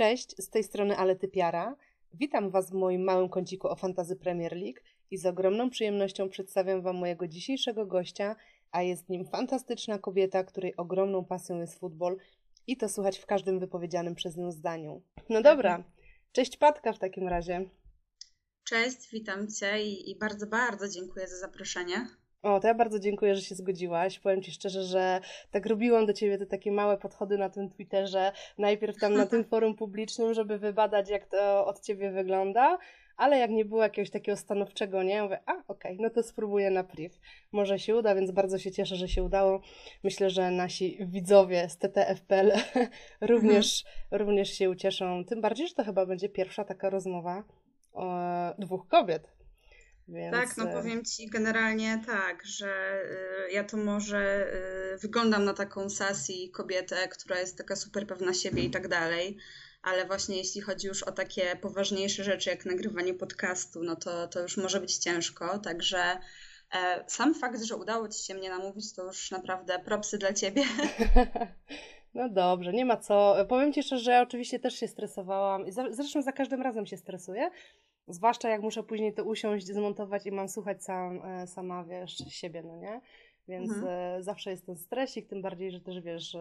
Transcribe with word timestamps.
Cześć, 0.00 0.34
z 0.38 0.48
tej 0.48 0.64
strony 0.64 0.96
Alety 0.96 1.28
Piara. 1.28 1.76
Witam 2.14 2.50
Was 2.50 2.70
w 2.70 2.74
moim 2.74 3.02
małym 3.02 3.28
kąciku 3.28 3.68
o 3.68 3.76
Fantazy 3.76 4.16
Premier 4.16 4.52
League 4.52 4.80
i 5.10 5.16
z 5.18 5.26
ogromną 5.26 5.70
przyjemnością 5.70 6.28
przedstawiam 6.28 6.82
Wam 6.82 6.96
mojego 6.96 7.28
dzisiejszego 7.28 7.86
gościa, 7.86 8.36
a 8.72 8.82
jest 8.82 9.08
nim 9.08 9.24
fantastyczna 9.26 9.98
kobieta, 9.98 10.44
której 10.44 10.76
ogromną 10.76 11.24
pasją 11.24 11.60
jest 11.60 11.78
futbol 11.78 12.16
i 12.66 12.76
to 12.76 12.88
słuchać 12.88 13.18
w 13.18 13.26
każdym 13.26 13.60
wypowiedzianym 13.60 14.14
przez 14.14 14.36
nią 14.36 14.52
zdaniu. 14.52 15.02
No 15.28 15.42
dobra, 15.42 15.84
cześć 16.32 16.56
Patka 16.56 16.92
w 16.92 16.98
takim 16.98 17.28
razie. 17.28 17.70
Cześć, 18.64 19.10
witam 19.12 19.48
Cię 19.48 19.82
i, 19.82 20.10
i 20.10 20.18
bardzo, 20.18 20.46
bardzo 20.46 20.88
dziękuję 20.88 21.28
za 21.28 21.38
zaproszenie. 21.38 22.06
O, 22.42 22.60
to 22.60 22.68
ja 22.68 22.74
bardzo 22.74 22.98
dziękuję, 22.98 23.36
że 23.36 23.42
się 23.42 23.54
zgodziłaś. 23.54 24.18
Powiem 24.18 24.42
Ci 24.42 24.52
szczerze, 24.52 24.82
że 24.82 25.20
tak 25.50 25.66
robiłam 25.66 26.06
do 26.06 26.12
Ciebie 26.12 26.38
te 26.38 26.46
takie 26.46 26.72
małe 26.72 26.98
podchody 26.98 27.38
na 27.38 27.50
tym 27.50 27.70
Twitterze, 27.70 28.32
najpierw 28.58 28.98
tam 29.00 29.14
na 29.14 29.26
tym 29.26 29.44
forum 29.50 29.74
publicznym, 29.74 30.34
żeby 30.34 30.58
wybadać, 30.58 31.10
jak 31.10 31.26
to 31.26 31.66
od 31.66 31.80
Ciebie 31.80 32.10
wygląda, 32.10 32.78
ale 33.16 33.38
jak 33.38 33.50
nie 33.50 33.64
było 33.64 33.82
jakiegoś 33.82 34.10
takiego 34.10 34.36
stanowczego 34.36 35.02
nie, 35.02 35.22
mówię, 35.22 35.40
a 35.46 35.52
okej, 35.52 35.66
okay, 35.68 35.96
no 36.00 36.10
to 36.10 36.22
spróbuję 36.22 36.70
na 36.70 36.84
priv. 36.84 37.14
Może 37.52 37.78
się 37.78 37.96
uda, 37.96 38.14
więc 38.14 38.30
bardzo 38.30 38.58
się 38.58 38.72
cieszę, 38.72 38.96
że 38.96 39.08
się 39.08 39.22
udało. 39.22 39.60
Myślę, 40.04 40.30
że 40.30 40.50
nasi 40.50 40.98
widzowie 41.00 41.68
z 41.68 41.78
TTFPL 41.78 42.52
również, 43.20 43.84
mhm. 43.86 44.22
również 44.22 44.50
się 44.50 44.70
ucieszą. 44.70 45.24
Tym 45.24 45.40
bardziej, 45.40 45.68
że 45.68 45.74
to 45.74 45.84
chyba 45.84 46.06
będzie 46.06 46.28
pierwsza 46.28 46.64
taka 46.64 46.90
rozmowa 46.90 47.44
o 47.92 48.12
dwóch 48.58 48.88
kobiet 48.88 49.39
więc... 50.10 50.36
Tak, 50.36 50.56
no 50.56 50.70
e, 50.70 50.72
powiem 50.72 51.04
Ci 51.04 51.30
generalnie 51.30 52.02
tak, 52.06 52.46
że 52.46 53.02
y, 53.48 53.52
ja 53.52 53.64
to 53.64 53.76
może 53.76 54.46
y, 54.94 54.98
wyglądam 54.98 55.44
na 55.44 55.54
taką 55.54 55.90
sasi 55.90 56.50
kobietę, 56.50 57.08
która 57.08 57.40
jest 57.40 57.58
taka 57.58 57.76
super 57.76 58.06
pewna 58.06 58.34
siebie 58.34 58.62
i 58.62 58.70
tak 58.70 58.88
dalej, 58.88 59.36
ale 59.82 60.06
właśnie 60.06 60.36
jeśli 60.36 60.60
chodzi 60.60 60.86
już 60.86 61.02
o 61.02 61.12
takie 61.12 61.56
poważniejsze 61.56 62.24
rzeczy 62.24 62.50
jak 62.50 62.66
nagrywanie 62.66 63.14
podcastu, 63.14 63.82
no 63.82 63.96
to, 63.96 64.28
to 64.28 64.42
już 64.42 64.56
może 64.56 64.80
być 64.80 64.96
ciężko, 64.96 65.58
także 65.58 66.18
e, 66.74 67.04
sam 67.06 67.34
fakt, 67.34 67.62
że 67.62 67.76
udało 67.76 68.08
Ci 68.08 68.24
się 68.24 68.34
mnie 68.34 68.50
namówić, 68.50 68.94
to 68.94 69.04
już 69.04 69.30
naprawdę 69.30 69.78
propsy 69.78 70.18
dla 70.18 70.32
Ciebie. 70.32 70.62
No 72.14 72.28
dobrze, 72.28 72.72
nie 72.72 72.84
ma 72.84 72.96
co. 72.96 73.36
Powiem 73.48 73.72
Ci 73.72 73.82
szczerze, 73.82 74.04
że 74.04 74.10
ja 74.10 74.22
oczywiście 74.22 74.58
też 74.58 74.74
się 74.74 74.88
stresowałam. 74.88 75.64
Zresztą 75.90 76.22
za 76.22 76.32
każdym 76.32 76.62
razem 76.62 76.86
się 76.86 76.96
stresuję, 76.96 77.50
Zwłaszcza 78.10 78.48
jak 78.48 78.62
muszę 78.62 78.82
później 78.82 79.14
to 79.14 79.24
usiąść, 79.24 79.66
zmontować 79.66 80.26
i 80.26 80.32
mam 80.32 80.48
słuchać 80.48 80.84
sam, 80.84 81.22
e, 81.24 81.46
sama, 81.46 81.84
wiesz, 81.84 82.16
siebie, 82.28 82.62
no 82.62 82.76
nie? 82.76 83.00
Więc 83.48 83.70
mhm. 83.70 84.18
E, 84.18 84.22
zawsze 84.22 84.50
jest 84.50 84.66
ten 84.66 84.76
stresik, 84.76 85.28
tym 85.28 85.42
bardziej, 85.42 85.70
że 85.70 85.80
też 85.80 86.00
wiesz, 86.00 86.36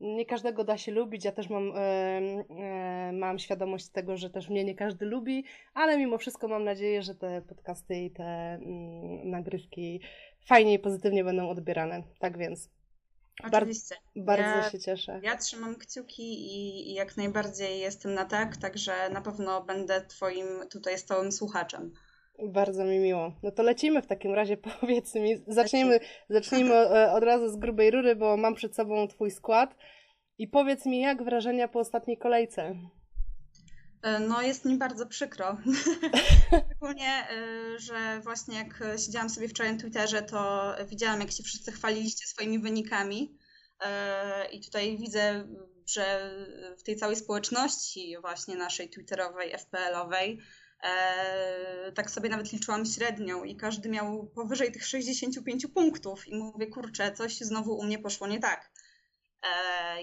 nie 0.00 0.26
każdego 0.26 0.64
da 0.64 0.76
się 0.76 0.92
lubić. 0.92 1.24
Ja 1.24 1.32
też 1.32 1.50
mam, 1.50 1.72
e, 1.76 3.12
mam 3.12 3.38
świadomość 3.38 3.88
tego, 3.88 4.16
że 4.16 4.30
też 4.30 4.48
mnie 4.48 4.64
nie 4.64 4.74
każdy 4.74 5.06
lubi, 5.06 5.44
ale 5.74 5.98
mimo 5.98 6.18
wszystko 6.18 6.48
mam 6.48 6.64
nadzieję, 6.64 7.02
że 7.02 7.14
te 7.14 7.42
podcasty 7.42 7.96
i 7.96 8.10
te 8.10 8.24
mm, 8.24 9.30
nagrywki 9.30 10.00
fajnie 10.46 10.74
i 10.74 10.78
pozytywnie 10.78 11.24
będą 11.24 11.48
odbierane. 11.48 12.02
Tak 12.18 12.38
więc 12.38 12.70
Oczywiście. 13.42 13.94
Bar 14.16 14.40
bardzo 14.40 14.58
ja, 14.58 14.70
się 14.70 14.78
cieszę. 14.78 15.20
Ja 15.22 15.36
trzymam 15.36 15.76
kciuki 15.76 16.22
i, 16.22 16.90
i, 16.90 16.94
jak 16.94 17.16
najbardziej 17.16 17.80
jestem 17.80 18.14
na 18.14 18.24
tak, 18.24 18.56
także 18.56 19.10
na 19.10 19.20
pewno 19.20 19.64
będę 19.64 20.06
Twoim 20.06 20.46
tutaj 20.70 20.98
stałym 20.98 21.32
słuchaczem. 21.32 21.92
Bardzo 22.38 22.84
mi 22.84 22.98
miło. 22.98 23.32
No 23.42 23.50
to 23.50 23.62
lecimy 23.62 24.02
w 24.02 24.06
takim 24.06 24.34
razie, 24.34 24.56
powiedz 24.80 25.14
mi. 25.14 25.44
Zacznijmy, 25.46 26.00
zacznijmy 26.28 26.74
e, 26.74 27.12
od 27.12 27.24
razu 27.24 27.48
z 27.48 27.56
grubej 27.56 27.90
rury, 27.90 28.16
bo 28.16 28.36
mam 28.36 28.54
przed 28.54 28.76
sobą 28.76 29.08
Twój 29.08 29.30
skład. 29.30 29.76
I 30.38 30.48
powiedz 30.48 30.86
mi, 30.86 31.00
jak 31.00 31.22
wrażenia 31.24 31.68
po 31.68 31.78
ostatniej 31.78 32.18
kolejce? 32.18 32.74
E, 34.04 34.18
no, 34.18 34.42
jest 34.42 34.64
mi 34.64 34.78
bardzo 34.78 35.06
przykro. 35.06 35.58
Szczególnie, 36.66 37.28
e, 37.30 37.78
że 37.78 38.20
właśnie 38.20 38.58
jak 38.58 38.84
siedziałam 39.06 39.30
sobie 39.30 39.48
wczoraj 39.48 39.72
na 39.72 39.80
Twitterze, 39.80 40.22
to 40.22 40.72
widziałam, 40.88 41.20
jak 41.20 41.30
się 41.30 41.42
wszyscy 41.42 41.72
chwaliliście 41.72 42.26
swoimi 42.26 42.58
wynikami. 42.58 43.38
E, 43.80 44.48
I 44.52 44.60
tutaj 44.60 44.98
widzę, 44.98 45.48
że 45.86 46.34
w 46.78 46.82
tej 46.82 46.96
całej 46.96 47.16
społeczności 47.16 48.16
właśnie 48.20 48.56
naszej 48.56 48.90
twitterowej, 48.90 49.52
FPL-owej, 49.58 50.40
tak 51.94 52.10
sobie 52.10 52.28
nawet 52.28 52.52
liczyłam 52.52 52.86
średnią 52.86 53.44
i 53.44 53.56
każdy 53.56 53.88
miał 53.88 54.26
powyżej 54.26 54.72
tych 54.72 54.86
65 54.86 55.66
punktów 55.66 56.28
i 56.28 56.36
mówię, 56.36 56.66
kurczę, 56.66 57.12
coś 57.12 57.38
znowu 57.38 57.78
u 57.78 57.84
mnie 57.84 57.98
poszło 57.98 58.26
nie 58.26 58.40
tak. 58.40 58.70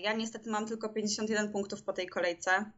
Ja 0.02 0.14
niestety 0.14 0.50
mam 0.50 0.68
tylko 0.68 0.90
51 0.90 1.52
punktów 1.52 1.84
po 1.84 1.94
tej 1.94 2.08
kolejce 2.08 2.72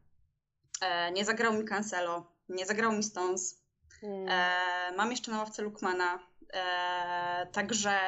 nie 1.14 1.26
zagrał 1.26 1.54
mi 1.54 1.66
Cancelo, 1.66 2.32
nie 2.50 2.66
zagrał 2.66 2.92
mi 2.92 3.04
Stones. 3.04 3.64
Hmm. 4.02 4.28
E, 4.30 4.96
mam 4.98 5.12
jeszcze 5.12 5.32
na 5.32 5.38
ławce 5.38 5.62
Lukmana. 5.62 6.20
E, 6.54 7.48
także 7.52 8.00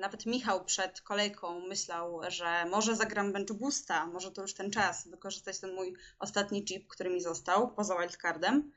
nawet 0.00 0.26
Michał 0.26 0.64
przed 0.64 1.00
kolejką 1.00 1.60
myślał, 1.60 2.20
że 2.28 2.64
może 2.64 2.96
zagram 2.96 3.32
bench 3.32 3.52
boosta, 3.52 4.06
może 4.06 4.32
to 4.32 4.42
już 4.42 4.54
ten 4.54 4.70
czas 4.70 5.08
wykorzystać 5.08 5.60
ten 5.60 5.74
mój 5.74 5.94
ostatni 6.18 6.64
chip, 6.64 6.88
który 6.88 7.10
mi 7.10 7.20
został 7.20 7.74
poza 7.74 7.98
wildcardem, 7.98 8.72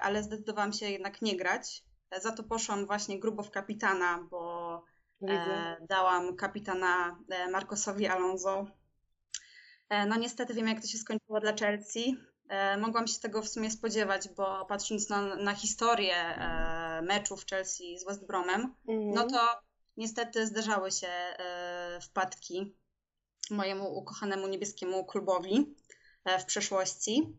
ale 0.00 0.22
zdecydowałam 0.22 0.72
się 0.72 0.90
jednak 0.90 1.22
nie 1.22 1.36
grać. 1.36 1.82
Za 2.22 2.32
to 2.32 2.42
poszłam 2.42 2.86
właśnie 2.86 3.20
grubo 3.20 3.42
w 3.42 3.50
kapitana, 3.50 4.26
bo 4.30 4.84
Widzę. 5.20 5.76
dałam 5.88 6.36
kapitana 6.36 7.18
Marcosowi 7.50 8.06
Alonso. 8.06 8.66
No 9.90 10.16
niestety 10.16 10.54
wiem, 10.54 10.68
jak 10.68 10.80
to 10.80 10.86
się 10.86 10.98
skończyło 10.98 11.40
dla 11.40 11.52
Chelsea. 11.52 12.16
E, 12.48 12.76
mogłam 12.76 13.06
się 13.06 13.20
tego 13.20 13.42
w 13.42 13.48
sumie 13.48 13.70
spodziewać, 13.70 14.28
bo 14.28 14.66
patrząc 14.66 15.08
na, 15.08 15.36
na 15.36 15.54
historię 15.54 16.16
e, 16.16 17.02
meczów 17.02 17.46
Chelsea 17.46 17.98
z 17.98 18.04
West 18.04 18.26
Bromem, 18.26 18.74
mm. 18.88 19.10
no 19.10 19.26
to 19.26 19.60
niestety 19.96 20.46
zdarzały 20.46 20.92
się 20.92 21.08
e, 21.08 21.98
wpadki 22.02 22.76
mojemu 23.50 23.98
ukochanemu 23.98 24.48
niebieskiemu 24.48 25.04
klubowi 25.04 25.74
w 26.40 26.44
przeszłości. 26.44 27.36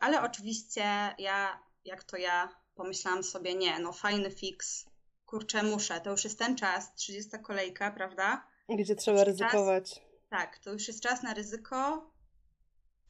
Ale 0.00 0.22
oczywiście 0.22 1.14
ja, 1.18 1.62
jak 1.84 2.04
to 2.04 2.16
ja, 2.16 2.48
pomyślałam 2.74 3.24
sobie, 3.24 3.54
nie, 3.54 3.78
no 3.78 3.92
fajny 3.92 4.30
fix, 4.30 4.86
kurczę, 5.26 5.62
muszę, 5.62 6.00
to 6.00 6.10
już 6.10 6.24
jest 6.24 6.38
ten 6.38 6.56
czas, 6.56 6.94
30 6.94 7.30
kolejka, 7.42 7.90
prawda? 7.90 8.46
Gdzie 8.68 8.96
trzeba 8.96 9.24
ryzykować. 9.24 9.90
Czas, 9.90 10.00
tak, 10.30 10.58
to 10.58 10.72
już 10.72 10.88
jest 10.88 11.02
czas 11.02 11.22
na 11.22 11.34
ryzyko, 11.34 12.10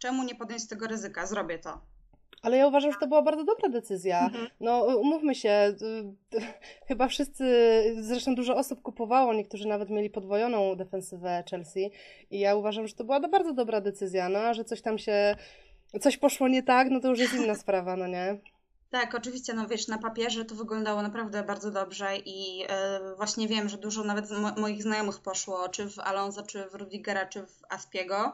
czemu 0.02 0.24
nie 0.24 0.34
podjąć 0.34 0.68
tego 0.68 0.86
ryzyka? 0.86 1.26
Zrobię 1.26 1.58
to. 1.58 1.80
Ale 2.42 2.56
ja 2.56 2.66
uważam, 2.66 2.92
że 2.92 2.98
to 2.98 3.06
była 3.06 3.22
bardzo 3.22 3.44
dobra 3.44 3.68
decyzja. 3.68 4.24
Mhm. 4.26 4.46
No, 4.60 4.82
umówmy 4.82 5.34
się, 5.34 5.74
chyba 6.88 7.08
wszyscy, 7.08 7.44
zresztą 8.00 8.34
dużo 8.34 8.56
osób 8.56 8.82
kupowało, 8.82 9.34
niektórzy 9.34 9.68
nawet 9.68 9.90
mieli 9.90 10.10
podwojoną 10.10 10.76
defensywę 10.76 11.44
Chelsea 11.50 11.90
i 12.30 12.38
ja 12.38 12.54
uważam, 12.54 12.88
że 12.88 12.94
to 12.94 13.04
była 13.04 13.20
bardzo 13.20 13.52
dobra 13.52 13.80
decyzja, 13.80 14.28
no, 14.28 14.38
a 14.38 14.54
że 14.54 14.64
coś 14.64 14.82
tam 14.82 14.98
się, 14.98 15.36
coś 16.00 16.16
poszło 16.16 16.48
nie 16.48 16.62
tak, 16.62 16.90
no 16.90 17.00
to 17.00 17.08
już 17.08 17.18
jest 17.18 17.34
inna 17.34 17.54
sprawa, 17.54 17.96
no 17.96 18.06
nie? 18.06 18.36
Tak, 18.90 19.14
oczywiście, 19.14 19.54
no 19.54 19.66
wiesz, 19.66 19.88
na 19.88 19.98
papierze 19.98 20.44
to 20.44 20.54
wyglądało 20.54 21.02
naprawdę 21.02 21.42
bardzo 21.42 21.70
dobrze 21.70 22.16
i 22.16 22.58
yy, 22.58 22.66
właśnie 23.16 23.48
wiem, 23.48 23.68
że 23.68 23.78
dużo 23.78 24.04
nawet 24.04 24.30
mo 24.30 24.52
moich 24.56 24.82
znajomych 24.82 25.20
poszło, 25.20 25.68
czy 25.68 25.90
w 25.90 25.98
Alonso, 25.98 26.42
czy 26.42 26.64
w 26.70 26.74
Rudigera, 26.74 27.26
czy 27.26 27.46
w 27.46 27.60
Aspiego 27.68 28.32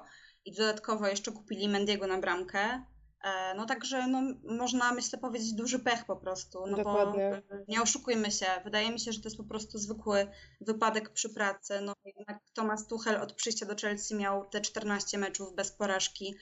i 0.49 0.53
dodatkowo 0.53 1.07
jeszcze 1.07 1.33
kupili 1.33 1.69
Mendiego 1.69 2.07
na 2.07 2.19
bramkę. 2.19 2.85
E, 3.25 3.55
no 3.57 3.67
także 3.67 4.07
no, 4.07 4.23
można 4.45 4.93
myślę 4.93 5.19
powiedzieć 5.19 5.53
duży 5.53 5.79
pech 5.79 6.05
po 6.05 6.17
prostu, 6.17 6.67
no 6.67 6.77
Dokładnie. 6.77 7.43
bo 7.51 7.57
nie 7.69 7.83
oszukujmy 7.83 8.31
się, 8.31 8.47
wydaje 8.65 8.91
mi 8.91 9.01
się, 9.01 9.13
że 9.13 9.21
to 9.21 9.27
jest 9.27 9.37
po 9.37 9.45
prostu 9.45 9.79
zwykły 9.79 10.27
wypadek 10.61 11.11
przy 11.11 11.29
pracy. 11.29 11.81
No 11.81 11.93
jednak 12.05 12.39
Thomas 12.55 12.87
Tuchel 12.87 13.17
od 13.17 13.33
przyjścia 13.33 13.67
do 13.67 13.75
Chelsea 13.77 14.15
miał 14.15 14.49
te 14.49 14.61
14 14.61 15.19
meczów 15.19 15.55
bez 15.55 15.73
porażki, 15.73 16.35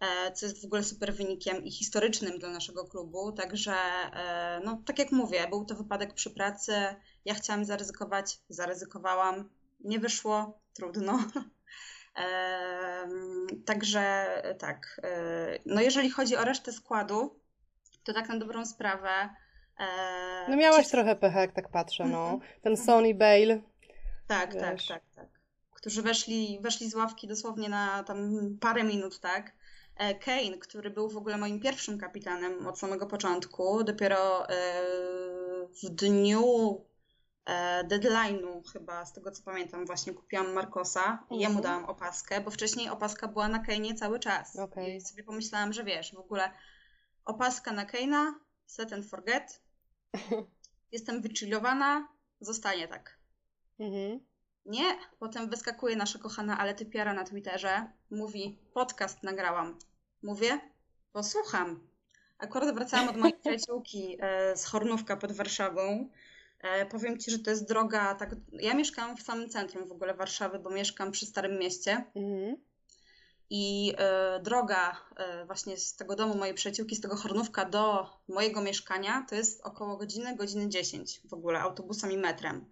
e, 0.00 0.32
co 0.32 0.46
jest 0.46 0.62
w 0.62 0.64
ogóle 0.64 0.84
super 0.84 1.14
wynikiem 1.14 1.64
i 1.64 1.70
historycznym 1.70 2.38
dla 2.38 2.50
naszego 2.50 2.84
klubu, 2.84 3.32
także 3.32 3.74
e, 3.74 4.60
no 4.64 4.82
tak 4.86 4.98
jak 4.98 5.12
mówię, 5.12 5.46
był 5.50 5.64
to 5.64 5.74
wypadek 5.74 6.14
przy 6.14 6.30
pracy, 6.30 6.72
ja 7.24 7.34
chciałam 7.34 7.64
zaryzykować, 7.64 8.38
zaryzykowałam, 8.48 9.50
nie 9.80 9.98
wyszło, 9.98 10.60
trudno. 10.74 11.18
Także 13.66 14.26
tak. 14.58 15.00
E, 15.04 15.58
no 15.66 15.80
jeżeli 15.80 16.10
chodzi 16.10 16.36
o 16.36 16.44
resztę 16.44 16.72
składu, 16.72 17.40
to 18.04 18.12
tak 18.12 18.28
na 18.28 18.36
dobrą 18.36 18.66
sprawę. 18.66 19.28
E, 19.78 20.50
no 20.50 20.56
miałaś 20.56 20.88
trochę 20.88 21.16
pecha, 21.16 21.40
jak 21.40 21.52
tak 21.52 21.68
patrzę, 21.68 22.04
no. 22.04 22.30
Mhm. 22.30 22.40
Ten 22.62 22.76
Sony 22.76 23.14
Bale. 23.14 23.60
Tak, 24.26 24.54
tak, 24.54 24.78
tak, 24.88 25.02
tak. 25.14 25.28
Którzy 25.72 26.02
weszli, 26.02 26.58
weszli 26.62 26.90
z 26.90 26.94
ławki 26.94 27.28
dosłownie 27.28 27.68
na 27.68 28.02
tam 28.02 28.30
parę 28.60 28.84
minut, 28.84 29.20
tak. 29.20 29.52
E, 29.96 30.14
Kane, 30.14 30.58
który 30.58 30.90
był 30.90 31.08
w 31.08 31.16
ogóle 31.16 31.38
moim 31.38 31.60
pierwszym 31.60 31.98
kapitanem 31.98 32.66
od 32.66 32.78
samego 32.78 33.06
początku, 33.06 33.84
dopiero 33.84 34.46
w 35.82 35.88
dniu 35.88 36.76
e, 36.78 36.91
deadline'u 37.84 38.62
chyba, 38.72 39.04
z 39.04 39.12
tego 39.12 39.30
co 39.30 39.42
pamiętam, 39.42 39.86
właśnie 39.86 40.14
kupiłam 40.14 40.52
Marcosa 40.52 41.26
i 41.30 41.38
jemu 41.38 41.60
dałam 41.60 41.84
opaskę, 41.84 42.40
bo 42.40 42.50
wcześniej 42.50 42.88
opaska 42.88 43.28
była 43.28 43.48
na 43.48 43.58
Kejnie 43.58 43.94
cały 43.94 44.18
czas. 44.18 44.56
Okay. 44.56 44.90
I 44.90 45.00
sobie 45.00 45.24
pomyślałam, 45.24 45.72
że 45.72 45.84
wiesz, 45.84 46.14
w 46.14 46.18
ogóle 46.18 46.50
opaska 47.24 47.72
na 47.72 47.84
Keina, 47.84 48.34
set 48.66 48.92
and 48.92 49.06
forget, 49.06 49.62
jestem 50.92 51.22
wychillowana, 51.22 52.08
zostanie 52.40 52.88
tak. 52.88 53.18
Mhm. 53.80 54.20
Nie, 54.66 54.98
potem 55.18 55.50
wyskakuje 55.50 55.96
nasza 55.96 56.18
kochana 56.18 56.58
Ale 56.58 56.74
Typiara 56.74 57.14
na 57.14 57.24
Twitterze, 57.24 57.86
mówi, 58.10 58.58
podcast 58.74 59.22
nagrałam. 59.22 59.78
Mówię, 60.22 60.60
posłucham. 61.12 61.88
Akurat 62.38 62.74
wracałam 62.74 63.08
od 63.08 63.16
mojej 63.16 63.38
przyjaciółki 63.40 64.16
e, 64.20 64.56
z 64.56 64.64
Hornówka 64.64 65.16
pod 65.16 65.32
Warszawą. 65.32 66.08
E, 66.62 66.86
powiem 66.86 67.18
Ci, 67.18 67.30
że 67.30 67.38
to 67.38 67.50
jest 67.50 67.68
droga, 67.68 68.14
tak, 68.14 68.30
ja 68.52 68.74
mieszkam 68.74 69.16
w 69.16 69.22
samym 69.22 69.48
centrum 69.48 69.88
w 69.88 69.92
ogóle 69.92 70.14
Warszawy, 70.14 70.58
bo 70.58 70.70
mieszkam 70.70 71.12
przy 71.12 71.26
Starym 71.26 71.58
Mieście. 71.58 72.04
Mhm. 72.14 72.56
I 73.50 73.94
e, 73.98 74.40
droga 74.40 74.96
e, 75.16 75.44
właśnie 75.46 75.76
z 75.76 75.96
tego 75.96 76.16
domu 76.16 76.34
mojej 76.34 76.54
przyjaciółki, 76.54 76.96
z 76.96 77.00
tego 77.00 77.16
Hornówka 77.16 77.64
do 77.64 78.10
mojego 78.28 78.60
mieszkania 78.60 79.26
to 79.28 79.34
jest 79.34 79.60
około 79.64 79.96
godziny, 79.96 80.36
godziny 80.36 80.68
10 80.68 81.20
w 81.24 81.34
ogóle 81.34 81.60
autobusem 81.60 82.12
i 82.12 82.16
metrem. 82.16 82.64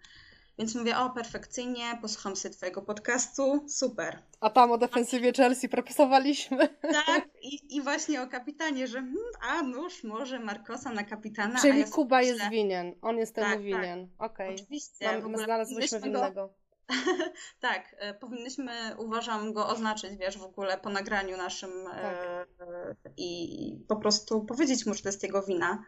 Więc 0.58 0.75
mówię, 0.75 0.99
o 0.99 1.11
perfekcyjnie, 1.11 1.99
posłucham 2.02 2.37
sobie 2.37 2.55
Twojego 2.55 2.82
podcastu, 2.82 3.64
super. 3.69 4.23
A 4.41 4.50
tam 4.50 4.73
o 4.73 4.79
defensywie 4.79 5.32
Chelsea 5.32 5.69
propisowaliśmy. 5.69 6.69
Tak, 7.06 7.29
i, 7.43 7.76
i 7.76 7.82
właśnie 7.82 8.23
o 8.23 8.26
kapitanie, 8.26 8.87
że 8.87 8.99
hmm, 8.99 9.17
a 9.41 9.62
nóż 9.62 10.05
może 10.05 10.41
Markosa 10.41 10.93
na 10.93 11.05
kapitana. 11.05 11.61
Czyli 11.61 11.81
ja 11.81 11.87
Kuba 11.87 12.19
myślę, 12.19 12.35
jest 12.35 12.50
winien, 12.50 12.94
on 13.02 13.19
jest 13.19 13.35
temu 13.35 13.47
Tak, 13.47 13.55
tak. 13.56 13.64
winien. 13.64 14.08
Okej. 14.19 14.55
Oczywiście. 14.55 15.12
Mam- 15.12 15.23
w 15.23 15.26
ogóle 15.26 15.44
Znalazłyśmy 15.44 16.00
go- 16.00 16.05
winnego. 16.05 16.55
tak, 17.61 17.96
e, 17.99 18.14
powinnyśmy, 18.14 18.73
uważam, 18.99 19.53
go 19.53 19.69
oznaczyć, 19.69 20.17
wiesz, 20.17 20.38
w 20.38 20.43
ogóle 20.43 20.79
po 20.79 20.91
nagraniu 20.91 21.37
naszym 21.37 21.70
e, 21.70 22.03
Tak. 22.03 22.26
e, 22.61 22.96
i 23.17 23.85
po 23.88 23.96
prostu 23.96 24.44
powiedzieć 24.44 24.87
mu, 24.87 24.94
że 24.94 25.03
to 25.03 25.08
jest 25.08 25.23
jego 25.23 25.43
wina. 25.43 25.85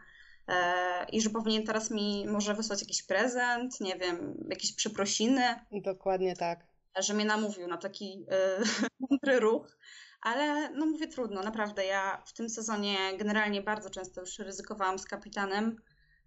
E, 0.47 1.05
I 1.11 1.21
że 1.21 1.29
powinien 1.29 1.65
teraz 1.65 1.91
mi 1.91 2.25
może 2.27 2.53
wysłać 2.53 2.81
jakiś 2.81 3.03
prezent, 3.03 3.81
nie 3.81 3.95
wiem, 3.95 4.47
jakieś 4.49 4.75
przeprosiny, 4.75 5.55
Dokładnie 5.71 6.35
tak. 6.35 6.59
że 6.99 7.13
mnie 7.13 7.25
namówił 7.25 7.67
na 7.67 7.77
taki 7.77 8.25
e, 8.31 8.63
mądry 9.09 9.39
ruch. 9.39 9.77
Ale 10.21 10.69
no 10.69 10.85
mówię 10.85 11.07
trudno, 11.07 11.43
naprawdę. 11.43 11.85
Ja 11.85 12.23
w 12.25 12.33
tym 12.33 12.49
sezonie 12.49 12.97
generalnie 13.17 13.61
bardzo 13.61 13.89
często 13.89 14.21
już 14.21 14.39
ryzykowałam 14.39 14.99
z 14.99 15.05
kapitanem. 15.05 15.81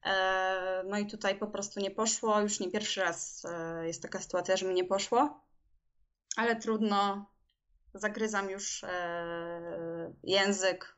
E, 0.04 0.82
No 0.86 0.98
i 0.98 1.06
tutaj 1.06 1.38
po 1.38 1.46
prostu 1.46 1.80
nie 1.80 1.90
poszło. 1.90 2.40
Już 2.40 2.60
nie 2.60 2.70
pierwszy 2.70 3.00
raz 3.00 3.46
jest 3.82 4.02
taka 4.02 4.20
sytuacja, 4.20 4.56
że 4.56 4.66
mi 4.66 4.74
nie 4.74 4.84
poszło. 4.84 5.44
Ale 6.36 6.56
trudno. 6.56 7.30
Zagryzam 7.94 8.50
już 8.50 8.84
język. 10.22 10.96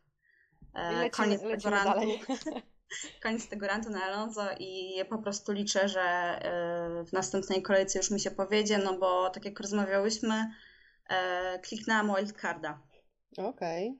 Lecimy, 0.74 1.10
Koniec 1.10 1.42
lecimy. 1.42 1.78
Koniec 3.22 3.48
tego 3.48 3.66
rantu 3.66 3.90
na 3.90 4.04
Alonso 4.04 4.42
i 4.58 4.96
ja 4.96 5.04
po 5.04 5.18
prostu 5.18 5.52
liczę, 5.52 5.88
że 5.88 6.00
e, 6.00 7.04
w 7.04 7.12
następnej 7.12 7.62
kolejce 7.62 7.98
już 7.98 8.10
mi 8.10 8.20
się 8.20 8.30
powiedzie, 8.30 8.78
no 8.78 8.98
bo 8.98 9.30
tak 9.30 9.44
jak 9.44 9.60
rozmawiałyśmy, 9.60 10.50
e, 11.10 11.58
kliknęłam 11.58 12.16
wildcarda. 12.16 12.82
Okej, 13.38 13.98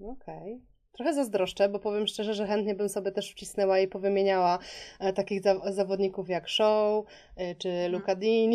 okej. 0.00 0.62
Trochę 0.92 1.14
zazdroszczę, 1.14 1.68
bo 1.68 1.78
powiem 1.78 2.06
szczerze, 2.06 2.34
że 2.34 2.46
chętnie 2.46 2.74
bym 2.74 2.88
sobie 2.88 3.12
też 3.12 3.30
wcisnęła 3.30 3.78
i 3.78 3.88
powymieniała 3.88 4.58
e, 5.00 5.12
takich 5.12 5.42
za 5.42 5.72
zawodników 5.72 6.28
jak 6.28 6.48
Show 6.48 7.06
e, 7.36 7.54
czy 7.54 7.88
Luka 7.88 8.14
Dean, 8.14 8.50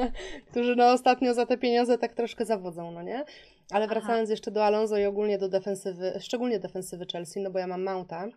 którzy 0.50 0.76
no 0.76 0.92
ostatnio 0.92 1.34
za 1.34 1.46
te 1.46 1.58
pieniądze 1.58 1.98
tak 1.98 2.14
troszkę 2.14 2.44
zawodzą, 2.44 2.90
no 2.90 3.02
nie? 3.02 3.24
Ale 3.70 3.84
Aha. 3.84 3.94
wracając 3.94 4.30
jeszcze 4.30 4.50
do 4.50 4.64
Alonso 4.64 4.98
i 4.98 5.04
ogólnie 5.04 5.38
do 5.38 5.48
defensywy, 5.48 6.12
szczególnie 6.20 6.58
defensywy 6.58 7.06
Chelsea, 7.12 7.40
no 7.40 7.50
bo 7.50 7.58
ja 7.58 7.66
mam 7.66 7.82
Mounta 7.82 8.28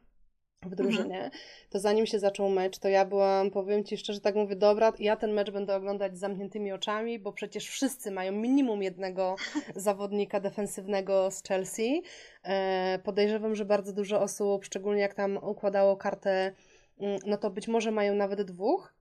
w 0.66 0.76
drużynie, 0.76 1.32
to 1.70 1.80
zanim 1.80 2.06
się 2.06 2.20
zaczął 2.20 2.50
mecz, 2.50 2.78
to 2.78 2.90
ja 2.90 3.06
byłam, 3.06 3.52
powiem 3.52 3.84
Ci 3.84 3.98
szczerze, 3.98 4.20
tak 4.20 4.36
mówię, 4.36 4.56
dobra, 4.56 4.94
ja 5.00 5.16
ten 5.16 5.34
mecz 5.34 5.52
będę 5.52 5.76
oglądać 5.76 6.18
z 6.18 6.20
zamkniętymi 6.20 6.72
oczami, 6.72 7.20
bo 7.20 7.34
przecież 7.34 7.68
wszyscy 7.68 8.12
mają 8.12 8.32
minimum 8.32 8.84
jednego 8.84 9.36
zawodnika 9.76 10.40
defensywnego 10.40 11.32
z 11.32 11.44
Chelsea. 11.44 12.04
E, 12.44 13.00
podejrzewam, 13.04 13.56
że 13.56 13.66
bardzo 13.66 13.94
dużo 13.94 14.22
osób, 14.22 14.66
szczególnie 14.66 15.02
jak 15.02 15.14
tam 15.14 15.38
układało 15.38 15.98
kartę, 15.98 16.52
mm, 17.00 17.20
no 17.26 17.38
to 17.38 17.50
być 17.50 17.68
może 17.68 17.92
mają 17.92 18.16
nawet 18.16 18.42
dwóch. 18.42 18.97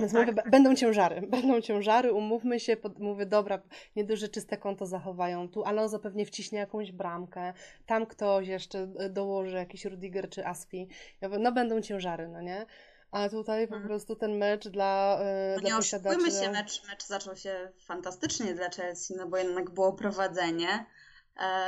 Więc 0.00 0.12
Tak, 0.12 0.26
mówię, 0.28 0.42
będą 0.50 0.74
ciężary, 0.74 1.20
będą 1.36 1.60
ciężary, 1.60 2.12
umówmy 2.12 2.60
się, 2.60 2.76
pod, 2.76 2.98
mówię, 2.98 3.26
dobra, 3.26 3.62
nie 3.96 4.04
dość, 4.04 4.20
że 4.20 4.28
czyste 4.28 4.56
konto 4.56 4.86
zachowają. 4.86 5.48
Tu 5.48 5.64
Alonso 5.64 5.98
pewnie 5.98 6.26
wciśnie 6.26 6.58
jakąś 6.58 6.92
bramkę, 6.92 7.52
tam 7.86 8.06
ktoś 8.06 8.48
jeszcze 8.48 8.88
e, 8.98 9.08
dołoży 9.08 9.56
jakiś 9.56 9.84
Rudiger 9.84 10.28
czy 10.30 10.46
Aspi. 10.46 10.88
Ja 11.20 11.28
mówię, 11.28 11.40
no 11.40 11.52
będą 11.52 11.80
ciężary, 11.80 12.28
no 12.28 12.40
nie? 12.42 12.66
A 13.10 13.28
tutaj 13.28 13.68
po 13.68 13.74
Mhm. 13.74 13.88
prostu 13.88 14.16
ten 14.16 14.36
mecz 14.38 14.68
dla, 14.68 15.18
e, 15.22 15.54
No 15.54 15.60
dla 15.60 15.70
nie 15.70 15.76
posiadaczy... 15.76 16.30
się, 16.30 16.50
mecz, 16.50 16.82
mecz 16.88 17.04
zaczął 17.06 17.36
się 17.36 17.70
fantastycznie 17.78 18.54
dla 18.54 18.70
Chelsea, 18.70 19.14
no 19.16 19.28
bo 19.28 19.36
jednak 19.36 19.70
było 19.70 19.92
prowadzenie, 19.92 20.86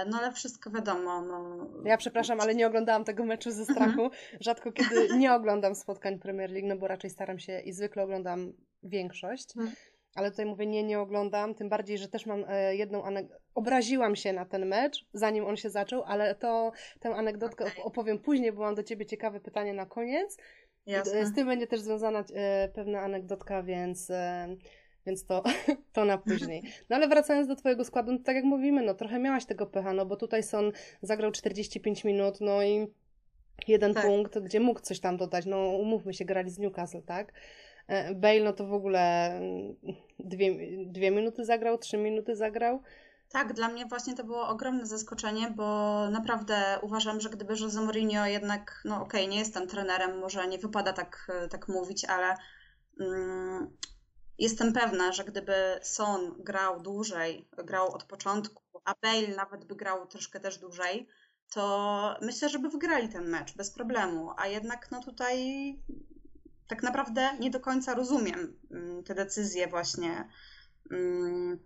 no 0.06 0.18
ale 0.18 0.32
wszystko 0.32 0.70
wiadomo, 0.70 1.22
no... 1.22 1.66
Ja 1.84 1.96
przepraszam, 1.96 2.40
ale 2.40 2.54
nie 2.54 2.66
oglądałam 2.66 3.04
tego 3.04 3.24
meczu 3.24 3.50
ze 3.50 3.64
strachu. 3.64 4.10
Rzadko 4.40 4.72
kiedy 4.72 5.08
nie 5.16 5.34
oglądam 5.34 5.74
spotkań 5.74 6.18
Premier 6.18 6.50
League, 6.50 6.68
no 6.68 6.76
bo 6.76 6.88
raczej 6.88 7.10
staram 7.10 7.38
się 7.38 7.60
i 7.60 7.72
zwykle 7.72 8.02
oglądam 8.02 8.52
większość. 8.82 9.56
Mhm. 9.56 9.76
Ale 10.14 10.30
tutaj 10.30 10.46
mówię, 10.46 10.66
nie, 10.66 10.82
nie 10.82 11.00
oglądam, 11.00 11.54
tym 11.54 11.68
bardziej, 11.68 11.98
że 11.98 12.08
też 12.08 12.26
mam 12.26 12.44
e, 12.48 12.76
jedną 12.76 13.04
anegdotę. 13.04 13.42
Obraziłam 13.54 14.16
się 14.16 14.32
na 14.32 14.44
ten 14.44 14.66
mecz, 14.66 15.06
zanim 15.12 15.46
on 15.46 15.56
się 15.56 15.70
zaczął, 15.70 16.02
ale 16.02 16.34
to 16.34 16.72
tę 17.00 17.14
anegdotkę 17.14 17.64
op- 17.64 17.80
opowiem 17.82 18.18
później, 18.18 18.52
bo 18.52 18.60
mam 18.60 18.74
do 18.74 18.82
Ciebie 18.82 19.06
ciekawe 19.06 19.40
pytanie 19.40 19.74
na 19.74 19.86
koniec. 19.86 20.36
Jasne. 20.86 21.26
Z 21.26 21.34
tym 21.34 21.46
będzie 21.46 21.66
też 21.66 21.80
związana 21.80 22.24
e, 22.34 22.68
pewna 22.68 23.00
anegdotka, 23.00 23.62
więc, 23.62 24.10
e, 24.10 24.56
więc 25.06 25.26
to, 25.26 25.42
to 25.92 26.04
na 26.04 26.18
później. 26.18 26.62
No 26.90 26.96
ale 26.96 27.08
wracając 27.08 27.48
do 27.48 27.56
Twojego 27.56 27.84
składu, 27.84 28.12
no, 28.12 28.18
tak 28.24 28.36
jak 28.36 28.44
mówimy, 28.44 28.82
no 28.82 28.94
trochę 28.94 29.18
miałaś 29.18 29.44
tego 29.44 29.66
pecha, 29.66 29.92
no 29.92 30.06
bo 30.06 30.16
tutaj 30.16 30.42
Son 30.42 30.72
zagrał 31.02 31.32
45 31.32 32.04
minut, 32.04 32.40
no 32.40 32.62
i 32.62 32.86
jeden 33.68 33.94
Tak. 33.94 34.06
punkt, 34.06 34.38
gdzie 34.38 34.60
mógł 34.60 34.80
coś 34.80 35.00
tam 35.00 35.16
dodać, 35.16 35.46
no 35.46 35.58
umówmy 35.58 36.14
się, 36.14 36.24
grali 36.24 36.50
z 36.50 36.58
Newcastle, 36.58 37.02
tak? 37.02 37.32
E, 37.88 38.14
Bale, 38.14 38.40
no 38.40 38.52
to 38.52 38.66
w 38.66 38.72
ogóle 38.72 39.30
mm, 39.36 39.76
dwie, 40.18 40.56
dwie 40.86 41.10
minuty 41.10 41.44
zagrał, 41.44 41.78
trzy 41.78 41.96
minuty 41.96 42.36
zagrał. 42.36 42.82
Tak, 43.32 43.52
dla 43.52 43.68
mnie 43.68 43.86
właśnie 43.86 44.14
to 44.14 44.24
było 44.24 44.48
ogromne 44.48 44.86
zaskoczenie, 44.86 45.52
bo 45.56 46.08
naprawdę 46.10 46.78
uważam, 46.82 47.20
że 47.20 47.30
gdyby 47.30 47.54
Jose 47.60 47.80
Mourinho 47.80 48.26
jednak, 48.26 48.82
no 48.84 49.02
okej, 49.02 49.28
nie 49.28 49.38
jestem 49.38 49.68
trenerem, 49.68 50.18
może 50.18 50.48
nie 50.48 50.58
wypada 50.58 50.92
tak, 50.92 51.32
tak 51.50 51.68
mówić, 51.68 52.04
ale 52.04 52.36
mm, 53.00 53.70
jestem 54.42 54.72
pewna, 54.72 55.12
że 55.12 55.24
gdyby 55.24 55.54
Son 55.82 56.34
grał 56.38 56.80
dłużej, 56.80 57.48
grał 57.64 57.92
od 57.94 58.04
początku, 58.04 58.62
a 58.84 58.94
Bale 59.02 59.28
nawet 59.36 59.64
by 59.64 59.76
grał 59.76 60.06
troszkę 60.06 60.40
też 60.40 60.58
dłużej, 60.58 61.08
to 61.52 62.16
myślę, 62.22 62.48
że 62.48 62.58
by 62.58 62.68
wygrali 62.68 63.08
ten 63.08 63.28
mecz 63.28 63.56
bez 63.56 63.70
problemu, 63.70 64.30
a 64.36 64.46
jednak 64.46 64.90
no 64.90 65.02
tutaj 65.02 65.38
tak 66.68 66.82
naprawdę 66.82 67.30
nie 67.40 67.50
do 67.50 67.60
końca 67.60 67.94
rozumiem 67.94 68.58
mm, 68.70 69.04
te 69.04 69.14
decyzje 69.14 69.68
właśnie 69.68 70.28
mm, 70.90 71.58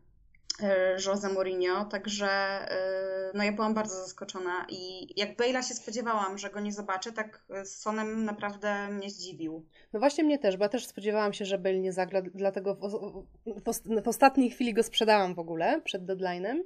Jose 1.06 1.28
Mourinho, 1.28 1.84
także 1.84 2.28
e, 2.28 3.30
no 3.34 3.44
ja 3.44 3.52
byłam 3.52 3.74
bardzo 3.74 3.94
zaskoczona 3.94 4.66
i 4.68 5.08
jak 5.20 5.36
Bale'a 5.36 5.68
się 5.68 5.74
spodziewałam, 5.74 6.38
że 6.38 6.50
go 6.50 6.60
nie 6.60 6.72
zobaczę, 6.72 7.12
tak 7.12 7.44
z 7.64 7.76
Sonem 7.76 8.24
naprawdę 8.24 8.88
mnie 8.88 9.10
zdziwił. 9.10 9.66
No 9.92 10.00
właśnie 10.00 10.24
mnie 10.24 10.38
też, 10.38 10.56
bo 10.56 10.64
ja 10.64 10.68
też 10.68 10.86
spodziewałam 10.86 11.32
się, 11.32 11.44
że 11.44 11.58
Bale 11.58 11.78
nie 11.78 11.92
zagra, 11.92 12.22
dlatego 12.34 12.74
w, 12.74 13.24
w, 13.46 14.02
w 14.02 14.08
ostatniej 14.08 14.50
chwili 14.50 14.74
go 14.74 14.82
sprzedałam 14.82 15.34
w 15.34 15.38
ogóle, 15.38 15.80
przed 15.84 16.02
deadline'em. 16.02 16.62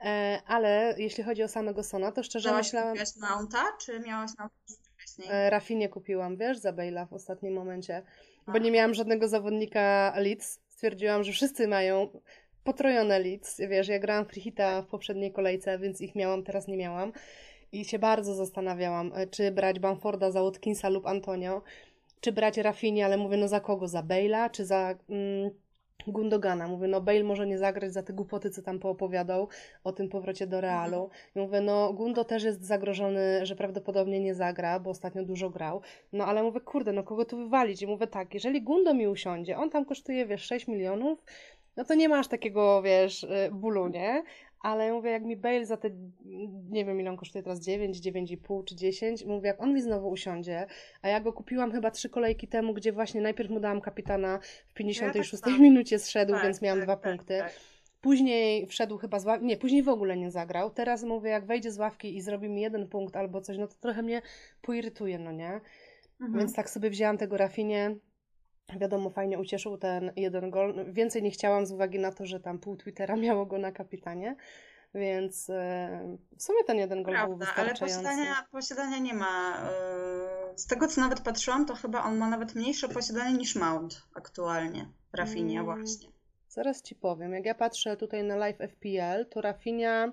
E, 0.00 0.40
ale 0.46 0.94
jeśli 0.98 1.24
chodzi 1.24 1.42
o 1.42 1.48
samego 1.48 1.82
Sona, 1.82 2.12
to 2.12 2.22
szczerze 2.22 2.48
Miałaś 2.48 2.66
myślałam... 2.66 2.88
kupiłaś 2.88 3.16
Mounta, 3.16 3.64
czy 3.80 4.00
miałaś 4.00 4.30
Mounta 4.38 4.54
wcześniej? 4.96 5.28
E, 5.30 5.50
Rafinie 5.50 5.88
kupiłam, 5.88 6.36
wiesz, 6.36 6.58
za 6.58 6.72
Bale'a 6.72 7.08
w 7.08 7.12
ostatnim 7.12 7.54
momencie, 7.54 8.02
bo 8.46 8.52
A. 8.52 8.58
nie 8.58 8.70
miałam 8.70 8.94
żadnego 8.94 9.28
zawodnika 9.28 10.12
Leeds. 10.16 10.60
Stwierdziłam, 10.68 11.24
że 11.24 11.32
wszyscy 11.32 11.68
mają 11.68 12.20
potrojone 12.64 13.18
Leeds. 13.18 13.60
Wiesz, 13.68 13.88
ja 13.88 13.98
grałam 13.98 14.24
free 14.24 14.52
w 14.82 14.86
poprzedniej 14.86 15.32
kolejce, 15.32 15.78
więc 15.78 16.00
ich 16.00 16.14
miałam, 16.14 16.42
teraz 16.42 16.68
nie 16.68 16.76
miałam. 16.76 17.12
I 17.72 17.84
się 17.84 17.98
bardzo 17.98 18.34
zastanawiałam, 18.34 19.12
e, 19.14 19.26
czy 19.26 19.50
brać 19.50 19.80
Bamforda 19.80 20.30
za 20.30 20.42
Watkinsa 20.42 20.88
lub 20.88 21.06
Antonio, 21.06 21.62
czy 22.20 22.32
brać 22.32 22.58
Rafinie, 22.58 23.04
ale 23.04 23.16
mówię, 23.16 23.36
no 23.36 23.48
za 23.48 23.60
kogo? 23.60 23.88
Za 23.88 24.02
Bale'a, 24.02 24.50
czy 24.50 24.64
za... 24.64 24.94
Mm, 25.10 25.50
Gundogana. 26.06 26.68
Mówię, 26.68 26.88
no 26.88 27.00
Bale 27.00 27.22
może 27.22 27.46
nie 27.46 27.58
zagrać 27.58 27.92
za 27.92 28.02
te 28.02 28.12
głupoty, 28.12 28.50
co 28.50 28.62
tam 28.62 28.78
poopowiadał 28.78 29.48
o 29.84 29.92
tym 29.92 30.08
powrocie 30.08 30.46
do 30.46 30.60
Realu. 30.60 31.10
I 31.36 31.38
mówię, 31.38 31.60
no 31.60 31.92
Gundo 31.92 32.24
też 32.24 32.42
jest 32.42 32.64
zagrożony, 32.64 33.46
że 33.46 33.56
prawdopodobnie 33.56 34.20
nie 34.20 34.34
zagra, 34.34 34.80
bo 34.80 34.90
ostatnio 34.90 35.24
dużo 35.24 35.50
grał. 35.50 35.80
No 36.12 36.26
ale 36.26 36.42
mówię, 36.42 36.60
kurde, 36.60 36.92
no 36.92 37.02
kogo 37.02 37.24
tu 37.24 37.36
wywalić? 37.36 37.82
I 37.82 37.86
mówię 37.86 38.06
tak, 38.06 38.34
jeżeli 38.34 38.62
Gundo 38.62 38.94
mi 38.94 39.08
usiądzie, 39.08 39.56
on 39.56 39.70
tam 39.70 39.84
kosztuje, 39.84 40.26
wiesz, 40.26 40.42
6 40.42 40.68
milionów, 40.68 41.24
no 41.76 41.84
to 41.84 41.94
nie 41.94 42.08
masz 42.08 42.28
takiego, 42.28 42.82
wiesz, 42.82 43.22
y, 43.22 43.50
bólu, 43.52 43.88
nie? 43.88 44.22
Ale 44.60 44.92
mówię, 44.92 45.10
jak 45.10 45.24
mi 45.24 45.36
Bale 45.36 45.66
za 45.66 45.76
te, 45.76 45.90
nie 46.70 46.84
wiem 46.84 47.00
ile 47.00 47.10
on 47.10 47.16
kosztuje 47.16 47.42
teraz, 47.42 47.60
9, 47.60 48.00
9,5 48.00 48.64
czy 48.64 48.76
10, 48.76 49.24
mówię, 49.24 49.48
jak 49.48 49.62
on 49.62 49.74
mi 49.74 49.82
znowu 49.82 50.08
usiądzie, 50.08 50.66
a 51.02 51.08
ja 51.08 51.20
go 51.20 51.32
kupiłam 51.32 51.72
chyba 51.72 51.90
trzy 51.90 52.08
kolejki 52.08 52.48
temu, 52.48 52.74
gdzie 52.74 52.92
właśnie 52.92 53.20
najpierw 53.20 53.50
mu 53.50 53.60
dałam 53.60 53.80
kapitana, 53.80 54.38
w 54.66 54.74
56 54.74 55.32
ja 55.32 55.38
tak 55.52 55.60
minucie 55.60 55.98
zszedł, 55.98 56.32
tak, 56.32 56.42
więc 56.42 56.62
miałam 56.62 56.78
tak, 56.78 56.86
dwa 56.86 56.96
tak, 56.96 57.12
punkty. 57.12 57.38
Tak. 57.38 57.52
Później 58.00 58.66
wszedł 58.66 58.98
chyba 58.98 59.18
z 59.18 59.24
ławki, 59.24 59.46
nie, 59.46 59.56
później 59.56 59.82
w 59.82 59.88
ogóle 59.88 60.16
nie 60.16 60.30
zagrał. 60.30 60.70
Teraz 60.70 61.02
mówię, 61.02 61.30
jak 61.30 61.46
wejdzie 61.46 61.70
z 61.70 61.78
ławki 61.78 62.16
i 62.16 62.20
zrobi 62.20 62.48
mi 62.48 62.60
jeden 62.62 62.88
punkt 62.88 63.16
albo 63.16 63.40
coś, 63.40 63.58
no 63.58 63.66
to 63.66 63.74
trochę 63.80 64.02
mnie 64.02 64.22
poirytuje, 64.62 65.18
no 65.18 65.32
nie? 65.32 65.60
Mhm. 66.20 66.38
Więc 66.38 66.54
tak 66.54 66.70
sobie 66.70 66.90
wzięłam 66.90 67.18
tego 67.18 67.36
Rafinie, 67.36 67.96
Wiadomo, 68.80 69.10
fajnie 69.10 69.38
ucieszył 69.38 69.78
ten 69.78 70.12
jeden 70.16 70.50
gol. 70.50 70.92
Więcej 70.92 71.22
nie 71.22 71.30
chciałam 71.30 71.66
z 71.66 71.72
uwagi 71.72 71.98
na 71.98 72.12
to, 72.12 72.26
że 72.26 72.40
tam 72.40 72.58
pół 72.58 72.76
Twittera 72.76 73.16
miało 73.26 73.46
go 73.46 73.58
na 73.58 73.72
kapitanie, 73.72 74.36
więc 74.94 75.50
e, 75.50 76.16
w 76.36 76.42
sumie 76.42 76.64
ten 76.66 76.78
jeden 76.78 77.02
gol 77.02 77.14
Prawda, 77.14 77.28
był 77.28 77.38
wystarczający. 77.38 77.84
ale 77.84 78.04
posiadania, 78.04 78.46
posiadania 78.52 78.98
nie 78.98 79.14
ma. 79.14 79.56
E, 79.56 80.58
z 80.58 80.66
tego, 80.66 80.88
co 80.88 81.00
nawet 81.00 81.20
patrzyłam, 81.20 81.66
to 81.66 81.74
chyba 81.74 82.04
on 82.04 82.18
ma 82.18 82.28
nawet 82.28 82.54
mniejsze 82.54 82.88
posiadanie 82.88 83.38
niż 83.38 83.56
Mount 83.56 84.02
aktualnie. 84.14 84.88
Rafinia 85.12 85.64
hmm, 85.64 85.78
właśnie. 85.78 86.08
Zaraz 86.48 86.82
Ci 86.82 86.94
powiem. 86.94 87.32
Jak 87.32 87.44
ja 87.44 87.54
patrzę 87.54 87.96
tutaj 87.96 88.24
na 88.24 88.36
live 88.36 88.58
FPL, 88.58 89.26
to 89.30 89.40
Rafinia... 89.40 90.12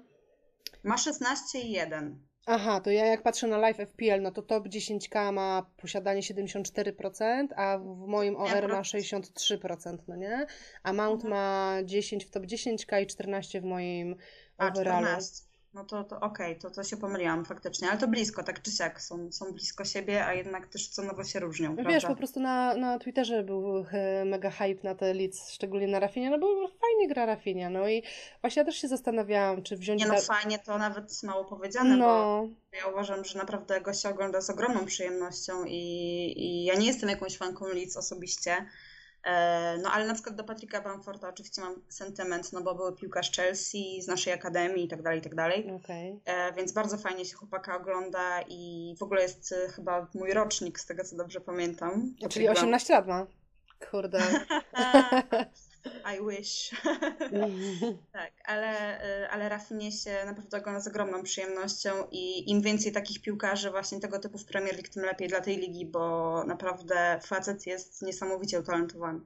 Ma 0.84 0.98
16 0.98 1.60
i 1.60 1.72
1. 1.72 2.31
Aha, 2.54 2.80
to 2.80 2.92
ja 2.92 3.06
jak 3.06 3.22
patrzę 3.22 3.48
na 3.48 3.58
live 3.58 3.78
FPL, 3.78 4.22
no 4.22 4.32
to 4.32 4.42
top 4.42 4.68
10K 4.68 5.32
ma 5.32 5.66
posiadanie 5.78 6.22
74%, 6.22 7.48
a 7.56 7.78
w 7.78 8.08
moim 8.08 8.36
OR 8.36 8.68
ma 8.68 8.82
63%, 8.82 9.98
no 10.08 10.16
nie? 10.16 10.46
A 10.84 10.94
Mount 10.94 11.24
mhm. 11.24 11.30
ma 11.30 11.78
10 11.86 12.26
w 12.26 12.32
top 12.32 12.44
10K 12.44 13.02
i 13.02 13.08
14 13.08 13.62
w 13.62 13.64
moim 13.64 14.16
overallu. 14.58 15.08
14. 15.08 15.51
No 15.74 15.86
to, 15.86 16.04
to 16.04 16.20
okej, 16.20 16.52
okay, 16.52 16.62
to, 16.62 16.70
to 16.70 16.84
się 16.84 16.98
pomyliłam 16.98 17.46
faktycznie, 17.46 17.90
ale 17.90 18.00
to 18.00 18.08
blisko, 18.08 18.44
tak 18.44 18.62
czy 18.62 18.72
siak, 18.72 19.02
są, 19.02 19.32
są 19.32 19.52
blisko 19.52 19.86
siebie, 19.86 20.26
a 20.26 20.34
jednak 20.34 20.68
też 20.68 20.88
cenowo 20.88 21.24
się 21.24 21.40
różnią, 21.40 21.70
no 21.70 21.76
prawda? 21.76 21.92
Wiesz, 21.92 22.06
po 22.06 22.16
prostu 22.16 22.40
na, 22.40 22.76
na 22.76 23.00
Twitterze 23.00 23.44
był 23.44 23.86
e, 23.92 24.26
mega 24.26 24.50
hype 24.50 24.84
na 24.84 24.96
te 24.96 25.14
leads, 25.14 25.52
szczególnie 25.52 25.88
na 25.88 26.00
Rafinia, 26.00 26.30
no 26.30 26.40
bo 26.40 26.68
fajnie 26.68 27.08
gra 27.08 27.26
Rafinia, 27.26 27.70
no 27.70 27.90
i 27.90 28.04
właśnie 28.42 28.60
ja 28.60 28.66
też 28.66 28.76
się 28.76 28.88
zastanawiałam, 28.88 29.64
czy 29.64 29.78
wziąć... 29.78 30.02
Nie 30.02 30.08
no, 30.08 30.22
fajnie 30.22 30.60
to 30.60 30.78
nawet 30.78 31.24
mało 31.24 31.46
powiedziane, 31.46 31.98
no. 31.98 32.06
bo 32.72 32.78
ja 32.78 32.88
uważam, 32.88 33.26
że 33.26 33.40
naprawdę 33.40 33.82
go 33.82 33.94
się 33.94 34.10
ogląda 34.10 34.42
z 34.42 34.50
ogromną 34.50 34.86
przyjemnością 34.86 35.66
i, 35.66 36.34
i 36.38 36.64
ja 36.64 36.76
nie 36.76 36.88
jestem 36.88 37.10
jakąś 37.10 37.38
fanką 37.38 37.68
leads 37.68 37.98
osobiście, 37.98 38.66
no 39.84 39.92
ale 39.92 40.08
na 40.08 40.14
przykład 40.14 40.36
do 40.36 40.44
Patryka 40.44 40.82
Bamforta 40.82 41.30
oczywiście 41.30 41.62
mam 41.62 41.82
sentyment, 41.90 42.54
no 42.54 42.62
bo 42.62 42.76
był 42.76 42.92
piłkarz 42.96 43.32
Chelsea 43.32 44.02
z 44.02 44.08
naszej 44.08 44.34
akademii 44.34 44.86
i 44.86 44.88
tak 44.88 45.02
dalej, 45.02 45.20
i 45.20 45.22
tak 45.22 45.36
dalej. 45.36 45.72
Okay. 45.84 46.20
E, 46.26 46.54
więc 46.54 46.72
bardzo 46.72 46.98
fajnie 46.98 47.26
się 47.26 47.36
chłopaka 47.36 47.78
ogląda 47.78 48.42
i 48.48 48.96
w 49.00 49.04
ogóle 49.04 49.22
jest 49.22 49.52
e, 49.52 49.70
chyba 49.70 50.08
mój 50.14 50.34
rocznik, 50.34 50.80
z 50.80 50.86
tego 50.86 51.04
co 51.04 51.16
dobrze 51.16 51.42
pamiętam. 51.42 52.14
Czyli 52.30 52.50
18 52.50 52.94
lat 52.94 53.08
ma. 53.08 53.28
Kurde. 53.92 54.20
I 55.86 56.30
wish. 56.30 56.72
tak, 58.14 58.32
ale, 58.46 59.02
y, 59.24 59.30
ale 59.30 59.50
Rafinie 59.50 59.92
się 59.92 60.26
naprawdę 60.26 60.58
ogląda 60.58 60.80
z 60.80 60.88
ogromną 60.88 61.24
przyjemnością 61.24 61.90
i 62.12 62.52
im 62.52 62.62
więcej 62.62 62.92
takich 62.92 63.22
piłkarzy 63.22 63.72
właśnie 63.72 64.00
tego 64.00 64.20
typu 64.20 64.38
w 64.38 64.46
Premier 64.46 64.74
League, 64.74 64.90
tym 64.94 65.04
lepiej 65.04 65.28
dla 65.28 65.42
tej 65.42 65.58
ligi, 65.58 65.86
bo 65.86 66.44
naprawdę 66.44 67.20
facet 67.24 67.68
jest 67.68 68.02
niesamowicie 68.02 68.60
utalentowany. 68.60 69.20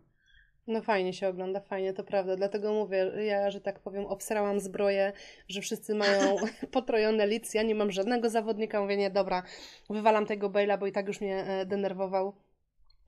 No 0.67 0.81
fajnie 0.81 1.13
się 1.13 1.27
ogląda, 1.27 1.59
fajnie, 1.59 1.93
to 1.93 2.03
prawda. 2.03 2.35
Dlatego 2.35 2.73
mówię, 2.73 3.11
ja, 3.25 3.51
że 3.51 3.61
tak 3.61 3.79
powiem, 3.79 4.05
obsrałam 4.05 4.59
zbroję, 4.59 5.13
że 5.47 5.61
wszyscy 5.61 5.95
mają 5.95 6.35
potrojone 6.71 7.27
lic. 7.27 7.53
Ja 7.53 7.63
nie 7.63 7.75
mam 7.75 7.91
żadnego 7.91 8.29
zawodnika. 8.29 8.81
Mówię, 8.81 8.97
nie, 8.97 9.09
dobra, 9.09 9.43
wywalam 9.89 10.25
tego 10.25 10.49
Bale'a, 10.49 10.79
bo 10.79 10.87
i 10.87 10.91
tak 10.91 11.07
już 11.07 11.21
mnie 11.21 11.45
e, 11.45 11.65
denerwował. 11.65 12.35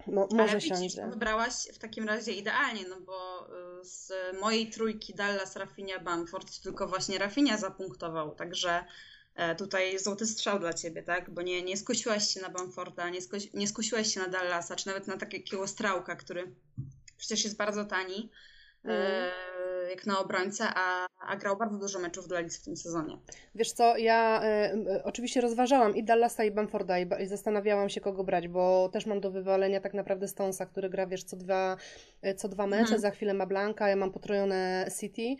No, 0.07 0.27
może 0.31 0.51
Ale 0.51 0.59
widzisz, 0.59 0.95
wybrałaś 1.09 1.53
w 1.73 1.77
takim 1.77 2.07
razie 2.07 2.31
idealnie, 2.31 2.87
no 2.89 3.01
bo 3.01 3.47
y, 3.81 3.85
z 3.85 4.11
mojej 4.39 4.69
trójki 4.69 5.13
Dallas, 5.13 5.55
Rafinha, 5.55 5.99
Bamford 5.99 6.59
tylko 6.59 6.87
właśnie 6.87 7.17
Rafinha 7.17 7.57
zapunktował, 7.57 8.35
także 8.35 8.85
e, 9.35 9.55
tutaj 9.55 9.99
złoty 9.99 10.27
strzał 10.27 10.59
dla 10.59 10.73
ciebie, 10.73 11.03
tak? 11.03 11.29
Bo 11.29 11.41
nie, 11.41 11.61
nie 11.61 11.77
skusiłaś 11.77 12.33
się 12.33 12.41
na 12.41 12.49
Bamforda, 12.49 13.09
nie, 13.09 13.21
skuś, 13.21 13.53
nie 13.53 13.67
skusiłaś 13.67 14.13
się 14.13 14.19
na 14.19 14.27
Dallasa, 14.27 14.75
czy 14.75 14.87
nawet 14.87 15.07
na 15.07 15.17
takiego 15.17 15.67
Strałka, 15.67 16.15
który 16.15 16.55
przecież 17.17 17.43
jest 17.43 17.57
bardzo 17.57 17.85
tani. 17.85 18.31
Mm 18.83 19.56
jak 19.89 20.05
na 20.05 20.19
obrońcę, 20.19 20.63
a, 20.75 21.07
a 21.27 21.35
grał 21.35 21.57
bardzo 21.57 21.77
dużo 21.77 21.99
meczów 21.99 22.27
dla 22.27 22.39
Leeds 22.39 22.57
w 22.57 22.65
tym 22.65 22.77
sezonie. 22.77 23.17
Wiesz 23.55 23.71
co, 23.71 23.97
ja 23.97 24.41
y, 24.95 25.03
oczywiście 25.03 25.41
rozważałam 25.41 25.95
i 25.95 26.03
Dallasa 26.03 26.43
i 26.43 26.51
Bamforda 26.51 26.99
i, 26.99 27.07
i, 27.23 27.27
zastanawiałam 27.27 27.89
się 27.89 28.01
kogo 28.01 28.23
brać, 28.23 28.47
bo 28.47 28.89
też 28.93 29.05
mam 29.05 29.21
do 29.21 29.31
wywalenia 29.31 29.81
tak 29.81 29.93
naprawdę 29.93 30.27
Stonesa, 30.27 30.65
który 30.65 30.89
gra 30.89 31.07
wiesz 31.07 31.23
co 31.23 31.37
dwa, 31.37 31.77
e, 32.21 32.35
co 32.35 32.49
dwa 32.49 32.67
mecze, 32.67 32.81
mhm. 32.81 33.01
za 33.01 33.11
chwilę 33.11 33.33
ma 33.33 33.45
Blanka, 33.45 33.89
ja 33.89 33.95
mam 33.95 34.11
potrojone 34.11 34.87
City. 34.99 35.35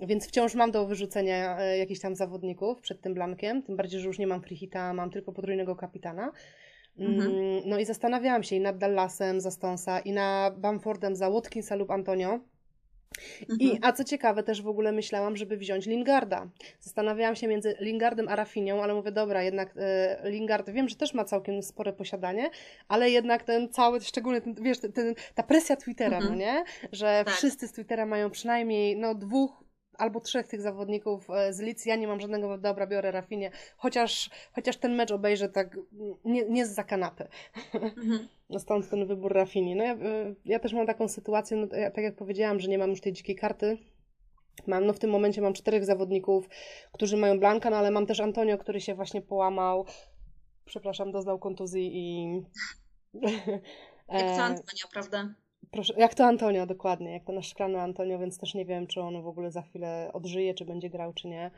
Więc 0.00 0.28
wciąż 0.28 0.54
mam 0.54 0.70
do 0.70 0.86
wyrzucenia 0.86 1.58
e, 1.58 1.78
jakichś 1.78 2.00
tam 2.00 2.16
zawodników 2.16 2.80
przed 2.80 3.00
tym 3.00 3.14
blankiem, 3.14 3.62
tym 3.62 3.76
bardziej, 3.76 4.00
że 4.00 4.06
już 4.06 4.18
nie 4.18 4.26
mam 4.26 4.42
freehita, 4.42 4.94
mam 4.94 5.10
tylko 5.10 5.32
potrójnego 5.32 5.76
kapitana. 5.76 6.32
Mhm. 6.98 7.30
Mm, 7.30 7.62
no 7.66 7.78
i 7.78 7.84
zastanawiałam 7.84 8.42
się 8.42 8.56
i 8.56 8.60
nad 8.60 8.78
Dallasem 8.78 9.40
za 9.40 9.50
Stonesa, 9.50 10.00
i 10.00 10.12
na 10.12 10.50
Bamfordem 10.56 11.16
za 11.16 11.30
Watkinsa 11.30 11.74
lub 11.74 11.90
Antonio. 11.90 12.40
I, 13.58 13.64
mhm. 13.64 13.78
a 13.82 13.92
co 13.92 14.04
ciekawe, 14.04 14.42
też 14.42 14.62
w 14.62 14.68
ogóle 14.68 14.92
myślałam, 14.92 15.36
żeby 15.36 15.56
wziąć 15.56 15.86
Lingarda. 15.86 16.48
Zastanawiałam 16.80 17.36
się 17.36 17.48
między 17.48 17.76
Lingardem 17.80 18.28
a 18.28 18.36
Rafinią, 18.36 18.82
ale 18.82 18.94
mówię, 18.94 19.12
dobra, 19.12 19.42
jednak 19.42 19.74
e, 19.76 20.30
Lingard, 20.30 20.70
wiem, 20.70 20.88
że 20.88 20.96
też 20.96 21.14
ma 21.14 21.24
całkiem 21.24 21.62
spore 21.62 21.92
posiadanie, 21.92 22.50
ale 22.88 23.10
jednak 23.10 23.42
ten 23.42 23.68
cały, 23.68 24.00
szczególnie 24.00 24.40
ten, 24.40 24.54
wiesz, 24.54 24.78
ten, 24.78 25.14
ta 25.34 25.42
presja 25.42 25.76
Twittera, 25.76 26.20
no 26.20 26.30
mhm. 26.30 26.38
no 26.38 26.44
nie? 26.44 26.64
Że 26.92 27.22
tak. 27.26 27.34
wszyscy 27.34 27.68
z 27.68 27.72
Twittera 27.72 28.06
mają 28.06 28.30
przynajmniej 28.30 28.96
no, 28.96 29.14
dwóch 29.14 29.69
albo 29.98 30.20
trzech 30.20 30.46
tych 30.46 30.60
zawodników 30.60 31.30
e, 31.30 31.52
z 31.52 31.60
Licji. 31.60 31.88
Ja 31.88 31.96
nie 31.96 32.08
mam 32.08 32.20
żadnego, 32.20 32.58
dobra, 32.58 32.86
biorę 32.86 33.10
Rafinie, 33.10 33.50
chociaż, 33.76 34.30
chociaż 34.52 34.76
ten 34.76 34.94
mecz 34.94 35.10
obejrzę 35.10 35.48
tak 35.48 35.76
nie, 36.24 36.44
nie 36.44 36.66
z 36.66 36.74
za 36.74 36.84
kanapy. 36.84 37.28
Mhm. 37.74 38.28
No 38.50 38.58
stąd 38.58 38.90
ten 38.90 39.06
wybór 39.06 39.32
Rafini. 39.32 39.76
No 39.76 39.84
ja, 39.84 39.92
e, 39.92 40.34
ja 40.44 40.58
też 40.58 40.72
mam 40.72 40.86
taką 40.86 41.08
sytuację, 41.08 41.56
no, 41.56 41.76
ja, 41.76 41.90
tak 41.90 42.04
jak 42.04 42.16
powiedziałam, 42.16 42.60
że 42.60 42.68
nie 42.68 42.78
mam 42.78 42.90
już 42.90 43.00
tej 43.00 43.12
dzikiej 43.12 43.36
karty. 43.36 43.78
Mam, 44.66 44.86
no 44.86 44.92
w 44.92 44.98
tym 44.98 45.10
momencie 45.10 45.42
mam 45.42 45.52
czterech 45.52 45.84
zawodników, 45.84 46.48
którzy 46.92 47.16
mają 47.16 47.40
Blanka, 47.40 47.70
no 47.70 47.76
ale 47.76 47.90
mam 47.90 48.06
też 48.06 48.20
Antonio, 48.20 48.58
który 48.58 48.80
się 48.80 48.94
właśnie 48.94 49.22
połamał. 49.22 49.86
Przepraszam, 50.64 51.12
doznał 51.12 51.38
kontuzji 51.38 51.90
i... 51.94 52.26
Jak 54.08 54.36
to 54.36 54.42
Antonio, 54.42 54.86
prawda? 54.92 55.34
Proszę, 55.70 55.94
jak 55.96 56.14
to 56.14 56.24
Antonio, 56.24 56.66
dokładnie, 56.66 57.12
jak 57.12 57.24
to 57.24 57.32
nasz 57.32 57.48
szklany 57.50 57.80
Antonio, 57.80 58.18
więc 58.18 58.38
też 58.38 58.54
nie 58.54 58.64
wiem, 58.64 58.86
czy 58.86 59.00
on 59.00 59.22
w 59.22 59.26
ogóle 59.26 59.50
za 59.50 59.62
chwilę 59.62 60.10
odżyje, 60.12 60.54
czy 60.54 60.64
będzie 60.64 60.90
grał, 60.90 61.12
czy 61.12 61.28
nie. 61.28 61.50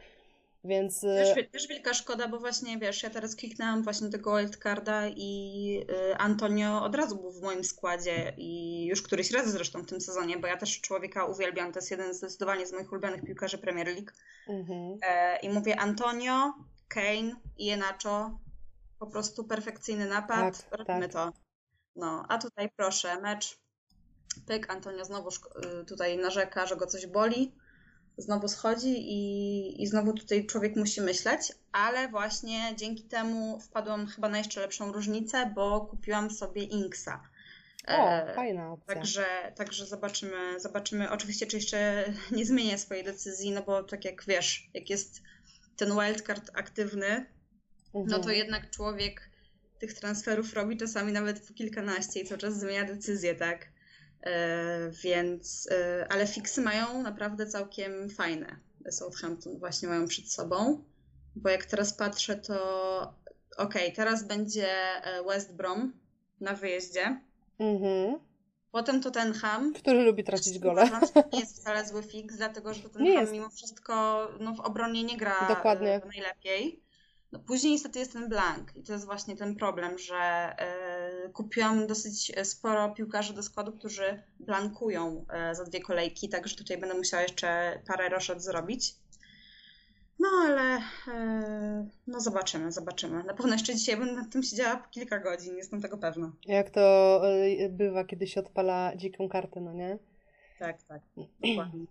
Więc... 0.64 1.00
Też, 1.00 1.36
y, 1.36 1.44
też 1.44 1.68
wielka 1.68 1.94
szkoda, 1.94 2.28
bo 2.28 2.38
właśnie 2.38 2.78
wiesz, 2.78 3.02
ja 3.02 3.10
teraz 3.10 3.36
kliknęłam 3.36 3.82
właśnie 3.82 4.08
tego 4.08 4.38
wildcarda 4.38 5.08
i 5.08 5.84
y, 6.10 6.16
Antonio 6.16 6.84
od 6.84 6.94
razu 6.94 7.16
był 7.16 7.32
w 7.32 7.42
moim 7.42 7.64
składzie 7.64 8.32
i 8.36 8.84
już 8.86 9.02
któryś 9.02 9.30
raz 9.30 9.50
zresztą 9.50 9.82
w 9.82 9.86
tym 9.86 10.00
sezonie, 10.00 10.38
bo 10.38 10.46
ja 10.46 10.56
też 10.56 10.80
człowieka 10.80 11.24
uwielbiam, 11.24 11.72
to 11.72 11.78
jest 11.78 11.90
jeden 11.90 12.14
zdecydowanie 12.14 12.66
z 12.66 12.72
moich 12.72 12.92
ulubionych 12.92 13.24
piłkarzy 13.24 13.58
Premier 13.58 13.86
League. 13.86 14.10
Mhm. 14.48 14.98
E, 15.02 15.38
I 15.38 15.48
mówię 15.48 15.80
Antonio, 15.80 16.52
Kane 16.88 17.36
i 17.58 17.70
Enacho, 17.70 18.38
po 18.98 19.06
prostu 19.06 19.44
perfekcyjny 19.44 20.06
napad, 20.06 20.68
tak, 20.70 20.78
robimy 20.78 21.08
tak. 21.08 21.12
to. 21.12 21.32
No, 21.96 22.24
a 22.28 22.38
tutaj 22.38 22.70
proszę, 22.76 23.20
mecz 23.20 23.61
Pyk, 24.46 24.70
Antonio 24.70 25.04
znowu 25.04 25.28
y, 25.28 25.84
tutaj 25.84 26.18
narzeka, 26.18 26.66
że 26.66 26.76
go 26.76 26.86
coś 26.86 27.06
boli, 27.06 27.54
znowu 28.18 28.48
schodzi 28.48 29.12
i, 29.12 29.82
i 29.82 29.86
znowu 29.86 30.12
tutaj 30.12 30.46
człowiek 30.46 30.76
musi 30.76 31.00
myśleć, 31.00 31.52
ale 31.72 32.08
właśnie 32.08 32.74
dzięki 32.76 33.02
temu 33.02 33.60
wpadłam 33.60 34.06
chyba 34.06 34.28
na 34.28 34.38
jeszcze 34.38 34.60
lepszą 34.60 34.92
różnicę, 34.92 35.52
bo 35.54 35.80
kupiłam 35.80 36.30
sobie 36.30 36.62
Inksa. 36.62 37.28
O, 37.88 37.92
e, 37.92 38.34
fajna 38.34 38.72
opcja. 38.72 38.94
Także, 38.94 39.52
także 39.56 39.86
zobaczymy, 39.86 40.60
zobaczymy. 40.60 41.10
Oczywiście, 41.10 41.46
czy 41.46 41.56
jeszcze 41.56 42.04
nie 42.36 42.46
zmienię 42.46 42.78
swojej 42.78 43.04
decyzji, 43.04 43.50
no 43.50 43.62
bo 43.62 43.82
tak 43.82 44.04
jak 44.04 44.24
wiesz, 44.24 44.70
jak 44.74 44.90
jest 44.90 45.22
ten 45.76 45.88
wildcard 45.94 46.50
aktywny, 46.54 47.06
mhm. 47.06 48.06
no 48.06 48.16
to 48.16 48.16
mhm. 48.16 48.36
jednak 48.36 48.70
człowiek 48.70 49.30
tych 49.78 49.94
transferów 49.94 50.54
robi 50.54 50.76
czasami 50.76 51.12
nawet 51.12 51.48
po 51.48 51.54
kilkanaście 51.54 52.20
i 52.20 52.24
cały 52.24 52.38
czas 52.38 52.60
zmienia 52.60 52.84
decyzję, 52.84 53.34
tak? 53.34 53.68
Więc, 55.04 55.68
ale 56.08 56.26
fiksy 56.26 56.60
mają 56.60 57.02
naprawdę 57.02 57.46
całkiem 57.46 58.10
fajne. 58.10 58.56
Southampton 58.90 59.58
właśnie 59.58 59.88
mają 59.88 60.08
przed 60.08 60.32
sobą, 60.32 60.84
bo 61.36 61.48
jak 61.48 61.64
teraz 61.64 61.94
patrzę, 61.94 62.36
to 62.36 62.54
okej, 63.56 63.82
okay, 63.82 63.96
teraz 63.96 64.24
będzie 64.24 64.68
West 65.28 65.54
Brom 65.54 65.92
na 66.40 66.54
wyjeździe. 66.54 67.20
Mhm. 67.58 68.18
Potem 68.70 69.02
Tottenham. 69.02 69.74
Który 69.74 70.04
lubi 70.04 70.24
tracić 70.24 70.58
gole. 70.58 70.90
To 71.14 71.24
nie 71.32 71.40
jest 71.40 71.60
wcale 71.60 71.86
zły 71.86 72.02
fix, 72.02 72.36
dlatego 72.36 72.74
że 72.74 72.82
Tottenham 72.82 73.32
mimo 73.32 73.50
wszystko 73.50 74.28
no, 74.40 74.54
w 74.54 74.60
obronie 74.60 75.04
nie 75.04 75.16
gra 75.16 75.48
Dokładnie. 75.48 76.00
najlepiej. 76.06 76.82
No, 77.32 77.38
później 77.38 77.72
niestety 77.72 77.98
jest 77.98 78.12
ten 78.12 78.28
blank 78.28 78.76
i 78.76 78.82
to 78.82 78.92
jest 78.92 79.04
właśnie 79.04 79.36
ten 79.36 79.56
problem, 79.56 79.98
że 79.98 80.54
kupiłam 81.32 81.86
dosyć 81.86 82.32
sporo 82.44 82.90
piłkarzy 82.90 83.34
do 83.34 83.42
składu, 83.42 83.72
którzy 83.72 84.22
blankują 84.40 85.26
y, 85.50 85.54
za 85.54 85.64
dwie 85.64 85.80
kolejki, 85.80 86.28
także 86.28 86.56
tutaj 86.56 86.78
będę 86.78 86.94
musiała 86.96 87.22
jeszcze 87.22 87.80
parę 87.86 88.08
roszad 88.08 88.42
zrobić. 88.42 88.94
No 90.18 90.28
ale 90.46 90.82
e, 91.08 91.86
no 92.06 92.20
zobaczymy, 92.20 92.72
zobaczymy. 92.72 93.24
Na 93.24 93.34
pewno 93.34 93.52
jeszcze 93.52 93.74
dzisiaj 93.74 93.96
będę 93.96 94.12
nad 94.14 94.30
tym 94.30 94.42
siedziała 94.42 94.88
kilka 94.90 95.18
godzin, 95.18 95.56
jestem 95.56 95.82
tego 95.82 95.98
pewna. 95.98 96.32
Jak 96.46 96.70
to 96.70 97.20
e, 97.28 97.68
bywa, 97.68 98.04
kiedy 98.04 98.26
się 98.26 98.40
odpala 98.40 98.96
dziką 98.96 99.28
kartę, 99.28 99.60
no 99.60 99.72
nie? 99.72 99.98
Tak, 100.58 100.82
tak, 100.82 101.02
dokładnie. 101.40 101.86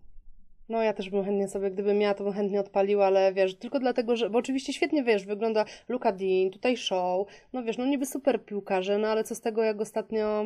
No 0.71 0.83
ja 0.83 0.93
też 0.93 1.09
bym 1.09 1.25
chętnie 1.25 1.47
sobie, 1.47 1.71
gdybym 1.71 1.97
miała, 1.97 2.13
to 2.13 2.23
bym 2.23 2.33
chętnie 2.33 2.59
odpaliła, 2.59 3.05
ale 3.05 3.33
wiesz, 3.33 3.55
tylko 3.55 3.79
dlatego, 3.79 4.15
że, 4.15 4.29
bo 4.29 4.39
oczywiście 4.39 4.73
świetnie, 4.73 5.03
wiesz, 5.03 5.25
wygląda 5.25 5.65
Luka 5.87 6.11
Dean, 6.11 6.51
tutaj 6.51 6.77
show, 6.77 7.27
no 7.53 7.63
wiesz, 7.63 7.77
no 7.77 7.85
niby 7.85 8.05
super 8.05 8.45
piłkarze, 8.45 8.97
no 8.97 9.07
ale 9.07 9.23
co 9.23 9.35
z 9.35 9.41
tego, 9.41 9.63
jak 9.63 9.81
ostatnio, 9.81 10.45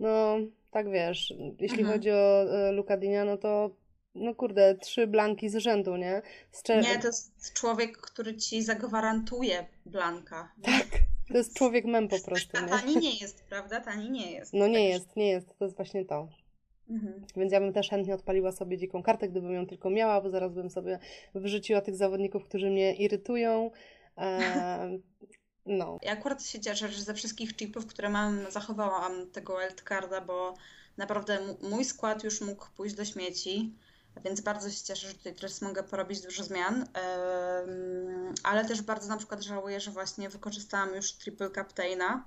no 0.00 0.36
tak 0.70 0.90
wiesz, 0.90 1.34
jeśli 1.60 1.80
mhm. 1.80 1.98
chodzi 1.98 2.10
o 2.10 2.42
e, 2.68 2.72
Luka 2.72 2.96
no 3.26 3.36
to 3.36 3.70
no 4.14 4.34
kurde, 4.34 4.74
trzy 4.74 5.06
blanki 5.06 5.48
z 5.48 5.56
rzędu, 5.56 5.96
nie? 5.96 6.22
Strze... 6.52 6.80
Nie, 6.80 6.98
to 6.98 7.06
jest 7.06 7.52
człowiek, 7.54 7.98
który 7.98 8.36
ci 8.36 8.62
zagwarantuje 8.62 9.66
blanka. 9.86 10.52
Tak, 10.62 10.86
to 11.28 11.38
jest 11.38 11.54
człowiek 11.54 11.84
mem 11.84 12.08
po 12.08 12.20
prostu. 12.20 12.56
A 12.56 12.68
tani 12.68 12.96
nie 12.96 13.18
jest, 13.18 13.44
prawda? 13.44 13.80
Tani 13.80 14.10
nie 14.10 14.32
jest. 14.32 14.52
No 14.52 14.66
nie 14.66 14.88
jest, 14.88 15.16
nie 15.16 15.28
jest, 15.28 15.58
to 15.58 15.64
jest 15.64 15.76
właśnie 15.76 16.04
to. 16.04 16.28
Mhm. 16.90 17.26
Więc 17.36 17.52
ja 17.52 17.60
bym 17.60 17.72
też 17.72 17.90
chętnie 17.90 18.14
odpaliła 18.14 18.52
sobie 18.52 18.78
dziką 18.78 19.02
kartę, 19.02 19.28
gdybym 19.28 19.52
ją 19.52 19.66
tylko 19.66 19.90
miała, 19.90 20.20
bo 20.20 20.30
zaraz 20.30 20.54
bym 20.54 20.70
sobie 20.70 20.98
wyrzuciła 21.34 21.80
tych 21.80 21.96
zawodników, 21.96 22.44
którzy 22.44 22.70
mnie 22.70 22.94
irytują. 22.94 23.70
E, 24.18 24.98
no. 25.66 25.98
Ja 26.02 26.12
akurat 26.12 26.44
się 26.44 26.60
cieszę, 26.60 26.88
że 26.88 27.02
ze 27.02 27.14
wszystkich 27.14 27.56
chipów, 27.56 27.86
które 27.86 28.08
mam, 28.08 28.50
zachowałam 28.50 29.30
tego 29.30 29.58
wildcarda, 29.58 30.20
bo 30.20 30.54
naprawdę 30.96 31.38
mój 31.62 31.84
skład 31.84 32.24
już 32.24 32.40
mógł 32.40 32.66
pójść 32.76 32.94
do 32.94 33.04
śmieci. 33.04 33.74
Więc 34.24 34.40
bardzo 34.40 34.70
się 34.70 34.84
cieszę, 34.84 35.08
że 35.08 35.14
tutaj 35.14 35.34
teraz 35.34 35.62
mogę 35.62 35.82
porobić 35.82 36.20
dużo 36.20 36.44
zmian, 36.44 36.86
ale 38.42 38.64
też 38.64 38.82
bardzo 38.82 39.08
na 39.08 39.16
przykład 39.16 39.42
żałuję, 39.42 39.80
że 39.80 39.90
właśnie 39.90 40.28
wykorzystałam 40.28 40.94
już 40.94 41.12
triple 41.12 41.50
captaina, 41.50 42.26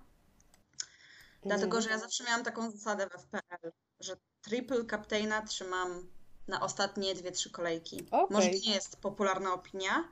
dlatego 1.45 1.81
że 1.81 1.89
ja 1.89 1.97
zawsze 1.97 2.23
miałam 2.23 2.43
taką 2.43 2.71
zasadę 2.71 3.07
w 3.07 3.21
FPL, 3.21 3.71
że 3.99 4.15
triple 4.43 4.85
captaina 4.85 5.41
trzymam 5.41 6.07
na 6.47 6.61
ostatnie 6.61 7.15
dwie, 7.15 7.31
trzy 7.31 7.49
kolejki. 7.49 8.07
Okay. 8.11 8.37
Może 8.37 8.49
nie 8.49 8.73
jest 8.73 8.97
popularna 8.97 9.53
opinia, 9.53 10.09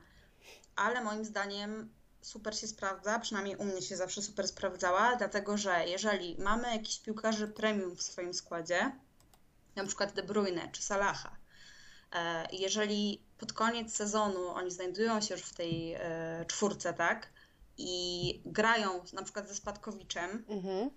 ale 0.76 1.04
moim 1.04 1.24
zdaniem 1.24 1.92
super 2.22 2.58
się 2.58 2.66
sprawdza, 2.66 3.18
przynajmniej 3.18 3.56
u 3.56 3.64
mnie 3.64 3.82
się 3.82 3.96
zawsze 3.96 4.22
super 4.22 4.48
sprawdzała, 4.48 5.16
dlatego 5.16 5.56
że 5.56 5.84
jeżeli 5.86 6.36
mamy 6.38 6.68
jakiś 6.68 6.98
piłkarzy 6.98 7.48
premium 7.48 7.96
w 7.96 8.02
swoim 8.02 8.34
składzie, 8.34 8.92
na 9.76 9.86
przykład 9.86 10.12
De 10.12 10.22
Bruyne 10.22 10.68
czy 10.72 10.82
Salaha, 10.82 11.42
E, 12.12 12.46
jeżeli 12.52 13.22
pod 13.38 13.52
koniec 13.52 13.94
sezonu 13.94 14.48
oni 14.48 14.70
znajdują 14.70 15.20
się 15.20 15.34
już 15.34 15.42
w 15.42 15.54
tej 15.54 15.94
e, 15.94 16.44
czwórce, 16.48 16.94
tak, 16.94 17.28
i 17.78 18.42
grają 18.46 19.04
na 19.12 19.22
przykład 19.22 19.48
ze 19.48 19.54
Spadkowiczem 19.54 20.44
mhm. 20.48 20.90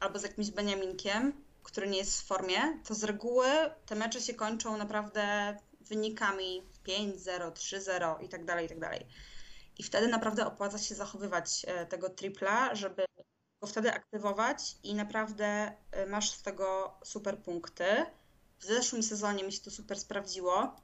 albo 0.00 0.18
z 0.18 0.22
jakimś 0.22 0.50
Beniaminkiem, 0.50 1.32
który 1.68 1.88
nie 1.88 1.98
jest 1.98 2.20
w 2.20 2.26
formie, 2.26 2.60
to 2.84 2.94
z 2.94 3.04
reguły 3.04 3.48
te 3.86 3.94
mecze 3.94 4.20
się 4.20 4.34
kończą 4.34 4.76
naprawdę 4.76 5.56
wynikami 5.80 6.62
5-0, 6.86 7.52
3-0 7.52 8.24
i 8.24 8.28
tak 8.28 8.44
dalej, 8.44 8.66
i 8.66 8.68
tak 8.68 8.80
dalej. 8.80 9.06
I 9.78 9.82
wtedy 9.82 10.08
naprawdę 10.08 10.46
opłaca 10.46 10.78
się 10.78 10.94
zachowywać 10.94 11.64
e, 11.66 11.86
tego 11.86 12.10
tripla, 12.10 12.74
żeby 12.74 13.04
go 13.62 13.66
wtedy 13.66 13.92
aktywować 13.92 14.76
i 14.82 14.94
naprawdę 14.94 15.72
masz 16.06 16.30
z 16.30 16.42
tego 16.42 16.98
super 17.04 17.38
punkty. 17.38 17.84
W 18.58 18.64
zeszłym 18.64 19.02
sezonie 19.02 19.44
mi 19.44 19.52
się 19.52 19.60
to 19.60 19.70
super 19.70 20.00
sprawdziło, 20.00 20.76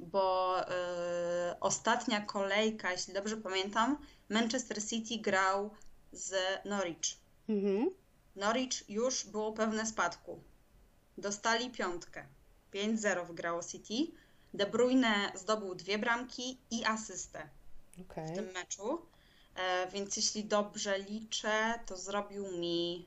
bo 0.00 0.56
yy, 0.58 1.60
ostatnia 1.60 2.20
kolejka, 2.20 2.92
jeśli 2.92 3.14
dobrze 3.14 3.36
pamiętam, 3.36 3.98
Manchester 4.28 4.84
City 4.84 5.18
grał 5.22 5.70
z 6.12 6.34
Norwich. 6.64 7.18
Mhm. 7.48 7.90
Norwich 8.36 8.90
już 8.90 9.24
było 9.24 9.52
pewne 9.52 9.86
spadku. 9.86 10.40
Dostali 11.18 11.70
piątkę. 11.70 12.26
5-0 12.74 13.26
wygrało 13.26 13.62
City. 13.62 14.12
De 14.54 14.66
Bruyne 14.66 15.32
zdobył 15.34 15.74
dwie 15.74 15.98
bramki 15.98 16.58
i 16.70 16.84
asystę 16.84 17.48
okay. 18.00 18.26
w 18.26 18.34
tym 18.34 18.52
meczu. 18.52 19.06
E, 19.54 19.90
więc 19.90 20.16
jeśli 20.16 20.44
dobrze 20.44 20.98
liczę, 20.98 21.80
to 21.86 21.96
zrobił 21.96 22.58
mi 22.58 23.06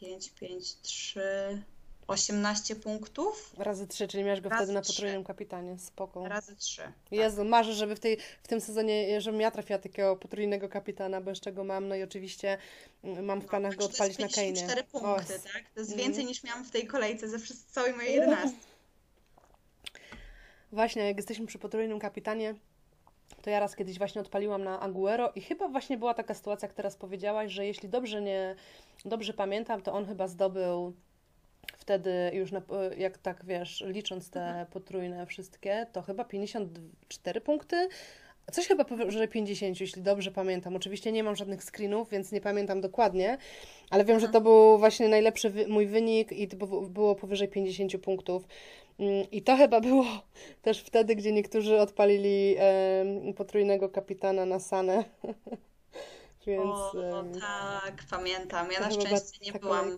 5, 0.00 0.30
5, 0.30 0.80
3, 0.80 1.62
18 2.06 2.76
punktów. 2.76 3.54
Razy 3.58 3.86
3, 3.86 4.08
czyli 4.08 4.24
miałeś 4.24 4.40
go 4.40 4.48
Razy 4.48 4.62
wtedy 4.62 4.72
na 4.72 4.82
potrójnym 4.82 5.24
kapitanie. 5.24 5.78
Spoko. 5.78 6.28
Razy 6.28 6.56
3. 6.56 6.82
Tak. 6.82 6.92
Jezu, 7.10 7.44
marzę, 7.44 7.72
żeby 7.72 7.96
w, 7.96 8.00
tej, 8.00 8.18
w 8.42 8.48
tym 8.48 8.60
sezonie, 8.60 9.20
żebym 9.20 9.40
ja 9.40 9.50
trafiła 9.50 9.78
takiego 9.78 10.16
potrójnego 10.16 10.68
kapitana, 10.68 11.20
bo 11.20 11.30
jeszcze 11.30 11.52
go 11.52 11.64
mam, 11.64 11.88
no 11.88 11.94
i 11.94 12.02
oczywiście 12.02 12.58
mm, 13.04 13.24
mam 13.24 13.40
w 13.40 13.44
no, 13.44 13.50
planach 13.50 13.72
no, 13.72 13.78
go 13.78 13.84
odpalić 13.84 14.18
na 14.18 14.28
Kane. 14.28 14.52
4 14.52 14.84
punkty, 14.84 15.40
tak? 15.52 15.62
To 15.74 15.80
jest 15.80 15.92
mm. 15.92 16.04
więcej 16.04 16.24
niż 16.24 16.44
miałam 16.44 16.64
w 16.64 16.70
tej 16.70 16.86
kolejce 16.86 17.28
ze 17.28 17.38
całej 17.70 17.94
mojej 17.94 18.14
11. 18.14 18.56
Właśnie, 20.72 21.02
jak 21.02 21.16
jesteśmy 21.16 21.46
przy 21.46 21.58
potrójnym 21.58 21.98
kapitanie, 21.98 22.54
to 23.42 23.50
ja 23.50 23.60
raz 23.60 23.76
kiedyś 23.76 23.98
właśnie 23.98 24.20
odpaliłam 24.20 24.64
na 24.64 24.80
Aguero 24.80 25.32
i 25.34 25.40
chyba 25.40 25.68
właśnie 25.68 25.98
była 25.98 26.14
taka 26.14 26.34
sytuacja, 26.34 26.68
jak 26.68 26.76
teraz 26.76 26.96
powiedziałaś, 26.96 27.52
że 27.52 27.66
jeśli 27.66 27.88
dobrze 27.88 28.22
nie, 28.22 28.56
dobrze 29.04 29.32
pamiętam, 29.32 29.82
to 29.82 29.92
on 29.92 30.06
chyba 30.06 30.28
zdobył 30.28 30.94
wtedy 31.84 32.30
już 32.32 32.52
na, 32.52 32.62
jak 32.98 33.18
tak 33.18 33.44
wiesz, 33.44 33.84
licząc 33.86 34.30
te 34.30 34.46
mhm. 34.46 34.66
potrójne 34.66 35.26
wszystkie, 35.26 35.86
to 35.92 36.02
chyba 36.02 36.24
54 36.24 37.40
punkty. 37.40 37.88
Coś 38.52 38.66
chyba 38.66 38.84
powyżej 38.84 39.28
50, 39.28 39.80
jeśli 39.80 40.02
dobrze 40.02 40.30
pamiętam. 40.30 40.76
Oczywiście 40.76 41.12
nie 41.12 41.24
mam 41.24 41.36
żadnych 41.36 41.64
screenów, 41.64 42.10
więc 42.10 42.32
nie 42.32 42.40
pamiętam 42.40 42.80
dokładnie, 42.80 43.38
ale 43.90 44.04
wiem, 44.04 44.20
że 44.20 44.28
to 44.28 44.40
był 44.40 44.78
właśnie 44.78 45.08
najlepszy 45.08 45.50
wy 45.50 45.68
mój 45.68 45.86
wynik 45.86 46.32
i 46.32 46.48
to 46.48 46.56
było 46.66 47.14
powyżej 47.14 47.48
50 47.48 47.98
punktów. 47.98 48.42
Mm, 48.98 49.30
I 49.30 49.42
to 49.42 49.56
chyba 49.56 49.80
było 49.80 50.04
też 50.62 50.80
wtedy, 50.80 51.16
gdzie 51.16 51.32
niektórzy 51.32 51.80
odpalili 51.80 52.56
e, 52.58 53.32
potrójnego 53.36 53.88
kapitana 53.88 54.46
na 54.46 54.58
Sanę. 54.58 55.04
Więc, 56.46 56.64
o, 56.64 57.24
tak, 57.40 58.04
pamiętam. 58.10 58.72
Ja 58.72 58.80
na 58.80 58.90
szczęście 58.90 59.52
nie 59.52 59.60
byłam. 59.60 59.96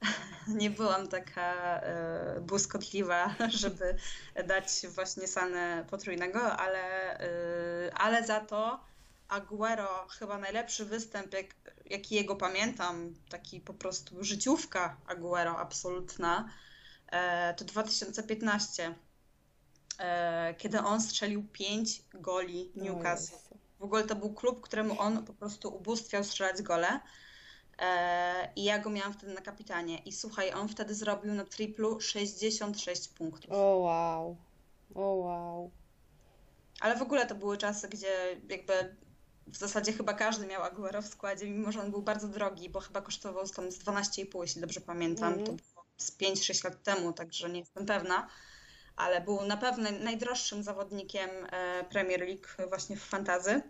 nie 0.48 0.70
byłam 0.70 1.08
taka 1.08 1.80
e, 1.80 2.40
błyskotliwa, 2.40 3.34
żeby 3.62 3.96
dać 4.46 4.86
właśnie 4.88 5.28
Sanę 5.28 5.84
potrójnego, 5.90 6.56
ale, 6.56 7.18
e, 7.20 7.94
ale 7.94 8.26
za 8.26 8.40
to 8.40 8.80
Aguero 9.28 10.06
chyba 10.18 10.38
najlepszy 10.38 10.84
występ, 10.84 11.32
jak, 11.32 11.46
jaki 11.86 12.14
jego 12.14 12.36
pamiętam, 12.36 13.14
taki 13.28 13.60
po 13.60 13.74
prostu 13.74 14.24
życiówka 14.24 14.96
Aguero 15.06 15.58
absolutna, 15.58 16.50
e, 17.06 17.54
to 17.54 17.64
2015, 17.64 18.94
kiedy 20.58 20.78
on 20.80 21.00
strzelił 21.00 21.48
5 21.52 22.02
goli 22.14 22.72
Newcastle. 22.74 23.36
W 23.78 23.82
ogóle 23.82 24.04
to 24.04 24.16
był 24.16 24.34
klub, 24.34 24.60
któremu 24.60 25.00
on 25.00 25.24
po 25.24 25.32
prostu 25.32 25.76
ubóstwiał 25.76 26.24
strzelać 26.24 26.62
gole. 26.62 27.00
E, 27.78 28.52
I 28.56 28.64
ja 28.64 28.78
go 28.78 28.90
miałam 28.90 29.12
wtedy 29.12 29.34
na 29.34 29.40
kapitanie. 29.40 29.98
I 29.98 30.12
słuchaj, 30.12 30.52
on 30.52 30.68
wtedy 30.68 30.94
zrobił 30.94 31.34
na 31.34 31.44
triplu 31.44 32.00
66 32.00 33.08
punktów. 33.08 33.50
O 33.50 33.54
oh, 33.54 33.78
wow. 33.78 34.36
O 34.94 35.12
oh, 35.12 35.26
wow. 35.26 35.70
Ale 36.80 36.96
w 36.96 37.02
ogóle 37.02 37.26
to 37.26 37.34
były 37.34 37.56
czasy, 37.56 37.88
gdzie 37.88 38.40
jakby 38.48 38.96
w 39.46 39.56
zasadzie 39.56 39.92
chyba 39.92 40.14
każdy 40.14 40.46
miał 40.46 40.62
Aguero 40.62 41.02
w 41.02 41.06
składzie, 41.06 41.46
mimo 41.46 41.72
że 41.72 41.80
on 41.80 41.90
był 41.90 42.02
bardzo 42.02 42.28
drogi, 42.28 42.70
bo 42.70 42.80
chyba 42.80 43.00
kosztował 43.00 43.48
tam 43.48 43.72
z 43.72 43.78
12,5, 43.78 44.40
jeśli 44.40 44.60
dobrze 44.60 44.80
pamiętam. 44.80 45.32
Mm. 45.32 45.46
To 45.46 45.52
było 45.52 45.84
z 45.96 46.18
5-6 46.18 46.64
lat 46.64 46.82
temu, 46.82 47.12
także 47.12 47.50
nie 47.50 47.60
jestem 47.60 47.86
pewna. 47.86 48.28
Ale 48.96 49.20
był 49.20 49.44
na 49.44 49.56
pewno 49.56 49.90
najdroższym 49.90 50.62
zawodnikiem 50.62 51.30
e, 51.52 51.84
Premier 51.84 52.20
League 52.20 52.68
właśnie 52.68 52.96
w 52.96 53.02
fantazy. 53.02 53.62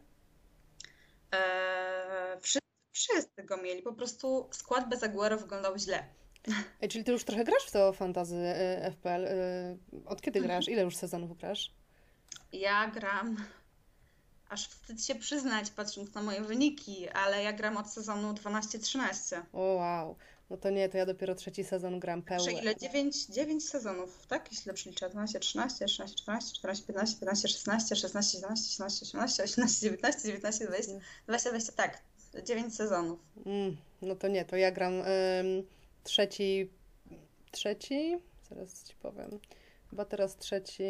E, 1.34 2.38
wszyscy 2.98 3.42
go 3.42 3.56
mieli. 3.56 3.82
Po 3.82 3.92
prostu 3.92 4.48
skład 4.52 4.88
bez 4.88 5.02
Aguero 5.02 5.38
wyglądał 5.38 5.78
źle. 5.78 6.04
Ej, 6.80 6.88
czyli 6.88 7.04
ty 7.04 7.12
już 7.12 7.24
trochę 7.24 7.44
grasz 7.44 7.62
w 7.66 7.70
to 7.70 7.92
fantazy 7.92 8.36
y, 8.36 8.90
FPL. 8.92 9.24
Y, 9.24 9.78
od 10.06 10.22
kiedy 10.22 10.38
Mhm. 10.38 10.44
grasz? 10.58 10.68
Ile 10.68 10.82
już 10.82 10.96
sezonów 10.96 11.38
grasz? 11.38 11.72
Ja 12.52 12.90
gram, 12.90 13.36
aż 14.48 14.68
wstyd 14.68 15.04
się 15.04 15.14
przyznać, 15.14 15.70
patrząc 15.70 16.14
na 16.14 16.22
moje 16.22 16.40
wyniki, 16.42 17.08
ale 17.08 17.42
ja 17.42 17.52
gram 17.52 17.76
od 17.76 17.90
sezonu 17.90 18.32
12-13. 18.32 19.42
O 19.52 19.60
wow. 19.60 20.16
No 20.50 20.56
to 20.56 20.70
nie, 20.70 20.88
to 20.88 20.96
ja 20.98 21.06
dopiero 21.06 21.34
trzeci 21.34 21.64
sezon 21.64 22.00
gram 22.00 22.22
Czy 22.22 22.28
pełen. 22.28 22.50
ile? 22.50 22.76
9, 22.76 23.26
9 23.26 23.68
sezonów, 23.68 24.26
tak? 24.26 24.48
Jeśli 24.52 24.66
dobrze 24.66 24.90
liczę. 24.90 25.10
12, 25.10 25.40
13, 25.40 25.84
13, 25.86 26.16
14, 26.16 26.54
14, 26.58 26.86
15, 26.86 27.16
15, 27.20 27.48
16, 27.48 27.96
16, 27.96 28.38
17, 28.38 28.70
17, 28.72 29.02
18, 29.06 29.42
18, 29.44 29.80
19, 29.80 30.22
19, 30.28 30.66
20, 30.66 30.92
20, 31.26 31.50
20, 31.50 31.72
tak. 31.72 32.02
9 32.42 32.76
sezonów. 32.76 33.18
Mm, 33.46 33.76
no 34.02 34.14
to 34.14 34.28
nie, 34.28 34.44
to 34.44 34.56
ja 34.56 34.70
gram 34.72 34.92
ym, 34.94 35.04
trzeci, 36.04 36.70
trzeci, 37.50 38.16
zaraz 38.50 38.84
ci 38.84 38.94
powiem, 39.02 39.38
chyba 39.90 40.04
teraz 40.04 40.36
trzeci, 40.36 40.82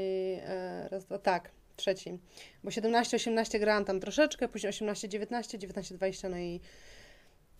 e, 0.43 0.89
raz, 0.91 1.05
dwa, 1.05 1.19
tak, 1.19 1.51
trzeci, 1.77 2.19
bo 2.65 2.71
17-18 2.71 3.59
grałam 3.59 3.85
tam 3.85 4.01
troszeczkę, 4.01 4.49
później 4.49 4.73
18-19, 4.73 5.59
19-20, 5.59 6.31
no 6.31 6.37
i 6.39 6.61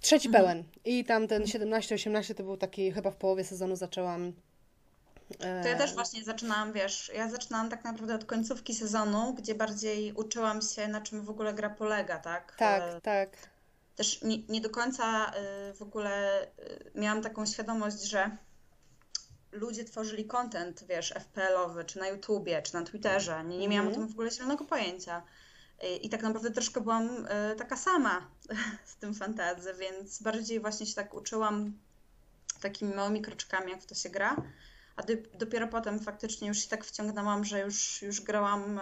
trzeci 0.01 0.29
Mhm. 0.29 0.45
pełen. 0.45 0.65
I 0.85 1.05
tam 1.05 1.29
ten 1.29 1.43
17-18 1.43 2.35
to 2.35 2.43
był 2.43 2.57
taki, 2.57 2.93
chyba 2.93 3.11
w 3.11 3.17
połowie 3.17 3.45
sezonu 3.45 3.77
zaczęłam. 3.77 4.33
e, 5.41 5.63
To 5.63 5.69
ja 5.69 5.79
też 5.79 5.95
właśnie 5.95 6.25
zaczynałam, 6.25 6.73
wiesz, 6.73 7.13
ja 7.15 7.31
zaczynałam 7.31 7.71
tak 7.71 7.85
naprawdę 7.85 8.15
od 8.15 8.25
końcówki 8.25 8.75
sezonu, 8.75 9.35
gdzie 9.35 9.55
bardziej 9.55 10.13
uczyłam 10.13 10.61
się, 10.63 10.89
na 10.89 11.01
czym 11.01 11.23
w 11.25 11.31
ogóle 11.31 11.55
gra 11.55 11.71
polega, 11.71 12.19
tak? 12.19 12.53
E, 12.57 12.59
Tak, 12.59 13.01
tak. 13.03 13.54
Też 13.97 14.23
nie, 14.23 14.39
nie 14.49 14.61
do 14.61 14.71
końca 14.71 15.33
y, 15.71 15.75
w 15.75 15.83
ogóle 15.83 16.43
y, 16.45 16.91
miałam 16.95 17.23
taką 17.23 17.47
świadomość, 17.47 18.03
że 18.03 18.37
ludzie 19.53 19.85
tworzyli 19.85 20.25
content, 20.25 20.85
wiesz, 20.89 21.13
FPL-owy, 21.13 21.85
czy 21.85 21.99
na 21.99 22.09
YouTubie, 22.09 22.63
czy 22.63 22.75
na 22.75 22.83
Twitterze. 22.83 23.45
Nie, 23.45 23.59
nie 23.59 23.69
miałam 23.69 23.87
o 23.87 23.91
Mhm. 23.91 24.07
tym 24.07 24.09
w 24.09 24.17
ogóle 24.19 24.31
zielonego 24.31 24.65
pojęcia. 24.65 25.23
Y, 25.85 25.87
I 25.97 26.09
tak 26.09 26.23
naprawdę 26.23 26.51
troszkę 26.51 26.81
byłam 26.81 27.27
y, 27.27 27.57
taka 27.57 27.77
sama 27.77 28.31
z 28.93 28.97
tym 28.97 29.15
fantazy, 29.15 29.75
więc 29.75 30.23
bardziej 30.23 30.61
właśnie 30.61 30.87
się 30.87 30.95
tak 30.95 31.15
uczyłam 31.15 31.79
takimi 32.61 32.95
małymi 32.95 33.23
kroczkami, 33.23 33.71
jak 33.71 33.83
w 33.83 33.87
to 33.87 33.95
się 33.95 34.11
gra. 34.11 34.37
A 34.97 35.03
dopiero 35.39 35.69
potem 35.69 36.01
faktycznie 36.01 36.49
już 36.49 36.59
się 36.59 36.69
tak 36.69 36.85
wciągnęłam, 36.85 37.45
że 37.45 37.61
już, 37.61 38.03
już 38.03 38.21
grałam 38.21 38.81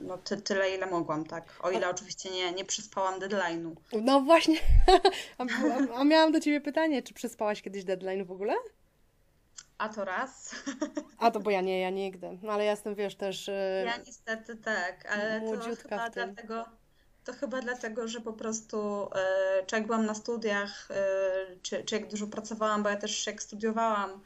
no, 0.00 0.18
ty, 0.18 0.36
tyle, 0.42 0.74
ile 0.74 0.86
mogłam, 0.86 1.24
tak. 1.26 1.44
O 1.62 1.70
ile 1.70 1.90
oczywiście 1.90 2.30
nie, 2.30 2.52
nie 2.52 2.64
przyspałam 2.64 3.20
deadline'u. 3.20 3.74
No 4.02 4.20
właśnie, 4.20 4.58
a, 5.38 5.42
a, 5.42 6.00
a 6.00 6.04
miałam 6.04 6.32
do 6.32 6.40
Ciebie 6.40 6.60
pytanie, 6.60 7.02
czy 7.02 7.14
przespałaś 7.14 7.62
kiedyś 7.62 7.84
deadline 7.84 8.24
w 8.24 8.30
ogóle? 8.32 8.54
A 9.78 9.88
to 9.88 10.04
raz. 10.04 10.54
A 11.18 11.30
to 11.30 11.40
bo 11.40 11.50
ja 11.50 11.60
nie, 11.60 11.80
ja 11.80 11.90
nigdy. 11.90 12.38
No 12.42 12.52
ale 12.52 12.64
ja 12.64 12.70
jestem, 12.70 12.94
wiesz, 12.94 13.16
też. 13.16 13.48
e, 13.48 13.82
Ja 13.86 13.96
niestety 14.06 14.56
tak, 14.56 15.12
ale 15.12 15.40
to 15.40 15.76
chyba 15.76 16.10
dlatego, 16.10 16.64
to 17.24 17.32
chyba 17.32 17.60
dlatego, 17.60 18.08
że 18.08 18.20
po 18.20 18.32
prostu 18.32 19.08
e, 19.14 19.66
czy 19.66 19.76
jak 19.76 19.86
byłam 19.86 20.06
na 20.06 20.14
studiach, 20.14 20.88
e, 20.90 20.96
czy, 21.62 21.84
czy 21.84 21.94
jak 21.94 22.08
dużo 22.08 22.26
pracowałam, 22.26 22.82
bo 22.82 22.88
ja 22.88 22.96
też 22.96 23.26
jak 23.26 23.42
studiowałam, 23.42 24.20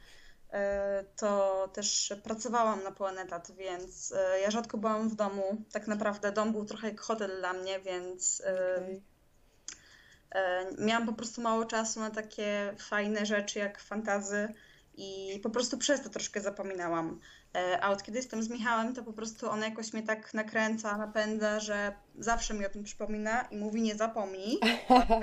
to 1.15 1.67
też 1.73 2.13
pracowałam 2.23 2.83
na 2.83 2.91
pełen 2.91 3.17
etat, 3.17 3.51
więc 3.51 4.11
e, 4.11 4.39
ja 4.39 4.51
rzadko 4.51 4.77
byłam 4.77 5.09
w 5.09 5.15
domu. 5.15 5.61
Tak 5.71 5.87
naprawdę 5.87 6.31
dom 6.31 6.51
był 6.51 6.65
trochę 6.65 6.87
jak 6.87 7.01
hotel 7.01 7.37
dla 7.39 7.53
mnie, 7.53 7.79
więc 7.79 8.41
e. 8.45 8.83
E, 10.31 10.65
Miałam 10.77 11.05
po 11.05 11.13
prostu 11.13 11.41
mało 11.41 11.65
czasu 11.65 11.99
na 11.99 12.09
takie 12.09 12.75
fajne 12.79 13.25
rzeczy 13.25 13.59
jak 13.59 13.79
fantazy 13.79 14.53
i 14.95 15.39
po 15.43 15.49
prostu 15.49 15.77
przez 15.77 16.01
to 16.01 16.09
troszkę 16.09 16.41
zapominałam. 16.41 17.19
E, 17.55 17.81
A 17.81 17.89
od 17.89 18.03
kiedy 18.03 18.17
jestem 18.17 18.43
z 18.43 18.49
Michałem, 18.49 18.95
to 18.95 19.03
po 19.03 19.13
prostu 19.13 19.49
on 19.49 19.61
jakoś 19.61 19.93
mnie 19.93 20.03
tak 20.03 20.33
nakręca, 20.33 20.97
napędza, 20.97 21.59
że 21.59 21.93
zawsze 22.19 22.53
mi 22.53 22.65
o 22.65 22.69
tym 22.69 22.83
przypomina 22.83 23.41
i 23.41 23.57
mówi 23.57 23.81
nie 23.81 23.95
zapomnij, 23.95 24.59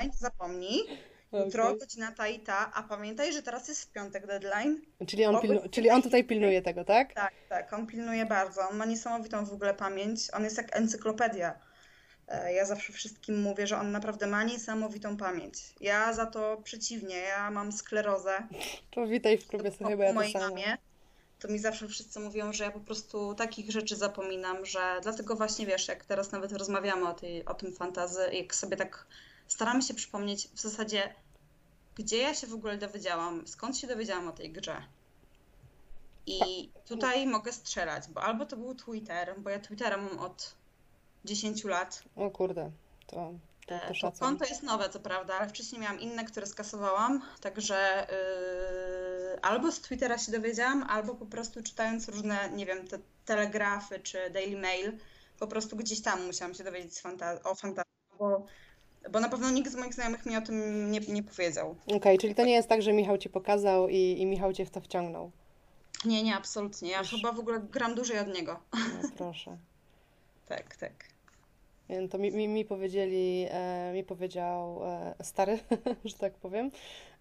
nie 0.05 0.13
zapomnij, 0.29 0.81
jutro 1.33 1.65
Okej. 1.65 1.79
godzina 1.79 2.13
ta 2.13 2.29
i 2.29 2.41
ta, 2.41 2.73
a 2.75 2.83
pamiętaj, 2.83 3.33
że 3.33 3.43
teraz 3.43 3.69
jest 3.69 3.83
w 3.85 3.93
piątek 3.93 4.27
deadline. 4.27 4.81
Czyli 5.07 5.25
on, 5.25 5.41
pilnu... 5.41 5.61
Czyli 5.71 5.91
on 5.91 6.03
tutaj 6.03 6.25
pilnuje 6.25 6.63
tego, 6.63 6.85
tak? 6.85 7.13
Tak, 7.15 7.33
tak, 7.49 7.73
on 7.73 7.87
pilnuje 7.87 8.27
bardzo, 8.27 8.69
on 8.69 8.77
ma 8.77 8.85
niesamowitą 8.85 9.45
w 9.45 9.53
ogóle 9.53 9.75
pamięć, 9.75 10.21
on 10.33 10.45
jest 10.45 10.57
jak 10.57 10.77
encyklopedia. 10.77 11.55
E, 12.29 12.53
Ja 12.53 12.65
zawsze 12.65 12.93
wszystkim 12.93 13.43
mówię, 13.43 13.67
że 13.67 13.79
on 13.79 13.93
naprawdę 13.93 14.27
ma 14.27 14.43
niesamowitą 14.45 15.17
pamięć. 15.17 15.59
Ja 15.81 16.13
za 16.13 16.27
to 16.27 16.61
przeciwnie, 16.65 17.17
ja 17.17 17.51
mam 17.51 17.73
sklerozę. 17.73 18.43
To 18.95 19.07
witaj 19.07 19.39
w 19.39 19.47
klubie 19.47 19.71
To 19.71 19.77
sobie, 19.79 19.97
bo 19.97 20.03
ja 20.03 20.09
to 20.09 20.15
mojej 20.15 20.33
samo. 20.33 20.45
mamie. 20.49 20.77
To 21.39 21.49
mi 21.49 21.59
zawsze 21.59 21.89
wszyscy 21.89 22.21
mówią, 22.21 22.53
że 22.53 22.65
ja 22.65 22.71
po 22.71 22.81
prostu 22.81 23.35
takich 23.35 23.71
rzeczy 23.71 23.97
zapominam, 23.97 24.67
że 24.67 24.79
dlatego 25.03 25.37
właśnie 25.37 25.67
wiesz, 25.67 25.89
jak 25.89 26.05
teraz 26.05 26.33
nawet 26.33 26.53
rozmawiamy 26.53 27.09
o, 27.09 27.15
tej, 27.15 27.45
o 27.45 27.55
tym 27.55 27.73
fantazy, 27.73 28.21
jak 28.33 28.55
sobie 28.55 28.77
tak 28.77 29.07
staramy 29.51 29.83
się 29.83 29.95
przypomnieć 29.95 30.49
w 30.49 30.61
zasadzie, 30.61 31.15
gdzie 31.95 32.17
ja 32.19 32.35
się 32.35 32.47
w 32.47 32.55
ogóle 32.55 32.79
dowiedziałam, 32.79 33.47
skąd 33.47 33.79
się 33.79 33.87
dowiedziałam 33.87 34.29
o 34.29 34.33
tej 34.33 34.53
grze. 34.53 34.83
I 36.27 36.71
tutaj 36.87 37.27
mogę 37.27 37.53
strzelać, 37.53 38.09
bo 38.09 38.23
albo 38.23 38.47
to 38.47 38.57
był 38.57 38.75
Twitter, 38.75 39.35
bo 39.41 39.51
ja 39.51 39.61
Twittera 39.61 39.97
mam 39.97 40.19
od 40.19 40.55
10 41.25 41.65
lat. 41.65 42.03
O 42.17 42.31
kurde, 42.31 42.71
to, 43.07 43.17
to, 43.67 43.75
E, 43.75 43.81
to 43.81 43.89
To 43.89 43.95
szacun. 43.95 44.21
konto 44.29 44.45
jest 44.45 44.63
nowe, 44.63 44.89
co 44.91 45.01
prawda, 45.01 45.35
ale 45.35 45.49
wcześniej 45.49 45.81
miałam 45.81 46.01
inne, 46.01 46.25
które 46.25 46.47
skasowałam, 46.47 47.23
także 47.41 48.07
yy, 49.33 49.41
albo 49.43 49.73
z 49.73 49.81
Twittera 49.81 50.19
się 50.19 50.33
dowiedziałam, 50.33 50.83
albo 50.83 51.15
po 51.15 51.27
prostu 51.27 51.63
czytając 51.63 52.09
różne, 52.09 52.51
nie 52.51 52.67
wiem, 52.67 52.89
te 52.89 52.99
telegrafy 53.25 54.01
czy 54.01 54.31
Daily 54.31 54.61
Mail, 54.61 54.99
po 55.39 55.47
prostu 55.47 55.77
gdzieś 55.77 56.03
tam 56.03 56.27
musiałam 56.27 56.55
się 56.55 56.65
dowiedzieć 56.65 56.97
z 56.97 57.03
fanta- 57.03 57.41
o 57.45 57.55
fantazji, 57.55 57.93
bo, 58.19 58.47
bo 59.11 59.21
na 59.21 59.29
pewno 59.29 59.51
nikt 59.51 59.73
z 59.73 59.77
moich 59.77 59.95
znajomych 59.95 60.27
mi 60.27 60.37
o 60.37 60.41
tym 60.41 60.91
nie, 60.91 61.01
nie 61.01 61.23
powiedział. 61.23 61.77
Okej, 61.87 62.19
czyli 62.19 62.35
to 62.35 62.45
nie 62.45 62.53
jest 62.53 62.69
tak, 62.69 62.83
że 62.83 62.93
Michał 62.93 63.19
ci 63.19 63.29
pokazał 63.29 63.89
i, 63.89 64.17
i 64.19 64.27
Michał 64.27 64.53
cię 64.53 64.67
w 64.67 64.71
to 64.71 64.81
wciągnął. 64.81 65.31
Nie, 66.05 66.23
nie, 66.23 66.37
absolutnie. 66.37 66.91
Ja 66.91 67.03
chyba 67.05 67.33
w 67.33 67.39
ogóle 67.39 67.61
gram 67.61 67.95
dłużej 67.95 68.19
od 68.19 68.35
niego. 68.35 68.61
No 68.73 69.09
proszę. 69.17 69.57
Tak, 70.49 70.77
tak. 70.77 70.93
Nie, 71.89 72.09
To 72.09 72.19
mi, 72.19 72.33
mi, 72.33 72.49
mi 72.49 72.65
powiedzieli, 72.65 73.47
e, 73.51 73.93
mi 73.93 74.05
powiedział 74.05 74.81
e, 74.85 75.15
stary, 75.23 75.59
że 76.05 76.15
tak 76.15 76.35
powiem. 76.35 76.71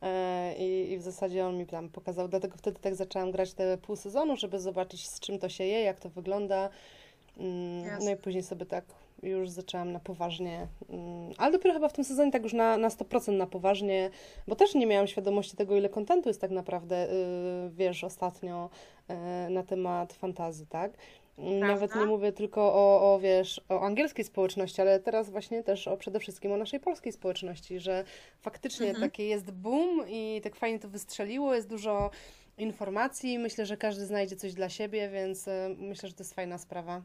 E, 0.01 0.55
i, 0.57 0.91
I 0.91 0.97
w 0.97 1.01
zasadzie 1.01 1.45
on 1.45 1.57
mi 1.57 1.65
tam 1.65 1.89
pokazał, 1.89 2.27
dlatego 2.27 2.57
wtedy 2.57 2.79
tak 2.79 2.95
zaczęłam 2.95 3.31
grać 3.31 3.53
te 3.53 3.77
pół 3.77 3.95
sezonu, 3.95 4.37
żeby 4.37 4.59
zobaczyć 4.59 5.09
z 5.09 5.19
czym 5.19 5.39
to 5.39 5.49
się 5.49 5.63
je, 5.63 5.81
jak 5.81 5.99
to 5.99 6.09
wygląda. 6.09 6.69
Mm, 7.37 7.81
no 7.81 7.87
Jasne. 7.87 8.11
i 8.11 8.15
później 8.15 8.43
sobie 8.43 8.65
tak 8.65 8.85
już 9.23 9.49
zaczęłam 9.49 9.91
na 9.91 9.99
poważnie, 9.99 10.67
mm, 10.89 11.31
ale 11.37 11.51
dopiero 11.51 11.73
chyba 11.73 11.89
w 11.89 11.93
tym 11.93 12.03
sezonie 12.03 12.31
tak 12.31 12.43
już 12.43 12.53
na, 12.53 12.77
na 12.77 12.89
100% 12.89 13.37
na 13.37 13.47
poważnie, 13.47 14.09
bo 14.47 14.55
też 14.55 14.75
nie 14.75 14.85
miałam 14.85 15.07
świadomości 15.07 15.57
tego, 15.57 15.75
ile 15.75 15.89
kontentu 15.89 16.29
jest 16.29 16.41
tak 16.41 16.51
naprawdę, 16.51 17.09
y, 17.11 17.69
wiesz, 17.69 18.03
ostatnio 18.03 18.69
y, 19.47 19.49
na 19.49 19.63
temat 19.63 20.13
fantazji, 20.13 20.67
tak? 20.67 20.91
Nawet 21.59 21.95
nie 21.95 22.05
mówię 22.05 22.31
tylko 22.31 22.61
o, 22.61 23.13
o, 23.13 23.19
wiesz, 23.19 23.61
o 23.69 23.81
angielskiej 23.81 24.25
społeczności, 24.25 24.81
ale 24.81 24.99
teraz 24.99 25.29
właśnie 25.29 25.63
też 25.63 25.87
o 25.87 25.97
przede 25.97 26.19
wszystkim 26.19 26.51
o 26.51 26.57
naszej 26.57 26.79
polskiej 26.79 27.11
społeczności, 27.11 27.79
że 27.79 28.03
faktycznie 28.41 28.87
Mhm. 28.87 29.09
taki 29.09 29.27
jest 29.27 29.51
boom 29.51 30.05
i 30.09 30.41
tak 30.43 30.55
fajnie 30.55 30.79
to 30.79 30.89
wystrzeliło, 30.89 31.55
jest 31.55 31.69
dużo 31.69 32.09
informacji, 32.57 33.39
myślę, 33.39 33.65
że 33.65 33.77
każdy 33.77 34.05
znajdzie 34.05 34.35
coś 34.35 34.53
dla 34.53 34.69
siebie, 34.69 35.09
więc 35.09 35.47
y, 35.47 35.51
myślę, 35.77 36.09
że 36.09 36.15
to 36.15 36.23
jest 36.23 36.33
fajna 36.33 36.57
sprawa. 36.57 37.01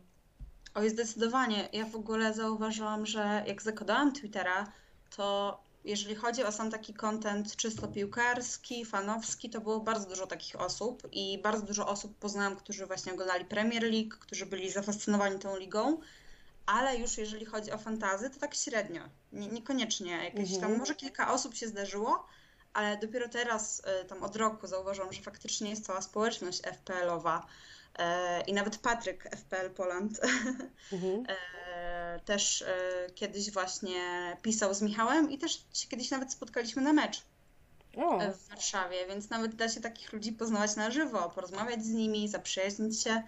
Oj, 0.74 0.90
zdecydowanie. 0.90 1.68
Ja 1.72 1.87
w 1.87 1.96
ogóle 1.96 2.34
zauważyłam, 2.34 3.06
że 3.06 3.44
jak 3.46 3.62
zakładałam 3.62 4.12
Twittera, 4.12 4.72
to 5.16 5.58
jeżeli 5.84 6.14
chodzi 6.14 6.44
o 6.44 6.52
sam 6.52 6.70
taki 6.70 6.94
content 6.94 7.56
czysto 7.56 7.88
piłkarski, 7.88 8.84
fanowski, 8.84 9.50
to 9.50 9.60
było 9.60 9.80
bardzo 9.80 10.08
dużo 10.08 10.26
takich 10.26 10.60
osób 10.60 11.08
i 11.12 11.38
bardzo 11.42 11.66
dużo 11.66 11.88
osób 11.88 12.18
poznałam, 12.18 12.56
którzy 12.56 12.87
właśnie 12.87 13.12
oglądali 13.12 13.44
Premier 13.44 13.82
League, 13.82 14.16
którzy 14.20 14.46
byli 14.46 14.70
zafascynowani 14.70 15.38
tą 15.38 15.56
ligą, 15.58 16.00
ale 16.66 16.96
już 16.96 17.18
jeżeli 17.18 17.44
chodzi 17.44 17.72
o 17.72 17.78
fantazy, 17.78 18.30
to 18.30 18.40
tak 18.40 18.54
średnio. 18.54 19.02
Nie, 19.32 19.46
niekoniecznie. 19.46 20.24
Jakieś 20.24 20.50
tam, 20.52 20.62
Mhm. 20.62 20.78
może 20.78 20.94
kilka 20.94 21.32
osób 21.32 21.54
się 21.54 21.68
zdarzyło, 21.68 22.26
ale 22.72 22.96
dopiero 22.98 23.28
teraz, 23.28 23.82
y, 24.02 24.04
tam 24.04 24.22
od 24.22 24.37
roku 24.37 24.66
zauważyłam, 24.66 25.12
że 25.12 25.22
faktycznie 25.22 25.70
jest 25.70 25.87
cała 25.87 26.02
społeczność 26.02 26.60
FPL-owa. 26.62 27.46
E, 27.98 28.40
I 28.40 28.52
nawet 28.52 28.78
Patryk 28.78 29.24
FPL 29.37 29.70
Poland 29.70 30.20
Mhm. 30.92 31.24
e, 31.28 32.20
też 32.24 32.62
e, 32.62 32.74
kiedyś 33.14 33.50
właśnie 33.50 34.37
pisał 34.42 34.74
z 34.74 34.83
Michałem 34.83 35.30
i 35.30 35.38
też 35.38 35.52
się 35.72 35.88
kiedyś 35.88 36.11
nawet 36.11 36.33
spotkaliśmy 36.33 36.83
na 36.83 36.92
mecz 36.92 37.22
O, 37.96 38.18
w 38.18 38.48
Warszawie, 38.48 39.07
więc 39.09 39.30
nawet 39.30 39.54
da 39.54 39.68
się 39.68 39.80
takich 39.80 40.12
ludzi 40.12 40.33
poznawać 40.33 40.76
na 40.76 40.90
żywo, 40.90 41.30
porozmawiać 41.30 41.85
z 41.85 41.90
nimi, 41.90 42.28
zaprzyjaźnić 42.28 43.02
się. 43.02 43.22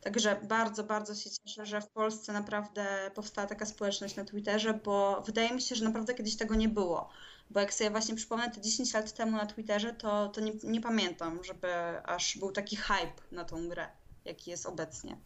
Także 0.00 0.40
bardzo, 0.42 0.84
bardzo 0.84 1.14
się 1.14 1.30
cieszę, 1.30 1.66
że 1.66 1.80
w 1.80 1.88
Polsce 1.88 2.32
naprawdę 2.32 3.10
powstała 3.14 3.46
taka 3.46 3.66
społeczność 3.66 4.16
na 4.16 4.24
Twitterze, 4.24 4.74
bo 4.74 5.22
wydaje 5.26 5.54
mi 5.54 5.62
się, 5.62 5.74
że 5.74 5.84
naprawdę 5.84 6.14
kiedyś 6.14 6.36
tego 6.36 6.54
nie 6.54 6.68
było. 6.68 7.08
Bo 7.50 7.60
jak 7.60 7.74
sobie 7.74 7.90
właśnie 7.90 8.14
przypomnę 8.14 8.50
te 8.50 8.60
10 8.60 8.94
lat 8.94 9.12
temu 9.12 9.36
na 9.36 9.46
Twitterze, 9.46 9.92
to, 9.92 10.28
to 10.28 10.40
nie, 10.40 10.52
nie 10.62 10.80
pamiętam, 10.80 11.44
żeby 11.44 11.68
aż 12.04 12.38
był 12.38 12.52
taki 12.52 12.76
hype 12.76 13.22
na 13.32 13.44
tą 13.44 13.68
grę, 13.68 13.88
jaki 14.26 14.50
jest 14.50 14.66
obecnie. 14.66 15.16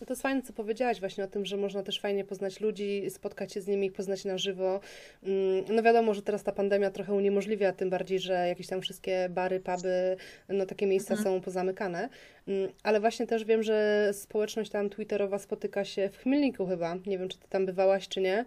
No 0.00 0.06
to 0.06 0.12
jest 0.12 0.22
fajne, 0.22 0.42
co 0.42 0.52
powiedziałaś 0.52 1.00
właśnie 1.00 1.24
o 1.24 1.26
tym, 1.26 1.44
że 1.44 1.56
można 1.56 1.82
też 1.82 2.00
fajnie 2.00 2.24
poznać 2.24 2.60
ludzi, 2.60 3.10
spotkać 3.10 3.52
się 3.52 3.60
z 3.60 3.66
nimi, 3.66 3.90
poznać 3.90 4.24
na 4.24 4.38
żywo. 4.38 4.80
Mm, 5.22 5.64
no 5.68 5.82
wiadomo, 5.82 6.14
że 6.14 6.22
teraz 6.22 6.42
ta 6.42 6.52
pandemia 6.52 6.90
trochę 6.90 7.12
uniemożliwia, 7.12 7.72
tym 7.72 7.90
bardziej, 7.90 8.18
że 8.18 8.48
jakieś 8.48 8.66
tam 8.66 8.80
wszystkie 8.80 9.28
bary, 9.30 9.60
puby, 9.60 10.16
no 10.48 10.66
takie 10.66 10.86
miejsca 10.86 11.14
mhm. 11.14 11.34
są 11.34 11.40
pozamykane. 11.40 12.08
Mm, 12.48 12.72
ale 12.82 13.00
właśnie 13.00 13.26
też 13.26 13.44
wiem, 13.44 13.62
że 13.62 14.10
społeczność 14.12 14.70
tam 14.70 14.90
twitterowa 14.90 15.38
spotyka 15.38 15.84
się 15.84 16.10
w 16.12 16.18
Chmielniku 16.18 16.66
chyba. 16.66 16.94
Nie 17.06 17.18
wiem, 17.18 17.28
czy 17.28 17.38
ty 17.38 17.48
tam 17.48 17.66
bywałaś, 17.66 18.08
czy 18.08 18.20
nie. 18.20 18.44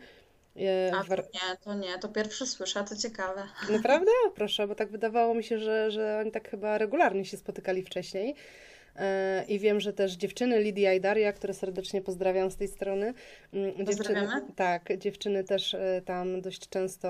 A 0.94 1.04
to 1.04 1.16
nie, 1.16 1.58
to 1.64 1.74
nie, 1.74 2.00
to 2.00 2.08
pierwsze 2.08 2.46
słyszę, 2.46 2.84
to 2.84 2.96
ciekawe. 2.96 3.44
Naprawdę? 3.70 4.12
Proszę, 4.36 4.68
bo 4.68 4.76
tak 4.76 4.92
wydawało 4.92 5.34
mi 5.34 5.44
się, 5.44 5.60
że, 5.60 5.92
że 5.92 6.18
oni 6.22 6.32
tak 6.32 6.50
chyba 6.50 6.78
regularnie 6.78 7.26
się 7.26 7.38
spotykali 7.38 7.84
wcześniej. 7.84 8.36
E, 8.98 9.46
I 9.48 9.60
wiem, 9.60 9.80
że 9.80 9.94
też 9.94 10.14
dziewczyny 10.14 10.60
Lidia 10.60 10.94
i 10.94 11.02
Daria, 11.02 11.34
które 11.34 11.54
serdecznie 11.54 12.02
pozdrawiam 12.02 12.52
z 12.52 12.56
tej 12.56 12.68
strony. 12.68 13.14
Mm, 13.54 13.86
dziewczyny, 13.86 14.28
tak, 14.56 14.98
dziewczyny 14.98 15.44
też 15.44 15.74
e, 15.74 16.02
tam 16.06 16.42
dość 16.42 16.70
często 16.70 17.10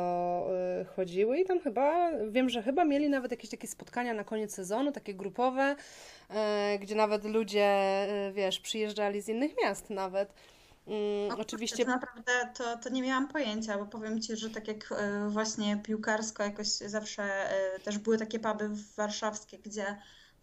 e, 0.81 0.85
chodziły 0.85 1.39
i 1.39 1.45
tam 1.45 1.59
chyba, 1.59 2.11
wiem, 2.29 2.49
że 2.49 2.63
chyba 2.63 2.85
mieli 2.85 3.09
nawet 3.09 3.31
jakieś 3.31 3.49
takie 3.49 3.67
spotkania 3.67 4.13
na 4.13 4.23
koniec 4.23 4.53
sezonu, 4.53 4.91
takie 4.91 5.13
grupowe, 5.13 5.75
gdzie 6.79 6.95
nawet 6.95 7.23
ludzie, 7.23 7.77
wiesz, 8.33 8.59
przyjeżdżali 8.59 9.21
z 9.21 9.29
innych 9.29 9.51
miast 9.63 9.89
nawet. 9.89 10.33
Mm, 10.87 11.27
no, 11.27 11.37
oczywiście. 11.37 11.85
To 11.85 11.91
naprawdę 11.91 12.31
to, 12.57 12.77
to 12.77 12.89
nie 12.89 13.01
miałam 13.01 13.27
pojęcia, 13.27 13.77
bo 13.77 13.85
powiem 13.85 14.21
Ci, 14.21 14.35
że 14.35 14.49
tak 14.49 14.67
jak 14.67 14.93
właśnie 15.27 15.77
piłkarsko 15.83 16.43
jakoś 16.43 16.67
zawsze 16.67 17.23
też 17.83 17.97
były 17.97 18.17
takie 18.17 18.39
puby 18.39 18.69
warszawskie, 18.95 19.57
gdzie 19.57 19.97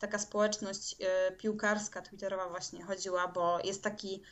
taka 0.05 0.19
społeczność 0.19 0.97
e, 1.01 1.33
piłkarska 1.33 2.03
twitterowa 2.03 2.49
właśnie 2.49 2.83
chodziła, 2.83 3.29
bo 3.29 3.59
jest 3.64 3.83
taki 3.83 4.23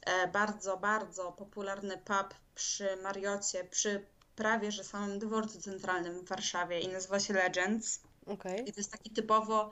e, 0.00 0.28
bardzo, 0.28 0.76
bardzo 0.76 1.32
popularny 1.32 1.98
pub 1.98 2.34
przy 2.54 2.96
Mariocie, 3.02 3.64
przy 3.64 4.06
prawie 4.36 4.72
że 4.72 4.84
samym 4.84 5.18
dworcu 5.18 5.60
centralnym 5.60 6.20
w 6.20 6.28
Warszawie 6.28 6.80
i 6.80 6.88
nazywa 6.88 7.20
się 7.20 7.34
Legends. 7.34 8.00
Okay. 8.26 8.58
I 8.58 8.72
to 8.72 8.80
jest 8.80 8.92
taki 8.92 9.10
typowo 9.10 9.70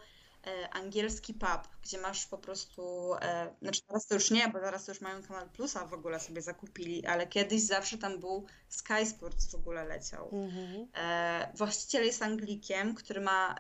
angielski 0.71 1.35
pub, 1.35 1.69
gdzie 1.83 1.99
masz 1.99 2.27
po 2.27 2.39
prostu, 2.39 3.15
e, 3.15 3.55
znaczy 3.63 3.81
teraz 3.87 4.07
to 4.07 4.15
już 4.15 4.31
nie, 4.31 4.49
bo 4.49 4.59
teraz 4.59 4.85
to 4.85 4.93
już 4.93 5.01
mają 5.01 5.23
Kanal 5.23 5.49
Plusa 5.49 5.87
w 5.87 5.95
ogóle 5.95 6.21
sobie 6.21 6.43
zakupili, 6.43 7.07
ale 7.07 7.27
kiedyś 7.27 7.63
zawsze 7.63 7.99
tam 7.99 8.19
był 8.19 8.47
Sky 8.69 9.07
Sports 9.07 9.51
w 9.51 9.55
ogóle 9.55 9.85
leciał. 9.85 10.31
Mhm. 10.33 10.89
E, 10.95 11.53
właściciel 11.55 12.05
jest 12.07 12.23
Anglikiem, 12.23 12.95
który 12.95 13.21
ma 13.21 13.55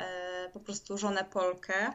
po 0.53 0.61
prostu 0.61 0.99
żonę 0.99 1.25
Polkę, 1.25 1.93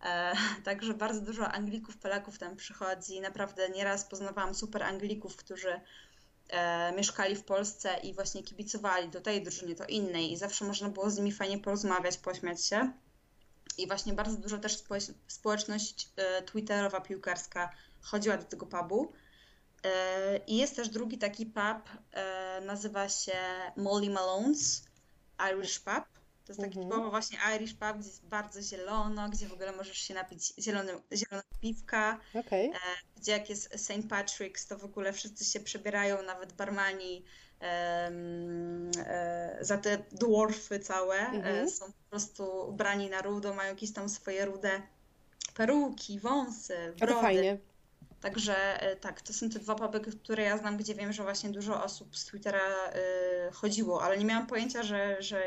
także 0.64 0.94
bardzo 0.94 1.20
dużo 1.20 1.48
Anglików, 1.48 1.96
Polaków 1.96 2.38
tam 2.38 2.56
przychodzi. 2.56 3.20
Naprawdę 3.20 3.68
nieraz 3.68 4.04
poznawałam 4.04 4.54
super 4.54 4.82
Anglików, 4.82 5.36
którzy 5.36 5.80
mieszkali 6.96 7.36
w 7.36 7.44
Polsce 7.44 7.96
i 8.02 8.14
właśnie 8.14 8.42
kibicowali 8.42 9.08
do 9.08 9.20
tej 9.20 9.42
drużynie, 9.42 9.74
to 9.74 9.84
innej 9.86 10.32
i 10.32 10.36
zawsze 10.36 10.64
można 10.64 10.88
było 10.88 11.10
z 11.10 11.18
nimi 11.18 11.32
fajnie 11.32 11.58
porozmawiać, 11.58 12.18
pośmiać 12.18 12.66
się. 12.66 12.92
I 13.78 13.86
właśnie 13.86 14.12
bardzo 14.12 14.36
dużo 14.36 14.58
też 14.58 14.82
społeczność 15.26 16.08
e, 16.16 16.42
twitterowa, 16.42 17.00
piłkarska 17.00 17.70
chodziła 18.00 18.36
do 18.36 18.44
tego 18.44 18.66
pubu. 18.66 19.12
E, 19.84 20.36
I 20.46 20.56
jest 20.56 20.76
też 20.76 20.88
drugi 20.88 21.18
taki 21.18 21.46
pub, 21.46 21.90
e, 22.12 22.60
nazywa 22.60 23.08
się 23.08 23.38
Molly 23.76 24.06
Malone's 24.06 24.82
Irish 25.52 25.78
Pub. 25.78 26.04
To 26.44 26.52
jest 26.52 26.60
taki 26.60 26.78
mhm. 26.78 26.88
typowo 26.88 27.10
właśnie 27.10 27.38
Irish 27.56 27.74
pub, 27.74 27.98
gdzie 27.98 28.08
jest 28.08 28.26
bardzo 28.26 28.62
zielono, 28.62 29.28
gdzie 29.28 29.48
w 29.48 29.52
ogóle 29.52 29.72
możesz 29.72 29.98
się 29.98 30.14
napić 30.14 30.52
zielone, 30.58 30.92
zielonego 31.12 31.48
piwka. 31.60 32.20
Okay. 32.34 32.70
Gdzie 33.16 33.32
jak 33.32 33.50
jest 33.50 33.80
St. 33.80 34.08
Patrick's, 34.08 34.68
to 34.68 34.78
w 34.78 34.84
ogóle 34.84 35.12
wszyscy 35.12 35.44
się 35.44 35.60
przebierają, 35.60 36.22
nawet 36.22 36.52
barmani 36.52 37.24
za 39.60 39.78
te 39.78 39.98
dwarfy 40.12 40.80
całe. 40.80 41.16
E, 41.16 41.28
mhm. 41.28 41.70
Są 41.70 41.86
po 41.86 42.10
prostu 42.10 42.68
ubrani 42.68 43.10
na 43.10 43.22
rudo, 43.22 43.54
mają 43.54 43.70
jakieś 43.70 43.92
tam 43.92 44.08
swoje 44.08 44.44
rude 44.44 44.82
peruki, 45.54 46.20
wąsy, 46.20 46.94
brody. 46.98 47.14
To 47.14 47.20
fajnie. 47.20 47.58
Także 48.20 48.82
e, 48.82 48.96
tak, 48.96 49.20
to 49.20 49.32
są 49.32 49.50
te 49.50 49.58
dwa 49.58 49.74
puby, 49.74 50.00
które 50.00 50.42
ja 50.42 50.58
znam, 50.58 50.76
gdzie 50.76 50.94
wiem, 50.94 51.12
że 51.12 51.22
właśnie 51.22 51.50
dużo 51.50 51.84
osób 51.84 52.16
z 52.16 52.24
Twittera 52.24 52.58
y, 53.48 53.52
chodziło, 53.52 54.02
ale 54.02 54.18
nie 54.18 54.24
miałam 54.24 54.46
pojęcia, 54.46 54.82
że, 54.82 55.16
że 55.20 55.42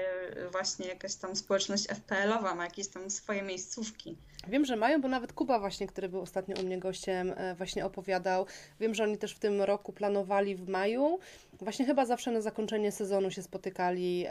właśnie 0.51 0.87
jakaś 0.87 1.15
tam 1.15 1.35
społeczność 1.35 1.87
FPL-owa 1.87 2.55
ma 2.55 2.63
jakieś 2.63 2.87
tam 2.87 3.09
swoje 3.09 3.41
miejscówki. 3.41 4.17
Wiem, 4.47 4.65
że 4.65 4.75
mają, 4.75 5.01
bo 5.01 5.07
nawet 5.07 5.33
Kuba 5.33 5.59
właśnie, 5.59 5.87
który 5.87 6.09
był 6.09 6.21
ostatnio 6.21 6.55
u 6.61 6.63
mnie 6.63 6.79
gościem, 6.79 7.33
właśnie 7.57 7.85
opowiadał. 7.85 8.45
Wiem, 8.79 8.95
że 8.95 9.03
oni 9.03 9.17
też 9.17 9.35
w 9.35 9.39
tym 9.39 9.61
roku 9.61 9.93
planowali 9.93 10.55
w 10.55 10.69
maju. 10.69 11.19
Właśnie 11.61 11.85
chyba 11.85 12.05
zawsze 12.05 12.31
na 12.31 12.41
zakończenie 12.41 12.91
sezonu 12.91 13.31
się 13.31 13.43
spotykali. 13.43 14.25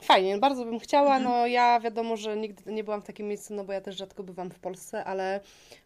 Fajnie, 0.00 0.38
bardzo 0.38 0.64
bym 0.64 0.78
chciała. 0.78 1.16
Mhm. 1.16 1.24
No 1.24 1.46
ja 1.46 1.80
wiadomo, 1.80 2.16
że 2.16 2.36
nigdy 2.36 2.72
nie 2.72 2.84
byłam 2.84 3.02
w 3.02 3.06
takim 3.06 3.28
miejscu, 3.28 3.54
no 3.54 3.64
bo 3.64 3.72
ja 3.72 3.80
też 3.80 3.96
rzadko 3.96 4.22
bywam 4.22 4.50
w 4.50 4.58
Polsce, 4.58 5.04
ale 5.04 5.40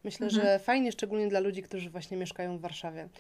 myślę, 0.05 0.27
mhm. 0.27 0.43
że 0.43 0.59
fajnie, 0.59 0.93
szczególnie 0.93 1.29
dla 1.29 1.41
ludzi, 1.41 1.63
którzy 1.63 1.91
właśnie 1.91 2.17
mieszkają 2.17 2.59
w 2.59 2.61
Warszawie. 2.61 3.03
No 3.05 3.11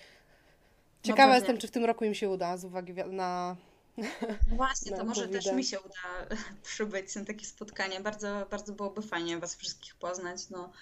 Ciekawa 1.02 1.28
no 1.28 1.34
jestem, 1.34 1.58
czy 1.58 1.68
w 1.68 1.70
tym 1.70 1.84
roku 1.84 2.04
im 2.04 2.14
się 2.14 2.28
uda, 2.28 2.56
z 2.56 2.64
uwagi 2.64 2.94
na. 2.94 3.56
No 3.96 4.56
właśnie, 4.56 4.92
to 4.96 5.04
może 5.04 5.28
też 5.28 5.52
mi 5.52 5.64
się 5.64 5.80
uda 5.80 6.36
przybyć 6.62 7.14
na 7.14 7.24
takie 7.24 7.46
spotkanie. 7.46 8.00
Bardzo, 8.00 8.46
bardzo 8.50 8.72
byłoby 8.72 9.02
fajnie 9.02 9.38
Was 9.38 9.54
wszystkich 9.54 9.94
poznać. 9.94 10.50
No, 10.50 10.72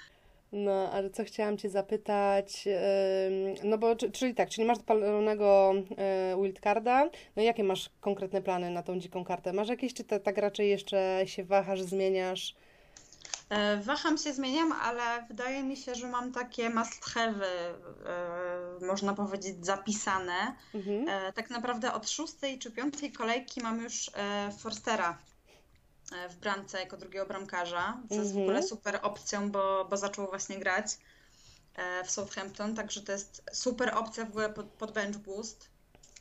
no, 0.53 0.91
ale 0.93 1.11
co 1.11 1.25
chciałam 1.25 1.59
Cię 1.59 1.71
zapytać, 1.71 2.69
no 3.65 3.79
bo, 3.79 3.97
czyli 3.97 4.35
tak, 4.35 4.49
czyli 4.49 4.67
masz 4.67 4.79
dopalonego 4.79 5.75
e, 5.99 6.37
wildcarda, 6.43 7.11
no 7.37 7.43
jakie 7.43 7.65
masz 7.65 7.91
konkretne 8.01 8.43
plany 8.43 8.71
na 8.71 8.83
tą 8.83 9.01
dziką 9.01 9.25
kartę? 9.25 9.53
Masz 9.53 9.69
jakieś, 9.69 9.95
czy 9.95 10.05
tak 10.05 10.39
raczej 10.39 10.69
jeszcze 10.69 11.23
się 11.27 11.45
wahasz, 11.45 11.83
zmieniasz? 11.83 12.55
E, 13.51 13.77
waham 13.77 14.19
się, 14.19 14.33
zmieniam, 14.33 14.73
ale 14.73 15.27
wydaje 15.29 15.63
mi 15.63 15.77
się, 15.77 15.95
że 15.95 16.09
mam 16.09 16.33
takie 16.33 16.71
must 16.71 17.05
have'y, 17.05 17.45
e, 18.83 18.87
można 18.87 19.15
powiedzieć, 19.15 19.67
zapisane. 19.67 20.55
Mhm. 20.75 21.07
Tak 21.35 21.51
naprawdę 21.51 21.93
od 21.93 22.11
szóstej 22.11 22.59
czy 22.59 22.71
piątej 22.71 23.13
kolejki 23.13 23.61
mam 23.61 23.83
już 23.83 24.11
Forstera 24.59 25.11
E, 25.11 25.38
w 26.29 26.37
bramce 26.37 26.81
jako 26.81 26.97
drugiego 26.97 27.27
bramkarza, 27.27 28.01
co 28.09 28.15
jest 28.15 28.33
w 28.33 28.37
ogóle 28.37 28.59
mhm. 28.59 28.69
super 28.69 28.99
opcją, 29.03 29.51
bo, 29.51 29.85
bo 29.91 29.97
zaczął 29.97 30.27
właśnie 30.27 30.59
grać 30.59 30.87
e, 31.77 32.05
w 32.05 32.11
Southampton, 32.11 32.75
także 32.75 33.01
to 33.01 33.13
jest 33.13 33.43
super 33.53 33.95
opcja 33.95 34.25
w 34.25 34.29
ogóle 34.29 34.51
pod, 34.51 34.67
pod 34.67 34.93
bench 34.93 35.17
boost. 35.17 35.69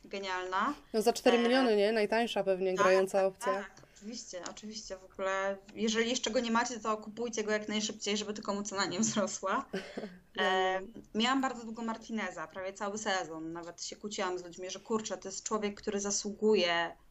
Genialna. 0.04 0.74
No 0.92 1.02
za 1.02 1.12
4 1.12 1.38
e... 1.38 1.42
miliony, 1.42 1.76
nie? 1.76 1.92
Najtańsza 1.92 2.44
pewnie 2.44 2.74
tak, 2.74 2.86
grająca 2.86 3.18
tak, 3.18 3.26
opcja. 3.26 3.52
Tak, 3.52 3.70
oczywiście, 3.96 4.42
oczywiście. 4.50 4.96
W 4.96 5.04
ogóle, 5.04 5.56
jeżeli 5.74 6.10
jeszcze 6.10 6.30
go 6.30 6.40
nie 6.40 6.50
macie, 6.50 6.80
to 6.80 6.96
kupujcie 6.96 7.44
go 7.44 7.52
jak 7.52 7.68
najszybciej, 7.68 8.16
żeby 8.16 8.34
tylko 8.34 8.54
mu 8.54 8.62
cena 8.62 8.86
nie 8.86 9.00
wzrosła. 9.00 9.64
E, 10.40 10.80
miałam 11.14 11.40
bardzo 11.40 11.64
długo 11.64 11.82
Martineza, 11.82 12.46
prawie 12.46 12.72
cały 12.72 12.98
sezon. 12.98 13.52
Nawet 13.52 13.82
się 13.82 13.96
kłóciłam 13.96 14.38
z 14.38 14.44
ludźmi, 14.44 14.70
że 14.70 14.80
kurczę, 14.80 15.18
to 15.18 15.28
jest 15.28 15.42
człowiek, 15.42 15.80
który 15.80 16.00
zasługuje 16.00 16.90
E, 16.90 17.07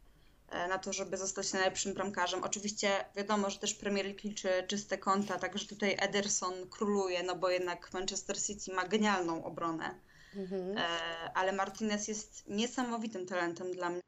na 0.51 0.77
to, 0.77 0.93
żeby 0.93 1.17
zostać 1.17 1.53
najlepszym 1.53 1.93
bramkarzem. 1.93 2.43
Oczywiście 2.43 3.05
wiadomo, 3.15 3.49
że 3.49 3.59
też 3.59 3.73
Premier 3.73 4.05
League 4.05 4.19
liczy 4.23 4.49
czyste 4.67 4.97
konta, 4.97 5.39
także 5.39 5.67
tutaj 5.67 5.95
Ederson 5.99 6.69
króluje, 6.69 7.23
no 7.23 7.35
bo 7.35 7.49
jednak 7.49 7.93
Manchester 7.93 8.41
City 8.41 8.73
ma 8.73 8.87
genialną 8.87 9.43
obronę. 9.43 9.95
Mhm. 10.35 10.77
E, 10.77 10.87
ale 11.33 11.51
Martinez 11.51 12.07
jest 12.07 12.43
niesamowitym 12.47 13.25
talentem 13.25 13.71
dla 13.71 13.89
mnie. 13.89 14.01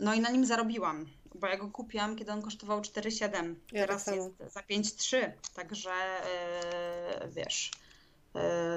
No 0.00 0.14
i 0.14 0.20
na 0.20 0.30
nim 0.30 0.46
zarobiłam, 0.46 1.06
bo 1.34 1.46
ja 1.46 1.56
go 1.56 1.70
kupiłam, 1.70 2.16
kiedy 2.16 2.32
on 2.32 2.42
kosztował 2.42 2.80
4,7. 2.80 3.54
Ja 3.72 3.86
Teraz 3.86 4.04
tak 4.04 4.14
jest 4.16 4.54
za 4.54 4.60
5,3, 4.60 5.30
także 5.54 5.90
e, 5.90 7.28
wiesz 7.28 7.70
E, 7.70 7.87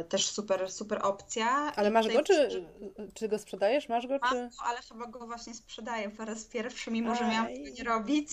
też 0.10 0.30
super, 0.30 0.72
super 0.72 1.00
opcja. 1.04 1.50
Ale 1.76 1.92
masz 1.92 2.08
go, 2.08 2.24
czy, 2.24 2.66
czy 3.14 3.28
go 3.28 3.40
sprzedajesz? 3.40 3.90
Masz 3.90 4.08
go, 4.08 4.20
czy... 4.20 4.36
Mam 4.36 4.50
go, 4.50 4.56
ale 4.64 4.82
chyba 4.82 5.06
go 5.06 5.26
właśnie 5.26 5.54
sprzedaję 5.54 6.10
po 6.10 6.26
raz 6.26 6.46
pierwszy, 6.46 6.92
mimo 6.92 7.12
Aj. 7.12 7.18
że 7.18 7.28
miałam 7.28 7.48
tego 7.48 7.70
nie 7.78 7.84
robić, 7.84 8.30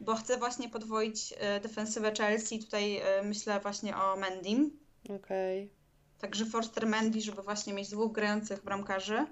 bo 0.00 0.16
chcę 0.16 0.36
właśnie 0.36 0.68
podwoić 0.68 1.34
e, 1.38 1.60
defensywę 1.60 2.12
Chelsea. 2.18 2.58
Tutaj 2.58 2.96
e, 2.96 3.22
myślę 3.22 3.60
właśnie 3.60 3.96
o 3.96 4.16
Mendym. 4.16 4.78
Okej. 5.04 5.64
Okay. 5.64 5.84
Także 6.18 6.46
Forster 6.46 6.86
Mendy, 6.86 7.20
żeby 7.20 7.42
właśnie 7.42 7.72
mieć 7.72 7.90
dwóch 7.90 8.12
grających 8.12 8.64
bramkarzy. 8.64 9.26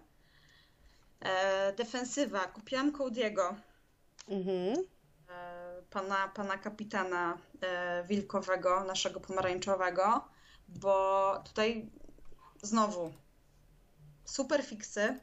Defensywa. 1.77 2.41
Kupiłam 2.41 2.93
Cody'ego. 2.93 3.55
Mhm. 4.29 4.77
Pana, 5.91 6.29
pana 6.35 6.59
kapitana 6.59 7.39
wilkowego, 8.09 8.85
naszego 8.85 9.21
pomarańczowego 9.21 10.25
bo 10.81 11.43
tutaj 11.45 11.91
znowu 12.63 13.13
super 14.25 14.65
fiksy. 14.65 15.21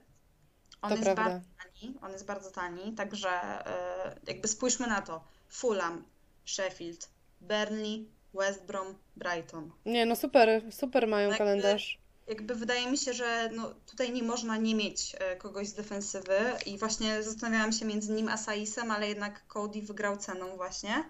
On 0.81 0.89
to 0.89 0.95
jest 0.95 1.03
prawda. 1.03 1.23
bardzo 1.23 1.47
tani, 1.63 1.97
on 2.01 2.11
jest 2.11 2.25
bardzo 2.25 2.51
tani, 2.51 2.93
także 2.93 3.29
e, 3.67 4.19
jakby 4.27 4.47
spójrzmy 4.47 4.87
na 4.87 5.01
to. 5.01 5.23
Fulham, 5.49 6.05
Sheffield, 6.45 7.09
Burnley, 7.41 8.09
West 8.33 8.65
Brom, 8.65 8.95
Brighton. 9.15 9.71
Nie, 9.85 10.05
no 10.05 10.15
super, 10.15 10.61
super 10.73 11.07
mają 11.07 11.29
Jakby- 11.29 11.37
kalendarz. 11.37 11.99
Jakby 12.27 12.55
wydaje 12.55 12.91
mi 12.91 12.97
się, 12.97 13.13
że 13.13 13.49
no, 13.55 13.73
tutaj 13.85 14.11
nie 14.11 14.23
można 14.23 14.57
nie 14.57 14.75
mieć 14.75 15.15
e, 15.19 15.35
kogoś 15.35 15.67
z 15.67 15.73
defensywy 15.73 16.39
i 16.65 16.77
właśnie 16.77 17.23
zastanawiałam 17.23 17.71
się 17.71 17.85
między 17.85 18.11
nim 18.11 18.27
a 18.29 18.37
Saisem, 18.37 18.91
ale 18.91 19.07
jednak 19.09 19.47
Cody 19.47 19.81
wygrał 19.81 20.17
ceną 20.17 20.55
właśnie. 20.55 21.03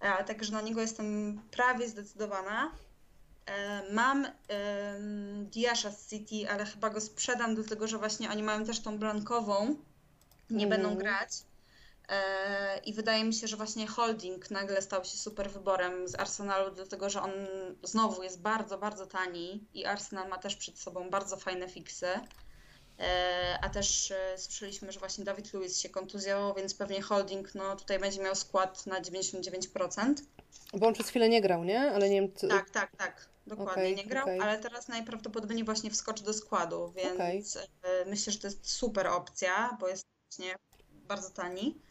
E, 0.00 0.24
Także 0.24 0.52
na 0.52 0.60
niego 0.60 0.80
jestem 0.80 1.40
prawie 1.50 1.88
zdecydowana. 1.88 2.72
E, 3.48 3.82
Mam 3.92 4.26
em, 4.48 5.46
Diasza 5.50 5.90
z 5.90 6.08
City, 6.10 6.50
ale 6.50 6.64
chyba 6.66 6.90
go 6.90 7.00
sprzedam, 7.00 7.54
dlatego 7.54 7.88
że 7.88 7.98
właśnie 7.98 8.30
oni 8.30 8.42
mają 8.42 8.64
też 8.64 8.80
tą 8.80 8.98
blankową. 8.98 9.76
Nie 10.50 10.64
Mhm. 10.66 10.68
będą 10.82 10.96
grać. 10.98 11.30
E, 12.08 12.78
I 12.84 12.92
wydaje 12.94 13.24
mi 13.24 13.34
się, 13.34 13.46
że 13.48 13.56
właśnie 13.56 13.86
Holding 13.86 14.50
nagle 14.50 14.82
stał 14.82 15.04
się 15.04 15.16
super 15.16 15.50
wyborem 15.50 16.08
z 16.08 16.14
Arsenalu, 16.14 16.74
dlatego 16.74 17.10
że 17.10 17.22
on 17.22 17.30
znowu 17.82 18.22
jest 18.22 18.40
bardzo, 18.40 18.78
bardzo 18.78 19.06
tani 19.06 19.64
i 19.74 19.84
Arsenal 19.84 20.28
ma 20.28 20.38
też 20.38 20.56
przed 20.56 20.78
sobą 20.78 21.10
bardzo 21.10 21.36
fajne 21.36 21.68
fiksy. 21.68 22.06
E, 23.00 23.58
A 23.62 23.68
też 23.68 24.12
słyszeliśmy, 24.36 24.92
że 24.92 24.98
właśnie 25.00 25.24
Dawid 25.24 25.54
Lewis 25.54 25.78
się 25.80 25.88
kontuzjował, 25.88 26.54
więc 26.54 26.74
pewnie 26.74 27.02
Holding 27.02 27.54
no, 27.54 27.76
tutaj 27.76 27.98
będzie 27.98 28.22
miał 28.22 28.34
skład 28.34 28.86
na 28.86 29.00
99%. 29.00 30.14
Bo 30.74 30.86
on 30.86 30.94
przez 30.94 31.08
chwilę 31.08 31.28
nie 31.28 31.40
grał, 31.40 31.64
nie? 31.64 31.80
Ale 31.80 32.10
nie 32.10 32.20
wiem, 32.20 32.32
co... 32.34 32.48
Tak, 32.48 32.70
tak, 32.70 32.96
tak. 32.96 33.28
Dokładnie 33.48 33.82
Okej, 33.82 33.96
nie 33.96 34.04
grał, 34.04 34.22
okej. 34.22 34.40
ale 34.40 34.58
teraz 34.58 34.88
najprawdopodobniej 34.88 35.64
właśnie 35.64 35.90
wskoczy 35.90 36.24
do 36.24 36.32
składu, 36.32 36.92
więc 36.96 37.56
e, 37.56 38.04
myślę, 38.06 38.32
że 38.32 38.38
to 38.38 38.46
jest 38.46 38.70
super 38.70 39.06
opcja, 39.06 39.76
bo 39.80 39.88
jest 39.88 40.06
właśnie 40.30 40.54
bardzo 40.92 41.30
tani. 41.30 41.82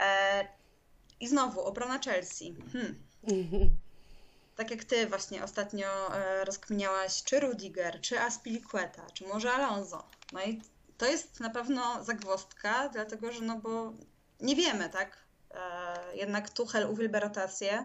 E, 0.00 0.48
I 1.20 1.28
znowu 1.28 1.60
obrona 1.60 1.98
Chelsea. 1.98 2.56
Hmm. 2.72 3.02
Tak 4.56 4.70
jak 4.70 4.84
ty 4.84 5.06
właśnie 5.06 5.44
ostatnio 5.44 6.16
e, 6.16 6.44
rozkminiałaś, 6.44 7.22
czy 7.22 7.40
Rudiger, 7.40 8.00
czy 8.00 8.20
Aspilicueta, 8.20 9.06
czy 9.14 9.26
może 9.26 9.52
Alonso. 9.52 10.08
No 10.32 10.44
i 10.44 10.62
to 10.98 11.06
jest 11.06 11.40
na 11.40 11.50
pewno 11.50 12.04
zagwozdka, 12.04 12.88
dlatego 12.88 13.32
że 13.32 13.40
no 13.40 13.58
bo 13.58 13.92
nie 14.40 14.56
wiemy, 14.56 14.88
tak? 14.88 15.24
Jednak 16.14 16.50
Tuchel 16.50 16.90
uwielbia 16.90 17.20
rotację, 17.20 17.84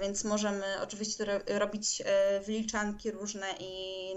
więc 0.00 0.24
możemy 0.24 0.64
oczywiście 0.82 1.24
ro 1.24 1.40
robić 1.46 2.02
e, 2.04 2.40
wyliczanki 2.40 3.10
różne 3.10 3.46
i 3.60 4.14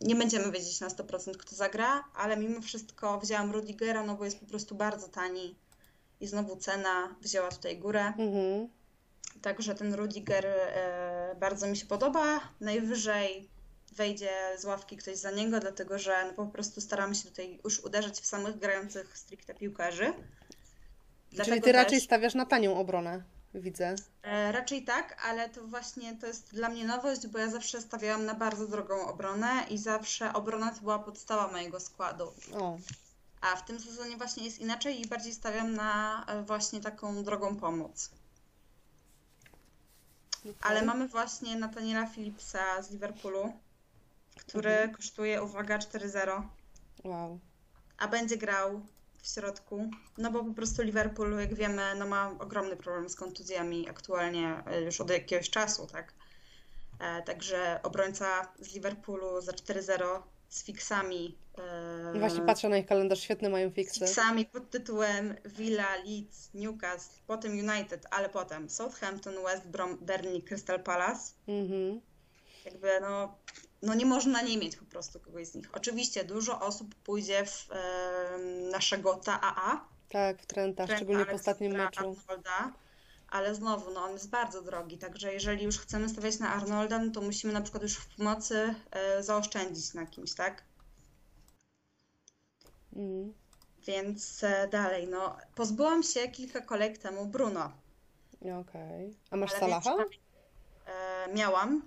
nie 0.00 0.14
będziemy 0.14 0.52
wiedzieć 0.52 0.80
na 0.80 0.88
100% 0.88 1.36
kto 1.36 1.56
zagra, 1.56 2.04
ale 2.14 2.36
mimo 2.36 2.60
wszystko 2.60 3.20
wzięłam 3.20 3.52
Rudigera, 3.52 4.02
no 4.02 4.14
bo 4.14 4.24
jest 4.24 4.40
po 4.40 4.46
prostu 4.46 4.74
bardzo 4.74 5.08
tani 5.08 5.54
i 6.20 6.26
znowu 6.26 6.56
cena 6.56 7.16
wzięła 7.20 7.48
tutaj 7.48 7.78
górę. 7.78 8.12
Mhm. 8.18 8.68
Także 9.42 9.74
ten 9.74 9.94
Rudiger 9.94 10.46
e, 10.46 11.36
bardzo 11.40 11.66
mi 11.66 11.76
się 11.76 11.86
podoba. 11.86 12.40
Najwyżej 12.60 13.48
wejdzie 13.92 14.30
z 14.58 14.64
ławki 14.64 14.96
ktoś 14.96 15.16
za 15.16 15.30
niego, 15.30 15.60
dlatego 15.60 15.98
że 15.98 16.24
no, 16.26 16.32
po 16.32 16.46
prostu 16.46 16.80
staramy 16.80 17.14
się 17.14 17.28
tutaj 17.28 17.60
już 17.64 17.80
uderzać 17.80 18.20
w 18.20 18.26
samych 18.26 18.58
grających 18.58 19.18
stricte 19.18 19.54
piłkarzy. 19.54 20.04
Czyli 20.04 21.36
Dlatego 21.36 21.60
ty 21.60 21.72
raczej 21.72 21.98
też, 21.98 22.04
stawiasz 22.04 22.34
na 22.34 22.46
tanią 22.46 22.78
obronę, 22.78 23.22
widzę. 23.54 23.94
e, 24.22 24.52
raczej 24.52 24.84
tak, 24.84 25.22
ale 25.26 25.48
to 25.48 25.66
właśnie 25.66 26.16
to 26.16 26.26
jest 26.26 26.54
dla 26.54 26.68
mnie 26.68 26.84
nowość, 26.84 27.26
bo 27.26 27.38
ja 27.38 27.50
zawsze 27.50 27.80
stawiałam 27.82 28.24
na 28.24 28.34
bardzo 28.34 28.66
drogą 28.66 29.06
obronę 29.06 29.64
i 29.70 29.78
zawsze 29.78 30.32
obrona 30.32 30.70
to 30.74 30.80
była 30.80 30.98
podstawa 30.98 31.52
mojego 31.52 31.80
składu. 31.80 32.32
O, 32.54 32.78
A 33.40 33.56
w 33.56 33.64
tym 33.64 33.80
sezonie 33.80 34.16
właśnie 34.16 34.44
jest 34.44 34.58
inaczej 34.58 35.00
i 35.00 35.06
bardziej 35.08 35.34
stawiam 35.34 35.74
na 35.74 36.24
e, 36.26 36.42
właśnie 36.42 36.80
taką 36.80 37.24
drogą 37.24 37.56
pomoc. 37.56 38.10
Ale 40.60 40.76
okej. 40.76 40.86
mamy 40.86 41.08
właśnie 41.08 41.56
Nathaniela 41.56 42.06
Phillipsa 42.06 42.82
z 42.82 42.90
Liverpoolu, 42.90 43.52
który 44.36 44.70
Mhm. 44.70 44.94
kosztuje, 44.94 45.42
uwaga, 45.42 45.78
4-0, 45.78 46.42
Wow. 47.04 47.38
a 47.98 48.08
będzie 48.08 48.36
grał 48.36 48.80
w 49.22 49.28
środku, 49.28 49.90
no 50.18 50.30
bo 50.30 50.44
po 50.44 50.54
prostu 50.54 50.82
Liverpool, 50.82 51.40
jak 51.40 51.54
wiemy, 51.54 51.94
no 51.98 52.06
ma 52.06 52.34
ogromny 52.38 52.76
problem 52.76 53.08
z 53.08 53.16
kontuzjami 53.16 53.88
aktualnie 53.88 54.62
e, 54.66 54.80
już 54.82 55.00
od 55.00 55.10
jakiegoś 55.10 55.50
czasu, 55.50 55.86
tak? 55.86 56.12
E, 57.00 57.22
także 57.22 57.80
obrońca 57.82 58.52
z 58.60 58.74
Liverpoolu 58.74 59.40
za 59.40 59.52
4-0 59.52 60.22
z 60.48 60.64
fiksami. 60.64 61.38
e, 62.14 62.18
Właśnie 62.18 62.40
patrzę 62.42 62.68
na 62.68 62.76
ich 62.78 62.86
kalendarz, 62.86 63.20
świetne 63.20 63.48
mają 63.48 63.70
fiksy. 63.70 64.00
fiksami 64.00 64.46
pod 64.46 64.70
tytułem 64.70 65.36
Villa, 65.44 65.96
Leeds, 65.96 66.50
Newcastle, 66.54 67.20
potem 67.26 67.52
United, 67.52 68.06
ale 68.10 68.28
potem 68.28 68.70
Southampton, 68.70 69.34
West 69.44 69.66
Brom, 69.68 69.96
Burnley, 69.98 70.42
Crystal 70.42 70.82
Palace. 70.82 71.32
Mhm. 71.48 72.00
Jakby 72.64 73.00
no, 73.00 73.34
no 73.82 73.94
nie 73.94 74.06
można 74.06 74.42
nie 74.42 74.58
mieć 74.58 74.76
po 74.76 74.84
prostu 74.84 75.20
kogoś 75.20 75.46
z 75.46 75.54
nich. 75.54 75.68
Oczywiście 75.72 76.24
dużo 76.24 76.60
osób 76.60 76.94
pójdzie 76.94 77.46
w 77.46 77.68
em, 77.70 78.68
naszego 78.68 79.14
TAA, 79.14 79.88
Tak, 80.08 80.42
w 80.42 80.46
Trenta, 80.46 80.76
Trenta 80.84 80.96
szczególnie 80.96 81.26
po 81.26 81.32
ostatnim 81.32 81.74
Alexandra 81.74 82.10
meczu. 82.10 82.22
Arnolda, 82.28 82.72
ale 83.28 83.54
znowu, 83.54 83.90
no 83.90 84.04
on 84.04 84.12
jest 84.12 84.30
bardzo 84.30 84.62
drogi, 84.62 84.98
także 84.98 85.32
jeżeli 85.32 85.64
już 85.64 85.78
chcemy 85.78 86.08
stawiać 86.08 86.38
na 86.38 86.48
Arnolda, 86.48 86.98
no 86.98 87.12
to 87.12 87.20
musimy 87.20 87.52
na 87.52 87.60
przykład 87.60 87.82
już 87.82 87.96
w 87.96 88.16
pomocy 88.16 88.74
e, 88.90 89.22
zaoszczędzić 89.22 89.94
na 89.94 90.06
kimś, 90.06 90.34
tak? 90.34 90.64
Mhm. 92.96 93.34
Więc 93.86 94.44
e, 94.44 94.68
dalej, 94.68 95.08
no 95.08 95.36
pozbyłam 95.54 96.02
się 96.02 96.28
kilka 96.28 96.60
kolejek 96.60 96.98
temu 96.98 97.26
Bruno, 97.26 97.72
Okej. 98.40 99.14
A 99.30 99.36
masz 99.36 99.50
ale 99.50 99.60
Salaha? 99.60 99.96
wiecie, 99.96 100.18
e, 100.86 101.34
miałam. 101.34 101.82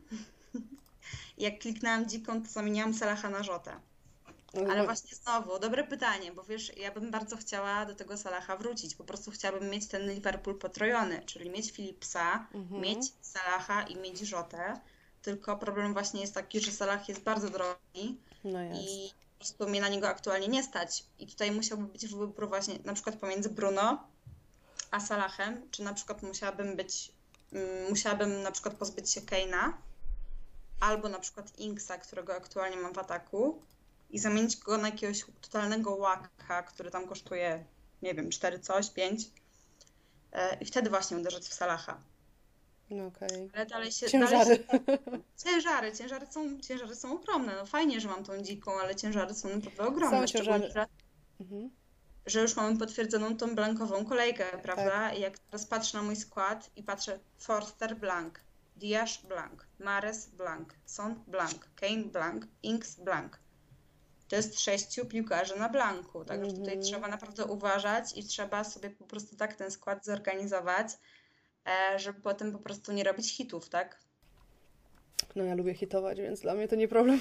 Jak 1.37 1.59
kliknęłam 1.59 2.09
dziką, 2.09 2.43
to 2.43 2.49
zamieniłam 2.49 2.93
Salaha 2.93 3.29
na 3.29 3.43
Rzotę. 3.43 3.79
Ale 4.55 4.75
No, 4.77 4.83
właśnie 4.85 5.15
znowu, 5.15 5.59
dobre 5.59 5.83
pytanie, 5.83 6.31
bo 6.31 6.43
wiesz, 6.43 6.77
ja 6.77 6.91
bym 6.91 7.11
bardzo 7.11 7.37
chciała 7.37 7.85
do 7.85 7.95
tego 7.95 8.17
Salaha 8.17 8.57
wrócić. 8.57 8.95
Po 8.95 9.03
prostu 9.03 9.31
chciałabym 9.31 9.69
mieć 9.69 9.87
ten 9.87 10.09
Liverpool 10.13 10.57
potrojony, 10.57 11.21
czyli 11.25 11.49
mieć 11.49 11.71
Philipsa, 11.71 12.47
Mhm. 12.53 12.81
mieć 12.81 12.99
Salaha 13.21 13.83
i 13.83 13.95
mieć 13.95 14.19
Rzotę. 14.19 14.79
Tylko 15.21 15.57
problem 15.57 15.93
właśnie 15.93 16.21
jest 16.21 16.33
taki, 16.33 16.59
że 16.59 16.71
Salah 16.71 17.09
jest 17.09 17.21
bardzo 17.21 17.49
drogi 17.49 18.17
No 18.43 18.61
jest. 18.61 18.81
i 18.81 19.11
po 19.33 19.37
prostu 19.45 19.69
mnie 19.69 19.81
na 19.81 19.87
niego 19.89 20.07
aktualnie 20.07 20.47
nie 20.47 20.63
stać. 20.63 21.03
I 21.19 21.27
tutaj 21.27 21.51
musiałby 21.51 21.85
być 21.85 22.07
wybór 22.07 22.47
właśnie 22.49 22.79
na 22.85 22.93
przykład 22.93 23.15
pomiędzy 23.15 23.49
Bruno 23.49 24.03
a 24.91 24.99
Salahem, 24.99 25.67
czy 25.71 25.83
na 25.83 25.93
przykład 25.93 26.23
musiałabym 26.23 26.75
być, 26.75 27.11
mm, 27.53 27.89
musiałabym 27.89 28.41
na 28.41 28.51
przykład 28.51 28.75
pozbyć 28.75 29.11
się 29.11 29.21
Keina 29.21 29.77
albo 30.79 31.09
na 31.09 31.19
przykład 31.19 31.59
Inksa, 31.59 31.97
którego 31.97 32.35
aktualnie 32.35 32.77
mam 32.77 32.93
w 32.93 32.97
ataku 32.97 33.61
i 34.09 34.19
zamienić 34.19 34.57
go 34.57 34.77
na 34.77 34.87
jakiegoś 34.87 35.25
totalnego 35.41 35.95
łaka, 35.95 36.63
który 36.63 36.91
tam 36.91 37.07
kosztuje, 37.07 37.65
nie 38.01 38.13
wiem, 38.13 38.29
4 38.29 38.59
coś, 38.59 38.89
5 38.89 39.31
e, 40.31 40.57
i 40.61 40.65
wtedy 40.65 40.89
właśnie 40.89 41.17
uderzać 41.17 41.43
w 41.43 41.53
Salaha. 41.53 42.01
No 42.89 43.05
okej. 43.07 43.49
Ale 43.53 43.65
dalej 43.65 43.91
się... 43.91 44.09
Ciężary. 44.09 44.65
Dalej 44.67 44.83
się, 44.97 45.23
ciężary, 45.45 45.93
ciężary 45.97 46.27
są, 46.31 46.59
ciężary 46.59 46.95
są 46.95 47.13
ogromne. 47.13 47.55
No 47.55 47.65
fajnie, 47.65 48.01
że 48.01 48.07
mam 48.07 48.23
tą 48.23 48.37
dziką, 48.41 48.71
ale 48.81 48.95
ciężary 48.95 49.33
są 49.33 49.49
naprawdę 49.49 49.83
ogromne. 49.83 50.27
Są 50.27 50.27
ciężary. 50.27 50.71
że, 50.71 50.87
Mhm. 51.39 51.69
że 52.25 52.41
już 52.41 52.55
mamy 52.55 52.77
potwierdzoną 52.77 53.37
tą 53.37 53.55
blankową 53.55 54.05
kolejkę, 54.05 54.45
prawda? 54.63 55.13
I 55.13 55.21
jak 55.21 55.39
teraz 55.39 55.65
patrzę 55.65 55.97
na 55.97 56.03
mój 56.03 56.15
skład 56.15 56.69
i 56.75 56.83
patrzę 56.83 57.19
Forster 57.37 57.97
blank, 57.97 58.39
Diasz 58.75 59.21
blank, 59.25 59.67
Mares 59.79 60.29
blank, 60.29 60.73
Son 60.85 61.23
blank, 61.27 61.69
Kane 61.75 62.03
blank, 62.03 62.47
Inks 62.63 62.95
blank. 62.99 63.39
To 64.27 64.35
jest 64.35 64.59
sześciu 64.59 65.05
piłkarzy 65.05 65.55
na 65.59 65.69
blanku, 65.69 66.25
także 66.25 66.51
tutaj 66.51 66.63
Mhm. 66.63 66.81
trzeba 66.81 67.07
naprawdę 67.07 67.45
uważać 67.45 68.17
i 68.17 68.23
trzeba 68.23 68.63
sobie 68.63 68.89
po 68.89 69.03
prostu 69.05 69.35
tak 69.35 69.55
ten 69.55 69.71
skład 69.71 70.05
zorganizować, 70.05 70.87
e, 71.67 71.99
żeby 71.99 72.21
potem 72.21 72.51
po 72.51 72.59
prostu 72.59 72.91
nie 72.91 73.03
robić 73.03 73.37
hitów, 73.37 73.69
tak? 73.69 73.99
No 75.35 75.43
ja 75.43 75.55
lubię 75.55 75.73
hitować, 75.73 76.17
więc 76.17 76.41
dla 76.41 76.53
mnie 76.53 76.67
to 76.67 76.75
nie 76.75 76.87
problem. 76.87 77.19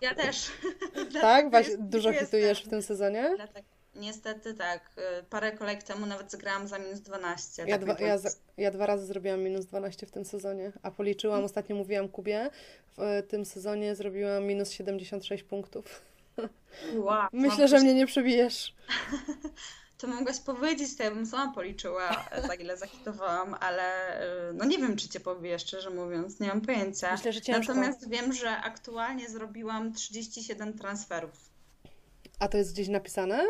Ja 0.00 0.14
też. 0.14 0.50
Tak? 1.20 1.50
Właśnie 1.50 1.76
dużo 1.78 2.12
hitujesz 2.12 2.64
w 2.64 2.68
tym 2.68 2.82
sezonie? 2.82 3.32
Dlatego, 3.36 3.68
niestety 3.94 4.54
tak. 4.54 4.90
Y, 5.20 5.22
Parę 5.30 5.52
kolejek 5.52 5.82
temu 5.82 6.06
nawet 6.06 6.30
zagrałam 6.30 6.68
za 6.68 6.78
minus 6.78 7.00
12. 7.00 7.64
Ja 7.66 7.78
tak 7.78 7.84
dwa, 7.84 8.06
ja, 8.06 8.18
za- 8.18 8.30
ja 8.56 8.70
dwa 8.70 8.86
razy 8.86 9.06
zrobiłam 9.06 9.40
minus 9.40 9.66
12 9.66 10.06
w 10.06 10.10
tym 10.10 10.24
sezonie, 10.24 10.72
a 10.82 10.90
policzyłam, 10.90 11.44
ostatnio 11.44 11.76
mówiłam 11.76 12.08
Kubie, 12.08 12.50
w 12.96 13.00
e, 13.02 13.22
tym 13.22 13.44
sezonie 13.44 13.94
zrobiłam 13.94 14.44
minus 14.44 14.70
76 14.70 15.42
punktów. 15.42 16.02
Wow, 16.94 17.28
Myślę, 17.32 17.68
że 17.68 17.80
mnie 17.80 17.94
nie 17.94 18.06
przebijesz. 18.06 18.74
To 19.98 20.08
mogłaś 20.08 20.40
powiedzieć, 20.40 20.96
to 20.96 21.02
ja 21.02 21.10
bym 21.10 21.26
sama 21.26 21.52
policzyła, 21.54 22.24
za 22.46 22.54
ile 22.54 22.76
zahitowałam, 22.76 23.54
ale 23.60 24.18
y, 24.50 24.54
no 24.54 24.64
nie 24.64 24.78
wiem, 24.78 24.96
czy 24.96 25.08
cię 25.08 25.20
pobiję, 25.20 25.58
szczerze 25.58 25.90
mówiąc, 25.90 26.40
nie 26.40 26.48
mam 26.48 26.60
pojęcia. 26.60 27.12
Myślę, 27.12 27.32
że 27.32 27.40
ciężko. 27.40 27.74
Natomiast 27.74 28.08
wiem, 28.08 28.32
że 28.32 28.50
aktualnie 28.50 29.28
zrobiłam 29.28 29.92
37 29.92 30.78
transferów. 30.78 31.50
A 32.38 32.48
to 32.48 32.58
jest 32.58 32.72
gdzieś 32.72 32.88
napisane? 32.88 33.44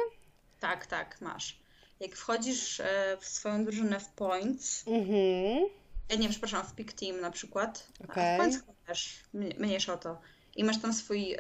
Tak, 0.63 0.87
tak, 0.87 1.21
masz. 1.21 1.59
Jak 2.01 2.17
wchodzisz 2.17 2.81
e, 2.81 3.17
w 3.21 3.25
swoją 3.27 3.65
drużynę 3.65 4.01
w 4.01 4.09
points, 4.09 4.85
Mhm. 4.89 5.65
e, 6.09 6.17
nie, 6.19 6.29
przepraszam, 6.29 6.67
w 6.67 6.75
pick 6.75 6.93
team 6.93 7.21
na 7.21 7.31
przykład, 7.31 7.87
a 8.09 8.13
w 8.13 8.39
points 8.39 8.59
też, 8.87 9.15
mnie- 9.35 9.55
mniejsza 9.59 9.95
o 9.95 9.99
to. 9.99 10.21
I 10.57 10.65
masz 10.65 10.81
tam 10.81 10.93
swój 10.95 11.33
e, 11.35 11.39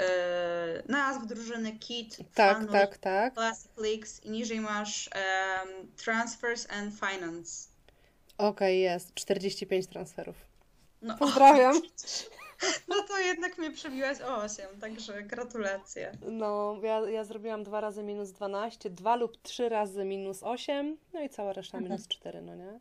nazw 0.89 1.27
drużyny, 1.27 1.73
kit, 1.79 2.16
Tak, 2.35 2.57
fundraise, 2.59 2.87
tak, 2.87 2.99
tak. 2.99 3.35
Classic 3.35 3.70
Leagues 3.77 4.25
i 4.25 4.31
niżej 4.31 4.61
masz 4.61 5.11
Transfers 6.05 6.66
and 6.70 6.95
Finance. 6.95 7.68
Okej, 8.39 8.81
jest. 8.81 9.14
45 9.14 9.87
transferów. 9.87 10.37
No, 11.03 11.18
Pozdrawiam. 11.18 11.81
no 12.89 13.03
to 13.09 13.19
jednak 13.19 13.59
mnie 13.59 13.71
przebiłaś 13.71 14.21
o 14.21 14.37
8, 14.37 14.67
także 14.81 15.23
gratulacje. 15.23 16.13
No, 16.31 16.77
ja, 16.83 17.11
ja 17.11 17.25
zrobiłam 17.25 17.63
dwa 17.65 17.81
razy 17.81 18.03
minus 18.03 18.31
12, 18.31 18.91
dwa 18.91 19.17
lub 19.17 19.43
trzy 19.43 19.69
razy 19.69 20.05
minus 20.05 20.43
8, 20.43 20.97
no 21.13 21.21
i 21.23 21.29
cała 21.29 21.53
reszta 21.53 21.79
Mhm. 21.79 21.93
minus 21.93 22.09
4, 22.09 22.43
no 22.43 22.55
nie? 22.57 22.81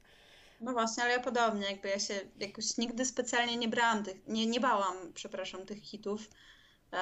No 0.62 0.72
właśnie, 0.74 1.04
ale 1.04 1.14
ja 1.14 1.20
podobnie, 1.20 1.66
jakby 1.72 1.90
ja 1.90 2.00
się 2.00 2.14
jakoś 2.40 2.78
nigdy 2.78 3.06
specjalnie 3.06 3.58
nie 3.58 3.68
brałam 3.68 4.04
tych, 4.04 4.28
nie, 4.28 4.46
nie 4.48 4.60
bałam, 4.60 4.96
przepraszam, 5.14 5.66
tych 5.66 5.82
hitów, 5.84 6.30
e, 6.94 6.98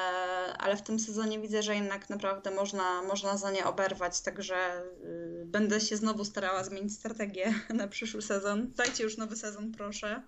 ale 0.58 0.78
w 0.78 0.82
tym 0.82 1.00
sezonie 1.00 1.40
widzę, 1.40 1.64
że 1.64 1.76
jednak 1.76 2.10
naprawdę 2.10 2.52
można, 2.52 3.02
można 3.02 3.38
za 3.38 3.52
nie 3.52 3.66
oberwać, 3.66 4.22
także 4.22 4.82
y, 5.42 5.44
będę 5.46 5.82
się 5.82 5.98
znowu 5.98 6.26
starała 6.26 6.64
zmienić 6.64 6.94
strategię 6.94 7.54
na 7.74 7.88
przyszły 7.88 8.22
sezon. 8.22 8.72
Dajcie 8.76 9.04
już 9.04 9.18
nowy 9.18 9.36
sezon, 9.36 9.72
proszę. 9.72 10.22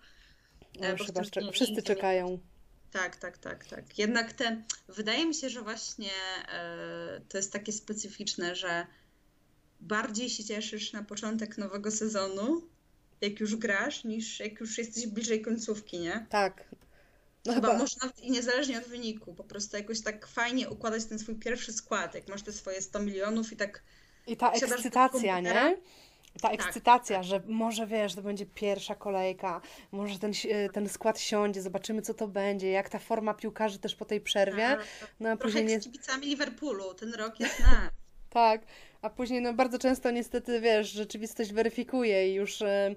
No, 0.80 0.88
E, 0.88 0.98
chyba 0.98 1.22
wszyscy 1.52 1.74
nigdy 1.74 1.84
czekają. 1.84 2.40
Tak, 2.92 3.16
tak, 3.16 3.38
tak, 3.38 3.66
tak. 3.66 4.00
Jednak 4.00 4.34
te, 4.34 4.64
wydaje 4.88 5.26
mi 5.26 5.34
się, 5.34 5.50
że 5.50 5.62
właśnie 5.62 6.12
e, 6.54 7.22
to 7.30 7.38
jest 7.38 7.54
takie 7.54 7.72
specyficzne, 7.72 8.56
że 8.56 8.88
bardziej 9.80 10.30
się 10.30 10.44
cieszysz 10.44 10.94
na 10.94 11.04
początek 11.04 11.58
nowego 11.58 11.92
sezonu, 11.92 12.62
jak 13.22 13.40
już 13.40 13.56
grasz, 13.56 14.04
niż 14.04 14.40
jak 14.40 14.60
już 14.60 14.78
jesteś 14.78 15.08
bliżej 15.08 15.42
końcówki, 15.42 16.00
nie? 16.00 16.26
Tak. 16.30 16.66
No 17.46 17.54
Chyba 17.54 17.68
chyba, 17.68 17.80
może 17.80 17.96
nawet 18.02 18.20
i 18.20 18.32
niezależnie 18.32 18.78
od 18.78 18.86
wyniku, 18.86 19.34
po 19.34 19.44
prostu 19.44 19.78
jakoś 19.78 20.02
tak 20.02 20.28
fajnie 20.28 20.70
układać 20.70 21.06
ten 21.06 21.20
swój 21.20 21.36
pierwszy 21.36 21.74
skład, 21.74 22.16
jak 22.16 22.28
masz 22.28 22.42
te 22.42 22.54
swoje 22.54 22.82
100 22.82 23.00
milionów 23.00 23.52
i 23.52 23.58
tak 23.58 23.84
i 24.28 24.38
ta 24.38 24.52
ekscytacja, 24.52 25.40
nie? 25.40 25.78
Ta 26.34 26.50
Tak, 26.50 26.54
ekscytacja, 26.54 27.24
że 27.24 27.42
może 27.48 27.88
wiesz, 27.88 28.16
to 28.16 28.22
będzie 28.22 28.46
pierwsza 28.46 28.96
kolejka, 28.96 29.62
może 29.92 30.20
ten, 30.20 30.34
si- 30.34 30.50
ten 30.74 30.90
skład 30.90 31.20
siądzie, 31.20 31.62
zobaczymy 31.62 32.02
co 32.02 32.14
to 32.14 32.28
będzie, 32.28 32.72
jak 32.72 32.90
ta 32.90 33.00
forma 33.00 33.34
piłkarzy 33.34 33.80
też 33.80 33.96
po 33.96 34.06
tej 34.06 34.22
przerwie, 34.22 34.68
tak, 34.70 34.88
no 35.20 35.30
a 35.30 35.38
później 35.38 35.66
nie, 35.66 35.74
jak 35.74 35.82
z 35.82 35.86
kibicami 35.86 36.28
Liverpoolu, 36.28 36.94
ten 36.94 37.14
rok 37.14 37.40
jest 37.40 37.60
nasz. 37.60 37.70
Tak, 38.30 38.62
a 39.02 39.10
później 39.10 39.42
no 39.42 39.54
bardzo 39.54 39.80
często 39.80 40.12
niestety, 40.12 40.62
wiesz, 40.62 40.92
rzeczywistość 40.92 41.54
weryfikuje 41.54 42.32
i 42.32 42.34
już... 42.34 42.62
e, 42.62 42.96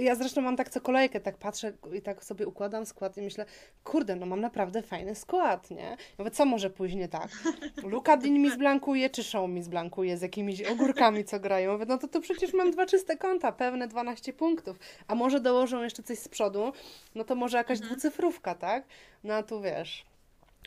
Ja 0.00 0.14
zresztą 0.14 0.40
mam 0.40 0.56
tak 0.56 0.70
co 0.70 0.80
kolejkę, 0.80 1.20
tak 1.20 1.36
patrzę 1.38 1.72
i 1.92 2.02
tak 2.02 2.24
sobie 2.24 2.46
układam 2.46 2.86
skład 2.86 3.16
i 3.16 3.22
myślę, 3.22 3.44
kurde, 3.84 4.16
no 4.16 4.26
mam 4.26 4.40
naprawdę 4.40 4.82
fajny 4.82 5.14
skład, 5.14 5.70
nie? 5.70 5.96
Mówię, 6.18 6.30
co 6.30 6.44
może 6.44 6.70
pójść 6.70 6.94
nie 6.94 7.08
tak? 7.08 7.28
Luka 7.82 8.16
Dean 8.16 8.34
mi 8.34 8.50
zblankuje, 8.50 9.10
czy 9.10 9.24
Show 9.24 9.50
mi 9.50 9.62
zblankuje 9.62 10.16
z 10.16 10.22
jakimiś 10.22 10.62
ogórkami, 10.62 11.24
co 11.24 11.40
grają? 11.40 11.72
Mówię, 11.72 11.84
no 11.88 11.98
to, 11.98 12.08
to 12.08 12.20
przecież 12.20 12.52
mam 12.52 12.70
dwa 12.70 12.86
czyste 12.86 13.16
konta, 13.16 13.52
pewne 13.52 13.88
12 13.88 14.32
punktów, 14.32 14.78
a 15.08 15.14
może 15.14 15.40
dołożą 15.40 15.82
jeszcze 15.82 16.02
coś 16.02 16.18
z 16.18 16.28
przodu, 16.28 16.72
no 17.14 17.24
to 17.24 17.34
może 17.34 17.56
jakaś 17.58 17.80
dwucyfrówka, 17.80 18.54
tak? 18.54 18.84
No 19.24 19.34
a 19.34 19.42
tu 19.42 19.60
wiesz... 19.62 20.04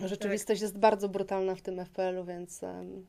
Rzeczywistość 0.06 0.62
jest 0.62 0.78
bardzo 0.78 1.10
brutalna 1.10 1.56
w 1.56 1.62
tym 1.62 1.80
FPL-u, 1.86 2.26
więc 2.26 2.62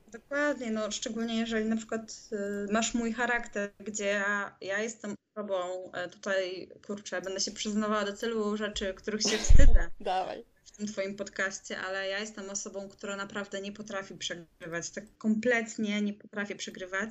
Dokładnie, 0.08 0.70
no 0.70 0.90
szczególnie 0.90 1.40
jeżeli 1.40 1.64
na 1.64 1.76
przykład 1.76 2.28
y, 2.68 2.72
masz 2.72 2.94
mój 2.94 3.12
charakter, 3.12 3.70
gdzie 3.84 4.04
ja, 4.04 4.56
ja 4.60 4.82
jestem 4.82 5.14
osobą, 5.36 5.92
e, 5.92 6.08
tutaj 6.08 6.68
kurczę, 6.86 7.22
będę 7.22 7.40
się 7.40 7.50
przyznawała 7.50 8.04
do 8.04 8.12
tylu 8.12 8.56
rzeczy, 8.56 8.94
których 8.94 9.22
się 9.22 9.38
wstydzę 9.38 9.90
dawaj. 10.00 10.44
w 10.64 10.70
tym 10.70 10.86
twoim 10.86 11.16
podcaście, 11.16 11.78
ale 11.78 12.08
ja 12.08 12.18
jestem 12.18 12.50
osobą, 12.50 12.88
która 12.88 13.16
naprawdę 13.16 13.60
nie 13.60 13.72
potrafi 13.72 14.14
przegrywać, 14.14 14.90
tak 14.90 15.04
kompletnie 15.18 16.02
nie 16.02 16.14
potrafię 16.14 16.54
przegrywać. 16.56 17.10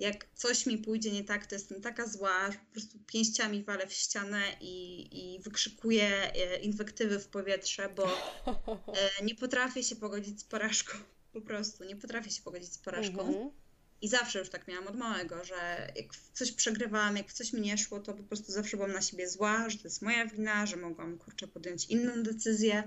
Jak 0.00 0.26
coś 0.34 0.66
mi 0.66 0.78
pójdzie 0.78 1.10
nie 1.10 1.24
tak, 1.24 1.46
to 1.46 1.54
jestem 1.54 1.80
taka 1.80 2.06
zła, 2.06 2.50
że 2.50 2.58
po 2.58 2.72
prostu 2.72 2.98
pięściami 3.06 3.64
walę 3.64 3.86
w 3.86 3.92
ścianę 3.92 4.42
i, 4.60 5.08
i 5.12 5.40
wykrzykuję 5.40 6.32
e, 6.34 6.60
inwektywy 6.60 7.18
w 7.18 7.26
powietrze, 7.28 7.88
bo 7.96 8.06
e, 9.20 9.24
nie 9.24 9.34
potrafię 9.34 9.82
się 9.82 9.96
pogodzić 9.96 10.40
z 10.40 10.44
porażką. 10.44 10.98
Po 11.32 11.40
prostu 11.40 11.84
nie 11.84 11.96
potrafię 11.96 12.30
się 12.30 12.42
pogodzić 12.42 12.72
z 12.72 12.78
porażką. 12.78 13.20
Mhm. 13.20 13.50
I 14.02 14.08
zawsze 14.08 14.38
już 14.38 14.48
tak 14.48 14.68
miałam 14.68 14.86
od 14.86 14.96
małego, 14.96 15.44
że 15.44 15.92
jak 15.96 16.06
coś 16.32 16.52
przegrywałam, 16.52 17.16
jak 17.16 17.32
coś 17.32 17.52
mi 17.52 17.60
nie 17.60 17.78
szło, 17.78 18.00
to 18.00 18.14
po 18.14 18.22
prostu 18.22 18.52
zawsze 18.52 18.76
byłam 18.76 18.92
na 18.92 19.02
siebie 19.02 19.28
zła, 19.28 19.68
że 19.68 19.78
to 19.78 19.84
jest 19.84 20.02
moja 20.02 20.26
wina, 20.26 20.66
że 20.66 20.76
mogłam 20.76 21.18
kurczę 21.18 21.48
podjąć 21.48 21.86
inną 21.86 22.22
decyzję. 22.22 22.84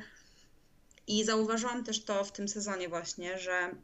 I 1.07 1.23
zauważyłam 1.23 1.83
też 1.83 2.03
to 2.03 2.23
w 2.23 2.31
tym 2.31 2.47
sezonie 2.47 2.89
właśnie, 2.89 3.39
że 3.39 3.75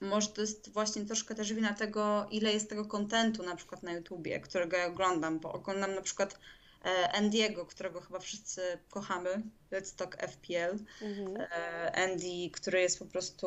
może 0.00 0.28
to 0.28 0.40
jest 0.40 0.72
właśnie 0.72 1.04
troszkę 1.04 1.34
też 1.34 1.52
wina 1.52 1.74
tego, 1.74 2.26
ile 2.30 2.52
jest 2.52 2.68
tego 2.68 2.84
kontentu 2.84 3.42
na 3.42 3.56
przykład 3.56 3.82
na 3.82 3.92
YouTubie, 3.92 4.40
którego 4.40 4.76
ja 4.76 4.86
oglądam, 4.86 5.40
bo 5.40 5.52
oglądam 5.52 5.94
na 5.94 6.02
przykład 6.02 6.38
e, 6.84 7.12
Andiego, 7.12 7.66
którego 7.66 8.00
chyba 8.00 8.18
wszyscy 8.18 8.62
kochamy, 8.90 9.42
Let's 9.72 9.96
Talk 9.96 10.16
FPL. 10.16 10.78
Mhm. 11.02 11.36
E, 11.36 11.92
Andy, 11.92 12.50
który 12.52 12.80
jest 12.80 12.98
po 12.98 13.06
prostu 13.06 13.46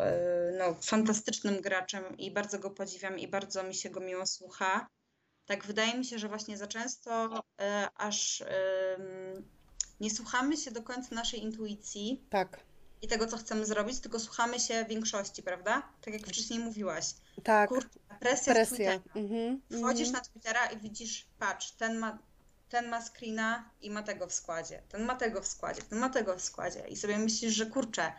e, 0.00 0.56
no, 0.58 0.74
fantastycznym 0.74 1.60
graczem 1.60 2.18
i 2.18 2.30
bardzo 2.30 2.58
go 2.58 2.70
podziwiam 2.70 3.18
i 3.18 3.28
bardzo 3.28 3.62
mi 3.62 3.74
się 3.74 3.90
go 3.90 4.00
miło 4.00 4.26
słucha. 4.26 4.86
Tak 5.46 5.64
wydaje 5.64 5.98
mi 5.98 6.04
się, 6.04 6.18
że 6.18 6.28
właśnie 6.28 6.58
za 6.58 6.66
często 6.66 7.42
aż 7.94 8.44
nie 10.00 10.10
słuchamy 10.10 10.56
się 10.56 10.70
do 10.70 10.82
końca 10.82 11.14
naszej 11.14 11.42
intuicji 11.42 12.24
Tak, 12.30 12.60
i 13.02 13.08
tego, 13.08 13.26
co 13.26 13.36
chcemy 13.36 13.66
zrobić, 13.66 14.00
tylko 14.00 14.20
słuchamy 14.20 14.60
się 14.60 14.84
większości, 14.84 15.42
prawda? 15.42 15.82
Tak 16.00 16.14
jak 16.14 16.26
wcześniej 16.26 16.58
mówiłaś. 16.58 17.06
tak. 17.44 17.68
Kurczę, 17.68 17.98
presja, 18.20 18.52
Presja. 18.52 19.00
Mhm. 19.14 19.60
Wchodzisz 19.70 20.08
mhm. 20.08 20.12
na 20.12 20.20
Twittera 20.20 20.66
i 20.66 20.78
widzisz, 20.78 21.26
patrz, 21.38 21.70
ten 21.70 21.98
ma, 21.98 22.18
ten 22.68 22.88
ma 22.88 23.02
screena 23.02 23.70
i 23.80 23.90
ma 23.90 24.02
tego 24.02 24.26
w 24.26 24.32
składzie, 24.32 24.82
ten 24.88 25.04
ma 25.04 25.16
tego 25.16 25.42
w 25.42 25.46
składzie, 25.46 25.82
ten 25.82 25.98
ma 25.98 26.08
tego 26.08 26.36
w 26.36 26.42
składzie 26.42 26.84
i 26.88 26.96
sobie 26.96 27.18
myślisz, 27.18 27.54
że 27.54 27.66
kurczę, 27.66 28.12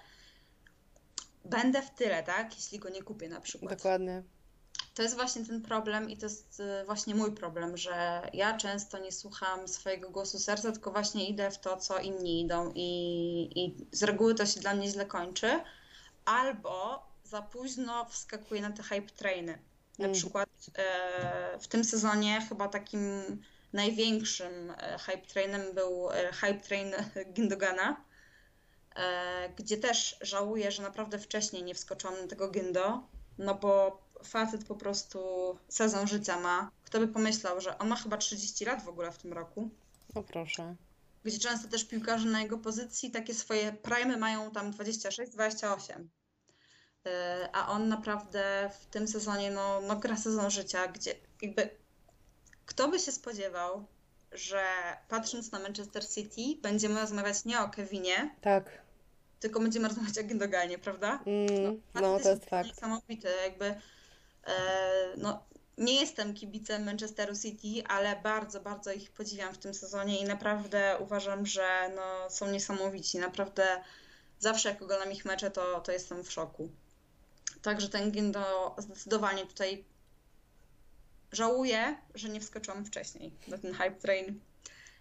będę 1.46 1.82
w 1.82 1.90
tyle, 1.90 2.24
tak? 2.24 2.56
Jeśli 2.56 2.80
go 2.80 2.90
nie 2.90 3.04
kupię 3.04 3.30
na 3.30 3.42
przykład. 3.42 3.76
Dokładnie. 3.76 4.24
To 4.96 5.02
jest 5.02 5.16
właśnie 5.16 5.46
ten 5.46 5.62
problem 5.62 6.10
i 6.10 6.18
to 6.18 6.26
jest 6.26 6.60
y, 6.60 6.86
właśnie 6.86 7.16
mój 7.16 7.32
problem, 7.32 7.78
że 7.78 8.22
ja 8.34 8.58
często 8.58 8.98
nie 9.00 9.12
słucham 9.12 9.68
swojego 9.68 10.10
głosu 10.10 10.39
serca, 10.39 10.72
tylko 10.72 10.91
właśnie 10.91 11.30
idę 11.30 11.52
w 11.52 11.58
to, 11.60 11.78
co 11.78 12.00
inni 12.00 12.41
idą 12.41 12.72
i, 12.76 12.89
i 13.56 13.76
z 13.91 14.04
reguły 14.04 14.36
to 14.36 14.46
się 14.46 14.60
dla 14.60 14.74
mnie 14.76 14.88
źle 14.89 15.06
kończy. 15.06 15.60
Albo 16.26 17.06
za 17.24 17.41
późno 17.41 18.06
wskakuję 18.06 18.62
na 18.62 18.72
te 18.72 18.84
hype 18.84 19.10
trainy. 19.16 19.60
Na 20.00 20.06
Mm. 20.06 20.16
przykład 20.18 20.50
e, 20.78 21.60
w 21.60 21.68
tym 21.68 21.84
sezonie 21.84 22.41
chyba 22.50 22.68
takim 22.68 23.02
największym 23.74 24.72
e, 24.78 24.98
hype 25.00 25.28
trainem 25.28 25.62
był 25.74 26.08
hype 26.34 26.60
train 26.60 26.93
Gindogana, 27.34 28.06
e, 28.96 29.50
gdzie 29.58 29.78
też 29.78 30.18
żałuję, 30.22 30.72
że 30.72 30.84
naprawdę 30.84 31.20
wcześniej 31.20 31.64
nie 31.64 31.76
wskoczyłam 31.76 32.22
na 32.22 32.28
tego 32.28 32.50
Gindo, 32.50 33.08
no 33.38 33.56
bo 33.56 34.02
facet 34.24 34.66
po 34.66 34.76
prostu 34.76 35.20
sezon 35.70 36.08
życia 36.08 36.40
ma. 36.40 36.72
Kto 36.84 37.00
by 37.00 37.08
pomyślał, 37.08 37.62
że 37.62 37.78
on 37.78 37.88
ma 37.88 37.96
chyba 37.96 38.18
30 38.18 38.66
lat 38.66 38.84
w 38.84 38.88
ogóle 38.90 39.12
w 39.12 39.18
tym 39.18 39.34
roku, 39.34 39.70
No 40.16 40.24
proszę. 40.24 40.76
gdzie 41.24 41.40
często 41.40 41.68
też 41.68 41.86
piłkarze 41.86 42.30
na 42.30 42.42
jego 42.42 42.58
pozycji 42.58 43.12
takie 43.12 43.34
swoje 43.34 43.72
prime 43.74 44.18
mają 44.18 44.52
tam 44.52 44.72
26-28. 44.72 46.08
E, 47.06 47.50
A 47.54 47.68
on 47.68 47.88
naprawdę 47.88 48.70
w 48.82 48.86
tym 48.86 49.08
sezonie 49.08 49.52
no, 49.52 49.82
no 49.82 49.96
gra 49.96 50.18
sezon 50.18 50.52
życia, 50.52 50.88
gdzie 50.88 51.16
jakby 51.42 51.70
kto 52.66 52.88
by 52.88 53.00
się 53.00 53.12
spodziewał, 53.12 53.86
że 54.32 54.64
patrząc 55.10 55.52
na 55.52 55.60
Manchester 55.60 56.08
City 56.10 56.62
będziemy 56.62 57.02
rozmawiać 57.02 57.46
nie 57.46 57.60
o 57.62 57.70
Kevinie, 57.70 58.36
Tak. 58.42 58.85
Tylko 59.40 59.60
będziemy 59.60 59.88
rozmawiać 59.88 60.18
o 60.18 60.24
Gündoganie, 60.24 60.78
prawda? 60.78 61.20
Mm, 61.26 61.82
no, 61.94 62.02
Facet 62.02 62.24
to 62.24 62.30
jest 62.30 62.46
fakt. 62.46 62.70
Niesamowity, 62.70 63.28
jakby 63.44 63.66
e, 63.66 63.82
no, 65.18 65.44
nie 65.78 66.00
jestem 66.00 66.34
kibicem 66.34 66.84
Manchesteru 66.84 67.36
City, 67.36 67.88
ale 67.88 68.16
bardzo, 68.16 68.60
bardzo 68.60 68.92
ich 68.92 69.12
podziwiam 69.12 69.54
w 69.54 69.58
tym 69.58 69.74
sezonie 69.74 70.22
i 70.22 70.24
naprawdę 70.24 70.98
uważam, 71.00 71.46
że 71.46 71.92
no, 71.96 72.30
są 72.30 72.52
niesamowici. 72.52 73.18
Naprawdę 73.18 73.82
zawsze 74.40 74.70
jak 74.70 74.82
oglądam 74.82 75.12
ich 75.12 75.26
mecze, 75.26 75.52
to, 75.52 75.82
to 75.82 75.92
jestem 75.92 76.24
w 76.24 76.32
szoku. 76.32 76.70
Także 77.62 77.90
ten 77.90 78.12
Gindo 78.12 78.76
zdecydowanie 78.78 79.46
tutaj 79.46 79.86
żałuję, 81.32 81.98
że 82.16 82.30
nie 82.30 82.40
wskoczyłam 82.40 82.86
wcześniej 82.86 83.32
na 83.48 83.58
ten 83.58 83.74
hype 83.74 83.96
train. 83.96 84.40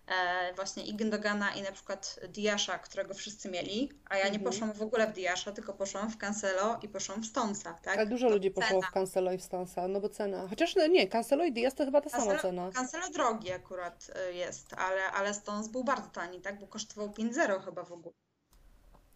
E, 0.09 0.55
właśnie 0.55 0.85
i 0.85 0.95
Gündogana 0.97 1.57
i 1.59 1.63
na 1.63 1.73
przykład 1.73 2.21
Diasza, 2.29 2.79
którego 2.79 3.15
wszyscy 3.15 3.51
mieli, 3.51 3.91
a 4.11 4.17
ja 4.17 4.25
nie 4.25 4.31
Mhm. 4.39 4.45
poszłam 4.53 4.73
w 4.73 4.83
ogóle 4.83 5.07
w 5.07 5.13
Diasza, 5.13 5.53
tylko 5.53 5.73
poszłam 5.75 6.11
w 6.11 6.17
Cancelo 6.19 6.79
i 6.83 6.89
poszłam 6.89 7.23
w 7.23 7.27
Stonesa, 7.27 7.73
tak? 7.83 7.97
Ale 7.99 8.07
dużo 8.07 8.29
To 8.29 8.35
ludzi 8.35 8.51
poszło 8.51 8.81
cena. 8.81 8.91
w 8.91 8.95
Cancelo 8.95 9.33
i 9.33 9.39
w 9.39 9.43
Stonesa, 9.43 9.89
no 9.89 10.01
bo 10.01 10.09
cena. 10.09 10.47
Chociaż 10.49 10.77
no, 10.77 10.87
nie, 10.87 11.09
Cancelo 11.09 11.45
i 11.45 11.53
Diaz 11.53 11.75
to 11.75 11.85
chyba 11.85 12.01
ta 12.01 12.11
sama 12.11 12.23
Cancelo, 12.25 12.43
cena. 12.43 12.71
Cancelo 12.73 13.09
drogi 13.11 13.53
akurat 13.53 14.11
y, 14.31 14.35
jest, 14.35 14.73
ale, 14.75 15.05
ale 15.07 15.35
Stones 15.35 15.69
był 15.69 15.85
bardzo 15.85 16.09
tani, 16.11 16.41
tak? 16.41 16.59
Bo 16.61 16.67
kosztował 16.67 17.09
5-0 17.09 17.65
chyba 17.65 17.85
w 17.85 17.93
ogóle. 17.93 18.15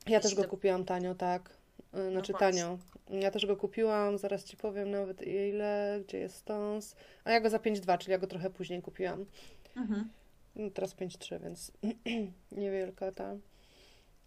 Ja 0.07 0.20
też 0.20 0.34
go 0.34 0.43
to- 0.43 0.49
kupiłam 0.49 0.84
tanio, 0.84 1.14
tak. 1.14 1.51
Y, 1.95 2.11
Znaczy 2.11 2.32
No 2.32 2.39
tanio. 2.39 2.78
Ja 3.11 3.30
też 3.30 3.47
go 3.47 3.57
kupiłam, 3.57 4.18
zaraz 4.18 4.45
ci 4.45 4.57
powiem 4.57 4.91
nawet 4.91 5.22
ile, 5.22 6.01
gdzie 6.05 6.18
jest 6.18 6.36
Stones. 6.36 6.97
A 7.24 7.30
ja 7.30 7.41
go 7.41 7.51
za 7.51 7.59
5,2, 7.59 7.99
czyli 7.99 8.12
ja 8.12 8.18
go 8.18 8.26
trochę 8.26 8.51
później 8.51 8.82
kupiłam. 8.82 9.26
Mhm. 9.76 10.09
No, 10.59 10.71
Teraz 10.71 10.97
5,3, 10.97 11.43
więc 11.43 11.73
niewielka 12.53 13.13
ta. 13.13 13.37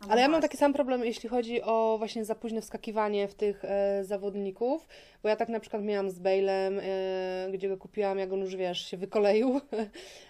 Ale 0.09 0.21
ja 0.21 0.27
mam 0.27 0.41
taki 0.41 0.57
sam 0.57 0.73
problem, 0.73 1.05
jeśli 1.05 1.29
chodzi 1.29 1.61
o 1.61 1.95
właśnie 1.97 2.25
za 2.25 2.35
późne 2.35 2.61
wskakiwanie 2.61 3.27
w 3.27 3.35
tych 3.35 3.65
e, 3.65 4.03
zawodników, 4.03 4.87
bo 5.23 5.29
ja 5.29 5.35
tak 5.35 5.49
na 5.49 5.59
przykład 5.59 5.83
miałam 5.83 6.09
z 6.09 6.19
Bale'em, 6.19 6.79
e, 6.81 7.51
gdzie 7.53 7.69
go 7.69 7.77
kupiłam, 7.77 8.19
jak 8.19 8.33
on 8.33 8.39
już 8.39 8.55
wiesz, 8.55 8.85
się 8.85 8.97
wykoleił. 8.97 9.49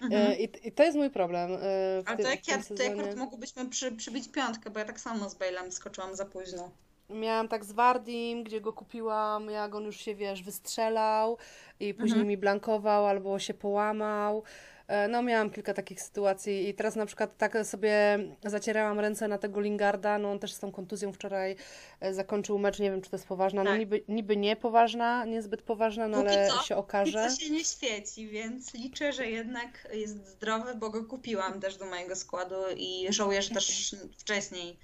Mhm. 0.02 0.32
E, 0.32 0.36
i, 0.36 0.68
I 0.68 0.72
to 0.72 0.84
jest 0.84 0.97
mój 0.97 1.10
problem 1.10 1.52
e, 1.52 1.58
Ale 2.06 2.18
to 2.18 2.30
jak 2.30 2.47
ja, 2.47 2.58
to 2.58 2.91
akurat 2.91 3.16
mogłybyśmy 3.16 3.70
przy, 3.70 3.91
przybić 3.91 4.30
piątkę, 4.30 4.70
bo 4.70 4.80
ja 4.80 4.86
tak 4.86 4.99
samo 4.99 5.30
z 5.30 5.36
Bale'em 5.36 5.72
skoczyłam 5.72 6.16
za 6.16 6.26
późno. 6.26 6.72
Miałam 7.10 7.47
tak 7.47 7.66
z 7.66 7.72
Wardim, 7.72 8.43
gdzie 8.43 8.62
go 8.62 8.74
kupiłam, 8.74 9.49
jak 9.49 9.76
on 9.76 9.84
już 9.84 9.97
się, 9.97 10.16
wiesz, 10.16 10.43
wystrzelał 10.43 11.38
i 11.80 11.93
później 11.93 12.12
Mhm. 12.12 12.28
mi 12.28 12.38
blankował 12.38 13.08
albo 13.08 13.39
się 13.39 13.54
połamał. 13.54 14.43
E, 14.91 15.07
No, 15.07 15.21
miałam 15.23 15.49
kilka 15.49 15.73
takich 15.73 16.01
sytuacji 16.01 16.69
i 16.69 16.73
teraz 16.73 16.95
na 16.95 17.05
przykład 17.05 17.37
tak 17.37 17.57
sobie 17.65 18.19
zacierałam 18.45 18.99
ręce 18.99 19.27
na 19.27 19.37
tego 19.37 19.59
Lingarda, 19.61 20.17
no 20.17 20.31
on 20.31 20.39
też 20.39 20.53
z 20.53 20.59
tą 20.59 20.71
kontuzją 20.71 21.13
wczoraj 21.13 21.55
e, 21.99 22.13
zakończył 22.13 22.59
mecz, 22.59 22.79
nie 22.79 22.91
wiem, 22.91 23.01
czy 23.01 23.09
to 23.09 23.15
jest 23.15 23.27
poważna, 23.27 23.63
no 23.63 23.69
Tak. 23.69 23.79
niby, 23.79 24.03
niby 24.07 24.37
nie 24.37 24.55
poważna, 24.55 25.25
niezbyt 25.25 25.61
poważna, 25.61 26.07
no 26.07 26.17
Póki 26.23 26.35
ale 26.35 26.47
co, 26.47 26.63
się 26.63 26.75
I 26.75 26.77
okaże. 26.77 27.29
to 27.29 27.35
się 27.35 27.49
nie 27.49 27.65
świeci, 27.65 28.27
więc 28.27 28.73
liczę, 28.73 29.13
że 29.13 29.27
jednak 29.27 29.87
jest 29.93 30.27
zdrowy, 30.27 30.75
bo 30.75 30.89
go 30.89 31.05
kupiłam 31.05 31.59
też 31.61 31.77
do 31.77 31.85
mojego 31.85 32.15
składu 32.15 32.55
i 32.77 33.07
żałuję, 33.09 33.41
że 33.41 33.49
też 33.49 33.95
wcześniej 34.17 34.77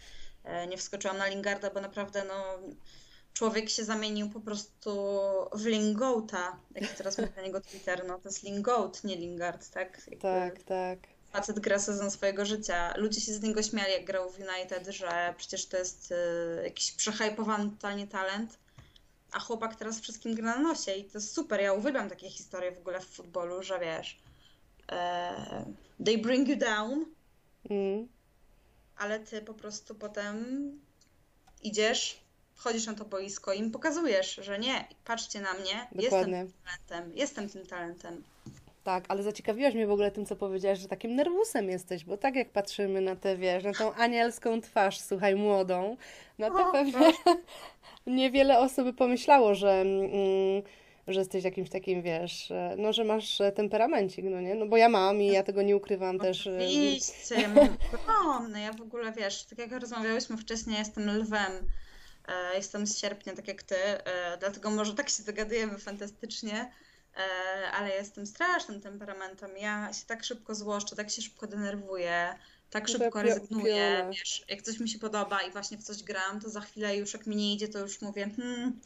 e, 0.44 0.68
nie 0.68 0.78
wskoczyłam 0.78 1.18
na 1.18 1.28
Lingarda, 1.28 1.70
bo 1.70 1.82
naprawdę 1.82 2.24
no, 2.28 2.60
człowiek 3.38 3.70
się 3.70 3.84
zamienił 3.86 4.30
po 4.30 4.40
prostu 4.40 5.20
w 5.54 5.66
Lingoata, 5.66 6.60
jak 6.76 6.94
teraz 6.94 7.18
mówię 7.18 7.32
na 7.36 7.42
niego 7.42 7.62
Twitter, 7.62 8.06
no 8.08 8.20
to 8.20 8.30
jest 8.30 8.44
Lingoat, 8.44 9.04
nie 9.04 9.16
Lingard, 9.16 9.70
tak? 9.70 9.98
Jakby 10.08 10.22
Tak, 10.22 10.64
tak. 10.64 11.00
Facet 11.32 11.60
gra 11.60 11.80
sezon 11.80 12.12
swojego 12.12 12.46
życia. 12.46 12.94
Ludzie 12.98 13.22
się 13.22 13.34
z 13.34 13.42
niego 13.42 13.64
śmiali, 13.64 13.92
jak 13.92 14.06
grał 14.06 14.30
w 14.30 14.40
United, 14.40 14.88
że 14.88 15.34
przecież 15.38 15.66
to 15.66 15.78
jest 15.78 16.12
e, 16.12 16.64
jakiś 16.64 16.92
przehypowany 16.92 17.70
totalnie 17.70 18.08
talent. 18.08 18.58
A 19.32 19.40
chłopak 19.40 19.76
teraz 19.76 20.00
wszystkim 20.00 20.36
gra 20.36 20.46
na 20.46 20.60
nosie 20.60 20.92
i 20.92 21.04
to 21.06 21.18
jest 21.18 21.34
super. 21.34 21.62
Ja 21.62 21.74
uwielbiam 21.74 22.10
takie 22.10 22.30
historie 22.30 22.72
w 22.72 22.78
ogóle 22.78 23.00
w 23.00 23.06
futbolu, 23.08 23.64
że 23.64 23.80
wiesz, 23.80 24.20
e, 24.92 25.66
they 26.06 26.18
bring 26.18 26.48
you 26.48 26.56
down, 26.58 27.06
Mm. 27.70 28.08
ale 28.98 29.20
ty 29.20 29.42
po 29.42 29.54
prostu 29.54 29.96
potem 29.96 30.46
idziesz, 31.64 32.27
wchodzisz 32.58 32.86
na 32.86 32.94
to 32.94 33.06
boisko 33.06 33.54
i 33.54 33.60
im 33.60 33.72
pokazujesz, 33.72 34.36
że 34.36 34.60
nie, 34.60 34.88
patrzcie 35.06 35.42
na 35.42 35.54
mnie, 35.54 35.88
jestem 35.92 36.02
Dokładnie. 36.02 36.46
tym 36.46 36.54
talentem, 36.88 37.18
jestem 37.18 37.50
tym 37.50 37.66
talentem. 37.66 38.24
Tak, 38.84 39.06
ale 39.08 39.24
zaciekawiłaś 39.24 39.74
mnie 39.74 39.88
w 39.88 39.92
ogóle 39.92 40.12
tym, 40.12 40.26
co 40.26 40.36
powiedziałaś, 40.36 40.80
że 40.80 40.88
takim 40.88 41.16
nerwusem 41.16 41.70
jesteś, 41.70 42.06
bo 42.06 42.18
tak 42.18 42.36
jak 42.36 42.50
patrzymy 42.50 43.02
na 43.02 43.16
tę, 43.16 43.38
wiesz, 43.38 43.64
na 43.64 43.74
tą 43.74 43.94
anielską 43.94 44.62
twarz, 44.62 45.00
słuchaj, 45.00 45.36
młodą, 45.36 45.98
no 46.40 46.50
to 46.52 46.70
O, 46.70 46.72
pewnie 46.72 47.12
niewiele 48.08 48.60
osób 48.60 48.96
pomyślało, 48.96 49.56
że, 49.56 49.72
mm, 49.72 50.64
że 51.08 51.20
jesteś 51.20 51.44
jakimś 51.44 51.70
takim, 51.70 52.02
wiesz, 52.02 52.52
e, 52.52 52.76
no, 52.78 52.94
że 52.94 53.04
masz 53.04 53.42
e, 53.42 53.52
temperamencik, 53.52 54.26
no 54.26 54.42
nie? 54.42 54.56
No 54.56 54.66
bo 54.66 54.78
ja 54.78 54.90
mam 54.90 55.22
i 55.22 55.28
ja 55.28 55.44
tego 55.44 55.62
nie 55.62 55.76
ukrywam 55.76 56.20
też. 56.20 56.48
e, 56.48 56.58
Oczywiście, 56.58 57.36
ja 57.42 57.48
mam 57.50 57.78
ogromne. 57.94 58.62
Ja 58.62 58.74
w 58.74 58.82
ogóle 58.82 59.12
wiesz, 59.12 59.44
tak 59.44 59.60
jak 59.60 59.72
rozmawiałyśmy 59.72 60.38
wcześniej, 60.38 60.78
jestem 60.78 61.18
lwem. 61.18 61.52
E, 62.28 62.56
Jestem 62.56 62.88
z 62.88 62.98
sierpnia, 62.98 63.36
tak 63.36 63.48
jak 63.48 63.64
ty, 63.64 63.76
e, 63.76 64.38
dlatego 64.38 64.70
może 64.70 64.96
tak 64.96 65.10
się 65.10 65.24
dogadujemy 65.24 65.78
fantastycznie, 65.78 66.72
e, 67.18 67.72
ale 67.72 67.90
jestem 67.90 68.28
strasznym 68.28 68.82
temperamentem. 68.82 69.58
Ja 69.58 69.94
się 69.94 70.06
tak 70.06 70.24
szybko 70.24 70.56
złoszczę, 70.56 70.96
tak 70.96 71.10
się 71.10 71.22
szybko 71.22 71.48
denerwuję, 71.48 72.36
tak 72.70 72.84
No 72.84 72.90
szybko 72.90 73.22
rezygnuję. 73.22 74.10
Wiesz, 74.12 74.46
jak 74.50 74.62
coś 74.62 74.80
mi 74.80 74.90
się 74.90 75.00
podoba 75.00 75.42
i 75.42 75.52
właśnie 75.52 75.78
w 75.78 75.84
coś 75.84 76.04
gram, 76.04 76.42
to 76.42 76.50
za 76.50 76.62
chwilę 76.62 76.98
już 76.98 77.14
jak 77.14 77.28
mi 77.28 77.36
nie 77.36 77.54
idzie, 77.54 77.68
to 77.68 77.80
już 77.80 78.02
mówię, 78.02 78.30
hmm, 78.38 78.80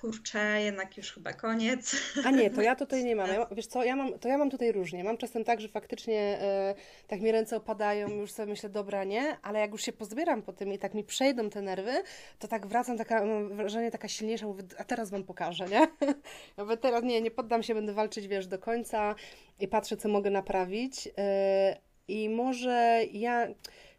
kurczę, 0.00 0.62
jednak 0.62 0.96
już 0.96 1.12
chyba 1.12 1.32
koniec. 1.32 1.96
A 2.24 2.30
nie, 2.30 2.50
to 2.50 2.62
ja 2.62 2.76
tutaj 2.86 3.04
nie 3.04 3.16
mam. 3.16 3.28
Ja, 3.28 3.46
wiesz 3.52 3.66
co, 3.66 3.84
ja 3.84 3.96
mam, 3.96 4.18
to 4.18 4.28
ja 4.28 4.38
mam 4.38 4.50
tutaj 4.50 4.72
różnie. 4.72 5.04
Mam 5.04 5.16
czasem 5.16 5.44
tak, 5.44 5.60
że 5.60 5.68
faktycznie 5.68 6.38
e, 6.40 6.74
tak 7.06 7.20
mi 7.20 7.32
ręce 7.32 7.56
opadają, 7.56 8.08
już 8.08 8.32
sobie 8.32 8.50
myślę, 8.50 8.68
dobra, 8.68 9.04
nie, 9.04 9.36
ale 9.42 9.60
jak 9.60 9.70
już 9.70 9.82
się 9.82 9.92
pozbieram 9.92 10.42
po 10.42 10.52
tym 10.52 10.72
i 10.72 10.78
tak 10.78 10.94
mi 10.94 11.04
przejdą 11.04 11.50
te 11.50 11.62
nerwy, 11.62 11.92
to 12.38 12.48
tak 12.48 12.66
wracam, 12.66 12.98
taka, 12.98 13.24
mam 13.24 13.56
wrażenie 13.56 13.90
taka 13.90 14.08
silniejsza, 14.08 14.46
mówię, 14.46 14.62
a 14.78 14.84
teraz 14.84 15.10
wam 15.10 15.24
pokażę, 15.24 15.66
nie? 15.68 15.86
Ja 16.56 16.64
mówię, 16.64 16.76
teraz 16.76 17.02
nie, 17.02 17.20
nie 17.20 17.30
poddam 17.30 17.62
się, 17.62 17.74
będę 17.74 17.92
walczyć, 17.92 18.28
wiesz, 18.28 18.46
do 18.46 18.58
końca 18.58 19.14
i 19.60 19.68
patrzę, 19.68 19.96
co 19.96 20.08
mogę 20.08 20.30
naprawić. 20.30 21.08
E, 21.18 21.76
I 22.08 22.28
może 22.28 23.00
ja... 23.12 23.48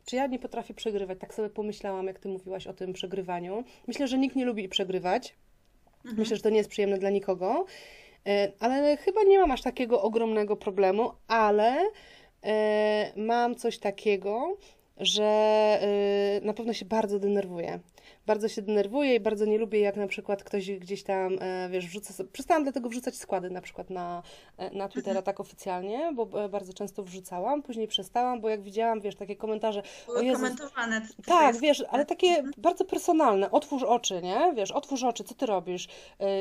Czy 0.05 0.15
ja 0.15 0.27
nie 0.27 0.39
potrafię 0.39 0.73
przegrywać? 0.73 1.19
Tak 1.19 1.33
sobie 1.33 1.49
pomyślałam, 1.49 2.07
jak 2.07 2.19
ty 2.19 2.29
mówiłaś 2.29 2.67
o 2.67 2.73
tym 2.73 2.93
przegrywaniu. 2.93 3.63
Myślę, 3.87 4.07
że 4.07 4.17
nikt 4.17 4.35
nie 4.35 4.45
lubi 4.45 4.69
przegrywać. 4.69 5.35
Mhm. 6.07 6.19
Myślę, 6.19 6.35
że 6.35 6.41
to 6.41 6.49
nie 6.49 6.57
jest 6.57 6.69
przyjemne 6.69 6.97
dla 6.97 7.09
nikogo, 7.09 7.65
E, 8.27 8.51
ale 8.59 8.97
chyba 8.97 9.23
nie 9.23 9.39
mam 9.39 9.51
aż 9.51 9.61
takiego 9.61 10.01
ogromnego 10.01 10.55
problemu, 10.55 11.11
ale 11.27 11.89
e, 12.43 13.11
mam 13.15 13.55
coś 13.55 13.79
takiego, 13.79 14.57
że 14.97 15.23
e, 15.81 16.45
na 16.45 16.53
pewno 16.53 16.73
się 16.73 16.85
bardzo 16.85 17.19
denerwuję. 17.19 17.79
Bardzo 18.27 18.47
się 18.47 18.61
denerwuję 18.61 19.15
i 19.15 19.19
bardzo 19.19 19.45
nie 19.45 19.57
lubię, 19.57 19.79
jak 19.79 19.95
na 19.95 20.07
przykład 20.07 20.43
ktoś 20.43 20.71
gdzieś 20.71 21.03
tam, 21.03 21.37
e, 21.41 21.69
wiesz, 21.69 21.87
wrzuca 21.87 22.13
sobie... 22.13 22.29
Przestałam 22.29 22.63
dlatego 22.63 22.89
wrzucać 22.89 23.15
składy 23.15 23.49
na 23.49 23.61
przykład 23.61 23.89
na, 23.89 24.23
e, 24.57 24.77
na 24.77 24.87
Twittera 24.87 25.21
tak 25.21 25.39
oficjalnie, 25.39 26.11
bo 26.15 26.43
e, 26.43 26.49
bardzo 26.49 26.73
często 26.73 27.03
wrzucałam, 27.03 27.63
później 27.63 27.87
przestałam, 27.87 28.41
bo 28.41 28.49
jak 28.49 28.61
widziałam, 28.61 29.01
wiesz, 29.01 29.15
takie 29.15 29.35
komentarze, 29.35 29.83
o 30.07 30.11
Były 30.11 30.33
komentowane. 30.33 31.01
tak, 31.25 31.55
twoje 31.55 31.61
wiesz, 31.61 31.83
ale 31.89 32.05
takie 32.05 32.43
bardzo 32.57 32.85
personalne. 32.85 33.51
Otwórz 33.51 33.83
oczy, 33.83 34.21
nie? 34.21 34.53
Wiesz, 34.55 34.71
otwórz 34.71 35.03
oczy, 35.03 35.23
co 35.23 35.35
ty 35.35 35.45
robisz? 35.45 35.87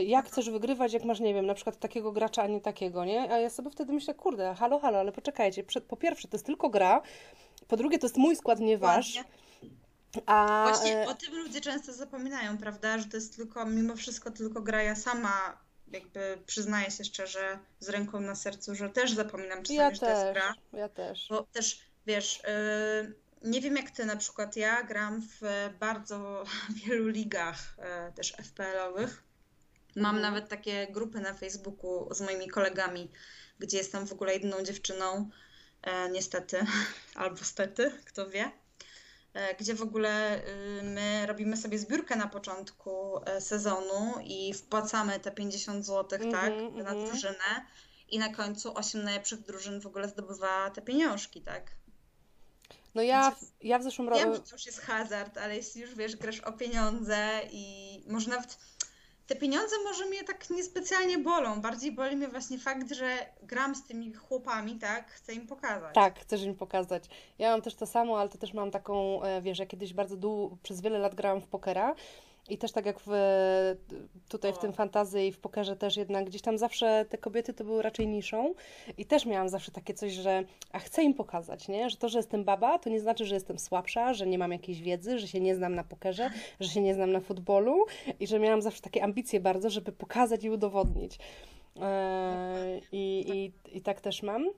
Jak 0.07 0.27
chcesz 0.27 0.51
wygrywać, 0.51 0.93
jak 0.93 1.05
masz, 1.05 1.21
nie 1.21 1.35
wiem, 1.35 1.47
na 1.47 1.55
przykład 1.55 1.77
takiego 1.79 2.13
gracza, 2.13 2.43
a 2.43 2.47
nie 2.47 2.61
takiego, 2.61 3.05
nie? 3.05 3.33
A 3.33 3.39
ja 3.39 3.51
sobie 3.51 3.71
wtedy 3.71 3.93
myślę, 3.93 4.15
kurde, 4.15 4.55
halo, 4.55 4.79
halo, 4.79 4.99
ale 4.99 5.13
poczekajcie. 5.13 5.65
Po 5.89 5.97
pierwsze, 5.97 6.29
to 6.29 6.37
jest 6.37 6.47
tylko 6.47 6.69
gra. 6.69 7.03
Po 7.69 7.77
drugie, 7.77 7.99
to 7.99 8.07
jest 8.07 8.17
mój 8.17 8.37
skład, 8.37 8.61
nie 8.61 8.79
wasz. 8.79 9.25
A 10.27 10.67
Właśnie 10.69 11.03
e, 11.03 11.07
o 11.09 11.15
tym 11.15 11.35
ludzie 11.37 11.61
często 11.61 11.93
zapominają, 11.93 12.59
prawda? 12.59 12.99
Że 12.99 13.05
to 13.05 13.17
jest 13.17 13.37
tylko, 13.37 13.67
mimo 13.67 13.97
wszystko, 13.97 14.31
tylko 14.31 14.63
gra. 14.63 14.83
Ja 14.83 14.95
sama 14.97 15.59
jakby 15.93 16.39
przyznaję 16.47 16.91
się 16.91 17.05
szczerze, 17.05 17.59
z 17.81 17.89
ręką 17.89 18.21
na 18.21 18.35
sercu, 18.35 18.75
że 18.75 18.89
też 18.91 19.13
zapominam 19.13 19.63
czasami, 19.63 19.79
ja 19.79 19.95
że 19.95 20.01
to 20.01 20.09
jest 20.11 20.23
też, 20.23 20.35
gra. 20.35 20.55
ja 20.73 20.89
też. 20.89 21.27
Bo 21.31 21.43
też, 21.43 21.81
wiesz, 22.07 22.43
yy, 23.03 23.15
nie 23.51 23.61
wiem 23.61 23.77
jak 23.77 23.91
ty, 23.91 24.05
na 24.07 24.17
przykład 24.17 24.57
ja 24.57 24.83
gram 24.83 25.23
w 25.41 25.71
bardzo 25.81 26.45
wielu 26.87 27.09
ligach 27.09 27.77
yy, 27.79 28.13
też 28.13 28.33
FPL-owych. 28.33 29.23
Mam 29.97 30.17
Mhm. 30.17 30.23
nawet 30.23 30.49
takie 30.49 30.87
grupy 30.91 31.21
na 31.21 31.35
Facebooku 31.35 32.15
z 32.15 32.21
moimi 32.21 32.49
kolegami, 32.49 33.11
gdzie 33.59 33.79
jestem 33.79 34.07
w 34.07 34.13
ogóle 34.13 34.33
jedyną 34.33 34.63
dziewczyną, 34.63 35.31
e, 35.83 36.09
niestety, 36.11 36.67
albo 37.15 37.45
stety, 37.45 37.93
kto 38.05 38.31
wie, 38.31 38.51
gdzie 39.59 39.75
w 39.75 39.83
ogóle 39.83 40.43
y, 40.79 40.83
my 40.83 41.27
robimy 41.27 41.57
sobie 41.57 41.79
zbiórkę 41.79 42.17
na 42.17 42.27
początku 42.29 43.21
e, 43.25 43.41
sezonu 43.41 44.15
i 44.25 44.55
wpłacamy 44.55 45.21
te 45.21 45.31
50 45.33 45.87
zł, 45.87 46.19
tak, 46.33 46.53
Mhm, 46.53 46.75
na 46.77 46.91
mhm. 46.91 47.07
drużynę 47.07 47.67
i 48.09 48.19
na 48.19 48.35
końcu 48.35 48.77
8 48.77 49.03
najlepszych 49.05 49.41
drużyn 49.41 49.81
w 49.81 49.87
ogóle 49.87 50.09
zdobywa 50.09 50.71
te 50.71 50.83
pieniążki, 50.83 51.43
tak? 51.43 51.71
No 52.95 53.03
ja, 53.03 53.31
w- 53.31 53.65
ja 53.65 53.79
w 53.79 53.83
zeszłym 53.83 54.09
Wiem, 54.15 54.25
roku... 54.29 54.35
że 54.35 54.51
to 54.51 54.57
już 54.57 54.67
jest 54.67 54.81
hazard, 54.81 55.39
ale 55.39 55.57
jeśli 55.57 55.81
już 55.81 55.95
wiesz, 55.95 56.17
grasz 56.17 56.41
o 56.41 56.53
pieniądze 56.53 57.41
i 57.51 58.03
może 58.09 58.31
nawet 58.31 58.59
te 59.27 59.37
pieniądze 59.37 59.77
może 59.85 60.07
mnie 60.07 60.25
tak 60.25 60.51
niespecjalnie 60.51 61.19
bolą. 61.19 61.61
Bardziej 61.61 61.93
boli 61.93 62.17
mnie 62.17 62.29
właśnie 62.29 62.59
fakt, 62.59 62.93
że 62.93 63.17
gram 63.43 63.75
z 63.75 63.85
tymi 63.85 64.13
chłopami, 64.13 64.79
tak? 64.79 65.11
Chcę 65.11 65.35
im 65.35 65.47
pokazać. 65.47 65.95
Tak, 65.95 66.21
chcesz 66.21 66.43
im 66.43 66.55
pokazać. 66.55 67.05
Ja 67.39 67.51
mam 67.51 67.63
też 67.63 67.75
to 67.75 67.87
samo, 67.87 68.21
ale 68.21 68.29
to 68.29 68.39
też 68.39 68.53
mam 68.53 68.71
taką, 68.71 69.23
e, 69.23 69.43
wiesz, 69.43 69.59
ja 69.59 69.67
kiedyś 69.67 69.95
bardzo 69.95 70.17
długo, 70.17 70.57
przez 70.63 70.81
wiele 70.81 70.99
lat 70.99 71.15
grałam 71.15 71.41
w 71.41 71.47
pokera 71.47 71.95
I 72.49 72.59
też 72.59 72.73
tak 72.73 72.87
jak 72.87 73.01
w, 73.07 73.11
tutaj 74.29 74.53
w 74.53 74.59
tym 74.59 74.73
fantazy 74.73 75.23
i 75.23 75.33
w 75.33 75.39
pokerze 75.39 75.77
też 75.77 75.97
jednak 75.97 76.25
gdzieś 76.25 76.43
tam 76.43 76.59
zawsze 76.59 77.05
te 77.09 77.19
kobiety 77.19 77.55
to 77.55 77.65
były 77.65 77.83
raczej 77.83 78.07
niszą 78.07 78.55
i 78.99 79.07
też 79.07 79.27
miałam 79.27 79.49
zawsze 79.49 79.73
takie 79.73 79.95
coś, 79.95 80.13
że 80.13 80.45
a 80.73 80.79
chcę 80.79 81.03
im 81.03 81.15
pokazać, 81.15 81.69
nie? 81.69 81.91
że 81.91 81.97
to, 81.97 82.09
że 82.09 82.19
jestem 82.19 82.45
baba, 82.45 82.79
to 82.79 82.91
nie 82.91 83.01
znaczy, 83.01 83.25
że 83.25 83.35
jestem 83.35 83.59
słabsza, 83.59 84.15
że 84.15 84.27
nie 84.27 84.39
mam 84.39 84.53
jakiejś 84.53 84.81
wiedzy, 84.81 85.19
że 85.19 85.29
się 85.29 85.41
nie 85.41 85.57
znam 85.57 85.75
na 85.75 85.85
pokerze, 85.85 86.31
że 86.61 86.69
się 86.69 86.81
nie 86.81 86.95
znam 86.95 87.13
na 87.13 87.21
futbolu 87.21 87.87
i 88.21 88.27
że 88.27 88.39
miałam 88.39 88.63
zawsze 88.63 88.83
takie 88.83 89.05
ambicje 89.05 89.41
bardzo, 89.41 89.71
żeby 89.71 89.93
pokazać 89.93 90.45
i 90.45 90.51
udowodnić. 90.51 91.19
Eee, 91.83 92.83
i, 92.93 93.25
i, 93.35 93.77
I 93.77 93.81
tak 93.81 94.01
też 94.01 94.23
mam. 94.23 94.51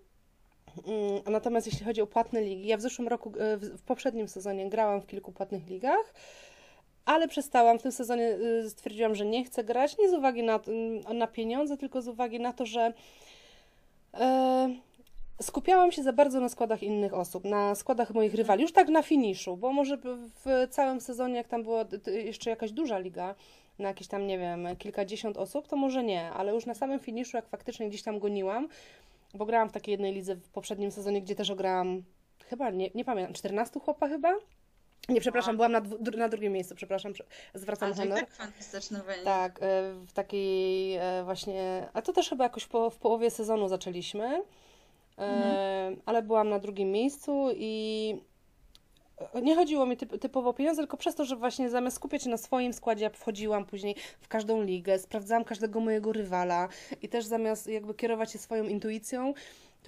Mm, 0.86 1.22
natomiast 1.30 1.66
jeśli 1.66 1.86
chodzi 1.86 2.00
o 2.00 2.06
płatne 2.06 2.40
ligi, 2.40 2.68
ja 2.68 2.76
w 2.76 2.80
zeszłym 2.80 3.08
roku, 3.08 3.32
e, 3.38 3.56
w 3.56 3.82
poprzednim 3.82 4.28
sezonie 4.28 4.70
grałam 4.70 5.00
w 5.00 5.06
kilku 5.06 5.32
płatnych 5.32 5.66
ligach, 5.66 6.14
ale 7.08 7.28
przestałam. 7.28 7.78
W 7.78 7.82
tym 7.82 7.92
sezonie 7.92 8.38
y, 8.64 8.70
stwierdziłam, 8.70 9.14
że 9.14 9.26
nie 9.26 9.44
chcę 9.44 9.64
grać, 9.64 9.98
nie 9.98 10.08
z 10.08 10.14
uwagi 10.14 10.42
na, 10.42 10.60
na 11.14 11.26
pieniądze, 11.26 11.76
tylko 11.76 12.02
z 12.02 12.08
uwagi 12.08 12.40
na 12.40 12.52
to, 12.52 12.66
że 12.66 12.92
e, 14.14 14.68
skupiałam 15.42 15.92
się 15.92 16.02
za 16.02 16.12
bardzo 16.12 16.40
na 16.40 16.48
składach 16.48 16.82
innych 16.82 17.14
osób, 17.14 17.44
na 17.44 17.74
składach 17.74 18.14
moich 18.14 18.34
rywali, 18.34 18.62
już 18.62 18.72
tak 18.72 18.88
na 18.88 19.02
finiszu, 19.02 19.56
bo 19.56 19.72
może 19.72 19.98
w 20.44 20.66
całym 20.70 21.00
sezonie, 21.00 21.36
jak 21.36 21.48
tam 21.48 21.62
była 21.62 21.84
jeszcze 22.06 22.50
jakaś 22.50 22.72
duża 22.72 22.98
liga, 22.98 23.34
na 23.78 23.88
jakieś 23.88 24.08
tam, 24.08 24.26
nie 24.26 24.38
wiem, 24.38 24.68
kilkadziesiąt 24.78 25.36
osób, 25.36 25.68
to 25.68 25.76
może 25.76 26.04
nie, 26.04 26.30
ale 26.30 26.54
już 26.54 26.66
na 26.66 26.74
samym 26.74 27.00
finiszu, 27.00 27.36
jak 27.36 27.48
faktycznie 27.48 27.88
gdzieś 27.88 28.02
tam 28.02 28.18
goniłam, 28.18 28.68
bo 29.34 29.46
grałam 29.46 29.68
w 29.68 29.72
takiej 29.72 29.92
jednej 29.92 30.14
lidze 30.14 30.34
w 30.34 30.48
poprzednim 30.48 30.90
sezonie, 30.90 31.22
gdzie 31.22 31.34
też 31.34 31.50
ograłam, 31.50 32.02
chyba, 32.46 32.70
nie, 32.70 32.90
nie 32.94 33.04
pamiętam, 33.04 33.34
14 33.34 33.80
chłopa 33.80 34.08
chyba? 34.08 34.34
Nie, 35.08 35.20
przepraszam, 35.20 35.56
byłam 35.56 35.72
na, 35.72 35.82
na 36.16 36.28
drugim 36.28 36.52
miejscu, 36.52 36.74
przepraszam, 36.74 37.12
zwracam 37.54 37.92
a, 37.92 37.94
honor. 37.94 38.18
Tak, 38.18 38.32
fantastyczny 38.32 39.02
wynik. 39.02 39.24
Tak, 39.24 39.58
e, 39.62 39.92
w 40.06 40.12
takiej 40.12 40.94
e, 40.96 41.22
właśnie, 41.24 41.88
a 41.92 42.02
to 42.02 42.12
też 42.12 42.28
chyba 42.28 42.44
jakoś 42.44 42.66
po, 42.66 42.90
w 42.90 42.96
połowie 42.96 43.30
sezonu 43.30 43.68
zaczęliśmy, 43.68 44.24
e, 44.26 44.42
mhm. 45.18 45.96
ale 46.06 46.22
byłam 46.22 46.48
na 46.48 46.58
drugim 46.58 46.92
miejscu 46.92 47.48
i 47.56 48.14
nie 49.42 49.56
chodziło 49.56 49.86
mi 49.86 49.96
typ, 49.96 50.20
typowo 50.20 50.50
o 50.50 50.54
pieniądze, 50.54 50.82
tylko 50.82 50.96
przez 50.96 51.14
to, 51.14 51.24
że 51.24 51.36
właśnie 51.36 51.70
zamiast 51.70 51.96
skupiać 51.96 52.22
się 52.22 52.30
na 52.30 52.36
swoim 52.36 52.72
składzie, 52.72 53.04
ja 53.04 53.10
wchodziłam 53.10 53.64
później 53.64 53.96
w 54.20 54.28
każdą 54.28 54.62
ligę, 54.62 54.98
sprawdzałam 54.98 55.44
każdego 55.44 55.80
mojego 55.80 56.12
rywala 56.12 56.68
i 57.02 57.08
też 57.08 57.24
zamiast 57.24 57.66
jakby 57.66 57.94
kierować 57.94 58.32
się 58.32 58.38
swoją 58.38 58.64
intuicją, 58.64 59.34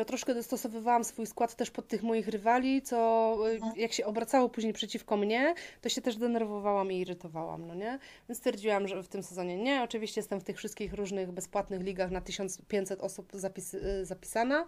to 0.00 0.04
troszkę 0.04 0.34
dostosowywałam 0.34 1.04
swój 1.04 1.26
skład 1.26 1.54
też 1.54 1.70
pod 1.70 1.88
tych 1.88 2.02
moich 2.02 2.28
rywali, 2.28 2.82
co 2.82 3.36
mhm. 3.52 3.72
jak 3.76 3.92
się 3.92 4.06
obracało 4.06 4.48
później 4.48 4.72
przeciwko 4.72 5.16
mnie, 5.16 5.54
to 5.80 5.88
się 5.88 6.00
też 6.00 6.16
denerwowałam 6.16 6.92
i 6.92 7.00
irytowałam, 7.00 7.66
no 7.66 7.74
nie? 7.74 7.98
Więc 8.28 8.38
stwierdziłam, 8.38 8.88
że 8.88 9.02
w 9.02 9.08
tym 9.08 9.22
sezonie 9.22 9.58
nie. 9.58 9.82
Oczywiście 9.82 10.20
jestem 10.20 10.40
w 10.40 10.44
tych 10.44 10.56
wszystkich 10.56 10.94
różnych 10.94 11.32
bezpłatnych 11.32 11.82
ligach 11.82 12.10
na 12.10 12.20
1500 12.20 13.00
osób 13.00 13.30
zapis, 13.32 13.74
y, 13.74 14.04
zapisana. 14.04 14.64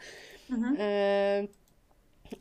Mhm. 0.50 0.76
E 0.78 1.62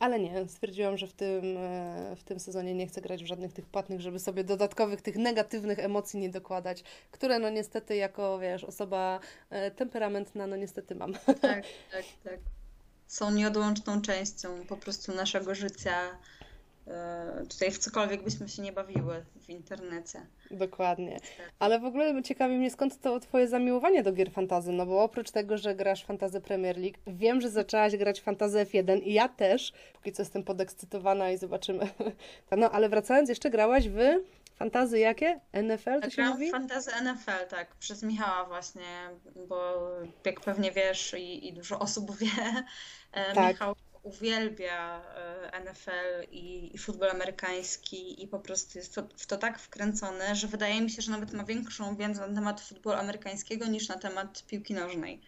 ale 0.00 0.20
nie, 0.20 0.48
stwierdziłam, 0.48 0.96
że 0.96 1.06
w 1.06 1.12
tym, 1.12 1.56
e, 1.58 2.16
w 2.16 2.24
tym 2.24 2.40
sezonie 2.40 2.74
nie 2.74 2.86
chcę 2.86 3.00
grać 3.00 3.24
w 3.24 3.26
żadnych 3.26 3.52
tych 3.52 3.66
płatnych, 3.66 4.00
żeby 4.00 4.18
sobie 4.18 4.44
dodatkowych 4.44 5.02
tych 5.02 5.16
negatywnych 5.16 5.78
emocji 5.78 6.20
nie 6.20 6.30
dokładać, 6.30 6.82
które 7.10 7.38
no 7.38 7.50
niestety 7.50 7.96
jako, 7.96 8.38
wiesz, 8.38 8.64
osoba 8.64 9.20
e, 9.50 9.70
temperamentna, 9.70 10.46
no 10.46 10.56
niestety 10.56 10.94
mam. 10.94 11.12
Tak, 11.12 11.64
tak, 11.92 12.04
tak. 12.24 12.40
Są 13.12 13.30
nieodłączną 13.30 14.02
częścią 14.02 14.66
po 14.68 14.76
prostu 14.76 15.14
naszego 15.14 15.54
życia, 15.54 16.18
E, 16.88 17.46
tutaj 17.48 17.70
w 17.70 17.78
cokolwiek 17.78 18.22
byśmy 18.22 18.48
się 18.48 18.62
nie 18.62 18.72
bawiły 18.72 19.24
w 19.40 19.50
internecie. 19.50 20.26
Dokładnie. 20.50 21.20
Ale 21.58 21.80
w 21.80 21.84
ogóle 21.84 22.22
ciekawi 22.22 22.56
mnie 22.56 22.70
skąd 22.70 23.00
to 23.00 23.20
twoje 23.20 23.48
zamiłowanie 23.48 24.02
do 24.02 24.12
gier 24.12 24.30
fantazy, 24.30 24.72
no 24.72 24.86
bo 24.86 25.02
oprócz 25.02 25.30
tego, 25.30 25.58
że 25.58 25.74
grasz 25.74 26.04
fantazy 26.04 26.40
Premier 26.40 26.78
League, 26.78 26.98
wiem, 27.06 27.40
że 27.40 27.50
zaczęłaś 27.50 27.96
grać 27.96 28.20
fantazy 28.20 28.58
F1 28.58 29.02
i 29.02 29.12
ja 29.12 29.28
też, 29.28 29.72
póki 29.92 30.12
co 30.12 30.22
jestem 30.22 30.42
podekscytowana 30.42 31.30
i 31.30 31.38
zobaczymy. 31.38 31.88
No, 32.56 32.70
ale 32.70 32.88
wracając, 32.88 33.28
jeszcze 33.28 33.50
grałaś 33.50 33.88
w 33.88 33.98
fantazy 34.62 34.98
jakie? 34.98 35.40
NFL 35.52 36.00
to 36.02 36.10
się 36.10 36.24
mówi? 36.24 36.50
fantazy 36.50 36.90
NFL, 37.02 37.46
tak, 37.48 37.74
przez 37.74 38.02
Michała 38.02 38.44
właśnie, 38.44 39.10
bo 39.48 39.88
jak 40.24 40.40
pewnie 40.40 40.72
wiesz 40.72 41.14
i, 41.18 41.48
i 41.48 41.52
dużo 41.52 41.78
osób 41.78 42.16
wie, 42.16 42.64
e, 43.12 43.34
tak. 43.34 43.48
Michał 43.48 43.74
uwielbia 44.02 45.02
e, 45.52 45.60
NFL 45.60 46.32
i, 46.32 46.74
i 46.74 46.78
futbol 46.78 47.10
amerykański 47.10 48.22
i 48.22 48.28
po 48.28 48.38
prostu 48.38 48.78
jest 48.78 48.94
to, 48.94 49.02
w 49.16 49.26
to 49.26 49.36
tak 49.36 49.58
wkręcony, 49.58 50.34
że 50.34 50.46
wydaje 50.46 50.80
mi 50.80 50.90
się, 50.90 51.02
że 51.02 51.10
nawet 51.10 51.32
ma 51.32 51.44
większą 51.44 51.96
wiedzę 51.96 52.28
na 52.28 52.34
temat 52.34 52.60
futbolu 52.60 52.96
amerykańskiego 52.98 53.66
niż 53.66 53.88
na 53.88 53.98
temat 53.98 54.46
piłki 54.46 54.74
nożnej. 54.74 55.20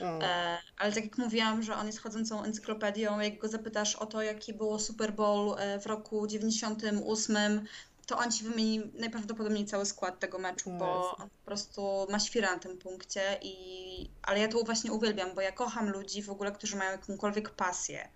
E, 0.00 0.58
ale 0.76 0.92
tak 0.92 1.04
jak 1.04 1.18
mówiłam, 1.18 1.62
że 1.62 1.74
on 1.74 1.86
jest 1.86 2.00
chodzącą 2.00 2.44
encyklopedią, 2.44 3.20
jak 3.20 3.38
go 3.38 3.48
zapytasz 3.48 3.96
o 3.96 4.06
to, 4.06 4.22
jaki 4.22 4.54
było 4.54 4.78
Super 4.78 5.12
Bowl 5.12 5.56
w 5.82 5.86
roku 5.86 6.26
98, 6.26 7.66
to 8.10 8.18
on 8.18 8.32
ci 8.32 8.44
wymieni 8.44 8.90
najprawdopodobniej 8.94 9.66
cały 9.66 9.86
skład 9.86 10.18
tego 10.18 10.38
meczu, 10.38 10.70
bo 10.70 11.16
on 11.16 11.30
po 11.30 11.44
prostu 11.44 12.06
ma 12.10 12.18
świra 12.18 12.52
na 12.52 12.58
tym 12.58 12.78
punkcie 12.78 13.38
i 13.42 14.10
ale 14.22 14.40
ja 14.40 14.48
to 14.48 14.62
właśnie 14.62 14.92
uwielbiam, 14.92 15.34
bo 15.34 15.40
ja 15.40 15.52
kocham 15.52 15.90
ludzi 15.90 16.22
w 16.22 16.30
ogóle, 16.30 16.52
którzy 16.52 16.76
mają 16.76 16.92
jakąkolwiek 16.92 17.50
pasję. 17.50 18.08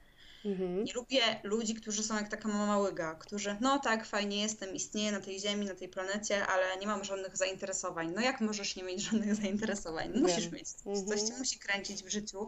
Mhm. 0.44 0.84
Nie 0.84 0.92
lubię 0.92 1.40
ludzi, 1.42 1.74
którzy 1.74 2.02
są 2.02 2.16
jak 2.16 2.28
taka 2.28 2.48
mama 2.48 2.78
łyga, 2.78 3.14
którzy, 3.14 3.56
no 3.60 3.78
tak, 3.78 4.06
fajnie 4.06 4.42
jestem, 4.42 4.74
istnieję 4.74 5.12
na 5.12 5.20
tej 5.20 5.40
ziemi, 5.40 5.66
na 5.66 5.74
tej 5.74 5.88
planecie, 5.88 6.46
ale 6.46 6.76
nie 6.76 6.86
mam 6.86 7.04
żadnych 7.04 7.36
zainteresowań. 7.36 8.12
No 8.14 8.20
jak 8.20 8.40
możesz 8.40 8.76
nie 8.76 8.82
mieć 8.82 9.00
żadnych 9.00 9.34
zainteresowań? 9.42 10.20
Musisz 10.20 10.50
mieć. 10.50 10.66
Mhm. 10.86 11.06
Coś 11.06 11.22
cię 11.22 11.38
musi 11.38 11.58
kręcić 11.58 12.02
w 12.02 12.08
życiu. 12.08 12.46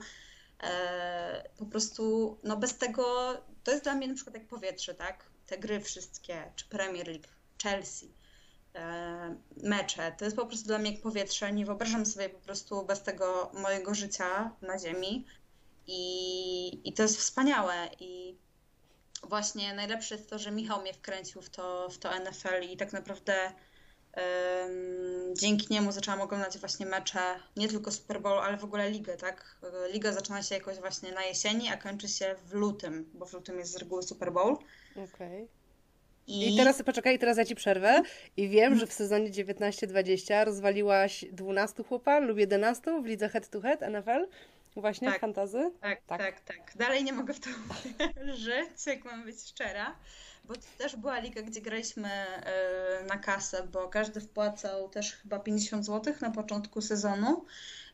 E, 0.63 1.49
po 1.59 1.67
prostu, 1.67 2.37
no 2.45 2.57
bez 2.57 2.79
tego, 2.79 3.35
to 3.65 3.71
jest 3.71 3.85
dla 3.85 3.95
mnie 3.95 4.09
na 4.09 4.15
przykład 4.15 4.35
jak 4.35 4.47
powietrze, 4.47 4.95
tak? 4.95 5.25
Te 5.47 5.59
gry 5.59 5.81
wszystkie, 5.81 6.53
czy 6.57 6.69
Premier 6.69 7.09
League, 7.09 7.29
Chelsea, 7.63 8.13
e, 8.75 9.37
mecze. 9.63 10.13
To 10.19 10.25
jest 10.25 10.37
po 10.37 10.47
prostu 10.47 10.67
dla 10.67 10.79
mnie 10.79 10.93
jak 10.93 11.03
powietrze. 11.03 11.53
Nie 11.53 11.67
wyobrażam 11.67 12.07
sobie 12.07 12.29
po 12.29 12.39
prostu 12.39 12.87
bez 12.87 13.03
tego 13.03 13.51
mojego 13.55 13.95
życia 13.95 14.51
na 14.63 14.79
ziemi. 14.79 15.27
I, 15.87 16.89
i 16.89 16.93
to 16.93 17.03
jest 17.03 17.19
wspaniałe. 17.19 17.89
I 18.01 18.37
właśnie 19.23 19.75
najlepsze 19.75 20.15
jest 20.15 20.31
to, 20.31 20.39
że 20.39 20.51
Michał 20.51 20.81
mnie 20.81 20.95
wkręcił 20.95 21.43
w 21.43 21.51
to, 21.51 21.89
w 21.91 21.99
to 21.99 22.11
NFL 22.21 22.63
i 22.73 22.77
tak 22.77 22.93
naprawdę 22.93 23.53
um, 24.17 25.37
dzięki 25.37 25.67
niemu 25.71 25.93
zaczęłam 25.93 26.21
oglądać 26.21 26.59
właśnie 26.59 26.87
mecze, 26.87 27.41
nie 27.57 27.69
tylko 27.69 27.93
Super 27.93 28.21
Bowl, 28.21 28.39
ale 28.39 28.57
w 28.57 28.65
ogóle 28.65 28.91
ligę, 28.91 29.17
tak? 29.17 29.59
Liga 29.93 30.13
zaczyna 30.13 30.43
się 30.43 30.55
jakoś 30.55 30.79
właśnie 30.79 31.13
na 31.13 31.25
jesieni, 31.25 31.69
a 31.69 31.77
kończy 31.77 32.09
się 32.09 32.37
w 32.45 32.53
lutym, 32.53 33.11
bo 33.15 33.27
w 33.27 33.33
lutym 33.33 33.59
jest 33.59 33.73
z 33.73 33.77
reguły 33.77 34.03
Super 34.03 34.33
Bowl. 34.33 34.57
Okej. 34.93 35.05
Okay. 35.05 35.49
I... 36.27 36.55
I 36.55 36.57
teraz, 36.57 36.83
poczekaj, 36.83 37.19
teraz 37.19 37.39
ja 37.39 37.45
Ci 37.45 37.55
przerwę 37.55 38.03
i 38.37 38.49
wiem, 38.49 38.79
że 38.79 38.87
w 38.87 38.93
sezonie 38.93 39.31
19-20 39.31 40.45
rozwaliłaś 40.45 41.25
12 41.33 41.83
chłopa 41.83 42.19
lub 42.19 42.39
11 42.39 43.03
w 43.03 43.07
lidze 43.07 43.29
head 43.29 43.49
to 43.49 43.61
head 43.61 43.81
NFL. 43.81 44.27
Właśnie, 44.77 45.11
tak, 45.11 45.21
fantazy? 45.21 45.71
Tak, 45.81 46.01
tak, 46.07 46.21
tak, 46.21 46.41
tak. 46.41 46.77
Dalej 46.77 47.05
nie 47.05 47.13
mogę 47.13 47.35
w 47.35 47.41
to 47.41 47.51
żyć, 48.47 48.87
jak 48.87 49.05
mam 49.05 49.25
być 49.25 49.41
szczera, 49.41 49.97
bo 50.45 50.55
to 50.55 50.61
też 50.79 50.97
była 50.97 51.19
liga, 51.19 51.43
gdzie 51.43 51.61
graliśmy 51.61 52.09
yy, 53.01 53.07
na 53.07 53.19
kasę, 53.19 53.69
bo 53.73 53.89
każdy 53.89 54.21
wpłacał 54.21 54.89
też 54.89 55.13
chyba 55.13 55.39
50 55.39 55.87
zł 55.87 56.15
na 56.21 56.31
początku 56.31 56.81
sezonu 56.81 57.45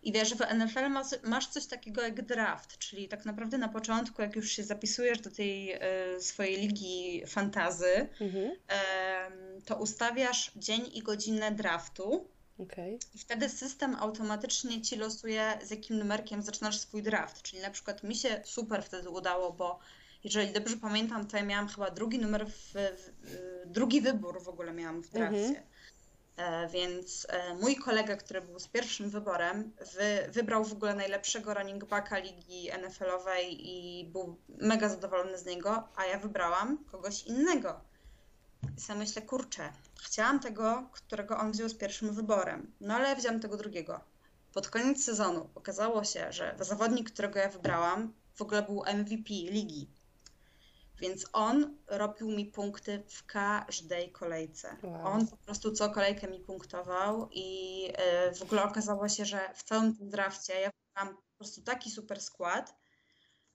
i 0.03 0.13
wiesz, 0.13 0.35
w 0.35 0.55
NFL 0.55 1.09
masz 1.25 1.47
coś 1.47 1.67
takiego 1.67 2.03
jak 2.03 2.23
draft, 2.23 2.79
czyli 2.79 3.09
tak 3.09 3.25
naprawdę 3.25 3.59
na 3.59 3.69
początku, 3.69 4.23
jak 4.23 4.37
już 4.37 4.51
się 4.51 4.65
zapisujesz 4.65 5.21
do 5.21 5.31
tej 5.31 5.73
e, 5.73 5.81
swojej 6.21 6.57
ligi 6.57 7.23
fantazy, 7.27 8.09
mhm. 8.21 8.51
to 9.65 9.77
ustawiasz 9.77 10.53
dzień 10.57 10.91
i 10.95 11.03
godzinę 11.03 11.53
draftu. 11.53 12.29
Okay. 12.59 12.99
I 13.15 13.19
wtedy 13.19 13.49
system 13.49 13.97
automatycznie 13.97 14.83
ci 14.83 14.97
losuje, 14.97 15.59
z 15.65 15.71
jakim 15.71 15.99
numerkiem 15.99 16.43
zaczynasz 16.43 16.79
swój 16.79 17.03
draft. 17.03 17.43
Czyli 17.43 17.63
na 17.63 17.71
przykład 17.71 18.03
mi 18.03 18.15
się 18.15 18.41
super 18.45 18.83
wtedy 18.83 19.11
udało, 19.11 19.53
bo 19.53 19.79
jeżeli 20.25 20.53
dobrze 20.53 20.77
pamiętam, 20.77 21.27
to 21.27 21.37
ja 21.37 21.43
miałam 21.43 21.69
chyba 21.69 21.91
drugi 21.91 22.19
numer, 22.19 22.47
w, 22.47 22.73
w, 22.73 23.11
drugi 23.67 24.01
wybór 24.01 24.43
w 24.43 24.49
ogóle 24.49 24.73
miałam 24.73 25.03
w 25.03 25.11
drafcie. 25.11 25.47
Mhm. 25.47 25.72
E, 26.43 26.69
więc 26.69 27.27
e, 27.31 27.55
mój 27.55 27.77
kolega, 27.77 28.17
który 28.17 28.41
był 28.41 28.59
z 28.59 28.69
pierwszym 28.69 29.11
wyborem, 29.11 29.73
wy, 29.95 30.33
wybrał 30.33 30.65
w 30.65 30.73
ogóle 30.73 30.95
najlepszego 30.95 31.55
running 31.55 31.85
backa 31.85 32.19
ligi 32.19 32.71
NFL-owej 32.83 33.69
i 33.69 34.05
był 34.05 34.37
mega 34.49 34.89
zadowolony 34.89 35.39
z 35.39 35.47
niego, 35.47 35.89
a 35.97 36.05
ja 36.05 36.19
wybrałam 36.19 36.85
kogoś 36.85 37.23
innego. 37.23 37.81
I 38.79 38.81
sobie 38.81 38.99
myślę, 38.99 39.23
kurczę, 39.23 39.73
chciałam 40.03 40.41
tego, 40.41 40.89
którego 40.93 41.39
on 41.39 41.53
wziął 41.53 41.69
z 41.69 41.75
pierwszym 41.75 42.15
wyborem, 42.15 42.73
no 42.81 42.95
ale 42.95 43.17
wziąłem 43.17 43.41
tego 43.41 43.57
drugiego. 43.57 44.01
Pod 44.53 44.69
koniec 44.69 45.05
sezonu 45.05 45.51
okazało 45.55 46.05
się, 46.05 46.33
że 46.33 46.55
zawodnik, 46.61 47.11
którego 47.11 47.39
ja 47.39 47.49
wybrałam, 47.49 48.13
w 48.35 48.43
ogóle 48.43 48.63
był 48.63 48.83
MVP 48.95 49.29
ligi. 49.29 49.89
Więc 51.03 51.27
on 51.33 51.77
robił 51.87 52.31
mi 52.31 52.47
punkty 52.47 53.03
w 53.09 53.27
każdej 53.27 54.13
kolejce. 54.13 54.77
Wow. 54.83 55.07
On 55.07 55.27
po 55.27 55.37
prostu 55.37 55.73
co 55.73 55.91
kolejkę 55.91 56.29
mi 56.29 56.41
punktował 56.41 57.29
i 57.33 57.89
e, 57.95 58.35
w 58.35 58.43
ogóle 58.43 58.63
okazało 58.63 59.09
się, 59.09 59.25
że 59.25 59.51
w 59.55 59.63
całym 59.63 59.97
tym 59.97 60.11
drafcie 60.11 60.61
ja 60.61 60.71
mam 60.97 61.09
po 61.09 61.23
prostu 61.39 61.63
taki 61.63 61.91
super 61.91 62.21
skład, 62.21 62.75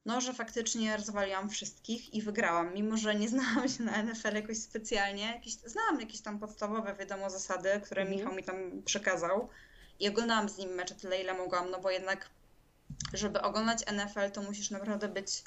no, 0.06 0.22
że 0.22 0.34
faktycznie 0.34 0.98
rozwaliłam 0.98 1.50
wszystkich 1.50 2.14
i 2.14 2.22
wygrałam, 2.22 2.74
mimo 2.74 2.98
że 2.98 3.16
nie 3.16 3.30
znałam 3.30 3.70
się 3.70 3.84
na 3.84 4.04
NFL 4.04 4.36
jakoś 4.36 4.58
specjalnie. 4.58 5.26
Jakieś, 5.26 5.54
znałam 5.54 6.00
jakieś 6.00 6.22
tam 6.22 6.40
podstawowe, 6.40 6.96
wiadomo, 6.96 7.30
zasady, 7.30 7.82
które 7.84 8.02
Mhm. 8.02 8.20
Michał 8.20 8.36
mi 8.36 8.44
tam 8.44 8.84
przekazał 8.86 9.50
i 10.00 10.10
oglądałam 10.10 10.50
z 10.50 10.58
nim 10.58 10.70
mecze 10.70 10.96
tyle, 10.96 11.22
ile 11.22 11.34
mogłam, 11.34 11.72
no 11.72 11.80
bo 11.80 11.92
jednak, 11.92 12.30
żeby 13.14 13.42
oglądać 13.42 13.86
NFL, 13.92 14.32
to 14.32 14.42
musisz 14.42 14.72
naprawdę 14.72 15.08
być 15.08 15.44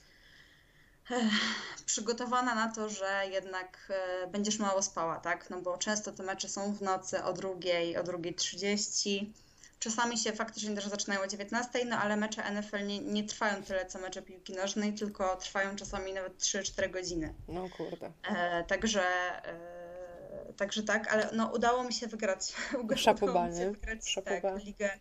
przygotowana 1.86 2.54
na 2.54 2.72
to, 2.72 2.88
że 2.88 3.22
jednak 3.30 3.92
e, 4.22 4.26
będziesz 4.26 4.58
mało 4.58 4.82
spała, 4.82 5.16
tak? 5.16 5.50
No 5.50 5.60
bo 5.60 5.78
często 5.78 6.12
te 6.12 6.22
mecze 6.22 6.48
są 6.48 6.72
w 6.72 6.82
nocy 6.82 7.24
o 7.24 7.32
drugiej, 7.32 7.96
o 7.96 8.02
drugiej 8.02 8.34
30. 8.34 9.32
Czasami 9.78 10.18
się 10.18 10.32
faktycznie 10.32 10.74
też 10.74 10.86
zaczynają 10.86 11.20
o 11.20 11.26
19, 11.26 11.84
no 11.84 11.96
ale 11.96 12.16
mecze 12.16 12.50
NFL 12.50 12.86
nie, 12.86 12.98
nie 12.98 13.24
trwają 13.24 13.62
tyle 13.62 13.86
co 13.86 13.98
mecze 13.98 14.22
piłki 14.22 14.52
nożnej, 14.52 14.94
tylko 14.94 15.36
trwają 15.36 15.76
czasami 15.76 16.12
nawet 16.12 16.38
3-4 16.38 16.90
godziny. 16.90 17.34
No 17.48 17.68
kurde. 17.76 18.12
E, 18.36 18.64
także, 18.64 19.02
e, 19.46 20.52
także 20.56 20.82
tak, 20.82 21.12
ale 21.12 21.30
no, 21.32 21.50
udało 21.54 21.84
mi 21.84 21.92
się 21.92 22.06
wygrać. 22.06 22.52
Szapoba, 22.96 23.32
udało 23.32 23.46
mi 23.46 23.52
się 23.52 23.58
nie? 23.58 23.70
wygrać 23.70 24.10
Szapoba. 24.10 24.40
tak, 24.40 24.64
ligę, 24.64 24.98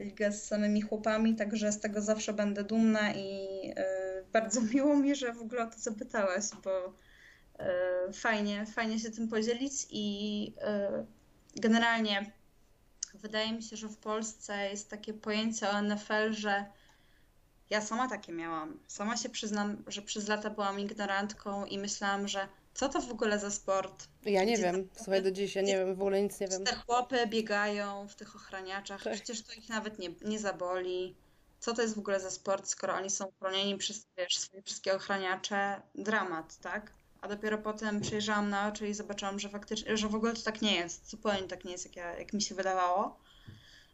ligę 0.00 0.32
z 0.32 0.46
samymi 0.46 0.82
chłopami, 0.82 1.36
także 1.36 1.72
z 1.72 1.80
tego 1.80 2.02
zawsze 2.02 2.32
będę 2.32 2.64
dumna 2.64 3.12
i 3.12 3.48
e, 3.76 4.22
bardzo 4.32 4.60
miło 4.74 4.96
mi, 4.96 5.14
że 5.14 5.32
w 5.32 5.40
ogóle 5.40 5.62
o 5.62 5.70
to 5.70 5.78
zapytałaś, 5.78 6.44
bo 6.64 6.94
e, 7.58 8.12
fajnie, 8.12 8.66
fajnie 8.66 8.98
się 8.98 9.10
tym 9.10 9.28
podzielić 9.28 9.72
i 9.90 10.54
e, 10.60 11.06
generalnie 11.56 12.32
wydaje 13.14 13.52
mi 13.52 13.62
się, 13.62 13.76
że 13.76 13.88
w 13.88 13.96
Polsce 13.96 14.70
jest 14.70 14.90
takie 14.90 15.14
pojęcie 15.14 15.68
o 15.70 15.82
NFL, 15.82 16.32
że 16.32 16.64
ja 17.70 17.80
sama 17.80 18.08
takie 18.08 18.32
miałam. 18.32 18.78
Sama 18.86 19.16
się 19.16 19.28
przyznam, 19.28 19.82
że 19.86 20.02
przez 20.02 20.28
lata 20.28 20.50
byłam 20.50 20.80
ignorantką 20.80 21.66
i 21.66 21.78
myślałam, 21.78 22.28
że 22.28 22.48
co 22.74 22.88
to 22.88 23.00
w 23.00 23.10
ogóle 23.10 23.38
za 23.38 23.50
sport? 23.50 24.08
Ja 24.24 24.44
nie 24.44 24.52
Gdzie 24.54 24.62
wiem, 24.62 24.88
te 24.88 25.04
słuchaj, 25.04 25.22
do 25.22 25.30
dziś 25.30 25.54
ja 25.54 25.62
nie 25.62 25.76
wiem, 25.78 25.94
w 25.94 26.00
ogóle 26.00 26.22
nic 26.22 26.40
nie 26.40 26.48
wiem. 26.48 26.64
Te 26.64 26.74
chłopy 26.74 27.26
biegają 27.26 28.08
w 28.08 28.14
tych 28.14 28.36
ochraniaczach, 28.36 29.02
Tak. 29.02 29.12
przecież 29.14 29.42
to 29.42 29.52
ich 29.52 29.68
nawet 29.68 29.98
nie, 29.98 30.08
nie 30.22 30.38
zaboli. 30.38 31.16
Co 31.60 31.74
to 31.74 31.82
jest 31.82 31.94
w 31.94 31.98
ogóle 31.98 32.20
za 32.20 32.30
sport, 32.30 32.68
skoro 32.68 32.94
oni 32.94 33.10
są 33.10 33.32
chronieni 33.38 33.76
przez 33.78 34.06
wiesz, 34.18 34.38
swoje 34.38 34.62
wszystkie 34.62 34.94
ochraniacze? 34.94 35.82
Dramat, 35.94 36.56
tak? 36.56 36.92
A 37.20 37.28
dopiero 37.28 37.58
potem 37.58 38.00
przejrzałam 38.00 38.50
na 38.50 38.68
oczy 38.68 38.88
i 38.88 38.94
zobaczyłam, 38.94 39.38
że 39.38 39.48
faktycznie, 39.48 39.96
że 39.96 40.08
w 40.08 40.14
ogóle 40.14 40.32
to 40.34 40.42
tak 40.42 40.62
nie 40.62 40.74
jest. 40.76 41.10
Zupełnie 41.10 41.42
tak 41.42 41.64
nie 41.64 41.72
jest, 41.72 41.84
jak, 41.84 41.96
ja, 41.96 42.18
jak 42.18 42.32
mi 42.32 42.42
się 42.42 42.54
wydawało. 42.54 43.20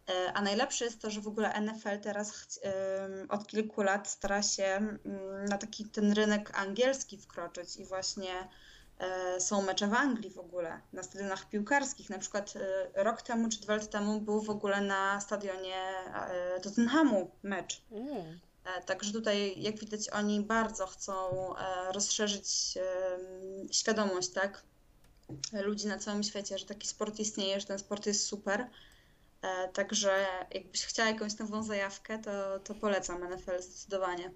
E, 0.09 0.33
A 0.33 0.43
najlepsze 0.43 0.85
jest 0.85 1.01
to, 1.01 1.11
że 1.11 1.21
w 1.21 1.29
ogóle 1.29 1.61
NFL 1.61 2.01
teraz 2.03 2.61
od 3.29 3.47
kilku 3.47 3.83
lat 3.83 4.09
stara 4.11 4.43
się 4.43 4.99
na 5.49 5.59
taki 5.59 5.85
ten 5.85 6.13
rynek 6.13 6.59
angielski 6.59 7.19
wkroczyć 7.19 7.77
i 7.77 7.85
właśnie 7.85 8.49
są 9.39 9.63
mecze 9.63 9.89
w 9.89 9.95
Anglii 9.95 10.31
w 10.31 10.39
ogóle, 10.39 10.81
na 10.93 11.03
stadionach 11.03 11.49
piłkarskich. 11.49 12.11
Na 12.11 12.19
przykład 12.19 12.55
e, 12.57 13.05
rok 13.05 13.23
temu 13.23 13.49
czy 13.49 13.61
dwa 13.61 13.75
lata 13.75 13.87
temu 13.87 14.21
był 14.21 14.43
w 14.43 14.51
ogóle 14.51 14.81
na 14.81 15.21
stadionie 15.21 15.77
e, 16.15 16.61
Tottenhamu 16.61 17.31
mecz. 17.43 17.83
Mm. 17.91 18.41
E, 18.65 18.83
Także 18.83 19.13
tutaj, 19.13 19.63
jak 19.63 19.79
widać, 19.79 20.11
oni 20.11 20.41
bardzo 20.41 20.87
chcą 20.87 21.13
e, 21.57 21.93
rozszerzyć 21.93 22.79
świadomość, 23.71 24.29
tak, 24.29 24.63
ludzi 25.53 25.87
na 25.87 25.99
całym 25.99 26.23
świecie, 26.23 26.59
że 26.59 26.67
taki 26.67 26.89
sport 26.89 27.21
istnieje, 27.21 27.61
że 27.61 27.67
ten 27.67 27.79
sport 27.79 28.07
jest 28.07 28.27
super. 28.27 28.67
E, 29.43 29.69
Także 29.69 30.27
jakbyś 30.55 30.87
chciała 30.87 31.09
jakąś 31.09 31.39
nową 31.39 31.63
zajawkę, 31.63 32.19
to, 32.19 32.59
to 32.59 32.75
polecam 32.75 33.35
NFL 33.35 33.63
zdecydowanie. 33.63 34.31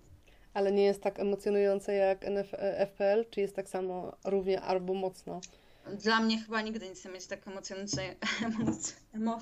Ale 0.54 0.72
nie 0.72 0.84
jest 0.84 1.02
tak 1.02 1.20
emocjonujące 1.20 1.94
jak 1.94 2.24
NF 2.24 2.54
FPL, 2.88 3.24
czy 3.30 3.40
jest 3.40 3.56
tak 3.56 3.68
samo 3.68 4.16
równie 4.24 4.60
albo 4.60 4.94
mocno? 4.94 5.40
Dla 5.86 6.20
mnie 6.20 6.38
chyba 6.38 6.60
nigdy 6.60 6.88
nie 6.88 7.10
będzie 7.10 7.28
tak 7.28 7.48
emocjonujące. 7.48 8.02
Emo, 8.44 8.72
emo, 9.14 9.40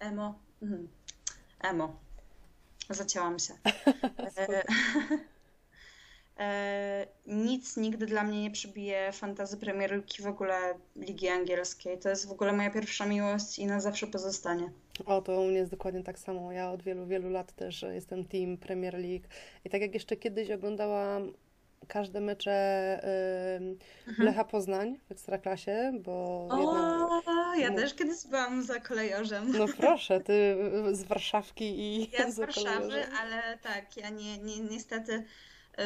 emo, 0.00 0.34
mhm. 0.62 0.88
emo. 1.60 1.96
Zacięłam 2.90 3.38
się. 3.38 3.54
E, 6.38 7.06
nic 7.26 7.76
nigdy 7.76 8.06
dla 8.06 8.24
mnie 8.24 8.42
nie 8.42 8.50
przebije 8.50 9.12
fantazy 9.12 9.56
Premier 9.56 9.90
League 9.90 10.06
w 10.20 10.26
ogóle 10.26 10.56
Ligi 10.96 11.28
Angielskiej. 11.28 11.98
To 11.98 12.08
jest 12.08 12.28
w 12.28 12.32
ogóle 12.32 12.52
moja 12.52 12.70
pierwsza 12.70 13.06
miłość 13.06 13.58
i 13.58 13.66
na 13.66 13.80
zawsze 13.80 14.06
pozostanie. 14.06 14.70
O, 15.06 15.22
to 15.22 15.40
u 15.40 15.46
mnie 15.46 15.58
jest 15.58 15.70
dokładnie 15.70 16.02
tak 16.02 16.18
samo. 16.18 16.52
Ja 16.52 16.70
od 16.70 16.82
wielu, 16.82 17.06
wielu 17.06 17.30
lat 17.30 17.52
też 17.52 17.82
jestem 17.82 18.24
team 18.24 18.56
Premier 18.56 18.94
League. 18.94 19.26
I 19.64 19.70
tak 19.70 19.80
jak 19.80 19.94
jeszcze 19.94 20.16
kiedyś 20.16 20.50
oglądałam 20.50 21.32
każde 21.88 22.20
mecze 22.20 23.00
ym, 23.56 23.78
Lecha 24.18 24.44
Poznań 24.44 24.98
w 25.08 25.12
Ekstraklasie, 25.12 25.92
bo. 26.04 26.48
O, 26.50 27.56
ja 27.58 27.70
no. 27.70 27.76
też 27.76 27.94
kiedyś 27.94 28.26
byłam 28.26 28.62
za 28.62 28.80
kolejorzem. 28.80 29.52
No 29.58 29.66
proszę, 29.80 30.20
ty 30.20 30.56
z 30.92 31.02
Warszawki 31.02 31.80
i 31.80 32.10
Ja 32.10 32.30
z 32.30 32.34
za 32.34 32.46
Warszawy, 32.46 32.66
kolejorzem. 32.66 33.14
ale 33.20 33.58
tak, 33.58 33.96
ja 33.96 34.08
nie, 34.08 34.38
nie, 34.38 34.60
niestety. 34.60 35.24
Y, 35.78 35.82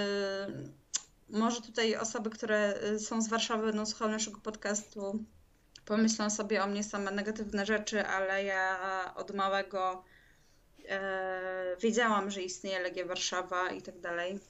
może 1.29 1.61
tutaj 1.61 1.97
osoby, 1.97 2.31
które 2.31 2.75
y, 2.83 2.99
są 2.99 3.23
z 3.23 3.29
Warszawy, 3.29 3.67
będą 3.67 3.87
słuchały 3.87 4.11
naszego 4.11 4.41
podcastu, 4.41 5.25
pomyślą 5.85 6.31
sobie 6.31 6.65
o 6.65 6.67
mnie 6.67 6.85
same 6.85 7.11
negatywne 7.11 7.67
rzeczy, 7.67 8.07
ale 8.07 8.45
ja 8.45 9.13
od 9.17 9.35
małego 9.35 10.05
e, 10.89 11.77
wiedziałam, 11.81 12.31
że 12.31 12.43
istnieje 12.43 12.81
Legia 12.81 13.07
Warszawa 13.07 13.71
i 13.71 13.83
tak 13.83 14.01
dalej. 14.01 14.41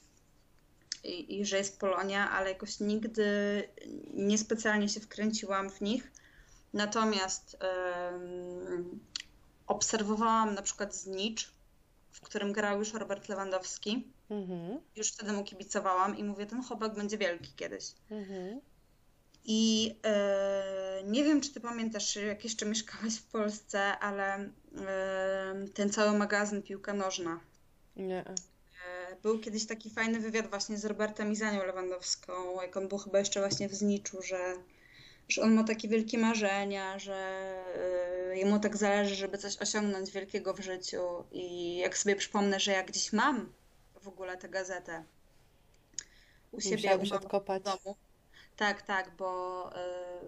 I, 1.05 1.41
I 1.41 1.47
że 1.47 1.57
jest 1.59 1.81
Polonia, 1.81 2.31
ale 2.31 2.49
jakoś 2.49 2.81
nigdy 2.81 3.25
niespecjalnie 4.15 4.89
się 4.89 5.01
wkręciłam 5.01 5.71
w 5.71 5.81
nich. 5.81 6.11
Natomiast 6.73 7.57
em, 7.61 9.01
obserwowałam 9.67 10.55
na 10.55 10.63
przykład 10.63 10.95
Znicz, 10.95 11.53
w 12.13 12.21
którym 12.21 12.53
grał 12.53 12.79
już 12.79 12.93
Robert 12.93 13.29
Lewandowski. 13.29 14.16
Mhm, 14.31 14.81
Już 14.97 15.13
wtedy 15.13 15.33
mu 15.33 15.45
kibicowałam 15.45 16.19
i 16.19 16.25
mówię, 16.25 16.47
ten 16.47 16.63
chłopak 16.63 16.95
będzie 16.95 17.19
wielki 17.19 17.53
kiedyś. 17.57 17.85
mhm. 18.11 18.61
I 19.49 19.95
e, 20.05 21.03
nie 21.05 21.25
wiem, 21.25 21.41
czy 21.41 21.53
ty 21.55 21.61
pamiętasz, 21.61 22.17
jak 22.17 22.45
jeszcze 22.45 22.67
mieszkałaś 22.67 23.15
w 23.17 23.27
Polsce, 23.27 23.99
ale 23.99 24.35
e, 24.35 25.55
ten 25.75 25.91
cały 25.91 26.19
magazyn 26.19 26.63
Piłka 26.63 26.93
Nożna. 26.93 27.41
Nie. 27.97 28.25
E, 28.25 29.17
Był 29.23 29.39
kiedyś 29.39 29.67
taki 29.67 29.91
fajny 29.91 30.21
wywiad 30.21 30.47
właśnie 30.51 30.79
z 30.79 30.85
Robertem 30.85 31.33
i 31.33 31.37
Zanią 31.37 31.67
Lewandowską, 31.67 32.63
jak 32.63 32.77
on 32.77 32.89
był 32.89 32.99
chyba 32.99 33.19
jeszcze 33.19 33.41
właśnie 33.41 33.69
w 33.69 33.75
Zniczu, 33.75 34.23
że, 34.23 34.55
że 35.29 35.43
on 35.43 35.55
ma 35.55 35.65
takie 35.65 35.89
wielkie 35.89 36.19
marzenia, 36.19 36.99
że 36.99 37.17
e, 38.31 38.37
jemu 38.39 38.59
tak 38.61 38.77
zależy, 38.77 39.15
żeby 39.15 39.39
coś 39.39 39.57
osiągnąć 39.59 40.11
wielkiego 40.11 40.55
w 40.55 40.61
życiu. 40.61 41.01
I 41.33 41.77
jak 41.77 41.99
sobie 41.99 42.17
przypomnę, 42.17 42.61
że 42.61 42.73
ja 42.73 42.83
gdzieś 42.83 43.13
mam 43.13 43.53
w 44.07 44.09
ogóle 44.09 44.37
tę 44.37 44.49
gazetę 44.49 45.05
u 46.53 46.61
siebie 46.61 46.99
u 46.99 47.15
odkopać. 47.15 47.63
w 47.63 47.65
domu. 47.65 47.97
Tak, 48.57 48.83
tak, 48.83 49.17
bo 49.17 49.71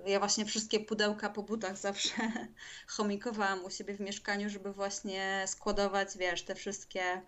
y, 0.07 0.11
ja 0.11 0.19
właśnie 0.19 0.45
wszystkie 0.45 0.81
pudełka 0.81 1.31
po 1.31 1.43
butach 1.43 1.77
zawsze 1.89 2.13
chomikowałam 2.87 3.65
u 3.65 3.71
siebie 3.71 3.95
w 3.95 4.01
mieszkaniu, 4.01 4.51
żeby 4.51 4.73
właśnie 4.73 5.45
składować, 5.47 6.09
wiesz, 6.19 6.43
te 6.43 6.55
wszystkie 6.55 7.23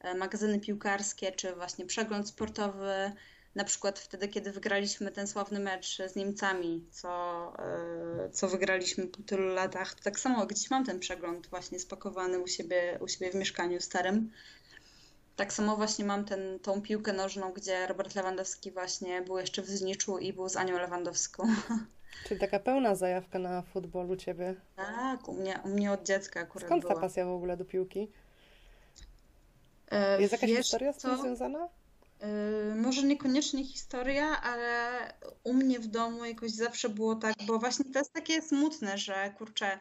e, 0.00 0.14
magazyny 0.14 0.60
piłkarskie, 0.60 1.32
czy 1.32 1.54
właśnie 1.54 1.86
przegląd 1.86 2.28
sportowy. 2.28 3.12
Na 3.54 3.64
przykład 3.64 3.98
wtedy, 3.98 4.28
kiedy 4.28 4.52
wygraliśmy 4.52 5.10
ten 5.10 5.26
sławny 5.26 5.60
mecz 5.60 5.98
z 6.06 6.16
Niemcami, 6.16 6.84
co, 6.90 7.52
y, 8.26 8.30
co 8.30 8.48
wygraliśmy 8.48 9.06
po 9.06 9.22
tylu 9.22 9.46
latach, 9.46 9.94
to 9.94 10.02
tak 10.02 10.20
samo 10.20 10.46
gdzieś 10.46 10.70
mam 10.70 10.84
ten 10.84 11.00
przegląd 11.00 11.46
właśnie 11.46 11.80
spakowany 11.80 12.38
u 12.38 12.46
siebie, 12.46 12.98
u 13.00 13.08
siebie 13.08 13.30
w 13.30 13.34
mieszkaniu 13.34 13.80
starym. 13.80 14.30
Tak 15.36 15.52
samo 15.52 15.76
właśnie 15.76 16.04
mam 16.04 16.24
ten, 16.24 16.58
tą 16.58 16.82
piłkę 16.82 17.12
nożną, 17.12 17.52
gdzie 17.52 17.86
Robert 17.86 18.14
Lewandowski 18.14 18.70
właśnie 18.70 19.22
był 19.22 19.38
jeszcze 19.38 19.62
w 19.62 19.66
Zniczu 19.66 20.18
i 20.18 20.32
był 20.32 20.48
z 20.48 20.56
Anią 20.56 20.78
Lewandowską. 20.78 21.46
Czyli 22.28 22.40
taka 22.40 22.58
pełna 22.60 22.94
zajawka 22.94 23.38
na 23.38 23.62
futbol 23.62 24.10
u 24.10 24.16
ciebie. 24.16 24.54
Tak, 24.76 25.28
u 25.28 25.32
mnie, 25.32 25.60
u 25.64 25.68
mnie 25.68 25.92
od 25.92 26.02
dziecka 26.02 26.40
akurat 26.40 26.66
Skąd 26.66 26.82
ta 26.82 26.88
była. 26.88 27.00
pasja 27.00 27.26
w 27.26 27.28
ogóle 27.30 27.56
do 27.56 27.64
piłki? 27.64 28.08
E, 29.90 30.20
Jest 30.20 30.32
jakaś 30.32 30.50
wiesz 30.50 30.58
historia 30.58 30.92
z 30.92 30.98
tym 30.98 31.16
co? 31.16 31.22
związana? 31.22 31.68
E, 32.20 32.74
Może 32.74 33.02
niekoniecznie 33.02 33.64
historia, 33.64 34.42
ale 34.42 34.88
u 35.44 35.52
mnie 35.54 35.80
w 35.80 35.86
domu 35.86 36.24
jakoś 36.24 36.50
zawsze 36.50 36.88
było 36.88 37.14
tak, 37.14 37.34
bo 37.46 37.58
właśnie 37.58 37.84
to 37.92 37.98
jest 37.98 38.12
takie 38.12 38.42
smutne, 38.42 38.98
że 38.98 39.34
kurczę, 39.38 39.78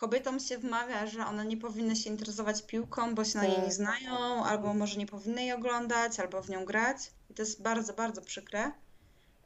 kobietom 0.00 0.40
się 0.40 0.58
wmawia, 0.58 1.06
że 1.06 1.26
one 1.26 1.44
nie 1.44 1.56
powinny 1.56 1.96
się 1.96 2.10
interesować 2.10 2.62
piłką, 2.62 3.14
bo 3.14 3.24
się 3.24 3.38
na 3.38 3.44
niej 3.44 3.56
nie 3.56 3.62
Tak. 3.64 3.72
znają, 3.72 4.44
albo 4.44 4.74
może 4.74 4.98
nie 4.98 5.06
powinny 5.06 5.42
jej 5.42 5.52
oglądać, 5.52 6.20
albo 6.20 6.42
w 6.42 6.48
nią 6.48 6.64
grać. 6.64 6.96
I 7.30 7.34
to 7.34 7.42
jest 7.42 7.62
bardzo, 7.62 7.92
bardzo 7.92 8.22
przykre. 8.22 8.72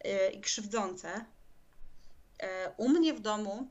e, 0.05 0.31
i 0.31 0.41
krzywdzące. 0.41 1.25
E, 2.39 2.73
u 2.77 2.89
mnie 2.89 3.15
w 3.15 3.21
domu, 3.21 3.69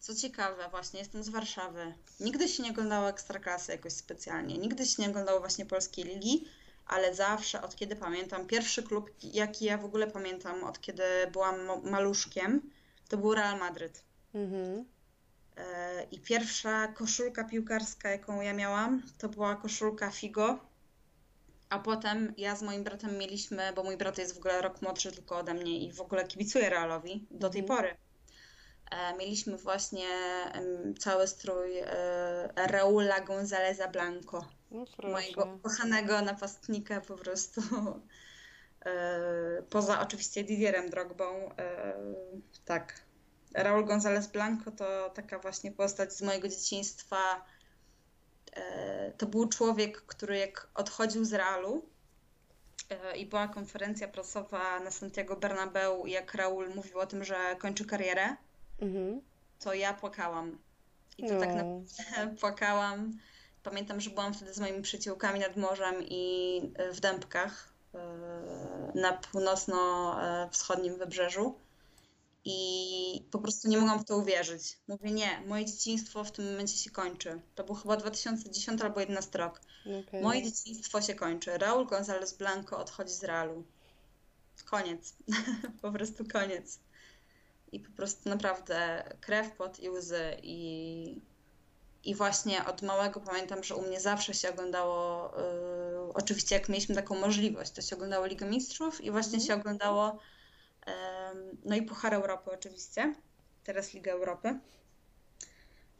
co 0.00 0.14
ciekawe, 0.14 0.68
właśnie 0.70 0.98
jestem 1.00 1.22
z 1.22 1.28
Warszawy, 1.28 1.94
nigdy 2.20 2.48
się 2.48 2.62
nie 2.62 2.70
oglądało 2.70 3.08
Ekstraklasy 3.08 3.72
jakoś 3.72 3.92
specjalnie, 3.92 4.58
nigdy 4.58 4.86
się 4.86 5.02
nie 5.02 5.08
oglądało 5.08 5.40
właśnie 5.40 5.66
Polskiej 5.66 6.04
Ligi, 6.04 6.44
ale 6.86 7.14
zawsze, 7.14 7.62
od 7.62 7.76
kiedy 7.76 7.96
pamiętam, 7.96 8.46
pierwszy 8.46 8.82
klub, 8.82 9.10
jaki 9.22 9.64
ja 9.64 9.78
w 9.78 9.84
ogóle 9.84 10.06
pamiętam, 10.06 10.64
od 10.64 10.80
kiedy 10.80 11.04
byłam 11.32 11.56
maluszkiem, 11.90 12.70
to 13.08 13.16
był 13.16 13.34
Real 13.34 13.58
Madryt. 13.58 14.02
Mhm. 14.34 14.84
E, 15.58 16.06
I 16.10 16.20
pierwsza 16.20 16.88
koszulka 16.88 17.44
piłkarska, 17.44 18.10
jaką 18.10 18.40
ja 18.40 18.52
miałam, 18.52 19.02
to 19.18 19.28
była 19.28 19.56
koszulka 19.56 20.10
Figo. 20.10 20.58
A 21.70 21.78
potem 21.78 22.34
ja 22.36 22.56
z 22.56 22.62
moim 22.62 22.84
bratem 22.84 23.18
mieliśmy, 23.18 23.72
bo 23.72 23.82
mój 23.82 23.96
brat 23.96 24.18
jest 24.18 24.34
w 24.34 24.38
ogóle 24.38 24.62
rok 24.62 24.82
młodszy 24.82 25.12
tylko 25.12 25.38
ode 25.38 25.54
mnie 25.54 25.78
i 25.78 25.92
w 25.92 26.00
ogóle 26.00 26.24
kibicuje 26.24 26.70
Realowi 26.70 27.26
do 27.30 27.50
tej 27.50 27.60
mhm. 27.60 27.78
pory. 27.78 27.96
E, 28.90 29.16
mieliśmy 29.16 29.56
właśnie 29.56 30.08
cały 30.98 31.28
strój 31.28 31.78
e, 31.78 31.86
Raula 32.56 33.20
Gonzaleza 33.20 33.88
Blanco, 33.88 34.44
no 34.70 34.84
mojego 35.02 35.58
kochanego 35.62 36.22
napastnika 36.22 37.00
po 37.00 37.16
prostu. 37.16 37.60
Poza 39.70 40.00
oczywiście 40.00 40.44
Didierem 40.44 40.90
Drogbą. 40.90 41.50
Tak, 42.64 43.07
Raul 43.54 43.84
González 43.84 44.26
Blanco 44.32 44.70
to 44.70 45.10
taka 45.10 45.38
właśnie 45.38 45.72
postać 45.72 46.12
z 46.12 46.22
mojego 46.22 46.48
dzieciństwa. 46.48 47.44
E, 48.52 49.12
to 49.12 49.26
był 49.26 49.48
człowiek, 49.48 50.02
który 50.06 50.38
jak 50.38 50.68
odchodził 50.74 51.24
z 51.24 51.32
Realu 51.32 51.86
e, 52.90 53.16
i 53.16 53.26
była 53.26 53.48
konferencja 53.48 54.08
prasowa 54.08 54.80
na 54.80 54.90
Santiago 54.90 55.36
Bernabeu, 55.36 56.06
jak 56.06 56.34
Raul 56.34 56.74
mówił 56.74 56.98
o 56.98 57.06
tym, 57.06 57.24
że 57.24 57.56
kończy 57.58 57.84
karierę, 57.84 58.36
mhm. 58.80 59.20
to 59.60 59.74
ja 59.74 59.94
płakałam. 59.94 60.58
I 61.18 61.28
to 61.28 61.34
no. 61.34 61.40
tak 61.40 61.54
naprawdę 61.54 62.36
płakałam. 62.40 63.18
Pamiętam, 63.62 64.00
że 64.00 64.10
byłam 64.10 64.34
wtedy 64.34 64.54
z 64.54 64.60
moimi 64.60 64.82
przyjaciółkami 64.82 65.40
nad 65.40 65.56
morzem 65.56 65.94
i 66.00 66.62
w 66.92 67.00
Dębkach 67.00 67.68
e, 67.94 67.98
na 68.94 69.12
północno-wschodnim 69.12 70.96
wybrzeżu 70.96 71.54
i 72.50 73.22
po 73.30 73.38
prostu 73.38 73.68
nie 73.68 73.78
mogłam 73.78 73.98
w 73.98 74.04
to 74.04 74.16
uwierzyć. 74.16 74.78
Mówię, 74.88 75.10
nie, 75.10 75.42
moje 75.46 75.64
dzieciństwo 75.64 76.24
w 76.24 76.32
tym 76.32 76.50
momencie 76.50 76.76
się 76.76 76.90
kończy. 76.90 77.40
To 77.54 77.64
był 77.64 77.74
chyba 77.74 77.96
2010 77.96 78.82
albo 78.82 79.00
11 79.00 79.38
rok. 79.38 79.60
Okay. 80.06 80.22
Moje 80.22 80.42
dzieciństwo 80.42 81.02
się 81.02 81.14
kończy. 81.14 81.58
Raul 81.58 81.86
González 81.86 82.36
Blanco 82.38 82.78
odchodzi 82.78 83.12
z 83.12 83.24
Realu. 83.24 83.64
Koniec. 84.64 85.14
po 85.82 85.92
prostu 85.92 86.24
koniec. 86.32 86.78
I 87.72 87.80
po 87.80 87.90
prostu 87.92 88.28
naprawdę 88.28 89.04
krew, 89.20 89.52
pot 89.52 89.80
i 89.80 89.90
łzy. 89.90 90.36
I, 90.42 91.20
i 92.04 92.14
właśnie 92.14 92.64
od 92.64 92.82
małego 92.82 93.20
pamiętam, 93.20 93.64
że 93.64 93.74
u 93.74 93.82
mnie 93.82 94.00
zawsze 94.00 94.34
się 94.34 94.50
oglądało, 94.50 95.30
yy, 95.36 96.12
oczywiście 96.14 96.54
jak 96.54 96.68
mieliśmy 96.68 96.94
taką 96.94 97.20
możliwość, 97.20 97.70
to 97.70 97.82
się 97.82 97.96
oglądało 97.96 98.26
Ligę 98.26 98.46
Mistrzów 98.46 99.00
i 99.00 99.10
właśnie 99.10 99.34
mm. 99.34 99.46
się 99.46 99.54
oglądało 99.54 100.18
no 101.64 101.76
i 101.76 101.82
Puchar 101.82 102.14
Europy 102.14 102.50
oczywiście, 102.50 103.14
teraz 103.64 103.94
Liga 103.94 104.12
Europy. 104.12 104.58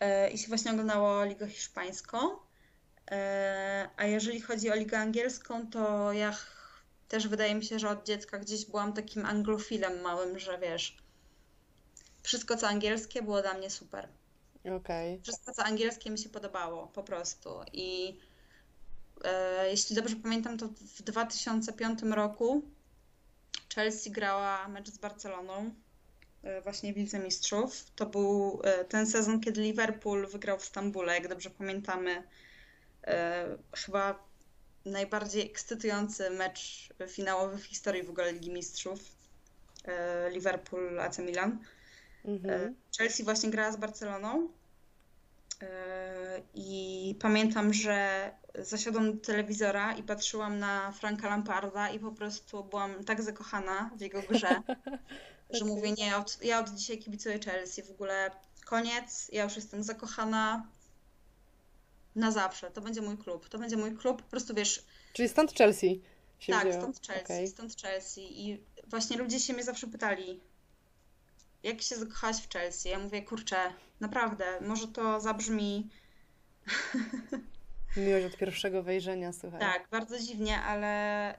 E, 0.01 0.31
I 0.31 0.39
się 0.39 0.49
właśnie 0.49 0.71
oglądało 0.71 1.25
Ligę 1.25 1.49
Hiszpańską. 1.49 2.19
E, 3.11 3.89
a 3.97 4.05
jeżeli 4.05 4.41
chodzi 4.41 4.71
o 4.71 4.75
Ligę 4.75 4.99
Angielską, 4.99 5.71
to 5.71 6.13
ja 6.13 6.37
też 7.09 7.29
wydaje 7.29 7.55
mi 7.55 7.65
się, 7.65 7.79
że 7.79 7.91
od 7.91 8.07
dziecka 8.07 8.39
gdzieś 8.39 8.65
byłam 8.65 8.93
takim 8.93 9.27
anglofilem 9.27 10.01
małym, 10.01 10.39
że 10.39 10.59
wiesz, 10.59 10.97
wszystko 12.23 12.57
co 12.57 12.69
angielskie 12.69 13.23
było 13.23 13.43
dla 13.43 13.55
mnie 13.55 13.71
super. 13.71 14.09
Okay. 14.77 15.21
Wszystko 15.23 15.53
co 15.53 15.65
angielskie 15.65 16.11
mi 16.11 16.19
się 16.19 16.29
podobało 16.29 16.87
po 16.87 17.03
prostu. 17.03 17.51
I 17.73 18.19
e, 19.25 19.71
jeśli 19.71 19.97
dobrze 19.97 20.17
pamiętam, 20.17 20.59
to 20.59 20.69
w 20.69 21.03
2005 21.03 22.03
roku 22.03 22.63
Chelsea 23.75 24.11
grała 24.11 24.69
mecz 24.69 24.89
z 24.89 24.99
Barceloną, 24.99 25.71
e, 26.43 26.61
właśnie 26.61 26.93
w 26.93 26.97
Lidze 26.97 27.19
Mistrzów. 27.19 27.91
To 27.97 28.07
był 28.07 28.61
e, 28.65 28.85
ten 28.85 29.07
sezon, 29.07 29.41
kiedy 29.41 29.61
Liverpool 29.61 30.27
wygrał 30.27 30.59
w 30.59 30.65
Stambule, 30.65 31.15
jak 31.15 31.29
dobrze 31.29 31.51
pamiętamy. 31.51 32.23
E, 33.05 33.47
chyba 33.77 34.29
najbardziej 34.85 35.47
ekscytujący 35.47 36.31
mecz 36.31 36.89
finałowy 37.09 37.59
w 37.59 37.65
historii 37.65 38.03
w 38.03 38.11
ogóle 38.11 38.33
Ligi 38.33 38.51
Mistrzów. 38.51 39.19
Liverpool 40.31 41.01
AC 41.01 41.19
Milan. 41.19 41.59
Mhm. 42.25 42.75
Chelsea 42.99 43.25
właśnie 43.25 43.51
grała 43.51 43.73
z 43.73 43.77
Barceloną. 43.77 44.49
I 46.55 47.15
pamiętam, 47.21 47.73
że 47.73 48.31
zasiadłam 48.55 49.13
do 49.13 49.25
telewizora 49.25 49.93
i 49.93 50.03
patrzyłam 50.03 50.59
na 50.59 50.93
Franka 50.93 51.29
Lamparda 51.29 51.91
i 51.91 51.99
po 51.99 52.13
prostu 52.13 52.65
byłam 52.65 53.05
tak 53.05 53.23
zakochana 53.23 53.91
w 53.97 54.01
jego 54.01 54.23
grze, 54.23 54.63
że 55.51 55.65
mówię, 55.65 55.93
nie, 55.93 56.17
od, 56.17 56.39
ja 56.45 56.61
od 56.61 56.71
dzisiaj 56.71 56.99
kibicuję 56.99 57.39
Chelsea, 57.39 57.83
w 57.83 57.91
ogóle 57.91 58.31
koniec, 58.65 59.29
ja 59.33 59.45
już 59.45 59.57
jestem 59.57 59.83
zakochana 59.83 60.67
na 62.17 62.31
zawsze, 62.31 62.71
to 62.71 62.81
będzie 62.81 63.03
mój 63.03 63.19
klub, 63.19 63.49
to 63.49 63.59
będzie 63.59 63.77
mój 63.77 63.97
klub, 63.97 64.23
po 64.23 64.31
prostu 64.31 64.55
wiesz... 64.55 64.85
Czyli 65.13 65.29
stąd 65.29 65.53
Chelsea 65.53 66.03
Tak, 66.51 66.69
wzięło. 66.69 66.83
stąd 66.83 67.07
Chelsea, 67.07 67.25
okay. 67.25 67.47
stąd 67.47 67.83
Chelsea. 67.83 68.47
I 68.47 68.65
właśnie 68.87 69.17
ludzie 69.17 69.41
się 69.41 69.53
mnie 69.53 69.65
zawsze 69.65 69.87
pytali, 69.87 70.41
jak 71.63 71.83
się 71.83 71.97
zakochałaś 71.97 72.37
w 72.37 72.53
Chelsea? 72.53 72.89
Ja 72.89 72.99
mówię, 72.99 73.23
kurczę, 73.23 73.57
naprawdę, 74.01 74.61
może 74.61 74.89
to 74.89 75.21
zabrzmi 75.21 75.91
Miłość 77.97 78.27
od 78.27 78.37
pierwszego 78.37 78.83
wejrzenia, 78.83 79.33
słuchaj. 79.33 79.61
Tak, 79.61 79.89
bardzo 79.91 80.19
dziwnie, 80.19 80.63
ale 80.63 81.35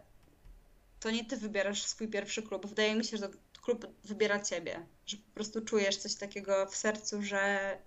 to 0.99 1.11
nie 1.11 1.25
ty 1.25 1.37
wybierasz 1.37 1.83
swój 1.83 2.07
pierwszy 2.07 2.43
klub. 2.43 2.67
Wydaje 2.67 2.95
mi 2.95 3.05
się, 3.05 3.17
że 3.17 3.29
klub 3.61 3.87
wybiera 4.03 4.39
ciebie. 4.39 4.85
Że 5.05 5.17
po 5.17 5.33
prostu 5.33 5.61
czujesz 5.61 5.97
coś 5.97 6.15
takiego 6.15 6.65
w 6.65 6.75
sercu, 6.75 7.23
że 7.23 7.77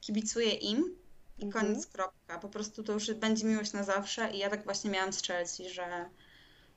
kibicuję 0.00 0.50
im 0.50 0.96
i 1.38 1.44
mhm. 1.44 1.66
koniec, 1.66 1.86
kropka. 1.86 2.38
Po 2.38 2.48
prostu 2.48 2.82
to 2.82 2.92
już 2.92 3.14
będzie 3.14 3.46
miłość 3.46 3.72
na 3.72 3.84
zawsze 3.84 4.30
i 4.30 4.38
ja 4.38 4.50
tak 4.50 4.64
właśnie 4.64 4.90
miałam 4.90 5.12
z 5.12 5.22
Chelsea, 5.22 5.70
że 5.70 6.10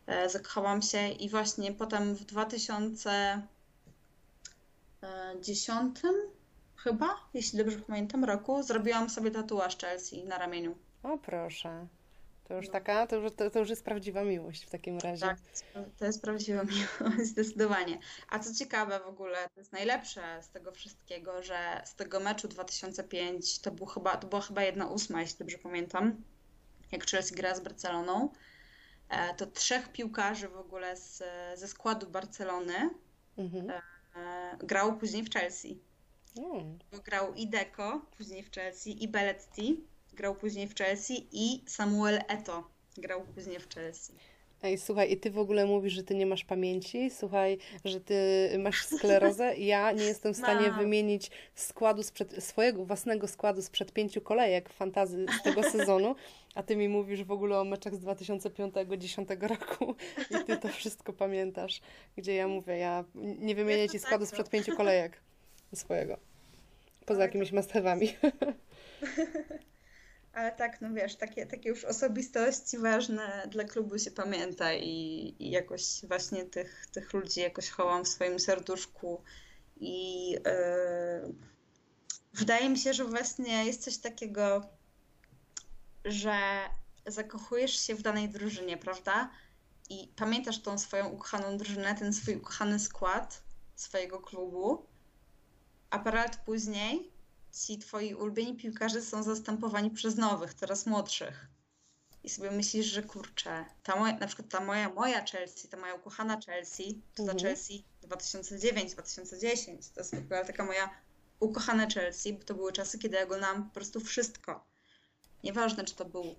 e, 0.07 0.29
zakochałam 0.29 0.81
się 0.81 1.09
i 1.09 1.29
właśnie 1.29 1.73
potem 1.73 2.15
w 2.15 2.25
2010 5.01 5.99
chyba, 6.75 7.17
jeśli 7.33 7.59
dobrze 7.59 7.79
pamiętam, 7.79 8.23
roku 8.23 8.63
zrobiłam 8.63 9.09
sobie 9.09 9.31
tatuaż 9.31 9.77
Chelsea 9.77 10.23
na 10.23 10.37
ramieniu. 10.37 10.75
O 11.03 11.17
proszę. 11.17 11.87
To 12.47 12.55
już 12.55 12.65
no. 12.65 12.71
taka, 12.71 13.07
to 13.07 13.15
już, 13.15 13.35
to, 13.35 13.49
to 13.49 13.59
już 13.59 13.69
jest 13.69 13.85
prawdziwa 13.85 14.23
miłość 14.23 14.65
w 14.65 14.69
takim 14.69 14.99
razie. 14.99 15.25
Tak, 15.25 15.37
to 15.97 16.05
jest 16.05 16.21
prawdziwa 16.21 16.63
miłość, 16.73 17.29
zdecydowanie. 17.29 17.99
A 18.29 18.39
co 18.39 18.53
ciekawe 18.53 18.99
w 18.99 19.07
ogóle, 19.07 19.49
to 19.53 19.59
jest 19.59 19.71
najlepsze 19.71 20.43
z 20.43 20.49
tego 20.49 20.71
wszystkiego, 20.71 21.43
że 21.43 21.81
z 21.85 21.95
tego 21.95 22.19
meczu 22.19 22.47
2005 22.47 23.59
to, 23.59 23.71
był 23.71 23.85
chyba, 23.85 24.17
to 24.17 24.27
była 24.27 24.41
chyba 24.41 24.63
jedna 24.63 24.87
ósma, 24.87 25.21
jeśli 25.21 25.37
dobrze 25.37 25.57
pamiętam, 25.57 26.23
jak 26.91 27.05
Chelsea 27.05 27.35
gra 27.35 27.55
z 27.55 27.59
Barceloną, 27.59 28.29
e, 29.09 29.35
to 29.35 29.45
trzech 29.45 29.91
piłkarzy 29.91 30.47
w 30.47 30.57
ogóle 30.57 30.97
z, 30.97 31.23
ze 31.55 31.67
składu 31.67 32.07
Barcelony 32.07 32.89
mhm. 33.37 33.71
E, 34.15 34.57
grało 34.59 34.93
później 34.93 35.23
w 35.23 35.29
Chelsea. 35.29 35.79
Mm. 36.37 36.79
Grał 37.05 37.33
i 37.33 37.47
Deco, 37.47 38.01
później 38.17 38.43
w 38.43 38.51
Chelsea, 38.51 39.03
i 39.03 39.07
Belletti, 39.07 39.83
grał 40.13 40.35
później 40.35 40.67
w 40.67 40.75
Chelsea, 40.75 41.27
i 41.31 41.63
Samuel 41.67 42.21
Eto 42.27 42.69
grał 42.97 43.25
później 43.25 43.59
w 43.59 43.69
Chelsea. 43.73 44.13
Ej, 44.63 44.77
słuchaj, 44.77 45.11
i 45.11 45.17
ty 45.17 45.31
w 45.31 45.37
ogóle 45.37 45.65
mówisz, 45.65 45.93
że 45.93 46.03
ty 46.03 46.15
nie 46.15 46.25
masz 46.25 46.45
pamięci? 46.45 47.09
Słuchaj, 47.09 47.57
że 47.85 48.01
ty 48.01 48.15
masz 48.59 48.85
sklerozę? 48.85 49.57
Ja 49.57 49.91
nie 49.91 50.03
jestem 50.03 50.33
w 50.33 50.37
stanie 50.43 50.71
wymienić 50.71 51.31
składu 51.55 52.03
sprzed, 52.03 52.43
swojego 52.43 52.85
własnego 52.85 53.27
składu 53.27 53.61
sprzed 53.61 53.91
pięciu 53.91 54.21
kolejek 54.21 54.69
fantazy 54.69 55.25
z 55.39 55.43
tego 55.43 55.63
sezonu, 55.63 56.15
a 56.55 56.63
ty 56.63 56.75
mi 56.75 56.89
mówisz 56.89 57.23
w 57.23 57.31
ogóle 57.31 57.59
o 57.59 57.63
meczach 57.63 57.95
z 57.95 57.99
2005-2010 57.99 59.47
roku 59.47 59.95
i 60.31 60.45
ty 60.45 60.57
to 60.57 60.67
wszystko 60.67 61.13
pamiętasz, 61.13 61.81
gdzie 62.17 62.35
ja 62.35 62.47
mówię, 62.47 62.77
ja 62.77 63.03
nie 63.15 63.55
wymienię 63.55 63.89
ci 63.89 63.99
składu 63.99 64.25
tak, 64.25 64.29
sprzed 64.29 64.45
no. 64.45 64.51
pięciu 64.51 64.75
kolejek 64.75 65.21
swojego. 65.75 66.17
Poza 67.05 67.21
jakimiś 67.21 67.51
to... 67.51 67.57
Ale 70.33 70.51
tak, 70.51 70.81
no 70.81 70.93
wiesz, 70.93 71.15
takie, 71.15 71.45
takie 71.45 71.69
już 71.69 71.85
osobistości 71.85 72.77
ważne 72.77 73.47
dla 73.51 73.63
klubu 73.63 73.99
się 73.99 74.11
pamięta 74.11 74.73
i, 74.73 75.35
i 75.39 75.49
jakoś 75.49 76.05
właśnie 76.07 76.45
tych, 76.45 76.85
tych 76.91 77.13
ludzi 77.13 77.39
jakoś 77.39 77.69
chowam 77.69 78.05
w 78.05 78.07
swoim 78.07 78.39
serduszku 78.39 79.23
i 79.79 80.31
yy, 80.31 80.39
wydaje 82.33 82.69
mi 82.69 82.77
się, 82.77 82.93
że 82.93 83.05
właśnie 83.05 83.65
jest 83.65 83.83
coś 83.83 83.97
takiego, 83.97 84.61
że 86.05 86.39
zakochujesz 87.05 87.79
się 87.87 87.95
w 87.95 88.01
danej 88.01 88.29
drużynie, 88.29 88.77
prawda? 88.77 89.29
i 89.91 90.07
pamiętasz 90.15 90.61
tą 90.61 90.77
swoją 90.77 91.09
ukochaną 91.09 91.57
drużynę, 91.57 91.95
ten 91.95 92.13
swój 92.13 92.35
ukochany 92.35 92.79
skład 92.79 93.43
swojego 93.75 94.19
klubu, 94.19 94.85
a 95.89 95.99
parę 95.99 96.17
lat 96.17 96.37
później 96.45 97.11
ci 97.51 97.77
twoi 97.77 98.13
ulubieni 98.15 98.55
piłkarze 98.57 99.01
są 99.01 99.23
zastępowani 99.23 99.91
przez 99.91 100.15
nowych, 100.15 100.53
teraz 100.53 100.85
młodszych. 100.85 101.47
I 102.23 102.29
sobie 102.29 102.51
myślisz, 102.51 102.85
że 102.85 103.03
kurczę, 103.03 103.65
ta 103.83 103.95
moja, 103.95 104.17
na 104.17 104.27
przykład 104.27 104.49
ta 104.49 104.59
moja, 104.59 104.89
moja 104.89 105.25
Chelsea, 105.25 105.67
ta 105.67 105.77
moja 105.77 105.93
ukochana 105.93 106.39
Chelsea, 106.45 107.01
to 107.15 107.25
ta 107.25 107.31
Mhm. 107.31 107.39
Chelsea 107.39 107.83
2009-2010, 108.03 109.93
to 109.93 109.99
jest 110.01 110.15
była 110.15 110.45
taka 110.45 110.65
moja 110.65 110.89
ukochana 111.39 111.87
Chelsea, 111.87 112.33
bo 112.33 112.43
to 112.43 112.53
były 112.55 112.71
czasy, 112.71 112.99
kiedy 112.99 113.15
ja 113.17 113.23
oglądałam 113.23 113.63
po 113.69 113.73
prostu 113.73 113.99
wszystko. 113.99 114.65
Nieważne, 115.43 115.83
czy 115.83 115.95
to 115.95 116.05
był 116.05 116.35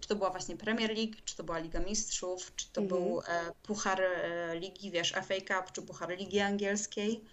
czy 0.00 0.08
to 0.08 0.16
była 0.16 0.30
właśnie 0.30 0.56
Premier 0.56 0.90
League, 0.96 1.14
czy 1.24 1.36
to 1.36 1.44
była 1.44 1.58
Liga 1.58 1.80
Mistrzów, 1.80 2.52
czy 2.56 2.72
to 2.72 2.80
Mhm. 2.80 3.02
był 3.02 3.20
e, 3.20 3.52
Puchar 3.62 4.00
e, 4.02 4.58
Ligi, 4.58 4.90
wiesz, 4.90 5.12
FA 5.12 5.34
Cup, 5.40 5.72
czy 5.72 5.82
Puchar 5.82 6.18
Ligi 6.18 6.40
Angielskiej. 6.40 7.24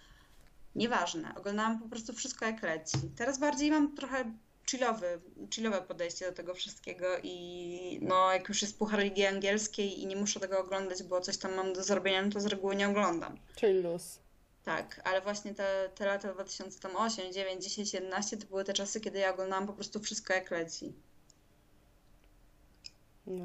Nieważne, 0.76 1.36
oglądałam 1.36 1.80
po 1.80 1.90
prostu 1.90 2.14
wszystko 2.14 2.46
jak 2.46 2.64
leci. 2.64 2.98
Teraz 3.16 3.40
bardziej 3.40 3.72
mam 3.72 3.96
trochę 3.96 4.34
chillowy, 4.72 5.22
chillowe 5.54 5.82
podejście 5.82 6.26
do 6.26 6.32
tego 6.32 6.54
wszystkiego 6.54 7.08
i 7.24 8.00
no 8.02 8.34
jak 8.34 8.50
już 8.50 8.62
jest 8.62 8.78
Puchar 8.78 9.00
Ligi 9.00 9.26
Angielskiej 9.26 10.02
i 10.02 10.08
nie 10.08 10.16
muszę 10.16 10.40
tego 10.40 10.60
oglądać, 10.60 11.04
bo 11.04 11.22
coś 11.22 11.38
tam 11.38 11.56
mam 11.56 11.74
do 11.74 11.84
zrobienia, 11.84 12.22
no 12.22 12.32
to 12.32 12.40
z 12.40 12.46
reguły 12.46 12.76
nie 12.76 12.90
oglądam. 12.90 13.38
Czyli 13.56 13.82
luz. 13.82 14.20
Tak, 14.64 15.02
ale 15.04 15.22
właśnie 15.22 15.54
te, 15.56 15.90
te 15.96 16.06
lata 16.06 16.34
2008, 16.34 17.34
9, 17.34 17.64
10, 17.64 17.94
11 17.94 18.38
to 18.38 18.48
były 18.48 18.64
te 18.64 18.74
czasy, 18.74 19.02
kiedy 19.02 19.20
ja 19.20 19.34
oglądałam 19.34 19.68
po 19.68 19.74
prostu 19.74 20.00
wszystko 20.00 20.34
jak 20.34 20.52
leci. 20.52 20.94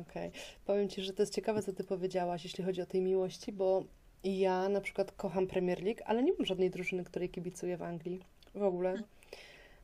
Okej. 0.02 0.30
Powiem 0.64 0.88
Ci, 0.88 1.02
że 1.02 1.12
to 1.12 1.22
jest 1.22 1.34
ciekawe, 1.34 1.62
co 1.62 1.72
Ty 1.72 1.84
powiedziałaś, 1.84 2.44
jeśli 2.44 2.64
chodzi 2.64 2.82
o 2.82 2.86
tej 2.86 3.00
miłości, 3.00 3.52
bo 3.52 3.84
ja 4.24 4.68
na 4.68 4.80
przykład 4.80 5.12
kocham 5.12 5.46
Premier 5.46 5.82
League, 5.82 6.00
ale 6.06 6.22
nie 6.22 6.32
mam 6.32 6.46
żadnej 6.46 6.70
drużyny, 6.70 7.04
której 7.04 7.28
kibicuję 7.28 7.76
w 7.76 7.82
Anglii. 7.82 8.20
W 8.54 8.62
ogóle. 8.62 9.02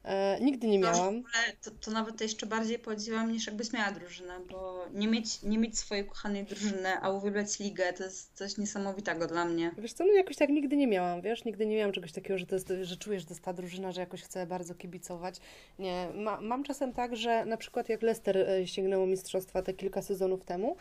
E, 0.04 0.40
nigdy 0.40 0.66
nie 0.66 0.78
miałam. 0.78 1.22
to, 1.62 1.70
to 1.70 1.90
nawet 1.90 2.20
jeszcze 2.20 2.46
bardziej 2.46 2.78
podziwiam 2.78 3.32
niż 3.32 3.46
jakbyś 3.46 3.72
miała 3.72 3.90
drużynę, 3.90 4.40
bo 4.50 4.86
nie 4.94 5.08
mieć, 5.08 5.42
nie 5.42 5.58
mieć 5.58 5.78
swojej 5.78 6.06
kochanej 6.06 6.44
drużyny, 6.44 6.88
a 7.00 7.10
uwielbiać 7.10 7.58
ligę 7.58 7.92
to 7.92 8.04
jest 8.04 8.36
coś 8.36 8.58
niesamowitego 8.58 9.26
dla 9.26 9.44
mnie. 9.44 9.70
Wiesz 9.78 9.92
co, 9.92 10.04
no 10.04 10.12
jakoś 10.12 10.36
tak 10.36 10.48
nigdy 10.48 10.76
nie 10.76 10.86
miałam, 10.86 11.22
wiesz? 11.22 11.44
Nigdy 11.44 11.66
nie 11.66 11.76
miałam 11.76 11.92
czegoś 11.92 12.12
takiego, 12.12 12.38
że, 12.38 12.46
to 12.46 12.54
jest, 12.54 12.72
że 12.82 12.96
czujesz, 12.96 13.22
że 13.22 13.28
to 13.28 13.34
jest 13.34 13.44
ta 13.44 13.52
drużyna, 13.52 13.92
że 13.92 14.00
jakoś 14.00 14.22
chcę 14.22 14.46
bardzo 14.46 14.74
kibicować. 14.74 15.36
Nie, 15.78 16.08
ma, 16.14 16.40
mam 16.40 16.64
czasem 16.64 16.92
tak, 16.92 17.16
że 17.16 17.44
na 17.44 17.56
przykład 17.56 17.88
jak 17.88 18.02
Leicester 18.02 18.36
e, 18.36 18.66
sięgnęło 18.66 19.06
mistrzostwa 19.06 19.62
te 19.62 19.74
kilka 19.74 20.02
sezonów 20.02 20.44
temu, 20.44 20.76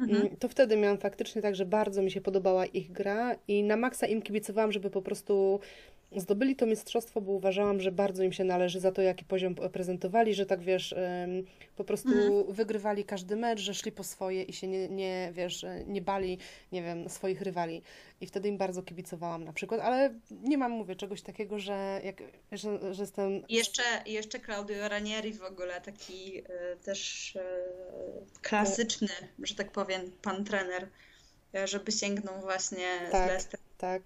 Mhm. 0.00 0.36
To 0.36 0.48
wtedy 0.48 0.76
miałam 0.76 0.98
faktycznie 0.98 1.42
tak, 1.42 1.56
że 1.56 1.64
bardzo 1.64 2.02
mi 2.02 2.10
się 2.10 2.20
podobała 2.20 2.66
ich 2.66 2.92
gra 2.92 3.36
i 3.48 3.62
na 3.62 3.76
maksa 3.76 4.06
im 4.06 4.22
kibicowałam, 4.22 4.72
żeby 4.72 4.90
po 4.90 5.02
prostu 5.02 5.60
zdobyli 6.16 6.56
to 6.56 6.66
mistrzostwo, 6.66 7.20
bo 7.20 7.32
uważałam, 7.32 7.80
że 7.80 7.92
bardzo 7.92 8.22
im 8.22 8.32
się 8.32 8.44
należy 8.44 8.80
za 8.80 8.92
to, 8.92 9.02
jaki 9.02 9.24
poziom 9.24 9.54
prezentowali, 9.54 10.34
że 10.34 10.46
tak 10.46 10.60
wiesz, 10.60 10.94
po 11.76 11.84
prostu 11.84 12.08
Mhm. 12.08 12.52
wygrywali 12.52 13.04
każdy 13.04 13.36
mecz, 13.36 13.60
że 13.60 13.74
szli 13.74 13.92
po 13.92 14.04
swoje 14.04 14.42
i 14.42 14.52
się 14.52 14.68
nie, 14.68 14.88
nie 14.88 15.30
wiesz, 15.34 15.66
nie 15.86 16.02
bali, 16.02 16.38
nie 16.72 16.82
wiem, 16.82 17.08
swoich 17.08 17.40
rywali. 17.40 17.82
I 18.20 18.26
wtedy 18.26 18.48
im 18.48 18.58
bardzo 18.58 18.82
kibicowałam 18.82 19.44
na 19.44 19.52
przykład, 19.52 19.80
ale 19.80 20.14
nie 20.30 20.58
mam, 20.58 20.72
mówię, 20.72 20.96
czegoś 20.96 21.22
takiego, 21.22 21.58
że, 21.58 22.00
jak, 22.04 22.22
że, 22.52 22.94
że 22.94 23.02
jestem 23.02 23.42
jeszcze, 23.48 23.82
jeszcze 24.06 24.40
Claudio 24.40 24.88
Ranieri 24.88 25.32
w 25.32 25.42
ogóle, 25.42 25.80
taki 25.80 26.38
e, 26.38 26.76
też 26.84 27.36
e, 27.36 27.42
klasyczny, 28.42 29.08
że 29.42 29.54
tak 29.54 29.70
powiem, 29.72 30.00
pan 30.22 30.44
trener, 30.44 30.88
e, 31.54 31.66
żeby 31.66 31.92
sięgnął 31.92 32.40
właśnie 32.40 32.86
Tak. 33.12 33.26
z 33.26 33.30
Leicester. 33.30 33.60
tak. 33.78 34.02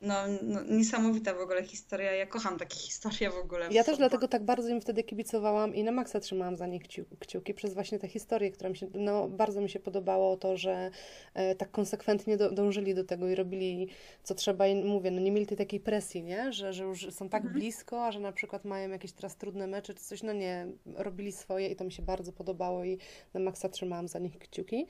No, 0.00 0.14
no, 0.42 0.60
niesamowita 0.64 1.34
w 1.34 1.40
ogóle 1.40 1.62
historia. 1.64 2.12
Ja 2.12 2.26
kocham 2.26 2.58
takie 2.58 2.76
historie 2.88 3.30
w 3.30 3.38
ogóle. 3.38 3.68
Ja 3.70 3.84
też 3.84 3.98
dlatego 3.98 4.28
tak 4.28 4.44
bardzo 4.44 4.68
im 4.68 4.80
wtedy 4.80 5.02
kibicowałam 5.04 5.74
i 5.74 5.84
na 5.84 5.92
maksa 5.92 6.20
trzymałam 6.20 6.56
za 6.56 6.66
nich 6.66 6.82
kciu- 6.82 7.04
kciuki 7.20 7.54
przez 7.54 7.74
właśnie 7.74 7.98
tę 7.98 8.08
historię, 8.08 8.50
która 8.50 8.70
mi 8.70 8.76
się, 8.76 8.86
no 8.94 9.28
bardzo 9.28 9.60
mi 9.60 9.70
się 9.70 9.80
podobało 9.80 10.36
to, 10.36 10.56
że 10.56 10.90
e, 11.34 11.54
tak 11.54 11.70
konsekwentnie 11.70 12.36
do, 12.36 12.50
dążyli 12.50 12.94
do 12.94 13.04
tego 13.04 13.28
i 13.28 13.34
robili 13.34 13.88
co 14.22 14.34
trzeba 14.34 14.66
i 14.66 14.84
mówię, 14.84 15.10
no 15.10 15.20
nie 15.20 15.32
mieli 15.32 15.46
tej 15.46 15.58
takiej 15.58 15.80
presji, 15.80 16.22
nie? 16.22 16.52
Że, 16.52 16.72
że 16.72 16.84
już 16.84 17.14
są 17.14 17.28
tak 17.28 17.42
Mhm. 17.42 17.60
blisko, 17.60 18.06
a 18.06 18.12
że 18.12 18.20
na 18.20 18.32
przykład 18.32 18.64
mają 18.64 18.90
jakieś 18.90 19.12
teraz 19.12 19.36
trudne 19.36 19.66
mecze 19.66 19.94
czy 19.94 20.04
coś, 20.04 20.22
no 20.22 20.32
nie, 20.32 20.66
robili 20.94 21.32
swoje 21.32 21.68
i 21.68 21.76
to 21.76 21.84
mi 21.84 21.92
się 21.92 22.02
bardzo 22.02 22.32
podobało 22.32 22.84
i 22.84 22.98
na 23.34 23.40
maksa 23.40 23.68
trzymałam 23.68 24.08
za 24.08 24.18
nich 24.18 24.38
kciuki, 24.38 24.86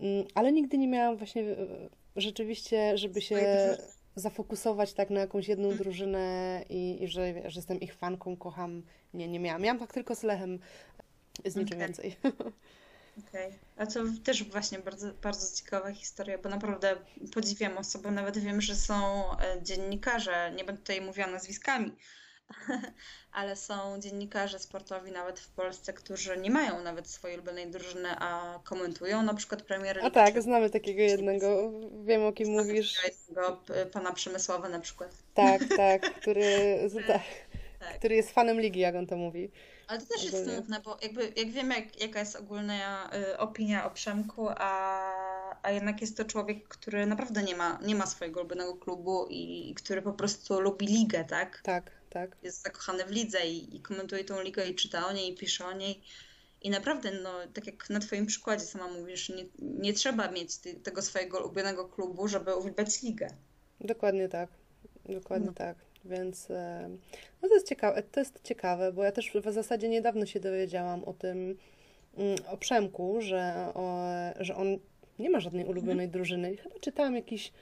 Mm, 0.00 0.24
ale 0.34 0.52
nigdy 0.52 0.78
nie 0.78 0.88
miałam 0.88 1.16
właśnie 1.16 1.42
e, 1.42 1.56
rzeczywiście, 2.16 2.98
żeby 2.98 3.20
się. 3.20 3.36
Zafokusować 4.16 4.92
tak 4.92 5.10
na 5.10 5.20
jakąś 5.20 5.48
jedną 5.48 5.76
drużynę 5.76 6.64
i, 6.68 7.02
i 7.02 7.08
że, 7.08 7.50
że 7.50 7.58
jestem 7.58 7.80
ich 7.80 7.94
fanką, 7.94 8.36
kocham. 8.36 8.82
Nie, 9.14 9.28
nie 9.28 9.40
miałam. 9.40 9.62
Miałam 9.62 9.78
tak 9.78 9.92
tylko 9.92 10.14
z 10.14 10.22
Lechem, 10.22 10.58
z 11.44 11.56
niczym 11.56 11.78
Okej. 11.78 11.88
więcej. 11.88 12.16
Okej. 13.28 13.58
A 13.76 13.86
to 13.86 14.00
też 14.24 14.44
właśnie 14.44 14.78
bardzo, 14.78 15.12
bardzo 15.22 15.56
ciekawa 15.56 15.92
historia, 15.92 16.38
bo 16.38 16.48
naprawdę 16.48 16.96
podziwiam 17.34 17.78
osoby, 17.78 18.10
nawet 18.10 18.38
wiem, 18.38 18.60
że 18.60 18.74
są 18.74 18.94
e, 19.38 19.62
dziennikarze, 19.62 20.52
nie 20.56 20.64
będę 20.64 20.80
tutaj 20.80 21.00
mówiła 21.00 21.26
nazwiskami, 21.26 21.92
ale 23.32 23.56
są 23.56 24.00
dziennikarze 24.00 24.58
sportowi 24.58 25.12
nawet 25.12 25.40
w 25.40 25.48
Polsce, 25.50 25.92
którzy 25.92 26.36
nie 26.36 26.50
mają 26.50 26.82
nawet 26.82 27.08
swojej 27.08 27.36
ulubionej 27.36 27.70
drużyny, 27.70 28.08
a 28.18 28.60
komentują 28.64 29.22
na 29.22 29.34
przykład 29.34 29.62
Premier 29.62 30.00
A 30.04 30.10
tak, 30.10 30.42
znamy 30.42 30.70
takiego 30.70 31.00
jednego, 31.02 31.72
wiem 32.04 32.22
o 32.24 32.32
kim 32.32 32.48
mówisz. 32.48 33.04
jednego 33.04 33.56
p- 33.56 33.86
pana 33.86 34.12
Przemysława 34.12 34.68
na 34.68 34.80
przykład. 34.80 35.10
Tak, 35.34 35.60
tak, 35.76 36.14
który, 36.14 36.44
tak, 37.06 37.22
Tak. 37.80 37.98
który 37.98 38.14
jest 38.14 38.30
fanem 38.30 38.60
ligi, 38.60 38.80
jak 38.80 38.94
on 38.94 39.06
to 39.06 39.16
mówi. 39.16 39.50
Ale 39.88 40.00
to 40.00 40.06
też 40.06 40.24
jest 40.24 40.44
smutne, 40.44 40.80
bo 40.80 40.98
jakby 41.02 41.32
jak 41.36 41.50
wiemy, 41.50 41.74
jak, 41.74 42.00
jaka 42.00 42.18
jest 42.20 42.36
ogólna 42.36 43.10
y, 43.14 43.38
opinia 43.38 43.86
o 43.86 43.90
Przemku, 43.90 44.48
a, 44.50 45.12
a 45.62 45.70
jednak 45.70 46.00
jest 46.00 46.16
to 46.16 46.24
człowiek, 46.24 46.68
który 46.68 47.06
naprawdę 47.06 47.42
nie 47.42 47.56
ma, 47.56 47.78
nie 47.82 47.94
ma 47.94 48.06
swojego 48.06 48.40
ulubionego 48.40 48.76
klubu 48.76 49.26
i, 49.30 49.70
i 49.70 49.74
który 49.74 50.02
po 50.02 50.12
prostu 50.12 50.60
lubi 50.60 50.86
ligę, 50.86 51.24
tak? 51.24 51.60
Tak, 51.62 51.90
tak. 52.10 52.36
Jest 52.42 52.62
zakochany 52.62 53.04
w 53.04 53.10
lidze 53.10 53.46
i, 53.46 53.76
i 53.76 53.80
komentuje 53.80 54.24
tą 54.24 54.42
ligę 54.42 54.66
i 54.68 54.74
czyta 54.74 55.06
o 55.06 55.12
niej 55.12 55.32
i 55.32 55.36
pisze 55.36 55.66
o 55.66 55.72
niej. 55.72 56.00
I 56.62 56.70
naprawdę, 56.70 57.10
no, 57.22 57.30
tak 57.54 57.66
jak 57.66 57.90
na 57.90 58.00
Twoim 58.00 58.26
przykładzie 58.26 58.64
sama 58.64 58.88
mówisz, 58.88 59.28
nie, 59.28 59.44
nie 59.58 59.92
trzeba 59.92 60.30
mieć 60.30 60.56
ty, 60.56 60.74
tego 60.74 61.02
swojego 61.02 61.38
ulubionego 61.38 61.88
klubu, 61.88 62.28
żeby 62.28 62.56
uwielbiać 62.56 63.02
ligę. 63.02 63.28
Dokładnie 63.80 64.28
tak. 64.28 64.50
Dokładnie 65.08 65.46
No. 65.46 65.52
tak. 65.52 65.76
Więc 66.04 66.50
e, 66.50 66.90
no 67.42 67.48
to 67.48 67.54
jest 67.54 67.68
ciekawe, 67.68 68.02
to 68.02 68.20
jest 68.20 68.42
ciekawe, 68.42 68.92
bo 68.92 69.04
ja 69.04 69.12
też 69.12 69.32
w 69.44 69.52
zasadzie 69.52 69.88
niedawno 69.88 70.26
się 70.26 70.40
dowiedziałam 70.40 71.04
o 71.04 71.12
tym, 71.12 71.56
mm, 72.16 72.36
o 72.46 72.56
Przemku, 72.56 73.20
że, 73.20 73.72
o, 73.74 74.04
że 74.40 74.56
on 74.56 74.78
nie 75.18 75.30
ma 75.30 75.40
żadnej 75.40 75.64
ulubionej 75.64 76.08
drużyny. 76.08 76.56
Chyba 76.56 76.78
czytałam 76.80 77.14
jakiś, 77.14 77.52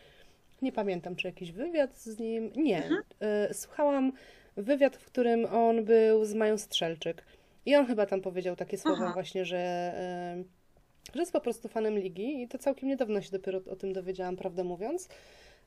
nie 0.62 0.72
pamiętam, 0.72 1.16
czy 1.16 1.26
jakiś 1.26 1.52
wywiad 1.52 1.98
z 1.98 2.18
nim. 2.18 2.52
Nie. 2.57 2.88
E, 3.20 3.54
Słuchałam 3.54 4.12
wywiad, 4.57 4.96
w 4.96 5.04
którym 5.04 5.44
on 5.44 5.84
był 5.84 6.24
z 6.24 6.34
Mają 6.34 6.59
Strzelczyk. 6.59 7.22
I 7.66 7.76
on 7.76 7.86
chyba 7.86 8.07
tam 8.07 8.20
powiedział 8.20 8.57
takie 8.57 8.78
słowa 8.78 9.04
Aha. 9.04 9.12
właśnie, 9.14 9.44
że, 9.44 9.59
e, 9.59 10.44
że 11.14 11.20
jest 11.20 11.32
po 11.32 11.40
prostu 11.40 11.68
fanem 11.68 11.98
ligi 11.98 12.42
i 12.42 12.48
to 12.48 12.59
całkiem 12.59 12.88
niedawno 12.88 13.20
się 13.20 13.30
dopiero 13.30 13.61
o 13.70 13.76
tym 13.76 13.92
dowiedziałam, 13.92 14.36
prawdę 14.36 14.64
mówiąc. 14.64 15.09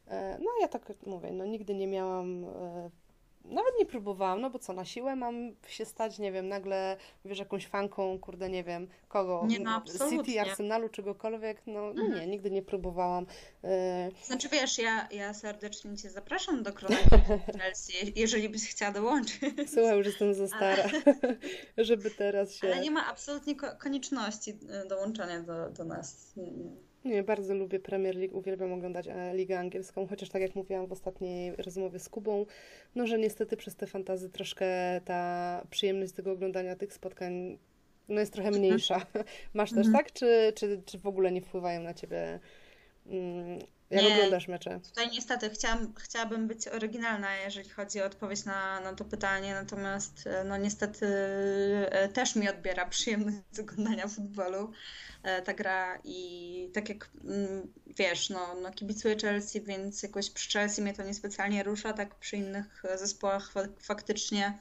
E, 0.08 0.38
No 0.40 0.46
ja 0.62 0.68
tak 0.68 0.94
mówię, 1.06 1.32
no 1.32 1.46
nigdy 1.46 1.76
nie 1.76 1.88
miałam, 1.88 2.46
nawet 3.50 3.74
nie 3.80 3.86
próbowałam, 3.86 4.42
no 4.42 4.50
bo 4.50 4.60
co, 4.60 4.74
na 4.74 4.86
siłę 4.86 5.16
mam 5.16 5.56
się 5.68 5.86
stać, 5.86 6.20
nie 6.20 6.32
wiem, 6.32 6.48
nagle, 6.48 6.98
wiesz, 7.26 7.40
jakąś 7.40 7.68
fanką, 7.68 8.20
kurde, 8.20 8.50
nie 8.50 8.64
wiem, 8.64 8.88
kogo, 9.08 9.44
Nie, 9.48 9.60
no, 9.60 9.82
City, 9.82 9.92
absolutnie. 9.94 10.42
Arsenalu, 10.42 10.90
czegokolwiek, 10.90 11.62
no, 11.68 11.94
no 11.94 12.04
Mhm. 12.04 12.14
nie, 12.22 12.28
nigdy 12.28 12.52
nie 12.52 12.62
próbowałam. 12.62 13.26
E, 13.64 14.10
Znaczy 14.24 14.50
wiesz, 14.50 14.78
ja, 14.80 15.08
ja 15.12 15.34
serdecznie 15.34 15.98
Cię 15.98 16.10
zapraszam 16.10 16.64
do 16.64 16.74
grona 16.78 16.96
Chelsea, 17.60 17.94
je- 18.06 18.12
jeżeli 18.16 18.50
byś 18.50 18.70
chciała 18.70 18.92
dołączyć. 18.92 19.40
Słuchaj, 19.74 19.98
już 19.98 20.08
jestem 20.08 20.34
za 20.34 20.48
stara, 20.48 20.84
żeby 21.78 22.12
teraz 22.12 22.54
się... 22.56 22.68
Ale 22.68 22.80
nie 22.82 22.92
ma 22.92 23.08
absolutnie 23.08 23.56
ko- 23.56 23.76
konieczności 23.80 24.52
y, 24.52 24.88
dołączania 24.88 25.40
do, 25.40 25.70
do 25.70 25.84
nas. 25.86 26.34
Nie, 26.38 26.52
nie. 26.52 26.89
Nie, 27.06 27.24
bardzo 27.24 27.56
lubię 27.56 27.80
Premier 27.80 28.16
League, 28.16 28.38
uwielbiam 28.38 28.74
oglądać 28.74 29.08
e, 29.08 29.36
Ligę 29.36 29.60
Angielską, 29.60 30.08
chociaż 30.08 30.30
tak 30.30 30.42
jak 30.42 30.56
mówiłam 30.56 30.88
w 30.88 30.92
ostatniej 30.92 31.56
rozmowie 31.56 32.00
z 32.00 32.10
Kubą, 32.10 32.46
no 32.96 33.08
że 33.08 33.20
niestety 33.20 33.58
przez 33.58 33.76
te 33.76 33.88
fantazy 33.88 34.30
troszkę 34.30 34.68
ta 35.06 35.62
przyjemność 35.70 36.14
tego 36.14 36.32
oglądania 36.32 36.76
tych 36.76 36.94
spotkań 36.94 37.58
no 38.10 38.20
jest 38.20 38.34
trochę 38.34 38.52
mniejsza. 38.52 39.06
Masz 39.54 39.70
też 39.70 39.88
Mhm. 39.88 39.94
tak? 39.94 40.14
Czy, 40.14 40.54
czy, 40.56 40.82
czy 40.86 41.00
w 41.00 41.08
ogóle 41.08 41.32
nie 41.32 41.42
wpływają 41.42 41.82
na 41.82 41.94
ciebie 41.94 42.40
mm, 43.08 43.60
Jak 43.92 44.04
nie, 44.04 44.14
oglądasz 44.14 44.48
mecze? 44.48 44.80
Tutaj 44.80 45.10
niestety 45.12 45.50
chciałam, 45.50 45.94
chciałabym 45.94 46.48
być 46.48 46.68
oryginalna, 46.68 47.38
jeżeli 47.38 47.70
chodzi 47.70 48.02
o 48.02 48.06
odpowiedź 48.06 48.46
na, 48.46 48.80
na 48.80 48.94
to 48.94 49.06
pytanie, 49.06 49.54
natomiast 49.54 50.28
e, 50.28 50.44
no 50.44 50.58
niestety 50.58 51.08
e, 51.92 52.10
też 52.10 52.36
mi 52.36 52.50
odbiera 52.50 52.86
przyjemność 52.86 53.38
z 53.52 53.60
oglądania 53.60 54.08
futbolu 54.08 54.72
e, 55.24 55.42
ta 55.42 55.54
gra 55.54 56.00
i 56.04 56.72
tak 56.74 56.90
jak 56.90 57.10
mm, 57.24 57.74
wiesz, 57.88 58.30
no, 58.30 58.56
no 58.62 58.72
kibicuję 58.72 59.16
Chelsea, 59.16 59.62
więc 59.62 60.04
jakoś 60.04 60.30
przy 60.30 60.52
Chelsea 60.52 60.82
mnie 60.82 60.94
to 60.94 61.04
niespecjalnie 61.04 61.64
rusza, 61.64 61.94
tak 61.94 62.16
przy 62.16 62.38
innych 62.38 62.84
zespołach 62.96 63.54
faktycznie 63.80 64.60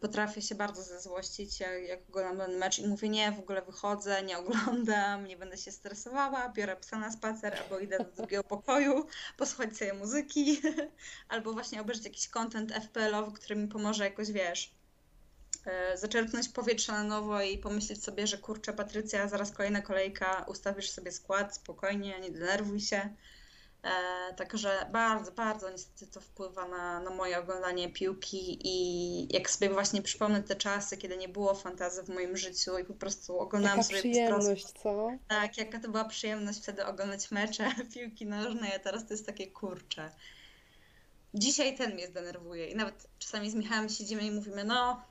potrafię 0.00 0.42
się 0.42 0.54
bardzo 0.54 0.82
zezłościć, 0.82 1.60
jak, 1.60 1.82
jak 1.88 2.00
oglądam 2.08 2.46
ten 2.46 2.58
mecz 2.58 2.78
i 2.78 2.86
mówię, 2.86 3.08
nie, 3.08 3.32
w 3.32 3.38
ogóle 3.38 3.62
wychodzę, 3.62 4.22
nie 4.22 4.38
oglądam, 4.38 5.26
nie 5.26 5.36
będę 5.36 5.56
się 5.56 5.72
stresowała, 5.72 6.48
biorę 6.48 6.76
psa 6.76 6.98
na 6.98 7.12
spacer, 7.12 7.56
albo 7.62 7.78
idę 7.78 7.98
do 7.98 8.04
drugiego 8.16 8.44
pokoju, 8.44 9.06
posłuchać 9.36 9.76
sobie 9.76 9.92
muzyki, 9.92 10.60
albo 11.28 11.52
właśnie 11.52 11.80
obejrzeć 11.80 12.04
jakiś 12.04 12.28
content 12.28 12.72
FPL-owy, 12.72 13.32
który 13.32 13.56
mi 13.56 13.68
pomoże 13.68 14.04
jakoś, 14.04 14.32
wiesz, 14.32 14.70
e, 15.66 15.98
zaczerpnąć 15.98 16.48
powietrze 16.48 16.92
na 16.92 17.04
nowo 17.04 17.42
i 17.42 17.58
pomyśleć 17.58 18.04
sobie, 18.04 18.26
że 18.26 18.38
kurczę, 18.38 18.72
Patrycja, 18.72 19.28
zaraz 19.28 19.50
kolejna 19.50 19.82
kolejka, 19.82 20.44
ustawisz 20.48 20.90
sobie 20.90 21.12
skład 21.12 21.56
spokojnie, 21.56 22.20
nie 22.20 22.30
denerwuj 22.30 22.80
się. 22.80 23.10
E, 23.82 24.34
także 24.34 24.86
bardzo, 24.92 25.32
bardzo 25.32 25.70
niestety 25.70 26.06
to 26.06 26.20
wpływa 26.20 26.68
na, 26.68 27.00
na 27.00 27.10
moje 27.10 27.38
oglądanie 27.38 27.92
piłki 27.92 28.58
i 28.64 29.34
jak 29.34 29.50
sobie 29.50 29.70
właśnie 29.70 30.02
przypomnę 30.02 30.42
te 30.42 30.56
czasy, 30.56 30.96
kiedy 30.96 31.16
nie 31.16 31.28
było 31.28 31.54
fantazy 31.54 32.02
w 32.02 32.08
moim 32.08 32.36
życiu 32.36 32.78
i 32.78 32.84
po 32.84 32.94
prostu 32.94 33.38
oglądałam 33.38 33.78
jaka 33.78 33.88
sobie 33.88 34.00
przyjemność, 34.00 34.66
co? 34.66 35.10
Tak, 35.28 35.58
jaka 35.58 35.80
to 35.80 35.88
była 35.88 36.04
przyjemność 36.04 36.62
wtedy 36.62 36.86
oglądać 36.86 37.30
mecze 37.30 37.70
piłki 37.94 38.26
nożnej, 38.26 38.74
a 38.74 38.78
teraz 38.78 39.06
to 39.06 39.14
jest 39.14 39.26
takie 39.26 39.46
kurcze. 39.46 40.10
Dzisiaj 41.34 41.76
ten 41.76 41.94
mnie 41.94 42.06
zdenerwuje 42.06 42.66
i 42.66 42.76
nawet 42.76 43.08
czasami 43.18 43.50
z 43.50 43.54
Michałem 43.54 43.88
siedzimy 43.88 44.22
i 44.22 44.30
mówimy, 44.30 44.64
no 44.64 45.02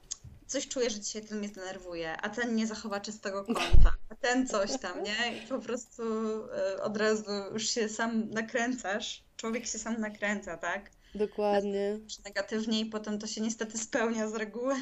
coś 0.51 0.67
czuję, 0.67 0.89
że 0.89 0.99
dzisiaj 0.99 1.21
ten 1.21 1.37
mnie 1.37 1.47
zdenerwuje, 1.47 2.17
a 2.17 2.29
ten 2.29 2.55
nie 2.55 2.67
zachowa 2.67 2.99
czystego 2.99 3.43
konta, 3.45 3.91
a 4.09 4.15
ten 4.15 4.47
coś 4.47 4.79
tam, 4.79 5.03
nie? 5.03 5.37
I 5.37 5.47
po 5.47 5.59
prostu 5.59 6.03
e, 6.53 6.83
od 6.83 6.97
razu 6.97 7.31
już 7.53 7.69
się 7.69 7.89
sam 7.89 8.29
nakręcasz. 8.29 9.23
Człowiek 9.37 9.65
się 9.65 9.79
sam 9.79 10.01
nakręca, 10.01 10.57
tak? 10.57 10.91
Dokładnie. 11.15 11.99
Negatywnie 12.25 12.79
i 12.79 12.85
potem 12.85 13.19
to 13.19 13.27
się 13.27 13.41
niestety 13.41 13.77
spełnia 13.77 14.29
z 14.29 14.35
reguły. 14.35 14.75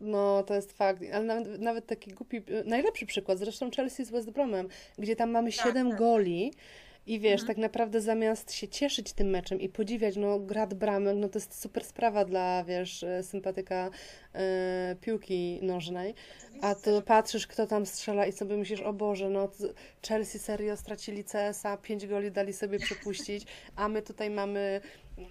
No, 0.00 0.42
to 0.42 0.54
jest 0.54 0.72
fakt. 0.72 1.02
Ale 1.12 1.24
nawet, 1.24 1.60
nawet 1.60 1.86
taki 1.86 2.10
głupi, 2.10 2.42
najlepszy 2.64 3.06
przykład, 3.06 3.38
zresztą 3.38 3.70
Chelsea 3.70 4.04
z 4.04 4.10
West 4.10 4.30
Bromem, 4.30 4.68
gdzie 4.98 5.16
tam 5.16 5.30
mamy 5.30 5.52
tak, 5.52 5.66
7 5.66 5.90
tak. 5.90 5.98
goli 5.98 6.52
i 7.06 7.20
wiesz, 7.20 7.40
mhm. 7.40 7.46
tak 7.46 7.56
naprawdę 7.56 8.00
zamiast 8.00 8.52
się 8.52 8.68
cieszyć 8.68 9.12
tym 9.12 9.30
meczem 9.30 9.60
i 9.60 9.68
podziwiać, 9.68 10.16
no 10.16 10.38
grad 10.38 10.74
bramek, 10.74 11.16
no 11.16 11.28
to 11.28 11.38
jest 11.38 11.60
super 11.60 11.84
sprawa 11.84 12.24
dla, 12.24 12.64
wiesz, 12.64 13.02
e, 13.02 13.22
sympatyka 13.22 13.90
e, 14.34 14.96
piłki 15.00 15.58
nożnej, 15.62 16.14
a 16.60 16.74
tu 16.74 17.02
patrzysz, 17.02 17.46
kto 17.46 17.66
tam 17.66 17.86
strzela 17.86 18.26
i 18.26 18.32
sobie 18.32 18.56
myślisz, 18.56 18.80
o 18.80 18.92
Boże, 18.92 19.30
no 19.30 19.48
Chelsea 20.08 20.38
serio 20.38 20.76
stracili 20.76 21.24
CS-a, 21.24 21.76
pięć 21.76 22.06
goli 22.06 22.30
dali 22.30 22.52
sobie 22.52 22.78
przepuścić, 22.86 23.46
a 23.76 23.88
my 23.88 24.02
tutaj 24.02 24.30
mamy 24.30 24.80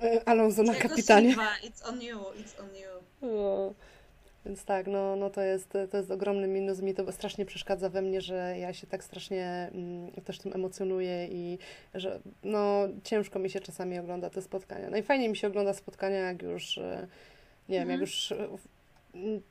e, 0.03 0.27
Alonso 0.27 0.63
na 0.63 0.75
kapitanie. 0.75 1.35
It's 1.35 1.89
on 1.89 2.01
you, 2.01 2.17
it's 2.17 2.61
on 2.61 2.75
you. 2.75 2.89
No. 3.21 3.73
Więc 4.45 4.65
tak, 4.65 4.87
no, 4.87 5.15
no 5.15 5.29
to, 5.29 5.41
jest, 5.41 5.73
to 5.91 5.97
jest 5.97 6.11
ogromny 6.11 6.47
minus. 6.47 6.81
Mi 6.81 6.93
to 6.93 7.11
strasznie 7.11 7.45
przeszkadza 7.45 7.89
we 7.89 8.01
mnie, 8.01 8.21
że 8.21 8.55
ja 8.59 8.73
się 8.73 8.87
tak 8.87 9.03
strasznie 9.03 9.69
mm, 9.73 10.11
też 10.11 10.39
tym 10.39 10.53
emocjonuję 10.53 11.27
i 11.27 11.57
że 11.93 12.19
no, 12.43 12.87
ciężko 13.03 13.39
mi 13.39 13.49
się 13.49 13.59
czasami 13.59 13.99
ogląda 13.99 14.29
te 14.29 14.41
spotkania. 14.41 14.89
Najfajniej 14.89 15.27
no 15.27 15.31
mi 15.31 15.37
się 15.37 15.47
ogląda 15.47 15.73
spotkania, 15.73 16.17
jak 16.17 16.41
już, 16.41 16.77
e, 16.77 17.07
nie 17.69 17.79
wiem, 17.79 17.89
jak 17.89 17.99
mhm. 17.99 18.01
już 18.01 18.31
e, 18.31 18.47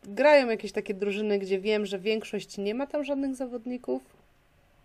grają 0.05 0.49
jakieś 0.49 0.73
takie 0.73 0.95
drużyny, 0.95 1.39
gdzie 1.39 1.61
wiem, 1.61 1.87
że 1.87 1.99
większość 1.99 2.59
nie 2.59 2.75
ma 2.75 2.87
tam 2.87 3.05
żadnych 3.05 3.37
zawodników. 3.37 4.03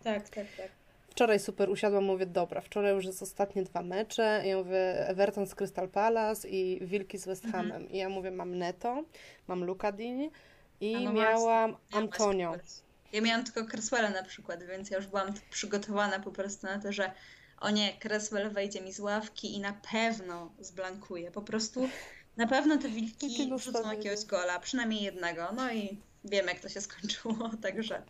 Tak, 0.03 0.29
tak, 0.29 0.47
tak. 0.57 0.82
Wczoraj 1.13 1.39
super 1.39 1.69
usiadłam, 1.69 2.03
mówię, 2.03 2.25
dobra, 2.25 2.61
wczoraj 2.61 2.93
już 2.93 3.05
jest 3.05 3.21
ostatnie 3.21 3.63
dwa 3.63 3.81
mecze. 3.81 4.43
Ja 4.45 4.57
mówię, 4.57 5.07
Everton 5.07 5.47
z 5.47 5.55
Crystal 5.55 5.89
Palace 5.89 6.49
i 6.49 6.85
Wilki 6.85 7.17
z 7.17 7.25
West 7.25 7.45
mhm. 7.45 7.63
Hamem. 7.63 7.81
Mhm. 7.81 7.95
I 7.95 7.97
ja 7.97 8.09
mówię, 8.09 8.31
mam 8.31 8.57
Neto, 8.57 9.03
mam 9.47 9.63
Luka 9.63 9.91
Dini 9.91 10.31
i 10.81 11.05
no 11.05 11.13
miałam 11.13 11.75
Antonio. 11.91 12.55
Ja 13.11 13.21
miałam 13.21 13.43
tylko 13.43 13.65
Creswella 13.65 14.09
na 14.09 14.23
przykład, 14.23 14.63
więc 14.63 14.89
ja 14.89 14.97
już 14.97 15.07
byłam 15.07 15.33
przygotowana 15.49 16.19
po 16.19 16.31
prostu 16.31 16.67
na 16.67 16.79
to, 16.79 16.91
że 16.91 17.11
o 17.59 17.69
nie, 17.69 17.93
Creswell 17.99 18.49
wejdzie 18.49 18.81
mi 18.81 18.93
z 18.93 18.99
ławki 18.99 19.55
i 19.55 19.59
na 19.59 19.73
pewno 19.91 20.51
zblankuje. 20.59 21.31
Po 21.31 21.41
prostu 21.41 21.89
na 22.37 22.47
pewno 22.47 22.77
te 22.77 22.89
wilki 22.89 23.49
rzucą 23.57 23.91
jakiegoś 23.91 24.25
gola, 24.25 24.59
przynajmniej 24.59 25.03
jednego. 25.03 25.47
No 25.55 25.73
i 25.73 25.97
wiem, 26.25 26.47
jak 26.47 26.59
to 26.59 26.69
się 26.69 26.81
skończyło, 26.81 27.49
także 27.63 28.03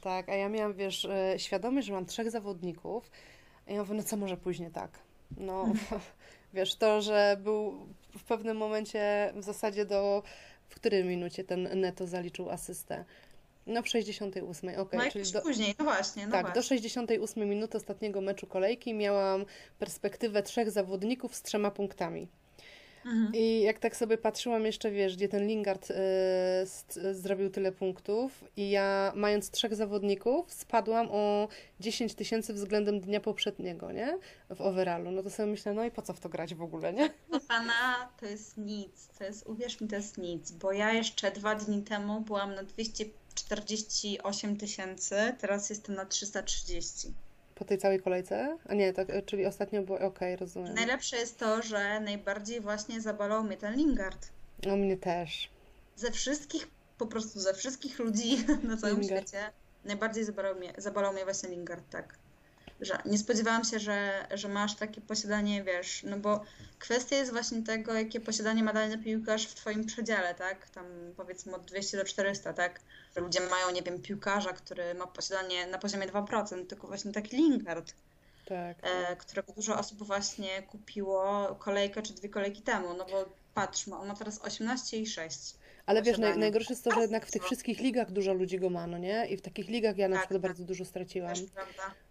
tak, 0.00 0.28
a 0.28 0.34
ja 0.34 0.48
miałam, 0.48 0.74
wiesz, 0.74 1.04
e, 1.04 1.38
świadomość, 1.38 1.86
że 1.86 1.92
mam 1.92 2.06
trzech 2.06 2.30
zawodników 2.30 3.10
i 3.68 3.74
ja 3.74 3.80
mówię, 3.80 3.94
no 3.94 4.02
co 4.02 4.16
może 4.16 4.36
później 4.36 4.70
tak? 4.70 4.90
No, 5.36 5.72
wiesz, 6.54 6.74
to, 6.74 7.02
że 7.02 7.36
był 7.40 7.86
w 8.18 8.24
pewnym 8.24 8.56
momencie 8.56 9.32
w 9.34 9.42
zasadzie 9.42 9.84
do, 9.84 10.22
w 10.68 10.74
której 10.74 11.04
minucie 11.04 11.44
ten 11.44 11.80
Neto 11.80 12.06
zaliczył 12.06 12.50
asystę? 12.50 13.04
No 13.66 13.82
w 13.82 13.88
68, 13.88 14.70
okej. 14.70 14.82
Okay, 14.82 15.04
no 15.04 15.10
czyli 15.10 15.32
do, 15.32 15.42
później, 15.42 15.74
no 15.78 15.84
właśnie. 15.84 16.26
No 16.26 16.32
tak, 16.32 16.42
właśnie. 16.42 16.60
do 16.60 16.68
68 16.68 17.48
minuty 17.48 17.76
ostatniego 17.76 18.20
meczu 18.20 18.46
kolejki 18.46 18.94
miałam 18.94 19.44
perspektywę 19.78 20.42
trzech 20.42 20.70
zawodników 20.70 21.34
z 21.34 21.42
trzema 21.42 21.70
punktami. 21.70 22.28
Mhm. 23.06 23.34
I 23.34 23.60
jak 23.60 23.78
tak 23.78 23.96
sobie 23.96 24.18
patrzyłam 24.18 24.66
jeszcze, 24.66 24.90
wiesz, 24.90 25.16
gdzie 25.16 25.28
ten 25.28 25.46
Lingard 25.46 25.90
y, 25.90 25.94
zrobił 27.14 27.50
tyle 27.50 27.72
punktów 27.72 28.44
i 28.56 28.70
ja 28.70 29.12
mając 29.16 29.50
trzech 29.50 29.74
zawodników 29.74 30.52
spadłam 30.52 31.08
o 31.10 31.48
10 31.80 32.14
tysięcy 32.14 32.54
względem 32.54 33.00
dnia 33.00 33.20
poprzedniego, 33.20 33.92
nie? 33.92 34.18
W 34.50 34.60
overallu. 34.60 35.10
No 35.10 35.22
to 35.22 35.30
sobie 35.30 35.50
myślę, 35.50 35.74
no 35.74 35.84
i 35.84 35.90
po 35.90 36.02
co 36.02 36.12
w 36.12 36.20
to 36.20 36.28
grać 36.28 36.54
w 36.54 36.62
ogóle, 36.62 36.92
nie? 36.92 37.10
No 37.30 37.40
pana, 37.40 38.08
to 38.20 38.26
jest 38.26 38.56
nic. 38.56 39.08
To 39.18 39.24
jest, 39.24 39.46
uwierz 39.46 39.80
mi, 39.80 39.88
to 39.88 39.96
jest 39.96 40.18
nic, 40.18 40.52
bo 40.52 40.72
ja 40.72 40.92
jeszcze 40.92 41.30
dwa 41.30 41.54
dni 41.54 41.82
temu 41.82 42.20
byłam 42.20 42.54
na 42.54 42.62
248 42.62 44.56
tysięcy, 44.56 45.16
teraz 45.40 45.70
jestem 45.70 45.94
na 45.94 46.06
330. 46.06 47.12
Po 47.56 47.64
tej 47.64 47.78
całej 47.78 48.00
kolejce? 48.00 48.58
A 48.68 48.74
nie, 48.74 48.92
tak, 48.92 49.08
czyli 49.26 49.46
ostatnio 49.46 49.82
było 49.82 49.98
okej, 49.98 50.08
okay, 50.08 50.36
rozumiem. 50.36 50.74
Najlepsze 50.74 51.16
jest 51.16 51.38
to, 51.38 51.62
że 51.62 52.00
najbardziej 52.00 52.60
właśnie 52.60 53.00
zabalał 53.00 53.44
mnie 53.44 53.56
ten 53.56 53.74
Lingard. 53.74 54.28
No 54.66 54.76
mnie 54.76 54.96
też. 54.96 55.48
Ze 55.96 56.10
wszystkich, 56.10 56.68
po 56.98 57.06
prostu 57.06 57.40
ze 57.40 57.54
wszystkich 57.54 57.98
ludzi 57.98 58.44
na 58.68 58.76
całym 58.76 59.00
Lingard. 59.00 59.28
świecie, 59.28 59.50
najbardziej 59.84 60.24
zabalał 60.24 60.54
mnie, 60.54 60.72
zabalał 60.78 61.12
mnie 61.12 61.24
właśnie 61.24 61.48
Lingard, 61.48 61.90
tak 61.90 62.18
że 62.80 62.98
nie 63.04 63.18
spodziewałam 63.18 63.64
się, 63.64 63.78
że, 63.78 64.26
że 64.34 64.48
masz 64.48 64.74
takie 64.74 65.00
posiadanie, 65.00 65.64
wiesz, 65.64 66.02
no 66.02 66.16
bo 66.16 66.44
kwestia 66.78 67.16
jest 67.16 67.32
właśnie 67.32 67.62
tego, 67.62 67.94
jakie 67.94 68.20
posiadanie 68.20 68.62
ma 68.62 68.72
dany 68.72 68.98
piłkarz 68.98 69.46
w 69.46 69.54
twoim 69.54 69.86
przedziale, 69.86 70.34
tak? 70.34 70.70
Tam 70.70 70.84
powiedzmy 71.16 71.54
od 71.54 71.64
200 71.64 71.96
do 71.96 72.04
400, 72.04 72.52
tak? 72.52 72.80
Ludzie 73.16 73.40
mają, 73.40 73.70
nie 73.70 73.82
wiem, 73.82 74.02
piłkarza, 74.02 74.52
który 74.52 74.94
ma 74.94 75.06
posiadanie 75.06 75.66
na 75.66 75.78
poziomie 75.78 76.06
2%, 76.06 76.66
tylko 76.66 76.86
właśnie 76.86 77.12
taki 77.12 77.36
Lingard. 77.36 77.94
Tak. 78.46 78.76
E, 78.82 79.16
którego 79.16 79.52
dużo 79.52 79.78
osób 79.78 80.02
właśnie 80.02 80.62
kupiło 80.62 81.54
kolejkę 81.58 82.02
czy 82.02 82.14
dwie 82.14 82.28
kolejki 82.28 82.62
temu, 82.62 82.94
no 82.94 83.04
bo 83.04 83.24
patrz, 83.54 83.88
on 83.88 84.08
ma 84.08 84.14
teraz 84.14 84.40
18,6. 84.40 85.54
Ale 85.86 86.02
wiesz, 86.02 86.18
naj, 86.18 86.38
najgorsze 86.38 86.72
jest 86.72 86.84
to, 86.84 86.90
że 86.90 87.00
jednak 87.00 87.26
w 87.26 87.30
tych 87.30 87.44
wszystkich 87.44 87.80
ligach 87.80 88.12
dużo 88.12 88.32
ludzi 88.32 88.58
go 88.58 88.70
ma, 88.70 88.86
no 88.86 88.98
nie? 88.98 89.26
I 89.26 89.36
w 89.36 89.42
takich 89.42 89.68
ligach 89.68 89.98
ja 89.98 90.08
na 90.08 90.16
tak, 90.16 90.22
przykład 90.22 90.42
tak. 90.42 90.50
bardzo 90.50 90.64
dużo 90.64 90.84
straciłam. 90.84 91.34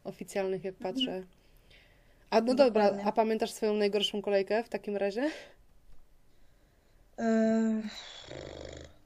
Oficjalnych, 0.03 0.63
jak 0.63 0.75
mhm. 0.75 0.93
patrzę. 0.93 1.23
A 2.29 2.41
no 2.41 2.55
dobra, 2.55 2.97
a 3.05 3.11
pamiętasz 3.11 3.51
swoją 3.51 3.73
najgorszą 3.73 4.21
kolejkę 4.21 4.63
w 4.63 4.69
takim 4.69 4.97
razie? 4.97 5.31
Yy, 7.17 7.23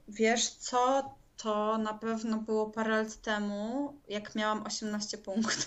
wiesz 0.08 0.50
co, 0.50 1.14
to 1.36 1.78
na 1.78 1.94
pewno 1.94 2.36
było 2.36 2.70
parę 2.70 2.90
lat 3.02 3.16
temu, 3.16 3.92
jak 4.08 4.34
miałam 4.34 4.66
18 4.66 5.18
punktów. 5.18 5.66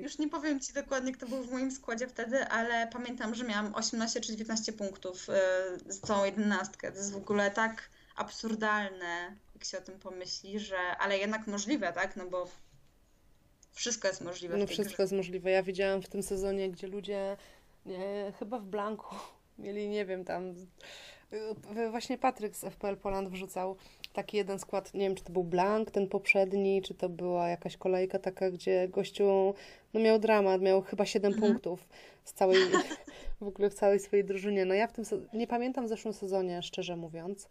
Już 0.00 0.18
nie 0.18 0.28
powiem 0.28 0.60
Ci 0.60 0.72
dokładnie, 0.72 1.12
kto 1.12 1.26
był 1.26 1.42
w 1.42 1.50
moim 1.50 1.70
składzie 1.70 2.08
wtedy, 2.08 2.44
ale 2.44 2.88
pamiętam, 2.92 3.34
że 3.34 3.44
miałam 3.44 3.74
18 3.74 4.20
czy 4.20 4.32
19 4.32 4.72
punktów 4.72 5.28
y, 5.28 5.92
z 5.92 6.00
całą 6.00 6.24
jedenastkę. 6.24 6.92
To 6.92 6.98
jest 6.98 7.12
w 7.12 7.16
ogóle 7.16 7.50
tak 7.50 7.90
absurdalne, 8.16 9.36
jak 9.54 9.64
się 9.64 9.78
o 9.78 9.80
tym 9.80 9.98
pomyśli, 9.98 10.60
że 10.60 10.78
ale 10.78 11.18
jednak 11.18 11.46
możliwe, 11.46 11.92
tak? 11.92 12.16
No 12.16 12.26
bo 12.26 12.48
wszystko 13.72 14.08
jest 14.08 14.20
możliwe. 14.20 14.56
No 14.56 14.66
wszystko 14.66 14.94
grze. 14.94 15.02
jest 15.02 15.12
możliwe. 15.12 15.50
Ja 15.50 15.62
widziałam 15.62 16.02
w 16.02 16.08
tym 16.08 16.22
sezonie, 16.22 16.70
gdzie 16.70 16.86
ludzie 16.86 17.36
nie, 17.86 18.32
chyba 18.38 18.58
w 18.58 18.64
Blanku 18.64 19.16
mieli, 19.58 19.88
nie 19.88 20.06
wiem, 20.06 20.24
tam 20.24 20.54
właśnie 21.90 22.18
Patryk 22.18 22.56
z 22.56 22.64
FPL 22.64 22.96
Poland 22.96 23.28
wrzucał 23.28 23.76
taki 24.18 24.36
jeden 24.36 24.58
skład, 24.58 24.94
nie 24.94 25.00
wiem, 25.00 25.14
czy 25.14 25.24
to 25.24 25.32
był 25.32 25.44
Blank, 25.44 25.90
ten 25.90 26.08
poprzedni, 26.08 26.82
czy 26.82 26.94
to 26.94 27.08
była 27.08 27.48
jakaś 27.48 27.76
kolejka 27.76 28.18
taka, 28.18 28.50
gdzie 28.50 28.88
gościu 28.88 29.54
no 29.94 30.00
miał 30.00 30.18
dramat, 30.18 30.62
miał 30.62 30.82
chyba 30.82 31.06
7 31.06 31.32
Mhm. 31.32 31.52
punktów 31.52 31.88
z 32.24 32.32
całej, 32.32 32.58
w 33.40 33.46
ogóle 33.46 33.70
w 33.70 33.74
całej 33.74 34.00
swojej 34.00 34.24
drużynie. 34.24 34.64
No 34.64 34.74
ja 34.74 34.86
w 34.86 34.92
tym, 34.92 35.04
nie 35.32 35.46
pamiętam 35.46 35.86
w 35.86 35.88
zeszłym 35.88 36.14
sezonie, 36.14 36.62
szczerze 36.62 36.96
mówiąc, 36.96 37.48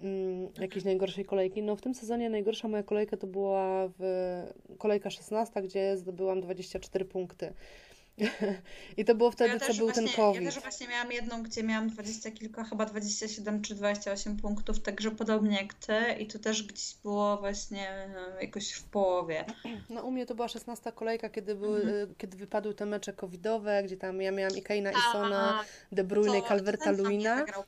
mm, 0.00 0.48
jakiejś 0.60 0.84
najgorszej 0.84 1.24
kolejki. 1.24 1.62
No 1.62 1.76
w 1.76 1.80
tym 1.80 1.94
sezonie 1.94 2.30
najgorsza 2.30 2.68
moja 2.68 2.82
kolejka 2.82 3.16
to 3.16 3.26
była 3.26 3.88
w, 3.98 4.02
kolejka 4.78 5.10
16, 5.10 5.62
gdzie 5.62 5.96
zdobyłam 5.96 6.40
24 6.40 7.04
punkty. 7.04 7.52
I 8.96 9.04
to 9.04 9.14
było 9.14 9.30
wtedy, 9.30 9.50
ja 9.54 9.60
co 9.60 9.74
był 9.74 9.86
właśnie, 9.86 10.06
ten 10.06 10.16
COVID. 10.16 10.42
Ja 10.42 10.50
też 10.50 10.60
właśnie 10.62 10.88
miałam 10.88 11.12
jedną, 11.12 11.42
gdzie 11.42 11.62
miałam 11.62 11.88
20 11.88 12.30
kilka, 12.30 12.64
chyba 12.64 12.84
27 12.86 13.62
czy 13.62 13.74
28 13.74 14.36
punktów, 14.36 14.80
także 14.80 15.10
podobnie 15.10 15.56
jak 15.56 15.74
ty 15.74 15.94
i 16.18 16.26
to 16.26 16.38
też 16.38 16.62
gdzieś 16.62 16.94
było 17.02 17.36
właśnie 17.36 17.90
e, 17.90 18.44
jakoś 18.44 18.72
w 18.72 18.84
połowie. 18.84 19.44
No 19.90 20.02
u 20.02 20.10
mnie 20.10 20.26
to 20.26 20.34
była 20.34 20.48
16 20.48 20.92
kolejka, 20.92 21.28
kiedy, 21.28 21.54
były, 21.54 21.80
Mhm. 21.80 22.10
y, 22.10 22.14
kiedy 22.18 22.36
wypadły 22.36 22.74
te 22.74 22.86
mecze 22.86 23.12
covidowe, 23.12 23.82
gdzie 23.84 23.96
tam 23.96 24.22
ja 24.22 24.32
miałam 24.32 24.56
i 24.56 24.62
Keina, 24.62 24.90
i 24.92 25.12
Sona, 25.12 25.64
De 25.92 26.04
Bruyne, 26.04 26.42
Calverta 26.42 26.90
Luina. 26.90 27.36
zagrał? 27.36 27.64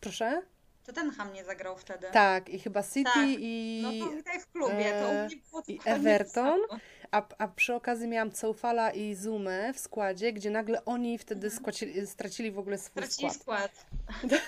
Proszę? 0.00 0.42
To 0.86 0.92
Tottenham 0.92 1.32
nie 1.32 1.44
zagrał 1.44 1.76
wtedy. 1.76 2.06
Tak, 2.12 2.48
i 2.48 2.58
chyba 2.58 2.82
City 2.82 3.10
Tak. 3.14 3.26
i... 3.38 3.80
No 3.82 4.06
to 4.06 4.16
witaj 4.16 4.40
w 4.40 4.46
klubie, 4.52 4.92
to 5.02 5.08
u 5.08 5.10
e, 5.10 5.26
mnie 5.26 5.36
było 5.50 5.62
i 5.68 5.78
Everton. 5.84 6.60
samo. 6.68 6.80
A, 7.12 7.22
a 7.38 7.48
przy 7.48 7.74
okazji 7.74 8.08
miałam 8.08 8.30
Coufala 8.30 8.90
i 8.90 9.14
Zumę 9.14 9.72
w 9.74 9.78
składzie, 9.78 10.32
gdzie 10.32 10.50
nagle 10.50 10.84
oni 10.84 11.18
wtedy 11.18 11.50
skłacili, 11.50 12.06
stracili 12.06 12.50
w 12.52 12.58
ogóle 12.58 12.78
swój 12.78 13.02
Stracili 13.02 13.30
skład. 13.34 13.70
skład. 13.70 13.86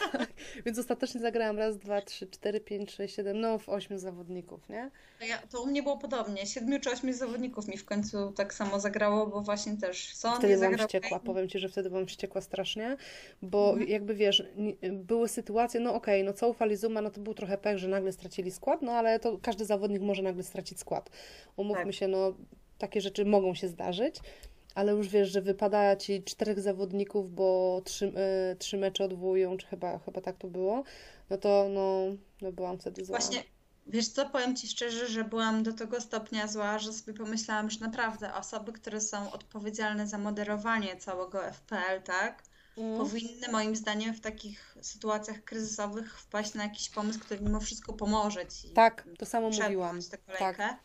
Więc 0.67 0.79
ostatecznie 0.79 1.21
zagrałam 1.21 1.59
raz, 1.59 1.79
dwa, 1.79 2.03
trzy, 2.03 2.27
cztery, 2.27 2.61
pięć, 2.61 2.91
sześć, 2.93 3.15
siedem, 3.17 3.41
no 3.41 3.59
w 3.59 3.69
ośmiu 3.69 3.99
zawodników, 3.99 4.69
nie? 4.69 4.91
To, 5.19 5.25
ja, 5.25 5.39
to 5.39 5.63
u 5.63 5.67
mnie 5.67 5.83
było 5.83 5.99
podobnie. 5.99 6.47
Siedmiu 6.47 6.81
czy 6.81 6.91
ośmiu 6.91 7.13
zawodników 7.13 7.69
mi 7.69 7.77
w 7.79 7.85
końcu 7.85 8.33
tak 8.33 8.55
samo 8.55 8.81
zagrało, 8.81 9.27
bo 9.27 9.41
właśnie 9.41 9.77
też 9.77 10.15
Son 10.15 10.39
Wtedy 10.39 10.55
byłam 10.57 10.79
wściekła, 10.79 11.19
powiem 11.19 11.49
Ci, 11.49 11.59
że 11.59 11.69
wtedy 11.69 11.91
byłam 11.91 12.07
wściekła 12.07 12.41
strasznie, 12.41 12.97
bo 13.43 13.71
Mhm. 13.71 13.89
jakby 13.91 14.15
wiesz, 14.15 14.43
były 14.93 15.29
sytuacje, 15.29 15.81
no 15.81 15.95
okej, 15.95 16.25
no 16.25 16.33
Coufal 16.33 16.71
i 16.71 16.77
Zuma, 16.77 17.01
no 17.03 17.11
to 17.11 17.21
był 17.21 17.35
trochę 17.35 17.59
pech, 17.59 17.79
że 17.79 17.89
nagle 17.89 18.13
stracili 18.13 18.51
skład, 18.51 18.83
no 18.83 18.93
ale 18.93 19.21
to 19.21 19.39
każdy 19.43 19.65
zawodnik 19.65 20.03
może 20.03 20.23
nagle 20.23 20.43
stracić 20.43 20.81
skład. 20.81 21.11
Umówmy 21.57 21.85
Tak. 21.85 21.95
się, 21.95 22.09
no 22.09 22.35
takie 22.79 23.01
rzeczy 23.01 23.25
mogą 23.25 23.55
się 23.55 23.69
zdarzyć, 23.69 24.17
ale 24.75 24.93
już 24.93 25.09
wiesz, 25.09 25.31
że 25.33 25.43
wypada 25.43 25.97
Ci 25.97 26.23
czterech 26.23 26.61
zawodników, 26.61 27.35
bo 27.35 27.81
trzy, 27.85 28.13
y, 28.53 28.57
trzy 28.57 28.77
mecze 28.77 29.05
odwołują, 29.05 29.57
czy 29.57 29.67
chyba, 29.67 29.99
chyba 29.99 30.21
tak 30.21 30.37
to 30.39 30.49
było, 30.49 30.85
no 31.31 31.39
to 31.39 31.67
no, 31.71 32.01
no 32.43 32.53
byłam 32.53 32.79
wtedy 32.79 33.05
zła. 33.05 33.19
Właśnie, 33.19 33.43
wiesz 33.87 34.09
co, 34.09 34.29
powiem 34.31 34.57
Ci 34.57 34.69
szczerze, 34.69 35.07
że 35.09 35.25
byłam 35.25 35.63
do 35.63 35.73
tego 35.73 36.01
stopnia 36.01 36.47
zła, 36.47 36.79
że 36.79 36.93
sobie 36.93 37.19
pomyślałam, 37.19 37.71
że 37.71 37.81
naprawdę 37.81 38.35
osoby, 38.35 38.73
które 38.73 39.01
są 39.01 39.33
odpowiedzialne 39.33 40.07
za 40.07 40.19
moderowanie 40.19 40.97
całego 40.97 41.45
FPL, 41.53 42.03
tak, 42.05 42.43
Mm. 42.77 42.99
powinny 42.99 43.49
moim 43.53 43.77
zdaniem 43.77 44.15
w 44.15 44.21
takich 44.21 44.77
sytuacjach 44.81 45.45
kryzysowych 45.45 46.21
wpaść 46.21 46.55
na 46.55 46.63
jakiś 46.63 46.91
pomysł, 46.91 47.21
który 47.21 47.41
mimo 47.41 47.61
wszystko 47.61 47.93
pomoże 47.93 48.47
Ci 48.47 48.69
Tak, 48.71 49.09
to 49.19 49.27
samo 49.27 49.51
mówiłam. 49.51 49.99
przetrwać 49.99 50.21
tę 50.27 50.33
kolejkę. 50.39 50.57
Tak. 50.69 50.79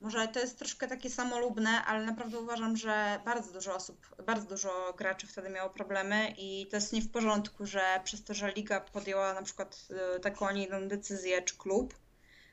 Może 0.00 0.28
to 0.28 0.40
jest 0.40 0.58
troszkę 0.58 0.88
takie 0.88 1.10
samolubne, 1.10 1.70
ale 1.70 2.04
naprawdę 2.04 2.38
uważam, 2.38 2.76
że 2.76 3.20
bardzo 3.24 3.52
dużo 3.52 3.74
osób, 3.74 4.16
bardzo 4.26 4.46
dużo 4.46 4.94
graczy 4.98 5.26
wtedy 5.26 5.50
miało 5.50 5.70
problemy 5.70 6.34
i 6.38 6.66
to 6.70 6.76
jest 6.76 6.92
nie 6.92 7.02
w 7.02 7.10
porządku, 7.10 7.66
że 7.66 8.00
przez 8.04 8.24
to, 8.24 8.34
że 8.34 8.52
liga 8.52 8.80
podjęła 8.80 9.34
na 9.34 9.42
przykład 9.42 9.88
e, 10.16 10.20
taką, 10.20 10.48
a 10.48 10.52
nie 10.52 10.66
inną 10.66 10.88
decyzję, 10.88 11.42
czy 11.42 11.58
klub, 11.58 11.94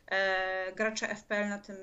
e, 0.08 0.74
gracze 0.74 1.16
FPL 1.16 1.50
na 1.50 1.58
tym, 1.58 1.78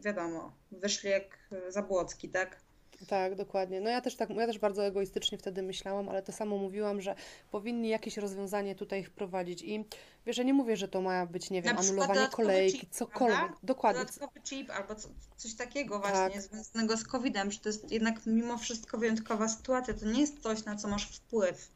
wiadomo, 0.00 0.52
wyszli 0.72 1.10
jak 1.10 1.38
Zabłocki, 1.68 2.28
tak? 2.28 2.64
Tak, 3.08 3.34
dokładnie. 3.34 3.80
No 3.80 3.90
ja 3.90 4.00
też 4.00 4.16
tak, 4.16 4.30
ja 4.30 4.46
też 4.46 4.58
bardzo 4.58 4.84
egoistycznie 4.86 5.38
wtedy 5.38 5.62
myślałam, 5.62 6.08
ale 6.08 6.22
to 6.22 6.32
samo 6.32 6.58
mówiłam, 6.58 7.00
że 7.00 7.14
powinni 7.50 7.88
jakieś 7.88 8.16
rozwiązanie 8.16 8.74
tutaj 8.74 9.04
wprowadzić. 9.04 9.62
I 9.62 9.84
wiesz, 10.26 10.38
ja 10.38 10.44
nie 10.44 10.54
mówię, 10.54 10.76
że 10.76 10.88
to 10.88 11.00
ma 11.00 11.26
być, 11.26 11.50
nie 11.50 11.62
wiem, 11.62 11.78
anulowanie 11.78 12.28
kolejki, 12.32 12.78
chip, 12.80 12.90
cokolwiek. 12.90 13.36
prawda? 13.38 13.56
Dokładnie. 13.62 14.00
Dodatkowy 14.04 14.40
chip 14.40 14.70
albo 14.70 14.94
co, 14.94 15.08
coś 15.36 15.54
takiego 15.54 15.98
Tak. 15.98 16.12
właśnie 16.14 16.40
związanego 16.42 16.96
z 16.96 17.04
COVID-em, 17.04 17.50
że 17.50 17.58
to 17.58 17.68
jest 17.68 17.92
jednak 17.92 18.26
mimo 18.26 18.58
wszystko 18.58 18.98
wyjątkowa 18.98 19.48
sytuacja. 19.48 19.94
To 19.94 20.06
nie 20.06 20.20
jest 20.20 20.42
coś, 20.42 20.64
na 20.64 20.76
co 20.76 20.88
masz 20.88 21.06
wpływ. 21.16 21.70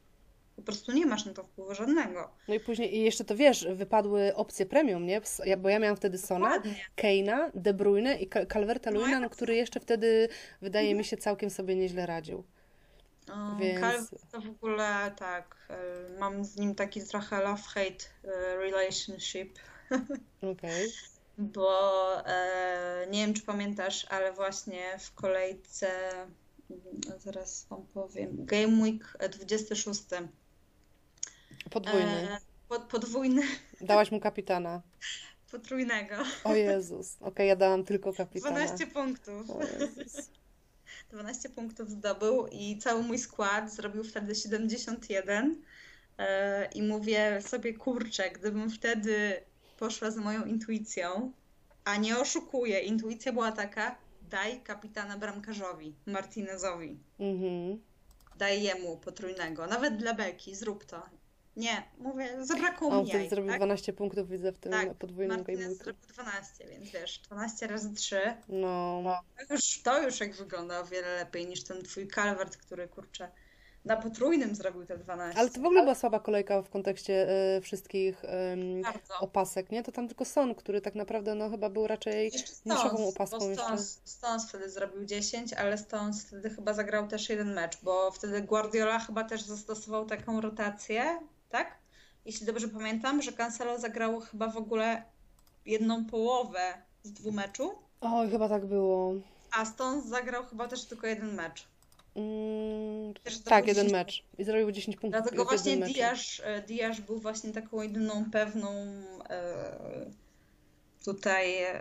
Po 0.57 0.62
prostu 0.62 0.93
nie 0.93 1.07
masz 1.07 1.25
na 1.27 1.33
to 1.33 1.45
wpływu 1.45 1.75
żadnego. 1.75 2.31
No 2.49 2.55
i 2.55 2.61
później, 2.61 2.97
i 2.97 3.01
jeszcze 3.03 3.25
to 3.25 3.37
wiesz, 3.37 3.66
wypadły 3.75 4.35
opcje 4.35 4.66
premium, 4.66 5.07
nie? 5.07 5.20
Bo 5.59 5.69
ja 5.69 5.79
miałam 5.79 5.97
wtedy 5.97 6.19
Sona. 6.19 6.62
Keina, 6.97 7.51
De 7.55 7.75
Bruyne 7.75 8.15
i 8.16 8.29
Cal- 8.29 8.47
Calverta 8.47 8.91
No, 8.91 8.99
Lewina, 8.99 9.16
ja 9.16 9.20
no, 9.20 9.29
tak 9.29 9.37
który 9.37 9.55
jeszcze 9.57 9.81
wtedy, 9.81 10.29
wydaje 10.62 10.95
mi 10.95 11.05
się, 11.05 11.16
całkiem 11.16 11.51
sobie 11.51 11.77
nieźle 11.77 12.07
radził. 12.07 12.45
O, 13.31 13.57
Więc- 13.57 13.81
Calvin 13.81 14.19
to 14.33 14.41
w 14.41 14.49
ogóle 14.51 15.13
tak, 15.17 15.57
y, 16.17 16.19
mam 16.19 16.45
z 16.45 16.57
nim 16.57 16.75
taki 16.75 17.05
trochę 17.07 17.37
love-hate 17.37 18.05
y, 18.25 18.29
relationship, 18.57 19.59
Okej. 20.53 20.93
bo 21.39 22.27
e, 22.27 23.07
nie 23.11 23.27
wiem, 23.27 23.35
czy 23.35 23.43
pamiętasz, 23.43 24.07
ale 24.11 24.33
właśnie 24.33 24.99
w 24.99 25.15
kolejce, 25.15 25.89
mm, 26.71 27.21
zaraz 27.21 27.67
wam 27.71 27.87
powiem, 27.95 28.47
Game 28.47 28.83
Week 28.83 29.17
26, 29.31 30.03
Podwójny. 31.71 32.31
e, 32.33 32.39
pod, 32.69 32.83
podwójny, 32.83 33.43
Dałaś 33.81 34.11
mu 34.13 34.21
kapitana. 34.21 34.83
potrójnego, 35.51 36.15
O 36.45 36.55
Jezus. 36.55 37.17
Okej, 37.21 37.49
ja 37.49 37.57
dałam 37.57 37.85
tylko 37.85 38.13
kapitana. 38.13 38.57
12 38.57 38.87
punktów. 38.87 39.51
O 39.51 39.61
Jezus. 39.63 40.31
12 41.11 41.49
punktów 41.49 41.91
zdobył 41.91 42.47
i 42.47 42.79
cały 42.79 43.03
mój 43.03 43.19
skład 43.19 43.73
zrobił 43.73 44.05
wtedy 44.05 44.35
71. 44.35 45.63
E, 46.19 46.69
I 46.75 46.83
mówię 46.83 47.43
sobie, 47.43 47.75
kurczę, 47.75 48.31
gdybym 48.31 48.71
wtedy 48.71 49.41
poszła 49.79 50.11
za 50.11 50.21
moją 50.21 50.45
intuicją, 50.45 51.33
a 51.85 51.97
nie 51.97 52.19
oszukuję, 52.19 52.81
intuicja 52.81 53.33
była 53.33 53.53
taka, 53.53 53.99
daj 54.23 54.61
kapitana 54.61 55.19
bramkarzowi, 55.19 55.95
Martinezowi. 56.07 56.99
Mhm. 57.19 57.81
Daj 58.37 58.63
jemu 58.63 58.97
potrójnego, 58.97 59.67
nawet 59.67 59.97
dla 59.97 60.15
Beki, 60.15 60.55
zrób 60.55 60.85
to. 60.85 61.18
Nie, 61.59 61.83
mówię, 61.99 62.45
zabrakło 62.45 63.03
mi 63.03 63.09
jaj, 63.09 63.29
zrobił 63.29 63.51
tak? 63.51 63.59
12 63.59 63.93
punktów, 63.93 64.29
widzę 64.29 64.53
w 64.53 64.59
tym 64.59 64.73
Tak, 64.73 64.95
podwójnym 64.95 65.43
gameweeku. 65.45 65.75
zrobił 65.75 66.03
12, 66.09 66.67
więc 66.69 66.91
wiesz, 66.91 67.19
12 67.19 67.67
razy 67.67 67.95
3, 67.95 68.21
No, 68.49 69.03
to 69.49 69.55
już, 69.55 69.83
to 69.83 70.03
już 70.03 70.21
jak 70.21 70.35
wygląda 70.35 70.81
o 70.81 70.85
wiele 70.85 71.17
lepiej 71.17 71.47
niż 71.47 71.65
ten 71.65 71.83
twój 71.83 72.09
Calvert, 72.09 72.57
który 72.57 72.89
kurczę 72.89 73.31
na 73.85 73.97
potrójnym 73.97 74.55
zrobił 74.55 74.87
te 74.87 74.99
12. 74.99 75.41
ale 75.41 75.51
to 75.51 75.61
w 75.61 75.65
ogóle 75.65 75.83
była 75.83 75.95
słaba 75.95 76.21
kolejka 76.21 76.63
w 76.63 76.71
kontekście 76.71 77.29
e, 77.57 77.61
wszystkich 77.61 78.23
Bardzo. 78.83 79.19
opasek, 79.21 79.71
nie? 79.71 79.83
To 79.83 79.93
tam 79.93 80.09
tylko 80.09 80.25
Son, 80.25 80.55
który 80.55 80.81
tak 80.81 80.95
naprawdę 80.95 81.35
no 81.35 81.51
chyba 81.51 81.71
był 81.71 81.87
raczej 81.87 82.31
Jeszcze 82.33 82.53
niszową 82.67 83.09
opaską 83.09 83.39
bo. 83.39 83.55
Stones, 83.55 84.01
Stones 84.05 84.49
wtedy 84.49 84.71
zrobił 84.71 85.05
10, 85.05 85.53
ale 85.53 85.79
Stones 85.79 86.27
wtedy 86.27 86.51
chyba 86.51 86.75
zagrał 86.75 87.09
też 87.09 87.29
jeden 87.29 87.55
mecz, 87.55 87.79
bo 87.83 88.11
wtedy 88.11 88.43
Guardiola 88.43 88.99
chyba 88.99 89.25
też 89.25 89.43
zastosował 89.43 90.07
taką 90.07 90.41
rotację, 90.41 91.19
tak? 91.49 91.79
Jeśli 92.25 92.47
dobrze 92.47 92.69
pamiętam, 92.69 93.23
że 93.23 93.33
Cancelo 93.33 93.79
zagrało 93.79 94.20
chyba 94.20 94.49
w 94.49 94.57
ogóle 94.57 95.03
jedną 95.66 96.05
połowę 96.05 96.75
z 97.03 97.12
dwóch 97.12 97.35
meczu, 97.35 97.75
Oj, 98.01 98.31
chyba 98.31 98.49
tak 98.49 98.66
było. 98.66 99.15
a 99.53 99.65
Stones 99.65 100.07
zagrał 100.07 100.45
chyba 100.47 100.69
też 100.69 100.85
tylko 100.85 101.07
jeden 101.07 101.35
mecz. 101.35 101.66
Mm, 102.16 103.15
tak, 103.45 103.66
jeden 103.66 103.85
10 103.87 103.93
mecz. 103.93 104.25
I 104.39 104.45
zrobił 104.45 104.73
10 104.73 104.97
punktów 104.97 105.23
Dlatego 105.23 105.45
właśnie. 105.45 105.77
Diasz, 105.77 106.43
e, 106.45 106.62
Diasz 106.62 107.01
był 107.01 107.19
właśnie 107.19 107.53
taką 107.53 107.83
jedyną 107.83 108.25
pewną 108.33 108.70
e, 109.31 109.77
tutaj 111.15 111.63
e, 111.63 111.81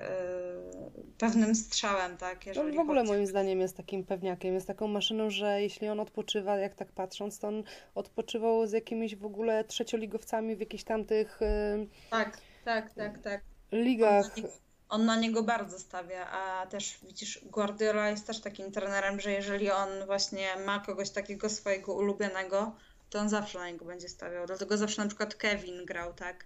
pewnym 1.17 1.55
strzałem, 1.55 2.17
tak? 2.17 2.45
No 2.45 2.51
Jeżeli 2.51 2.77
w 2.77 2.79
ogóle 2.79 2.99
chodzi- 3.01 3.11
moim 3.11 3.27
zdaniem 3.27 3.59
jest 3.59 3.77
takim 3.77 4.03
pewniakiem, 4.03 4.53
jest 4.53 4.67
taką 4.67 4.87
maszyną, 4.87 5.29
że 5.29 5.61
jeśli 5.61 5.89
on 5.89 5.99
odpoczywa, 5.99 6.57
jak 6.57 6.75
tak 6.75 6.91
patrząc, 6.91 7.39
to 7.39 7.47
on 7.47 7.63
odpoczywał 7.95 8.67
z 8.67 8.71
jakimiś 8.71 9.15
w 9.15 9.25
ogóle 9.25 9.63
trzecioligowcami 9.63 10.55
w 10.55 10.59
jakichś 10.59 10.83
tamtych 10.83 11.39
em, 11.41 11.87
Tak, 12.09 12.37
tak, 12.65 12.93
tak, 12.93 13.19
tak. 13.19 13.41
ligach. 13.71 14.25
On 14.25 14.31
na, 14.35 14.35
niego, 14.35 14.49
on 14.89 15.05
na 15.05 15.15
niego 15.15 15.43
bardzo 15.43 15.79
stawia, 15.79 16.27
a 16.31 16.67
też 16.67 16.97
widzisz, 17.07 17.45
Guardiola 17.45 18.09
jest 18.09 18.27
też 18.27 18.41
takim 18.41 18.71
trenerem, 18.71 19.19
że 19.19 19.31
jeżeli 19.31 19.71
on 19.71 19.89
właśnie 20.05 20.47
ma 20.65 20.79
kogoś 20.79 21.09
takiego 21.09 21.49
swojego 21.49 21.93
ulubionego, 21.93 22.75
to 23.09 23.19
on 23.19 23.29
zawsze 23.29 23.59
na 23.59 23.69
niego 23.69 23.85
będzie 23.85 24.09
stawiał. 24.09 24.45
Dlatego 24.47 24.77
zawsze 24.77 25.01
na 25.01 25.07
przykład 25.07 25.35
Kevin 25.35 25.85
grał, 25.85 26.13
tak? 26.13 26.45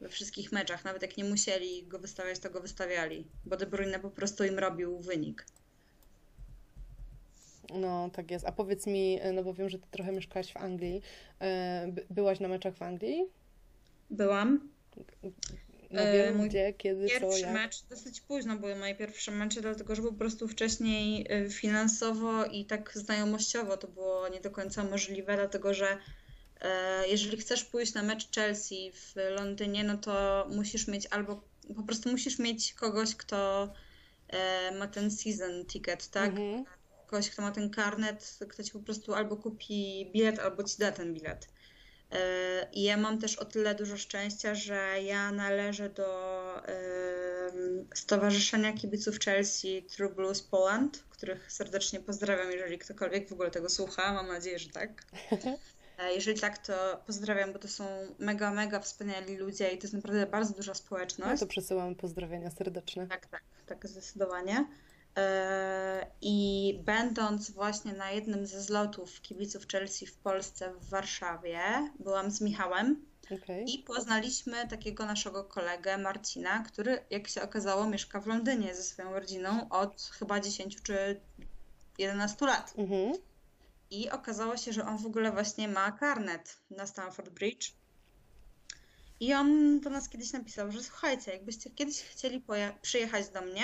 We 0.00 0.08
wszystkich 0.08 0.52
meczach, 0.52 0.84
nawet 0.84 1.02
jak 1.02 1.16
nie 1.16 1.24
musieli 1.24 1.86
go 1.86 1.98
wystawiać, 1.98 2.38
to 2.38 2.50
go 2.50 2.60
wystawiali, 2.60 3.26
bo 3.44 3.56
De 3.56 3.66
Bruyne 3.66 3.98
po 4.00 4.10
prostu 4.10 4.44
im 4.44 4.58
robił 4.58 4.98
wynik. 4.98 5.46
No, 7.74 8.10
tak 8.12 8.30
jest. 8.30 8.46
A 8.46 8.52
powiedz 8.52 8.86
mi, 8.86 9.20
no 9.34 9.44
bo 9.44 9.54
wiem, 9.54 9.68
że 9.68 9.78
ty 9.78 9.86
trochę 9.90 10.12
mieszkałaś 10.12 10.52
w 10.52 10.56
Anglii. 10.56 11.02
E, 11.40 11.86
by- 11.92 12.06
Byłaś 12.10 12.40
na 12.40 12.48
meczach 12.48 12.74
w 12.74 12.82
Anglii? 12.82 13.24
Byłam. 14.10 14.68
No 15.90 16.02
wiem, 16.12 16.36
mój 16.36 16.48
gdzie, 16.48 16.72
kiedy, 16.72 17.06
pierwszy 17.06 17.40
co, 17.42 17.52
mecz, 17.52 17.82
dosyć 17.90 18.20
późno 18.20 18.56
były 18.56 18.76
moje 18.76 18.94
pierwsze 18.94 19.32
mecze, 19.32 19.60
dlatego 19.60 19.94
że 19.94 20.02
po 20.02 20.12
prostu 20.12 20.48
wcześniej 20.48 21.26
finansowo 21.50 22.44
i 22.44 22.64
tak 22.64 22.92
znajomościowo 22.94 23.76
to 23.76 23.88
było 23.88 24.28
nie 24.28 24.40
do 24.40 24.50
końca 24.50 24.84
możliwe, 24.84 25.36
dlatego 25.36 25.74
że 25.74 25.86
e, 25.86 25.98
jeżeli 27.06 27.36
chcesz 27.36 27.64
pójść 27.64 27.94
na 27.94 28.02
mecz 28.02 28.34
Chelsea 28.34 28.92
w 28.92 29.14
Londynie, 29.30 29.84
no 29.84 29.96
to 29.96 30.46
musisz 30.50 30.88
mieć 30.88 31.06
albo 31.10 31.42
po 31.74 31.82
prostu 31.82 32.10
musisz 32.10 32.38
mieć 32.38 32.74
kogoś, 32.74 33.14
kto 33.14 33.72
e, 34.28 34.70
ma 34.78 34.86
ten 34.86 35.10
season 35.10 35.64
ticket, 35.66 36.08
tak? 36.10 36.30
Mhm. 36.30 36.64
Kogoś, 37.06 37.30
kto 37.30 37.42
ma 37.42 37.50
ten 37.52 37.70
karnet, 37.70 38.38
kto 38.48 38.62
ci 38.62 38.72
po 38.72 38.80
prostu 38.80 39.14
albo 39.14 39.36
kupi 39.36 40.10
bilet, 40.12 40.38
albo 40.38 40.62
ci 40.62 40.78
da 40.78 40.92
ten 40.92 41.14
bilet. 41.14 41.48
E, 42.12 42.68
I 42.72 42.82
ja 42.82 42.96
mam 42.96 43.20
też 43.20 43.36
o 43.36 43.44
tyle 43.44 43.74
dużo 43.74 43.96
szczęścia, 43.96 44.54
że 44.54 45.02
ja 45.02 45.32
należę 45.32 45.90
do 45.90 46.36
Stowarzyszenia 47.94 48.72
Kibiców 48.72 49.18
Chelsea 49.18 49.82
True 49.82 50.14
Blues 50.14 50.42
Poland, 50.42 51.04
których 51.10 51.52
serdecznie 51.52 52.00
pozdrawiam, 52.00 52.52
jeżeli 52.52 52.78
ktokolwiek 52.78 53.28
w 53.28 53.32
ogóle 53.32 53.50
tego 53.50 53.70
słucha. 53.70 54.12
Mam 54.12 54.28
nadzieję, 54.28 54.58
że 54.58 54.68
tak. 54.68 55.02
E, 55.98 56.12
Jeżeli 56.14 56.40
tak, 56.40 56.58
to 56.66 57.02
pozdrawiam, 57.06 57.52
bo 57.52 57.58
to 57.58 57.68
są 57.68 57.84
mega, 58.18 58.50
mega 58.50 58.80
wspaniali 58.80 59.36
ludzie 59.36 59.68
i 59.70 59.78
to 59.78 59.84
jest 59.84 59.94
naprawdę 59.94 60.26
bardzo 60.26 60.54
duża 60.54 60.72
No 60.72 60.74
społeczność. 60.74 61.40
to 61.40 61.46
przesyłam 61.46 61.94
pozdrowienia 61.94 62.50
serdeczne. 62.50 63.06
Tak, 63.06 63.26
tak, 63.26 63.42
tak, 63.66 63.86
zdecydowanie. 63.88 64.66
E, 65.16 66.06
I 66.20 66.80
będąc 66.84 67.50
właśnie 67.50 67.92
na 67.92 68.10
jednym 68.10 68.46
ze 68.46 68.60
zlotów 68.62 69.20
kibiców 69.20 69.66
Chelsea 69.68 70.06
w 70.06 70.16
Polsce, 70.16 70.72
w 70.74 70.88
Warszawie, 70.88 71.60
byłam 71.98 72.30
z 72.30 72.40
Michałem 72.40 73.06
Okej. 73.42 73.64
i 73.74 73.78
poznaliśmy 73.78 74.68
takiego 74.68 75.06
naszego 75.06 75.44
kolegę 75.44 75.98
Marcina, 75.98 76.62
który, 76.62 76.98
jak 77.10 77.28
się 77.28 77.42
okazało, 77.42 77.86
mieszka 77.88 78.20
w 78.20 78.26
Londynie 78.26 78.74
ze 78.74 78.82
swoją 78.82 79.12
rodziną 79.12 79.68
od 79.68 80.02
chyba 80.18 80.40
10 80.40 80.82
czy 80.82 81.20
11 81.98 82.46
lat. 82.46 82.74
Mhm. 82.78 83.12
I 83.90 84.10
okazało 84.10 84.56
się, 84.56 84.72
że 84.72 84.86
on 84.86 84.98
w 84.98 85.06
ogóle 85.06 85.32
właśnie 85.32 85.68
ma 85.68 85.92
karnet 85.92 86.56
na 86.70 86.86
Stamford 86.86 87.28
Bridge. 87.28 87.72
I 89.20 89.34
on 89.34 89.80
do 89.80 89.90
nas 89.90 90.08
kiedyś 90.08 90.32
napisał, 90.32 90.72
że 90.72 90.82
słuchajcie, 90.82 91.32
jakbyście 91.32 91.70
kiedyś 91.70 92.02
chcieli 92.02 92.44
przyjechać 92.82 93.28
do 93.28 93.40
mnie, 93.40 93.62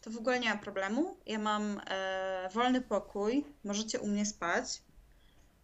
to 0.00 0.10
w 0.10 0.16
ogóle 0.16 0.40
nie 0.40 0.54
ma 0.54 0.60
problemu. 0.60 1.16
Ja 1.26 1.38
mam 1.38 1.80
e, 1.86 2.48
wolny 2.52 2.80
pokój, 2.80 3.44
możecie 3.64 4.00
u 4.00 4.06
mnie 4.06 4.26
spać. 4.26 4.82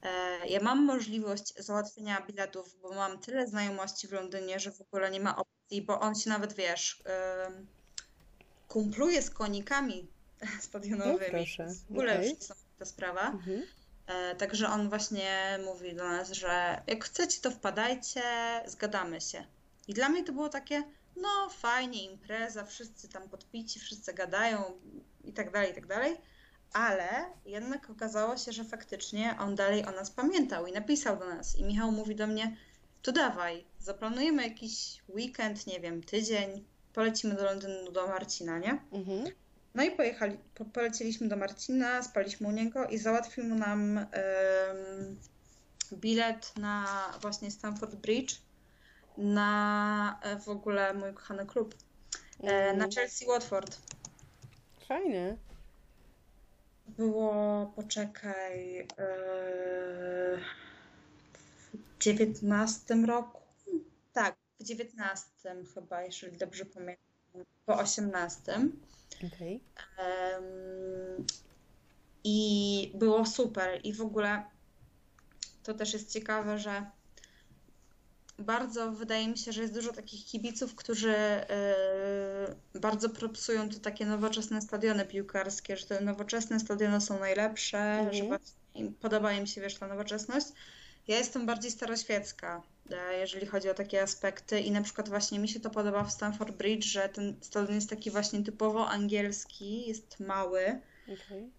E, 0.02 0.46
ja 0.48 0.60
mam 0.60 0.84
możliwość 0.84 1.54
załatwienia 1.58 2.26
biletów, 2.26 2.76
bo 2.82 2.94
mam 2.94 3.18
tyle 3.18 3.46
znajomości 3.46 4.08
w 4.08 4.12
Londynie, 4.12 4.60
że 4.60 4.72
w 4.72 4.80
ogóle 4.80 5.10
nie 5.10 5.20
ma 5.20 5.36
opcji, 5.36 5.82
bo 5.82 6.00
on 6.00 6.14
się 6.14 6.30
nawet, 6.30 6.52
wiesz, 6.52 7.02
e, 7.06 7.50
kumpluje 8.68 9.22
z 9.22 9.30
konikami 9.30 10.06
stadionowymi. 10.60 11.32
No 11.32 11.38
proszę, 11.38 11.66
W 11.88 11.90
ogóle 11.90 12.12
okej. 12.12 12.30
już 12.30 12.38
jest 12.38 12.54
ta 12.78 12.84
sprawa. 12.84 13.30
Mhm. 13.30 13.62
E, 14.06 14.34
Także 14.34 14.68
on 14.68 14.88
właśnie 14.88 15.58
mówi 15.64 15.94
do 15.94 16.04
nas, 16.04 16.32
że 16.32 16.82
jak 16.86 17.04
chcecie, 17.04 17.40
to 17.40 17.50
wpadajcie, 17.50 18.22
zgadamy 18.66 19.20
się. 19.20 19.44
I 19.88 19.94
dla 19.94 20.08
mnie 20.08 20.24
to 20.24 20.32
było 20.32 20.48
takie, 20.48 20.82
no 21.16 21.50
fajnie, 21.50 22.04
impreza, 22.04 22.64
wszyscy 22.64 23.08
tam 23.08 23.28
podpici, 23.28 23.80
wszyscy 23.80 24.14
gadają 24.14 24.62
i 25.24 25.32
tak 25.32 25.50
dalej, 25.50 25.70
i 25.70 25.74
tak 25.74 25.86
dalej. 25.86 26.16
Ale 26.72 27.24
jednak 27.46 27.90
okazało 27.90 28.36
się, 28.36 28.52
że 28.52 28.64
faktycznie 28.64 29.36
on 29.40 29.54
dalej 29.54 29.86
o 29.86 29.90
nas 29.90 30.10
pamiętał 30.10 30.66
i 30.66 30.72
napisał 30.72 31.18
do 31.18 31.24
nas. 31.24 31.58
I 31.58 31.64
Michał 31.64 31.92
mówi 31.92 32.16
do 32.16 32.26
mnie, 32.26 32.56
to 33.02 33.12
dawaj, 33.12 33.64
zaplanujemy 33.78 34.42
jakiś 34.42 35.02
weekend, 35.08 35.66
nie 35.66 35.80
wiem, 35.80 36.02
tydzień, 36.02 36.64
polecimy 36.92 37.34
do 37.34 37.44
Londynu 37.44 37.92
do 37.92 38.06
Marcina, 38.06 38.58
nie? 38.58 38.78
Mhm. 38.92 39.24
No 39.74 39.82
i 39.82 39.90
pojechali, 39.90 40.38
po, 40.54 40.64
poleciliśmy 40.64 41.28
do 41.28 41.36
Marcina, 41.36 42.02
spaliśmy 42.02 42.48
u 42.48 42.50
niego 42.50 42.86
i 42.86 42.98
załatwił 42.98 43.44
nam 43.44 44.06
bilet 45.92 46.52
na 46.56 46.86
właśnie 47.20 47.50
Stanford 47.50 47.94
Bridge, 47.94 48.34
na 49.18 50.20
e, 50.22 50.38
w 50.38 50.48
ogóle 50.48 50.94
mój 50.94 51.14
kochany 51.14 51.46
klub, 51.46 51.74
mm. 52.40 52.78
na 52.78 52.88
Chelsea 52.88 53.26
Watford. 53.26 53.78
Fajnie. 54.88 55.36
Było, 56.88 57.72
poczekaj, 57.76 58.78
e, 58.78 58.86
w 61.72 61.98
19 62.00 62.94
roku? 62.94 63.40
Tak, 64.12 64.36
w 64.60 64.64
19 64.64 65.26
chyba, 65.74 66.02
jeżeli 66.02 66.36
dobrze 66.36 66.64
pamiętam, 66.64 67.04
po 67.66 67.78
18. 67.78 68.68
Okay. 69.16 69.60
I 72.24 72.92
było 72.94 73.26
super. 73.26 73.80
I 73.84 73.92
w 73.92 74.00
ogóle 74.00 74.44
to 75.62 75.74
też 75.74 75.92
jest 75.92 76.12
ciekawe, 76.12 76.58
że 76.58 76.86
bardzo 78.38 78.92
wydaje 78.92 79.28
mi 79.28 79.38
się, 79.38 79.52
że 79.52 79.62
jest 79.62 79.74
dużo 79.74 79.92
takich 79.92 80.24
kibiców, 80.26 80.74
którzy 80.74 81.14
y, 82.74 82.80
bardzo 82.80 83.10
propsują 83.10 83.68
te 83.68 83.80
takie 83.80 84.06
nowoczesne 84.06 84.62
stadiony 84.62 85.04
piłkarskie, 85.04 85.76
że 85.76 85.86
te 85.86 86.00
nowoczesne 86.00 86.60
stadiony 86.60 87.00
są 87.00 87.18
najlepsze, 87.18 88.08
że 88.12 88.24
mhm. 88.24 88.40
podoba 89.00 89.32
im 89.32 89.46
się 89.46 89.60
wiesz 89.60 89.74
ta 89.74 89.88
nowoczesność. 89.88 90.46
Ja 91.08 91.18
jestem 91.18 91.46
bardziej 91.46 91.70
staroświecka, 91.70 92.62
e, 92.90 93.18
jeżeli 93.18 93.46
chodzi 93.46 93.70
o 93.70 93.74
takie 93.74 94.02
aspekty 94.02 94.60
i 94.60 94.70
na 94.70 94.82
przykład 94.82 95.08
właśnie 95.08 95.38
mi 95.38 95.48
się 95.48 95.60
to 95.60 95.70
podoba 95.70 96.04
w 96.04 96.12
Stamford 96.12 96.56
Bridge, 96.56 96.84
że 96.84 97.08
ten 97.08 97.36
stadion 97.40 97.74
jest 97.74 97.90
taki 97.90 98.10
właśnie 98.10 98.42
typowo 98.42 98.88
angielski, 98.88 99.88
jest 99.88 100.20
mały 100.20 100.80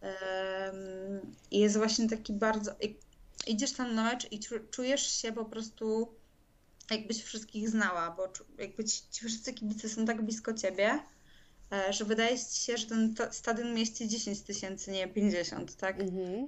em, 0.02 1.34
i 1.52 1.60
jest 1.60 1.78
właśnie 1.78 2.10
taki 2.10 2.34
bardzo... 2.34 2.72
Idziesz 3.48 3.72
tam 3.72 3.96
na 3.96 4.04
mecz 4.04 4.32
i 4.32 4.40
czu- 4.40 4.70
czujesz 4.72 5.22
się 5.22 5.32
po 5.32 5.46
prostu 5.46 6.08
jakbyś 6.92 7.24
wszystkich 7.24 7.70
znała, 7.70 8.12
bo 8.12 8.34
jakby 8.58 8.86
ci, 8.86 9.02
ci 9.12 9.26
wszyscy 9.26 9.54
kibice 9.54 9.90
są 9.90 10.06
tak 10.06 10.22
blisko 10.22 10.54
ciebie, 10.54 11.00
e, 11.72 11.94
że 11.94 12.06
wydaje 12.06 12.40
ci 12.40 12.60
się, 12.60 12.78
że 12.78 12.86
ten 12.88 13.16
stadion 13.32 13.74
mieści 13.74 14.08
10 14.08 14.42
tysięcy, 14.42 14.92
nie 14.92 15.08
50, 15.08 15.76
tak? 15.76 16.00
Mhm. 16.00 16.44
E, 16.44 16.48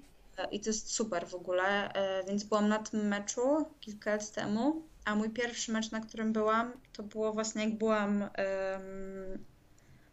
I 0.51 0.59
to 0.59 0.69
jest 0.69 0.91
super 0.91 1.27
w 1.27 1.35
ogóle, 1.35 1.93
e, 1.93 2.23
więc 2.23 2.43
byłam 2.43 2.67
na 2.67 2.79
tym 2.79 3.07
meczu 3.07 3.65
kilka 3.79 4.11
lat 4.11 4.31
temu, 4.31 4.81
a 5.05 5.15
mój 5.15 5.29
pierwszy 5.29 5.71
mecz, 5.71 5.91
na 5.91 6.01
którym 6.01 6.33
byłam, 6.33 6.73
to 6.93 7.03
było 7.03 7.33
właśnie 7.33 7.63
jak 7.63 7.77
byłam 7.77 8.29
em, 8.33 9.45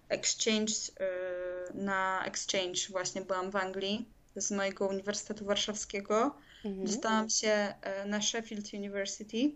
exchange, 0.09 0.73
e, 1.01 1.75
na 1.75 2.25
exchange 2.25 2.81
właśnie 2.91 3.23
byłam 3.23 3.51
w 3.51 3.57
Anglii 3.57 4.09
z 4.37 4.51
mojego 4.51 4.87
Uniwersytetu 4.87 5.45
Warszawskiego. 5.45 6.35
Mhm. 6.65 6.87
Dostałam 6.87 7.31
się 7.31 7.75
e, 7.83 8.07
na 8.07 8.23
Sheffield 8.23 8.75
University 8.75 9.53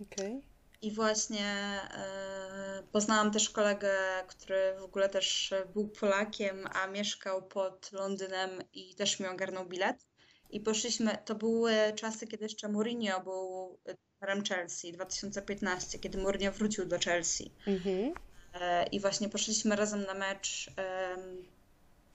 Okej. 0.00 0.53
I 0.84 0.90
właśnie 0.90 1.46
e, 1.94 2.82
poznałam 2.92 3.30
też 3.30 3.50
kolegę, 3.50 3.92
który 4.28 4.74
w 4.80 4.82
ogóle 4.82 5.08
też 5.08 5.54
był 5.74 5.88
Polakiem, 5.88 6.68
a 6.72 6.86
mieszkał 6.86 7.42
pod 7.42 7.92
Londynem 7.92 8.50
i 8.72 8.94
też 8.94 9.20
mi 9.20 9.26
ogarnął 9.26 9.66
bilet. 9.66 10.06
I 10.50 10.60
poszliśmy, 10.60 11.18
to 11.24 11.34
były 11.34 11.72
czasy, 11.96 12.26
kiedy 12.26 12.44
jeszcze 12.44 12.68
Mourinho 12.68 13.20
był 13.20 13.78
trenerem 14.18 14.44
Chelsea, 14.44 14.92
2015, 14.92 15.98
kiedy 15.98 16.18
Mourinho 16.18 16.52
wrócił 16.52 16.86
do 16.86 16.98
Chelsea. 16.98 17.50
Mhm. 17.66 18.14
E, 18.54 18.86
I 18.86 19.00
właśnie 19.00 19.28
poszliśmy 19.28 19.76
razem 19.76 20.04
na 20.04 20.14
mecz 20.14 20.70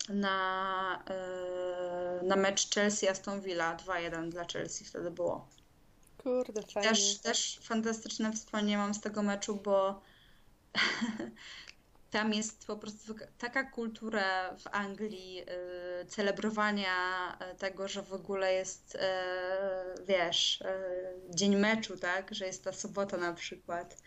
na, 0.09 1.03
e, 1.09 2.23
na 2.23 2.35
mecz 2.35 2.69
Chelsea-Aston 2.69 3.41
Villa 3.41 3.75
2-1 3.75 4.29
dla 4.29 4.45
Chelsea 4.45 4.85
wtedy 4.85 5.11
było. 5.11 5.47
Kurde, 6.30 6.61
fajnie. 6.61 6.89
Też, 6.89 7.18
też 7.18 7.60
fantastyczne 7.61 8.34
wspomnienie 8.34 8.77
mam 8.77 8.93
z 8.93 9.01
tego 9.01 9.23
meczu, 9.23 9.56
bo 9.56 10.01
tam 12.11 12.34
jest 12.34 12.68
po 12.68 12.77
prostu 12.77 13.15
taka 13.38 13.64
kultura 13.64 14.56
w 14.57 14.68
Anglii 14.72 15.41
y, 15.41 16.06
celebrowania 16.06 16.93
y, 17.53 17.56
tego, 17.57 17.88
że 17.88 18.01
w 18.01 18.14
ogóle 18.14 18.53
jest, 18.53 18.95
y, 18.95 18.99
wiesz, 20.06 20.61
y, 20.61 20.65
dzień 21.35 21.56
meczu, 21.56 21.97
tak? 21.97 22.35
Że 22.35 22.45
jest 22.45 22.64
ta 22.64 22.73
sobota 22.73 23.18
na 23.18 23.34
przykład 23.34 23.97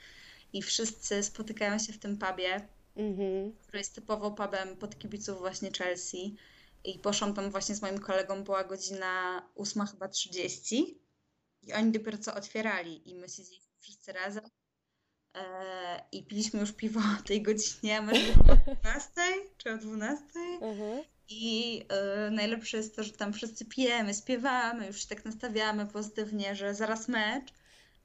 i 0.53 0.62
wszyscy 0.62 1.23
spotykają 1.23 1.78
się 1.78 1.93
w 1.93 1.99
tym 1.99 2.19
pubie, 2.19 2.69
Mhm. 2.97 3.53
który 3.53 3.78
jest 3.78 3.94
typowo 3.94 4.31
pubem 4.31 4.77
pod 4.77 4.99
kibiców 4.99 5.39
właśnie 5.39 5.70
Chelsea. 5.78 6.36
I 6.85 6.99
poszłam 6.99 7.35
tam 7.35 7.51
właśnie 7.51 7.74
z 7.74 7.82
moim 7.82 7.99
kolegą, 7.99 8.44
była 8.44 8.65
godzina 8.65 9.43
8 9.57 9.86
chyba 9.86 10.09
30 10.09 11.02
i 11.62 11.72
oni 11.72 11.93
dopiero 11.93 12.18
co 12.18 12.34
otwierali 12.34 13.10
i 13.10 13.14
my 13.14 13.28
siedzieliśmy 13.28 13.72
wszyscy 13.78 14.12
razem 14.12 14.44
e, 15.34 16.05
i 16.12 16.26
piliśmy 16.26 16.60
już 16.60 16.72
piwo 16.72 17.01
o 17.20 17.22
tej 17.22 17.43
godzinie, 17.43 17.98
a 17.98 18.02
może 18.02 18.32
o 18.32 18.74
12 18.74 19.10
czy 19.56 19.72
o 19.72 19.78
12 19.78 20.24
Aha. 20.56 21.02
i 21.28 21.84
e, 21.89 22.30
najlepsze 22.30 22.76
jest 22.76 22.97
to, 22.97 23.02
że 23.02 23.12
tam 23.12 23.32
wszyscy 23.32 23.64
pijemy, 23.64 24.14
śpiewamy, 24.14 24.86
już 24.86 25.01
się 25.01 25.09
tak 25.09 25.24
nastawiamy 25.24 25.86
pozytywnie, 25.86 26.55
że 26.56 26.74
zaraz 26.74 27.09
mecz, 27.09 27.52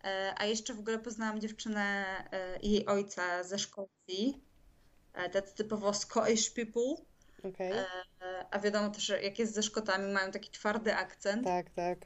E, 0.04 0.34
a 0.38 0.46
jeszcze 0.46 0.74
w 0.74 0.80
ogóle 0.80 1.00
poznałam 1.00 1.42
dziewczynę 1.42 2.06
e, 2.32 2.60
i 2.60 2.72
jej 2.72 2.86
ojca 2.86 3.44
ze 3.44 3.60
Szkocji. 3.60 4.44
E, 5.14 5.30
tacy 5.30 5.56
typowo 5.56 5.94
Scottish 5.94 6.50
people. 6.50 6.96
Okej. 7.44 7.72
E, 7.72 7.86
A 8.52 8.60
wiadomo 8.60 8.90
też, 8.90 9.04
że 9.04 9.22
jak 9.22 9.40
jest 9.40 9.54
ze 9.54 9.64
Szkotami, 9.64 10.14
mają 10.14 10.32
taki 10.32 10.52
twardy 10.52 10.96
akcent. 10.96 11.44
Tak, 11.44 11.70
tak. 11.70 12.00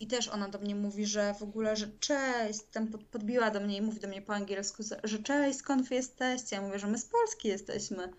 I 0.00 0.06
też 0.06 0.28
ona 0.28 0.48
do 0.48 0.58
mnie 0.58 0.74
mówi, 0.74 1.06
że 1.06 1.34
w 1.34 1.42
ogóle, 1.42 1.76
że 1.76 1.86
cześć, 2.00 2.60
tam 2.72 2.88
pod- 2.88 3.04
podbiła 3.04 3.50
do 3.50 3.60
mnie 3.60 3.76
i 3.76 3.82
mówi 3.82 4.00
do 4.00 4.08
mnie 4.08 4.22
po 4.22 4.34
angielsku, 4.34 4.82
że 5.04 5.18
cześć, 5.18 5.58
skąd 5.58 5.88
wy 5.88 5.94
jesteście? 5.94 6.56
Ja 6.56 6.62
mówię, 6.62 6.78
że 6.78 6.86
my 6.86 6.98
z 6.98 7.04
Polski 7.04 7.48
jesteśmy, 7.48 8.12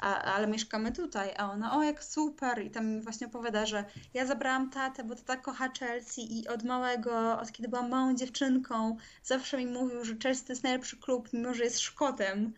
a, 0.00 0.22
ale 0.22 0.46
mieszkamy 0.46 0.92
tutaj. 0.92 1.34
A 1.36 1.52
ona, 1.52 1.76
o 1.76 1.82
jak 1.82 2.04
super. 2.04 2.62
I 2.62 2.70
tam 2.70 2.86
mi 2.86 3.00
właśnie 3.00 3.26
opowiada, 3.26 3.66
że 3.66 3.84
ja 4.14 4.26
zabrałam 4.26 4.70
tatę, 4.70 5.04
bo 5.04 5.14
tata 5.16 5.36
kocha 5.36 5.68
Chelsea 5.78 6.38
i 6.38 6.48
od 6.48 6.64
małego, 6.64 7.40
od 7.40 7.52
kiedy 7.52 7.68
byłam 7.68 7.90
małą 7.90 8.14
dziewczynką, 8.14 8.96
zawsze 9.24 9.58
mi 9.58 9.66
mówił, 9.66 10.04
że 10.04 10.16
Chelsea 10.22 10.44
to 10.44 10.52
jest 10.52 10.62
najlepszy 10.62 10.96
klub, 10.96 11.28
mimo 11.32 11.54
że 11.54 11.64
jest 11.64 11.80
Szkotem. 11.80 12.52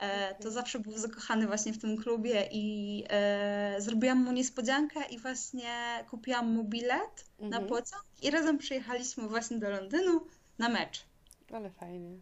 E, 0.00 0.34
to 0.34 0.50
zawsze 0.50 0.78
był 0.78 0.98
zakochany 0.98 1.46
właśnie 1.46 1.72
w 1.72 1.78
tym 1.78 1.96
klubie 1.96 2.48
i 2.52 3.04
e, 3.08 3.76
zrobiłam 3.78 4.18
mu 4.18 4.32
niespodziankę 4.32 5.00
i 5.10 5.18
właśnie 5.18 6.04
kupiłam 6.10 6.48
mu 6.54 6.64
bilet 6.64 7.24
na 7.38 7.46
Mhm. 7.46 7.66
pociąg 7.66 8.04
i 8.22 8.30
razem 8.30 8.58
przyjechaliśmy 8.58 9.28
właśnie 9.28 9.58
do 9.58 9.70
Londynu 9.70 10.26
na 10.58 10.68
mecz. 10.68 11.04
Ale 11.52 11.70
fajnie. 11.70 12.18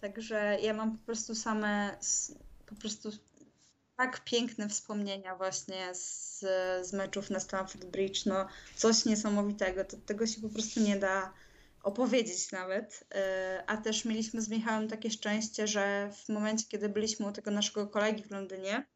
Także 0.00 0.58
ja 0.62 0.74
mam 0.74 0.98
po 0.98 1.06
prostu 1.06 1.34
same, 1.34 1.96
po 2.66 2.74
prostu 2.74 3.10
tak 3.96 4.24
piękne 4.24 4.68
wspomnienia 4.68 5.36
właśnie 5.36 5.94
z, 5.94 6.38
z 6.88 6.92
meczów 6.92 7.30
na 7.30 7.40
Stamford 7.40 7.84
Bridge. 7.84 8.26
No, 8.26 8.46
coś 8.76 9.04
niesamowitego. 9.04 9.84
To, 9.84 9.96
tego 9.96 10.26
się 10.26 10.40
po 10.40 10.48
prostu 10.48 10.80
nie 10.80 10.96
da 10.96 11.32
opowiedzieć 11.82 12.52
nawet. 12.52 13.04
E, 13.14 13.64
A 13.66 13.76
też 13.76 14.04
mieliśmy 14.04 14.42
z 14.42 14.48
Michałem 14.48 14.88
takie 14.88 15.10
szczęście, 15.10 15.66
że 15.66 16.10
w 16.12 16.28
momencie, 16.28 16.64
kiedy 16.68 16.88
byliśmy 16.88 17.26
u 17.26 17.32
tego 17.32 17.50
naszego 17.50 17.86
kolegi 17.86 18.22
w 18.22 18.30
Londynie 18.30 18.86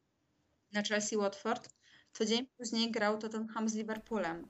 na 0.73 0.83
Chelsea 0.83 1.17
Watford, 1.17 1.69
to 2.13 2.25
dzień 2.25 2.47
później 2.57 2.91
grał 2.91 3.17
Tottenham 3.17 3.69
z 3.69 3.75
Liverpoolem. 3.75 4.47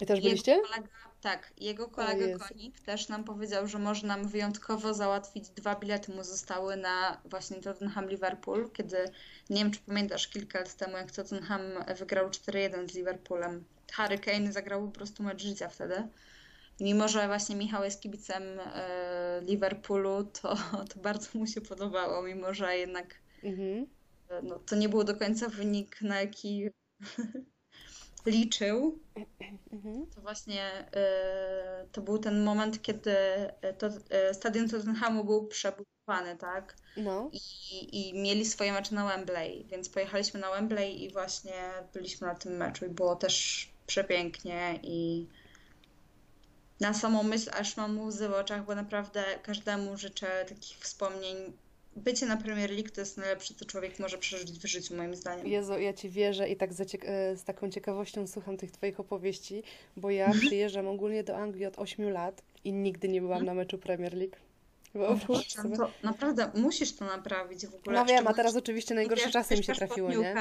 I 0.00 0.06
też 0.06 0.16
Jego 0.16 0.28
byliście? 0.28 0.60
kolega, 0.60 0.88
tak, 1.20 1.52
jego 1.56 1.88
kolega. 1.88 2.38
Konik 2.48 2.80
też 2.80 3.08
nam 3.08 3.24
powiedział, 3.24 3.66
że 3.66 3.78
może 3.78 4.06
nam 4.06 4.28
wyjątkowo 4.28 4.94
załatwić 4.94 5.48
dwa 5.48 5.74
bilety 5.74 6.12
mu 6.12 6.24
zostały 6.24 6.76
na 6.76 7.20
właśnie 7.24 7.60
Tottenham 7.60 8.08
Liverpool, 8.08 8.70
kiedy 8.70 8.96
nie 9.50 9.56
wiem 9.56 9.70
czy 9.70 9.80
pamiętasz 9.80 10.28
kilka 10.28 10.58
lat 10.58 10.74
temu, 10.74 10.96
jak 10.96 11.10
Tottenham 11.10 11.60
wygrał 11.98 12.28
4-1 12.28 12.88
z 12.88 12.94
Liverpoolem. 12.94 13.64
Harry 13.92 14.18
Kane 14.18 14.52
zagrał 14.52 14.86
po 14.86 14.92
prostu 14.92 15.22
mecz 15.22 15.42
życia 15.42 15.68
wtedy. 15.68 16.08
Mimo, 16.80 17.08
że 17.08 17.26
właśnie 17.26 17.56
Michał 17.56 17.84
jest 17.84 18.00
kibicem 18.00 18.42
e, 18.60 19.40
Liverpoolu, 19.44 20.24
to, 20.24 20.56
to 20.94 21.00
bardzo 21.00 21.38
mu 21.38 21.46
się 21.46 21.60
podobało, 21.60 22.22
mimo 22.22 22.54
że 22.54 22.76
jednak 22.78 23.22
Mhm. 23.42 23.86
e, 24.28 24.42
no, 24.42 24.58
to 24.58 24.76
nie 24.76 24.88
był 24.88 25.04
do 25.04 25.16
końca 25.16 25.48
wynik, 25.48 26.02
na 26.02 26.20
jaki 26.20 26.68
liczył. 28.26 28.98
Mhm. 29.72 30.06
To 30.14 30.20
właśnie 30.20 30.88
e, 30.94 31.86
to 31.92 32.00
był 32.00 32.18
ten 32.18 32.44
moment, 32.44 32.82
kiedy 32.82 33.14
to, 33.78 33.88
stadion 34.32 34.68
Tottenhamu 34.68 35.24
był 35.24 35.46
przebudowany, 35.46 36.36
tak? 36.38 36.76
No. 36.96 37.30
I, 37.32 38.10
I 38.10 38.22
mieli 38.22 38.44
swoje 38.44 38.72
mecze 38.72 38.94
na 38.94 39.06
Wembley, 39.08 39.66
więc 39.70 39.88
pojechaliśmy 39.88 40.40
na 40.40 40.50
Wembley 40.50 41.04
i 41.04 41.12
właśnie 41.12 41.70
byliśmy 41.94 42.26
na 42.26 42.34
tym 42.34 42.56
meczu 42.56 42.86
i 42.86 42.88
było 42.88 43.16
też 43.16 43.68
przepięknie 43.86 44.80
i 44.82 45.26
na 46.82 46.94
samą 46.94 47.22
myśl 47.22 47.50
aż 47.52 47.76
mam 47.76 48.00
łzy 48.00 48.28
w 48.28 48.32
oczach, 48.32 48.64
bo 48.64 48.74
naprawdę 48.74 49.24
każdemu 49.42 49.96
życzę 49.96 50.44
takich 50.48 50.78
wspomnień. 50.78 51.36
Bycie 51.96 52.26
na 52.26 52.36
Premier 52.36 52.70
League 52.70 52.88
to 52.94 53.00
jest 53.00 53.16
najlepsze, 53.16 53.54
co 53.54 53.64
człowiek 53.64 53.98
może 53.98 54.18
przeżyć 54.18 54.50
w 54.50 54.66
życiu, 54.66 54.96
moim 54.96 55.14
zdaniem. 55.16 55.46
Jezu, 55.46 55.78
ja 55.78 55.92
Ci 55.92 56.10
wierzę 56.10 56.48
i 56.48 56.56
tak 56.56 56.70
e, 56.70 57.36
z 57.36 57.44
taką 57.44 57.70
ciekawością 57.70 58.26
słucham 58.26 58.56
tych 58.56 58.70
Twoich 58.70 59.00
opowieści, 59.00 59.62
bo 59.96 60.10
ja 60.10 60.30
przyjeżdżam 60.40 60.88
ogólnie 60.88 61.24
do 61.24 61.36
Anglii 61.36 61.66
od 61.66 61.78
8 61.78 62.10
lat 62.10 62.42
i 62.64 62.72
nigdy 62.72 63.08
nie 63.08 63.20
byłam 63.20 63.44
na 63.44 63.54
meczu 63.54 63.78
Premier 63.78 64.14
League. 64.14 64.36
Wyobraź 64.94 65.52
sobie. 65.52 65.76
to 65.76 65.90
naprawdę 66.02 66.50
musisz 66.54 66.92
to 66.92 67.04
naprawić 67.04 67.66
w 67.66 67.74
ogóle. 67.74 68.00
No 68.00 68.04
wiem, 68.04 68.26
a 68.26 68.34
teraz 68.34 68.56
oczywiście 68.56 68.94
najgorsze 68.94 69.24
wiesz, 69.24 69.32
czasy 69.32 69.56
mi 69.56 69.64
się 69.64 69.74
trafiły, 69.74 70.16
nie? 70.16 70.34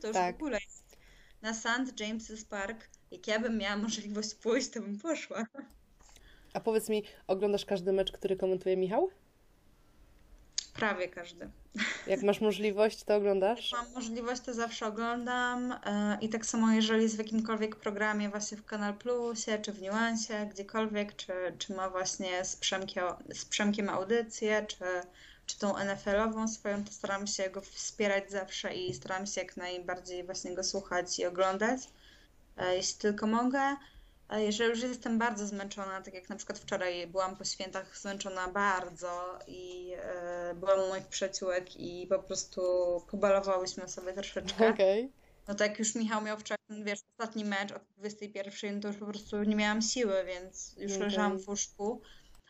To 0.00 0.06
już 0.06 0.14
Tak. 0.14 0.34
w 0.34 0.38
ogóle 0.38 0.58
jest. 0.64 0.96
Na 1.42 1.54
St. 1.54 1.96
James's 1.96 2.44
Park, 2.44 2.88
jak 3.10 3.26
ja 3.26 3.40
bym 3.40 3.58
miała 3.58 3.76
możliwość 3.76 4.34
pójść, 4.34 4.68
to 4.68 4.80
bym 4.80 4.98
poszła. 4.98 5.46
A 6.54 6.60
powiedz 6.60 6.88
mi, 6.88 7.02
oglądasz 7.26 7.64
każdy 7.64 7.92
mecz, 7.92 8.12
który 8.12 8.36
komentuje 8.36 8.76
Michał? 8.76 9.10
Prawie 10.74 11.08
każdy. 11.08 11.50
Jak 12.06 12.22
masz 12.22 12.40
możliwość, 12.40 13.04
to 13.04 13.16
oglądasz? 13.16 13.72
Jak 13.72 13.82
mam 13.82 13.92
możliwość, 13.92 14.42
to 14.42 14.54
zawsze 14.54 14.86
oglądam. 14.86 15.72
e, 15.72 16.18
I 16.20 16.28
tak 16.28 16.46
samo, 16.46 16.72
jeżeli 16.72 17.02
jest 17.02 17.14
w 17.14 17.18
jakimkolwiek 17.18 17.76
programie, 17.76 18.28
właśnie 18.28 18.56
w 18.56 18.64
Kanal 18.64 18.94
Plusie, 18.94 19.58
czy 19.62 19.72
w 19.72 19.82
Niuansie, 19.82 20.48
gdziekolwiek, 20.52 21.16
czy, 21.16 21.32
czy 21.58 21.74
ma 21.74 21.90
właśnie 21.90 22.44
z 22.44 22.56
Przemkiem, 22.56 23.04
z 23.34 23.44
Przemkiem 23.44 23.88
audycję, 23.88 24.66
czy, 24.68 24.84
czy 25.46 25.58
tą 25.58 25.74
NFL-ową 25.74 26.48
swoją, 26.48 26.84
to 26.84 26.92
staram 26.92 27.26
się 27.26 27.50
go 27.50 27.60
wspierać 27.60 28.30
zawsze 28.30 28.74
i 28.74 28.94
staram 28.94 29.26
się 29.26 29.40
jak 29.40 29.56
najbardziej 29.56 30.24
właśnie 30.24 30.54
go 30.54 30.64
słuchać 30.64 31.18
i 31.18 31.26
oglądać, 31.26 31.80
e, 32.56 32.76
jeśli 32.76 32.98
tylko 32.98 33.26
mogę. 33.26 33.76
A 34.28 34.38
jeżeli 34.38 34.70
już 34.70 34.82
jestem 34.82 35.18
bardzo 35.18 35.46
zmęczona, 35.46 36.00
tak 36.00 36.14
jak 36.14 36.28
na 36.28 36.36
przykład 36.36 36.58
wczoraj 36.58 37.06
byłam 37.06 37.36
po 37.36 37.44
świętach 37.44 37.98
zmęczona 37.98 38.48
bardzo 38.48 39.38
i 39.46 39.92
e, 39.96 40.54
byłam 40.54 40.80
u 40.80 40.88
moich 40.88 41.06
przyjaciółek 41.06 41.76
i 41.76 42.06
po 42.06 42.18
prostu 42.18 42.60
pobalowałyśmy 43.10 43.88
sobie 43.88 44.12
troszeczkę. 44.12 44.68
Okej. 44.74 45.12
No 45.48 45.54
tak 45.54 45.70
jak 45.70 45.78
już 45.78 45.94
Michał 45.94 46.22
miał 46.22 46.38
wczoraj, 46.38 46.84
wiesz, 46.84 46.98
ostatni 47.18 47.44
mecz 47.44 47.72
o 47.72 47.80
21, 47.96 48.74
no 48.74 48.80
to 48.80 48.88
już 48.88 48.96
po 48.96 49.06
prostu 49.06 49.42
nie 49.42 49.56
miałam 49.56 49.82
siły, 49.82 50.24
więc 50.24 50.74
już 50.78 50.92
Okej. 50.92 51.04
leżałam 51.04 51.38
w 51.38 51.48
łóżku. 51.48 52.00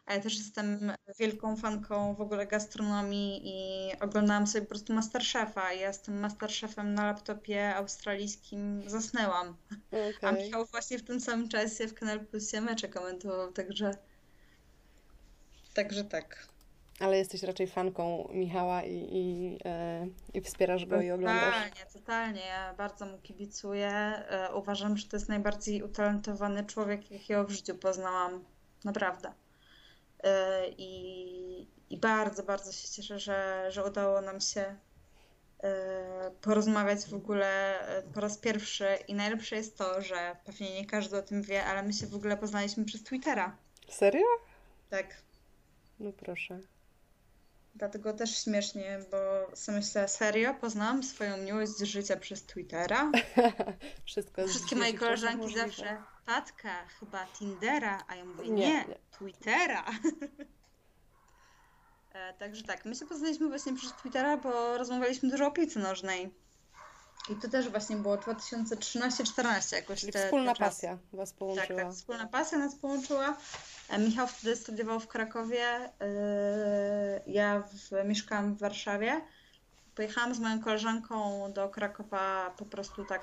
A 0.06 0.14
ja 0.14 0.20
też 0.20 0.38
jestem 0.38 0.92
wielką 1.18 1.56
fanką 1.56 2.14
w 2.14 2.20
ogóle 2.20 2.46
gastronomii 2.46 3.40
i 3.44 3.92
oglądałam 4.00 4.46
sobie 4.46 4.62
po 4.62 4.68
prostu 4.68 4.94
Masterchefa. 4.94 5.72
Ja 5.72 5.92
z 5.92 6.02
tym 6.02 6.20
Masterchefem 6.20 6.94
na 6.94 7.06
laptopie 7.06 7.74
australijskim 7.74 8.82
zasnęłam. 8.86 9.56
A 10.22 10.28
Okej. 10.28 10.44
Michał 10.44 10.66
właśnie 10.66 10.98
w 10.98 11.04
tym 11.04 11.20
samym 11.20 11.48
czasie 11.48 11.88
w 11.88 11.94
Kanal 11.94 12.26
Plusie 12.26 12.60
mecze 12.60 12.88
komentował, 12.88 13.52
także... 13.52 13.90
Także 15.74 16.04
tak. 16.04 16.48
Ale 17.00 17.18
jesteś 17.18 17.42
raczej 17.42 17.66
fanką 17.66 18.28
Michała 18.32 18.82
i, 18.82 19.08
i, 19.12 19.58
e, 19.64 20.06
i 20.34 20.40
wspierasz 20.40 20.86
go 20.86 21.00
i 21.00 21.10
oglądasz. 21.10 21.54
Totalnie, 21.54 21.86
totalnie. 21.92 22.40
Ja 22.40 22.74
bardzo 22.74 23.06
mu 23.06 23.18
kibicuję. 23.18 23.88
E, 23.88 24.54
Uważam, 24.54 24.96
że 24.96 25.08
to 25.08 25.16
jest 25.16 25.28
najbardziej 25.28 25.82
utalentowany 25.82 26.64
człowiek, 26.64 27.10
jakiego 27.10 27.44
w 27.44 27.50
życiu 27.50 27.74
poznałam. 27.74 28.44
Naprawdę. 28.84 29.32
E, 30.24 30.68
I, 30.68 31.68
i 31.90 31.98
bardzo, 31.98 32.42
bardzo 32.42 32.72
się 32.72 32.88
cieszę, 32.88 33.18
że, 33.18 33.66
że 33.68 33.84
udało 33.84 34.20
nam 34.20 34.40
się 34.40 34.76
e, 35.62 36.30
porozmawiać 36.40 37.00
w 37.06 37.14
ogóle 37.14 37.80
e, 37.80 38.02
po 38.02 38.20
raz 38.20 38.38
pierwszy. 38.38 38.86
I 39.08 39.14
najlepsze 39.14 39.56
jest 39.56 39.78
to, 39.78 40.02
że 40.02 40.36
pewnie 40.44 40.74
nie 40.74 40.86
każdy 40.86 41.16
o 41.16 41.22
tym 41.22 41.42
wie, 41.42 41.64
ale 41.64 41.82
my 41.82 41.92
się 41.92 42.06
w 42.06 42.14
ogóle 42.14 42.36
poznaliśmy 42.36 42.84
przez 42.84 43.02
Twittera. 43.02 43.56
Serio? 43.88 44.26
Tak. 44.90 45.06
No 46.00 46.12
proszę. 46.12 46.60
Dlatego 47.74 48.12
też 48.12 48.38
śmiesznie, 48.44 48.98
bo 49.10 49.56
sobie 49.56 49.78
myślę, 49.78 50.08
serio, 50.08 50.54
poznałam 50.54 51.02
swoją 51.02 51.36
miłość 51.36 51.78
życia 51.78 52.16
przez 52.16 52.46
Twittera. 52.46 53.12
Wszystko 54.04 54.48
Wszystkie 54.48 54.76
moje 54.76 54.94
koleżanki 54.94 55.54
zawsze, 55.54 56.02
Patka, 56.26 56.86
chyba 57.00 57.26
Tindera, 57.26 58.04
a 58.08 58.14
ja 58.14 58.24
mówię, 58.24 58.50
Nie, 58.50 58.72
nie. 58.88 58.98
Twittera. 59.10 59.84
E, 62.14 62.32
Także 62.34 62.62
tak, 62.62 62.84
my 62.84 62.94
się 62.94 63.06
poznaliśmy 63.06 63.48
właśnie 63.48 63.74
przez 63.76 63.92
Twittera, 63.92 64.36
bo 64.36 64.78
rozmawialiśmy 64.78 65.30
dużo 65.30 65.46
o 65.46 65.50
piłce 65.50 65.80
nożnej. 65.80 66.34
I 67.30 67.34
to 67.36 67.48
też 67.48 67.68
właśnie 67.68 67.96
było 67.96 68.16
2013-14 68.16 69.74
jakoś 69.76 70.00
Czyli 70.00 70.12
te, 70.12 70.24
wspólna 70.24 70.52
te 70.52 70.58
pasja 70.58 70.98
was 71.12 71.30
Tak, 71.30 71.38
połączyła. 71.38 71.82
tak, 71.82 71.92
wspólna 71.92 72.26
pasja 72.26 72.58
nas 72.58 72.74
połączyła. 72.76 73.36
E, 73.88 73.98
Michał 73.98 74.26
wtedy 74.26 74.56
studiował 74.56 75.00
w 75.00 75.08
Krakowie, 75.08 75.64
e, 75.66 75.90
ja 77.26 77.60
w, 77.62 78.04
mieszkałam 78.08 78.54
w 78.54 78.58
Warszawie. 78.58 79.20
Pojechałam 79.94 80.34
z 80.34 80.38
moją 80.38 80.60
koleżanką 80.62 81.46
do 81.52 81.68
Krakowa 81.68 82.54
po 82.58 82.64
prostu 82.64 83.04
tak. 83.04 83.20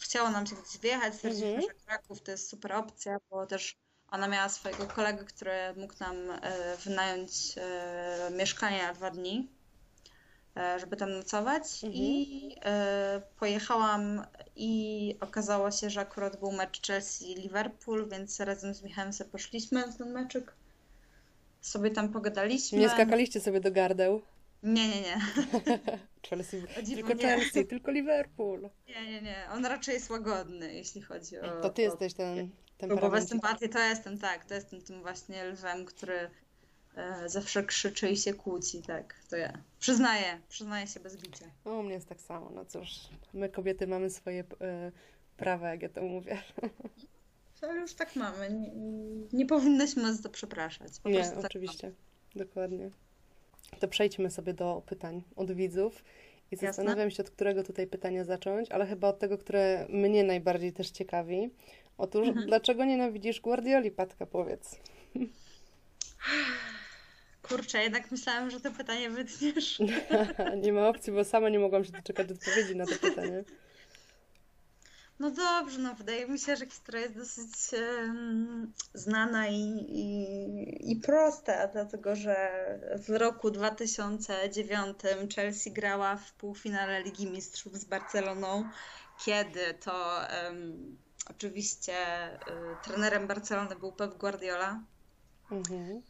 Chciało 0.00 0.30
nam 0.30 0.46
się 0.46 0.56
gdzieś 0.56 0.78
wyjechać, 0.78 1.14
stwierdziliśmy, 1.14 1.54
Mhm. 1.56 1.72
że 1.78 1.84
Kraków 1.86 2.22
to 2.22 2.30
jest 2.30 2.48
super 2.50 2.72
opcja, 2.72 3.18
bo 3.30 3.46
też 3.46 3.76
ona 4.08 4.28
miała 4.28 4.48
swojego 4.48 4.86
kolegę, 4.86 5.24
który 5.24 5.52
mógł 5.76 5.94
nam 6.00 6.16
e, 6.30 6.76
wynająć 6.84 7.54
e, 7.56 8.30
mieszkanie 8.36 8.82
na 8.82 8.92
dwa 8.94 9.10
dni, 9.10 9.48
e, 10.56 10.78
żeby 10.78 10.96
tam 10.96 11.12
nocować. 11.12 11.62
Mhm. 11.84 11.92
I 11.94 12.56
e, 12.64 13.22
pojechałam 13.38 14.26
i 14.56 15.14
okazało 15.20 15.70
się, 15.70 15.90
że 15.90 16.00
akurat 16.00 16.40
był 16.40 16.52
mecz 16.52 16.80
Chelsea-Liverpool, 16.86 18.10
więc 18.10 18.40
razem 18.40 18.74
z 18.74 18.82
Michałem 18.82 19.12
sobie 19.12 19.30
poszliśmy 19.30 19.86
na 19.86 19.92
ten 19.92 20.12
meczyk. 20.12 20.54
sobie 21.60 21.90
tam 21.90 22.08
pogadaliśmy. 22.12 22.78
Nie 22.78 22.88
skakaliście 22.88 23.40
sobie 23.40 23.60
do 23.60 23.70
gardeł? 23.72 24.22
Nie, 24.62 24.88
nie, 24.88 25.00
nie. 25.00 25.20
Chelsea, 26.28 26.62
tylko 26.94 27.14
nie. 27.14 27.22
Chelsea, 27.22 27.66
tylko 27.66 27.90
Liverpool. 27.90 28.70
Nie, 28.88 29.06
nie, 29.10 29.22
nie. 29.22 29.36
On 29.52 29.66
raczej 29.66 29.94
jest 29.94 30.10
łagodny, 30.10 30.74
jeśli 30.74 31.02
chodzi 31.02 31.38
o. 31.38 31.60
To 31.60 31.70
ty 31.70 31.82
o 31.82 31.84
jesteś 31.84 32.14
ten 32.14 32.50
temperament. 32.78 33.28
sympatie 33.28 33.68
to 33.68 33.78
jestem, 33.78 34.18
tak. 34.18 34.44
To 34.44 34.54
jestem 34.54 34.82
tym 34.82 35.02
właśnie 35.02 35.44
lwem, 35.44 35.84
który 35.84 36.30
e, 36.96 37.28
zawsze 37.28 37.64
krzyczy 37.64 38.10
i 38.10 38.16
się 38.16 38.34
kłóci, 38.34 38.82
tak. 38.82 39.14
To 39.30 39.36
ja. 39.36 39.52
Przyznaję, 39.78 40.40
przyznaję 40.48 40.86
się 40.86 41.00
bez 41.00 41.16
bicia. 41.16 41.46
No, 41.64 41.72
u 41.72 41.82
mnie 41.82 41.94
jest 41.94 42.08
tak 42.08 42.20
samo. 42.20 42.50
No 42.50 42.64
cóż, 42.64 42.88
my 43.34 43.48
kobiety 43.48 43.86
mamy 43.86 44.10
swoje 44.10 44.44
e, 44.60 44.92
prawa, 45.36 45.68
jak 45.68 45.82
ja 45.82 45.88
to 45.88 46.02
mówię. 46.02 46.42
To 47.60 47.74
już 47.74 47.94
tak 47.94 48.16
mamy. 48.16 48.50
Nie, 48.50 48.70
nie 49.32 49.46
powinnyśmy 49.46 50.14
za 50.14 50.22
to 50.22 50.28
przepraszać. 50.28 51.00
Po 51.02 51.08
Nie, 51.08 51.24
tak 51.24 51.44
oczywiście. 51.44 51.92
Dokładnie. 52.34 52.90
To 53.80 53.88
przejdźmy 53.88 54.30
sobie 54.30 54.54
do 54.54 54.82
pytań 54.86 55.22
od 55.36 55.52
widzów. 55.52 56.04
I 56.50 56.54
Jasne. 56.54 56.68
zastanawiam 56.68 57.10
się, 57.10 57.22
od 57.22 57.30
którego 57.30 57.62
tutaj 57.62 57.86
pytania 57.86 58.24
zacząć, 58.24 58.70
ale 58.70 58.86
chyba 58.86 59.08
od 59.08 59.18
tego, 59.18 59.38
które 59.38 59.86
mnie 59.88 60.24
najbardziej 60.24 60.72
też 60.72 60.90
ciekawi. 60.90 61.50
Otóż, 61.98 62.28
Mhm. 62.28 62.46
dlaczego 62.46 62.84
nienawidzisz 62.84 63.40
Guardioli, 63.40 63.90
Patka, 63.90 64.26
powiedz? 64.26 64.76
Kurczę, 67.42 67.82
jednak 67.82 68.10
myślałam, 68.10 68.50
że 68.50 68.60
to 68.60 68.70
pytanie 68.70 69.10
wytniesz. 69.10 69.78
nie 70.64 70.72
ma 70.72 70.88
opcji, 70.88 71.12
bo 71.12 71.24
sama 71.24 71.48
nie 71.48 71.58
mogłam 71.58 71.84
się 71.84 71.92
doczekać 71.92 72.30
odpowiedzi 72.32 72.76
na 72.76 72.86
to 72.86 72.92
pytanie. 73.00 73.44
No 75.18 75.30
dobrze, 75.30 75.78
no 75.78 75.94
wydaje 75.94 76.26
mi 76.26 76.38
się, 76.38 76.56
że 76.56 76.66
historia 76.66 77.00
jest 77.00 77.14
dosyć 77.14 77.50
em, 77.74 78.72
znana 78.94 79.48
i, 79.48 79.60
i, 79.88 80.92
i 80.92 80.96
prosta, 80.96 81.68
dlatego 81.68 82.16
że 82.16 82.36
w 83.08 83.10
roku 83.10 83.50
2009 83.50 84.98
Chelsea 85.34 85.72
grała 85.72 86.16
w 86.16 86.32
półfinale 86.32 87.02
Ligi 87.02 87.30
Mistrzów 87.30 87.76
z 87.76 87.84
Barceloną, 87.84 88.68
kiedy 89.24 89.74
to 89.74 90.28
em, 90.28 90.96
oczywiście 91.30 91.94
y, 92.34 92.76
trenerem 92.84 93.26
Barcelony 93.26 93.76
był 93.76 93.92
Pep 93.92 94.14
Guardiola. 94.18 94.82
Mhm. 95.50 96.02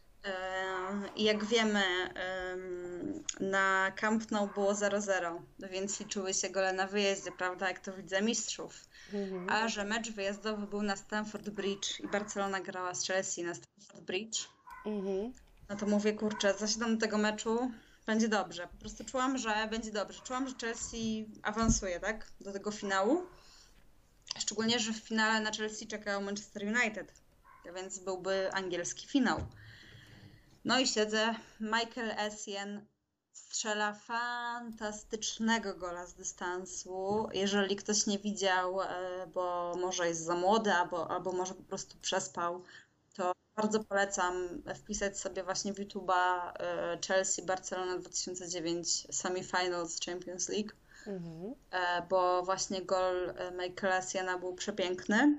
I 1.16 1.24
jak 1.24 1.44
wiemy, 1.44 1.84
em, 2.14 3.24
na 3.40 3.92
Camp 3.96 4.30
Nou 4.30 4.48
było 4.54 4.74
0-0, 4.74 5.42
więc 5.70 6.00
liczyły 6.00 6.34
się 6.34 6.50
gole 6.50 6.72
na 6.72 6.86
wyjeździe, 6.86 7.32
prawda, 7.38 7.68
jak 7.68 7.78
to 7.78 7.92
widzę 7.92 8.22
mistrzów. 8.22 8.84
Mhm. 9.12 9.50
A 9.50 9.68
że 9.68 9.84
mecz 9.84 10.10
wyjazdowy 10.10 10.66
był 10.66 10.82
na 10.82 10.96
Stamford 10.96 11.48
Bridge 11.48 12.00
i 12.00 12.08
Barcelona 12.08 12.60
grała 12.60 12.94
z 12.94 13.06
Chelsea 13.06 13.44
na 13.44 13.54
Stamford 13.54 14.00
Bridge, 14.00 14.48
Mhm. 14.86 15.32
no 15.68 15.76
to 15.76 15.86
mówię, 15.86 16.12
kurczę, 16.12 16.54
zasiadam 16.58 16.94
do 16.94 17.00
tego 17.00 17.18
meczu, 17.18 17.70
będzie 18.06 18.28
dobrze. 18.28 18.66
Po 18.66 18.76
prostu 18.76 19.04
czułam, 19.04 19.38
że 19.38 19.68
będzie 19.70 19.92
dobrze. 19.92 20.20
Czułam, 20.24 20.48
że 20.48 20.54
Chelsea 20.60 21.28
awansuje, 21.42 22.00
tak, 22.00 22.26
do 22.40 22.52
tego 22.52 22.70
finału. 22.70 23.26
Szczególnie, 24.38 24.78
że 24.78 24.92
w 24.92 24.96
finale 24.96 25.40
na 25.40 25.52
Chelsea 25.52 25.86
czekał 25.86 26.22
Manchester 26.22 26.62
United, 26.62 27.12
więc 27.74 27.98
byłby 27.98 28.52
angielski 28.52 29.06
finał. 29.08 29.46
No 30.64 30.78
i 30.80 30.86
siedzę, 30.86 31.34
Michael 31.60 32.10
Essien 32.18 32.86
strzela 33.32 33.92
fantastycznego 33.94 35.74
gola 35.74 36.06
z 36.06 36.14
dystansu. 36.14 37.28
Jeżeli 37.32 37.76
ktoś 37.76 38.06
nie 38.06 38.18
widział, 38.18 38.82
e, 38.82 38.86
bo 39.34 39.74
może 39.80 40.08
jest 40.08 40.24
za 40.24 40.34
młody, 40.34 40.72
albo, 40.72 41.10
albo 41.10 41.32
może 41.32 41.54
po 41.54 41.62
prostu 41.62 41.98
przespał, 41.98 42.62
to 43.14 43.32
bardzo 43.56 43.84
polecam 43.84 44.62
wpisać 44.74 45.18
sobie 45.20 45.44
właśnie 45.44 45.72
w 45.72 45.78
YouTube'a 45.78 46.52
e, 46.58 46.98
Chelsea 47.06 47.42
Barcelona 47.46 47.98
2009 47.98 49.06
Semifinals 49.14 50.00
Champions 50.06 50.48
League, 50.48 50.70
Mhm. 51.06 51.54
e, 51.70 52.02
bo 52.08 52.42
właśnie 52.42 52.82
gol 52.82 53.34
Michaela 53.58 54.02
Siena 54.02 54.38
był 54.38 54.54
przepiękny. 54.54 55.38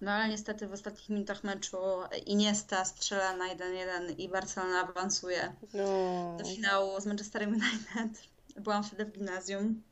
No 0.00 0.10
ale 0.10 0.28
niestety 0.28 0.66
w 0.68 0.72
ostatnich 0.72 1.08
minutach 1.08 1.44
meczu 1.44 1.76
Iniesta 2.26 2.84
strzela 2.84 3.36
na 3.36 3.54
1-1 3.54 4.18
i 4.18 4.28
Barcelona 4.28 4.80
awansuje 4.80 5.52
No. 5.74 6.36
do 6.38 6.44
finału 6.44 7.00
z 7.00 7.06
Manchesterem 7.06 7.50
United. 7.52 8.22
Byłam 8.56 8.84
wtedy 8.84 9.04
w 9.04 9.12
gimnazjum 9.12 9.82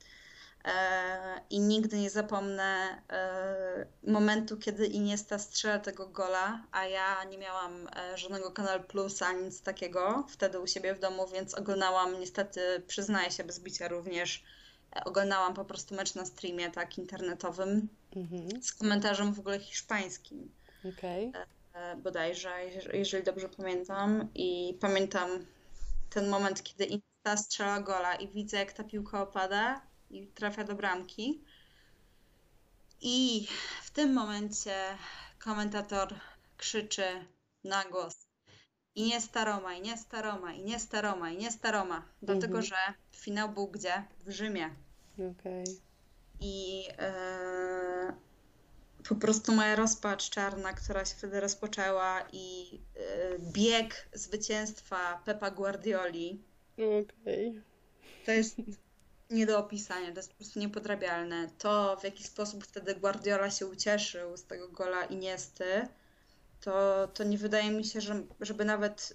e, 0.64 1.40
i 1.50 1.60
nigdy 1.60 1.98
nie 1.98 2.10
zapomnę 2.10 3.02
e, 3.10 3.86
momentu, 4.12 4.56
kiedy 4.56 4.86
Iniesta 4.86 5.38
strzela 5.38 5.78
tego 5.78 6.06
gola, 6.08 6.62
a 6.72 6.84
ja 6.86 7.24
nie 7.24 7.38
miałam 7.38 7.88
e, 7.96 8.18
żadnego 8.18 8.50
Kanal 8.50 8.84
Plus 8.84 9.22
ani 9.22 9.44
nic 9.44 9.62
takiego 9.62 10.26
wtedy 10.28 10.60
u 10.60 10.66
siebie 10.66 10.94
w 10.94 10.98
domu, 11.00 11.28
więc 11.28 11.54
oglądałam 11.54 12.20
niestety, 12.20 12.82
przyznaję 12.86 13.30
się 13.30 13.44
bez 13.44 13.60
bicia 13.60 13.88
również, 13.88 14.44
oglądałam 15.04 15.54
po 15.54 15.64
prostu 15.64 15.94
mecz 15.94 16.14
na 16.14 16.24
streamie 16.24 16.70
tak 16.70 16.98
internetowym 16.98 17.88
Mhm. 18.16 18.62
z 18.62 18.72
komentarzem 18.72 19.34
w 19.34 19.38
ogóle 19.38 19.60
hiszpańskim 19.60 20.52
Okej. 20.84 21.32
e, 21.74 21.96
bodajże, 21.96 22.50
jeż- 22.50 22.94
jeżeli 22.94 23.24
dobrze 23.24 23.48
pamiętam. 23.48 24.28
I 24.34 24.78
pamiętam 24.80 25.30
ten 26.10 26.28
moment, 26.28 26.62
kiedy 26.62 26.84
Iniesta 26.84 27.36
strzela 27.36 27.80
gola 27.80 28.14
i 28.14 28.28
widzę, 28.28 28.56
jak 28.56 28.72
ta 28.72 28.84
piłka 28.84 29.22
opada 29.22 29.80
i 30.10 30.26
trafia 30.26 30.64
do 30.64 30.74
bramki. 30.74 31.44
I 33.00 33.46
w 33.82 33.90
tym 33.90 34.12
momencie 34.12 34.74
komentator 35.38 36.14
krzyczy 36.56 37.04
na 37.64 37.84
głos 37.84 38.26
Iniesta 38.94 39.44
Roma, 39.44 39.74
Iniesta 39.74 40.22
Roma, 40.22 40.52
Iniesta 40.52 41.00
Roma, 41.00 41.30
Iniesta 41.30 41.70
Roma. 41.70 42.02
Dlatego, 42.22 42.58
Mhm. 42.58 42.62
że 42.62 42.76
finał 43.12 43.48
był 43.48 43.66
gdzie? 43.68 44.04
W 44.26 44.30
Rzymie. 44.30 44.70
Okej. 45.14 45.64
I 46.40 46.84
e, 46.98 48.12
po 49.08 49.14
prostu 49.14 49.52
moja 49.52 49.76
rozpacz 49.76 50.30
czarna, 50.30 50.72
która 50.72 51.04
się 51.04 51.14
wtedy 51.16 51.40
rozpoczęła 51.40 52.20
i 52.32 52.80
e, 52.96 53.38
bieg 53.38 54.08
zwycięstwa 54.12 55.22
Pepa 55.24 55.50
Guardioli, 55.50 56.42
Okej. 56.74 57.62
to 58.26 58.30
jest 58.32 58.56
nie 59.30 59.46
do 59.46 59.58
opisania, 59.58 60.10
to 60.12 60.16
jest 60.18 60.30
po 60.30 60.36
prostu 60.36 60.58
niepodrabialne. 60.60 61.48
To, 61.58 61.96
w 62.00 62.04
jaki 62.04 62.24
sposób 62.24 62.64
wtedy 62.64 62.94
Guardiola 62.94 63.50
się 63.50 63.66
ucieszył 63.66 64.36
z 64.36 64.44
tego 64.44 64.68
gola 64.68 65.04
Iniesty, 65.04 65.88
to, 66.62 67.08
to 67.08 67.24
nie 67.24 67.38
wydaje 67.38 67.70
mi 67.70 67.84
się, 67.84 68.00
że, 68.00 68.22
żeby 68.40 68.64
nawet 68.64 69.12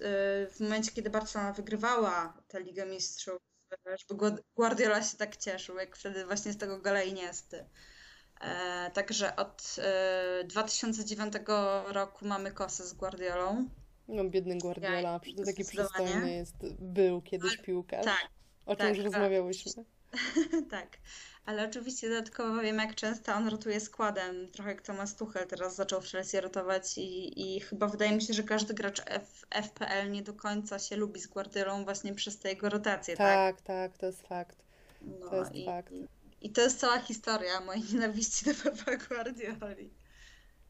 w 0.50 0.60
momencie, 0.60 0.92
kiedy 0.92 1.10
Barcelona 1.10 1.52
wygrywała 1.52 2.42
tę 2.48 2.60
Ligę 2.60 2.86
Mistrzów, 2.86 3.38
żeby 3.70 4.20
Guard- 4.20 4.42
Guardiola 4.56 5.02
się 5.02 5.16
tak 5.16 5.36
cieszył, 5.36 5.76
jak 5.76 5.96
wtedy 5.96 6.26
właśnie 6.26 6.52
z 6.52 6.58
tego 6.58 6.78
gola 6.78 7.02
Iniesty. 7.02 7.64
E, 8.40 8.90
także 8.90 9.36
od 9.36 9.76
e, 9.78 10.44
2009 10.44 11.34
roku 11.86 12.26
mamy 12.26 12.52
kosę 12.52 12.86
z 12.86 12.92
Guardiolą. 12.94 13.68
No, 14.08 14.24
biedny 14.24 14.58
Guardiola, 14.58 15.20
przecież 15.20 15.46
taki 15.46 15.64
przystojny 15.64 16.32
jest, 16.32 16.54
był 16.78 17.22
kiedyś 17.22 17.56
piłkarz. 17.56 18.04
Tak, 18.04 18.28
O 18.66 18.76
czym 18.76 18.86
tak, 18.86 18.88
już 18.88 19.04
tak. 19.04 19.04
rozmawiałyśmy. 19.04 19.84
tak. 20.70 20.98
Ale 21.46 21.68
oczywiście 21.68 22.08
dodatkowo 22.08 22.60
wiem, 22.60 22.78
jak 22.78 22.94
często 22.94 23.34
on 23.34 23.48
rotuje 23.48 23.80
składem. 23.80 24.48
Trochę 24.52 24.70
jak 24.70 24.82
Thomas 24.82 25.16
Tuchel 25.16 25.46
teraz 25.46 25.74
zaczął 25.76 26.00
w 26.00 26.06
Chelsea 26.06 26.40
rotować 26.40 26.98
i, 26.98 27.40
i 27.56 27.60
chyba 27.60 27.88
wydaje 27.88 28.12
mi 28.12 28.22
się, 28.22 28.34
że 28.34 28.42
każdy 28.42 28.74
gracz 28.74 29.02
F, 29.06 29.46
FPL 29.50 30.10
nie 30.10 30.22
do 30.22 30.34
końca 30.34 30.78
się 30.78 30.96
lubi 30.96 31.20
z 31.20 31.26
Guardiolą 31.26 31.84
właśnie 31.84 32.14
przez 32.14 32.38
te 32.38 32.48
jego 32.48 32.68
rotacje, 32.68 33.16
tak? 33.16 33.56
Tak, 33.56 33.62
tak, 33.62 33.98
to 33.98 34.06
jest 34.06 34.26
fakt. 34.26 34.56
No 35.02 35.28
to 35.30 35.36
jest 35.36 35.54
i, 35.54 35.64
fakt. 35.64 35.92
I, 35.92 36.06
I 36.40 36.50
to 36.50 36.60
jest 36.60 36.80
cała 36.80 36.98
historia 36.98 37.60
mojej 37.60 37.82
nienawiści 37.92 38.44
do 38.44 38.54
Pepa 38.54 38.96
Guardioli. 38.96 39.90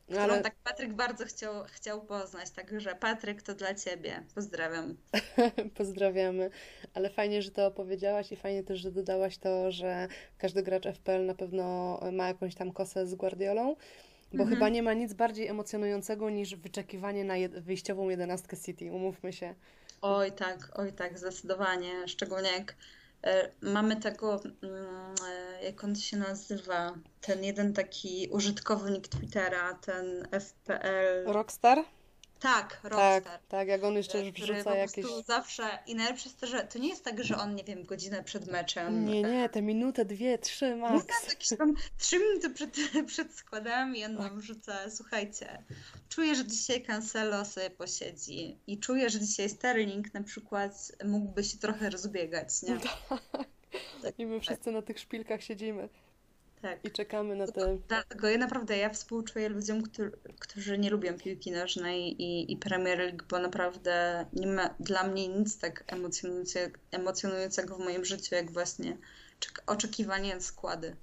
Którą 0.08 0.22
ale 0.22 0.42
tak 0.42 0.54
Patryk 0.64 0.94
bardzo 0.94 1.24
chciał, 1.24 1.64
chciał 1.64 2.02
poznać, 2.02 2.50
także 2.50 2.94
Patryk 2.94 3.42
to 3.42 3.54
dla 3.54 3.74
ciebie. 3.74 4.22
Pozdrawiam. 4.34 4.96
pozdrawiamy. 5.78 6.50
Ale 6.94 7.10
fajnie, 7.10 7.42
że 7.42 7.50
to 7.50 7.66
opowiedziałaś 7.66 8.32
i 8.32 8.36
fajnie 8.36 8.62
też, 8.62 8.80
że 8.80 8.90
dodałaś 8.90 9.38
to, 9.38 9.70
że 9.70 10.08
każdy 10.38 10.62
gracz 10.62 10.84
FPL 10.86 11.26
na 11.26 11.34
pewno 11.34 12.00
ma 12.12 12.28
jakąś 12.28 12.54
tam 12.54 12.72
kosę 12.72 13.06
z 13.06 13.14
Guardiolą. 13.14 13.76
Bo 14.32 14.42
Mhm. 14.42 14.50
chyba 14.50 14.68
nie 14.68 14.82
ma 14.82 14.92
nic 14.94 15.12
bardziej 15.14 15.48
emocjonującego 15.48 16.30
niż 16.30 16.54
wyczekiwanie 16.56 17.24
na 17.24 17.36
jed 17.36 17.58
wyjściową 17.58 18.08
jedenastkę 18.08 18.56
City, 18.56 18.92
umówmy 18.92 19.32
się. 19.32 19.54
Oj 20.02 20.32
tak, 20.32 20.70
oj 20.74 20.92
tak, 20.92 21.18
zdecydowanie. 21.18 22.08
Szczególnie 22.08 22.50
jak 22.50 22.74
mamy 23.60 23.96
tego, 23.96 24.40
mm, 24.62 25.14
e, 25.28 25.64
jak 25.64 25.84
on 25.84 25.96
się 25.96 26.16
nazywa, 26.16 26.94
ten 27.20 27.44
jeden 27.44 27.72
taki 27.72 28.28
użytkownik 28.30 29.08
Twittera, 29.08 29.74
ten 29.74 30.28
FPL. 30.40 31.32
Rockstar? 31.32 31.84
Tak, 32.40 32.80
Tak, 32.82 32.92
Rockstar. 32.92 33.40
tak, 33.48 33.68
jak 33.68 33.84
on 33.84 33.94
jeszcze 33.94 34.18
po 34.64 34.74
jakieś... 34.74 35.06
zawsze 35.26 35.62
i 35.86 35.94
najlepsze 35.94 36.28
jest 36.28 36.40
to, 36.40 36.46
że 36.46 36.60
to 36.60 36.78
nie 36.78 36.88
jest 36.88 37.04
tak, 37.04 37.24
że 37.24 37.36
on, 37.36 37.54
nie 37.54 37.64
wiem, 37.64 37.84
godzinę 37.84 38.24
przed 38.24 38.46
meczem. 38.46 39.06
Nie, 39.06 39.22
nie, 39.22 39.48
te 39.48 39.62
minutę, 39.62 40.04
dwie, 40.04 40.38
trzy 40.38 40.68
Nie 40.68 40.76
max. 40.76 41.04
znam, 41.04 41.18
jakieś 41.28 41.58
tam 41.58 41.74
trzy 41.98 42.18
minuty 42.18 42.50
przed, 42.50 42.76
przed 43.06 43.34
składami 43.34 44.04
on 44.04 44.14
nam 44.14 44.40
wrzuca, 44.40 44.90
słuchajcie, 44.90 45.62
czuję, 46.08 46.34
że 46.34 46.46
dzisiaj 46.46 46.82
Cancelo 46.82 47.44
sobie 47.44 47.70
posiedzi 47.70 48.58
i 48.66 48.78
czuję, 48.78 49.10
że 49.10 49.20
dzisiaj 49.20 49.48
Sterling 49.48 50.14
na 50.14 50.22
przykład 50.22 50.92
mógłby 51.04 51.44
się 51.44 51.58
trochę 51.58 51.90
rozbiegać, 51.90 52.62
nie? 52.62 52.78
I 54.18 54.26
my 54.26 54.40
wszyscy 54.40 54.72
na 54.72 54.82
tych 54.82 54.98
szpilkach 54.98 55.42
siedzimy 55.42 55.88
Tak. 56.62 56.84
i 56.84 56.90
czekamy 56.90 57.36
na 57.36 57.46
te... 57.46 57.78
Dlatego 57.88 58.28
ja 58.28 58.38
naprawdę 58.38 58.76
ja 58.76 58.90
współczuję 58.90 59.48
ludziom, 59.48 59.82
którzy, 59.82 60.12
którzy 60.38 60.78
nie 60.78 60.90
lubią 60.90 61.18
piłki 61.18 61.50
nożnej 61.52 62.22
i, 62.22 62.52
i 62.52 62.56
Premier 62.56 62.98
League, 62.98 63.24
bo 63.30 63.38
naprawdę 63.38 64.26
nie 64.32 64.46
ma 64.46 64.74
dla 64.80 65.02
mnie 65.04 65.28
nic 65.28 65.58
tak 65.58 65.84
emocjonujące, 65.86 66.70
emocjonującego 66.90 67.76
w 67.76 67.78
moim 67.78 68.04
życiu, 68.04 68.34
jak 68.34 68.50
właśnie 68.50 68.96
czek- 69.40 69.62
oczekiwanie 69.66 70.34
na 70.34 70.40
składy. 70.40 70.96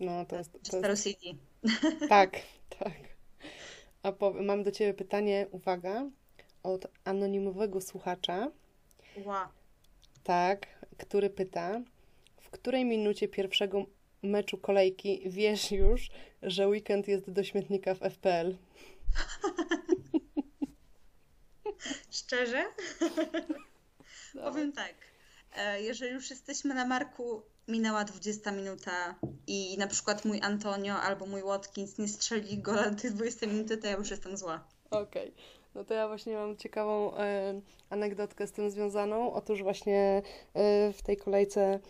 No, 0.00 0.24
to 0.26 0.36
jest... 0.36 0.50
To 0.70 0.88
jest... 0.88 1.04
City. 1.04 1.26
Tak, 2.08 2.30
tak. 2.78 2.92
A 4.02 4.12
mam 4.42 4.62
do 4.62 4.70
Ciebie 4.70 4.94
pytanie, 4.94 5.46
uwaga, 5.50 6.10
od 6.62 6.86
anonimowego 7.04 7.80
słuchacza, 7.80 8.50
Wow. 9.24 9.46
tak, 10.24 10.66
który 10.98 11.30
pyta, 11.30 11.80
w 12.40 12.50
której 12.50 12.84
minucie 12.84 13.28
pierwszego 13.28 13.84
meczu 14.22 14.58
kolejki 14.58 15.22
wiesz 15.26 15.72
już, 15.72 16.10
że 16.42 16.68
weekend 16.68 17.08
jest 17.08 17.30
do 17.30 17.44
śmietnika 17.44 17.94
w 17.94 17.98
FPL? 17.98 18.56
Szczerze? 22.10 22.64
Powiem 24.44 24.72
tak. 24.72 24.94
e, 25.56 25.82
Jeżeli 25.82 26.12
już 26.12 26.30
jesteśmy 26.30 26.74
na 26.74 26.86
marku, 26.86 27.42
minęła 27.68 28.04
20 28.04 28.52
minuta 28.52 29.14
i 29.46 29.78
na 29.78 29.86
przykład 29.86 30.24
mój 30.24 30.40
Antonio 30.42 30.94
albo 30.94 31.26
mój 31.26 31.42
Watkins 31.42 31.98
nie 31.98 32.08
strzeli 32.08 32.58
gola 32.58 32.90
do 32.90 33.00
tej 33.00 33.10
20 33.10 33.46
minuty, 33.46 33.76
to 33.76 33.86
ja 33.86 33.96
już 33.96 34.10
jestem 34.10 34.36
zła. 34.36 34.64
Okej, 34.90 35.34
no 35.74 35.84
to 35.84 35.94
ja 35.94 36.08
właśnie 36.08 36.34
mam 36.34 36.56
ciekawą 36.56 37.16
e, 37.16 37.60
anegdotkę 37.90 38.46
z 38.46 38.52
tym 38.52 38.70
związaną. 38.70 39.32
Otóż 39.32 39.62
właśnie 39.62 40.22
e, 40.54 40.92
w 40.92 41.02
tej 41.02 41.16
kolejce 41.16 41.80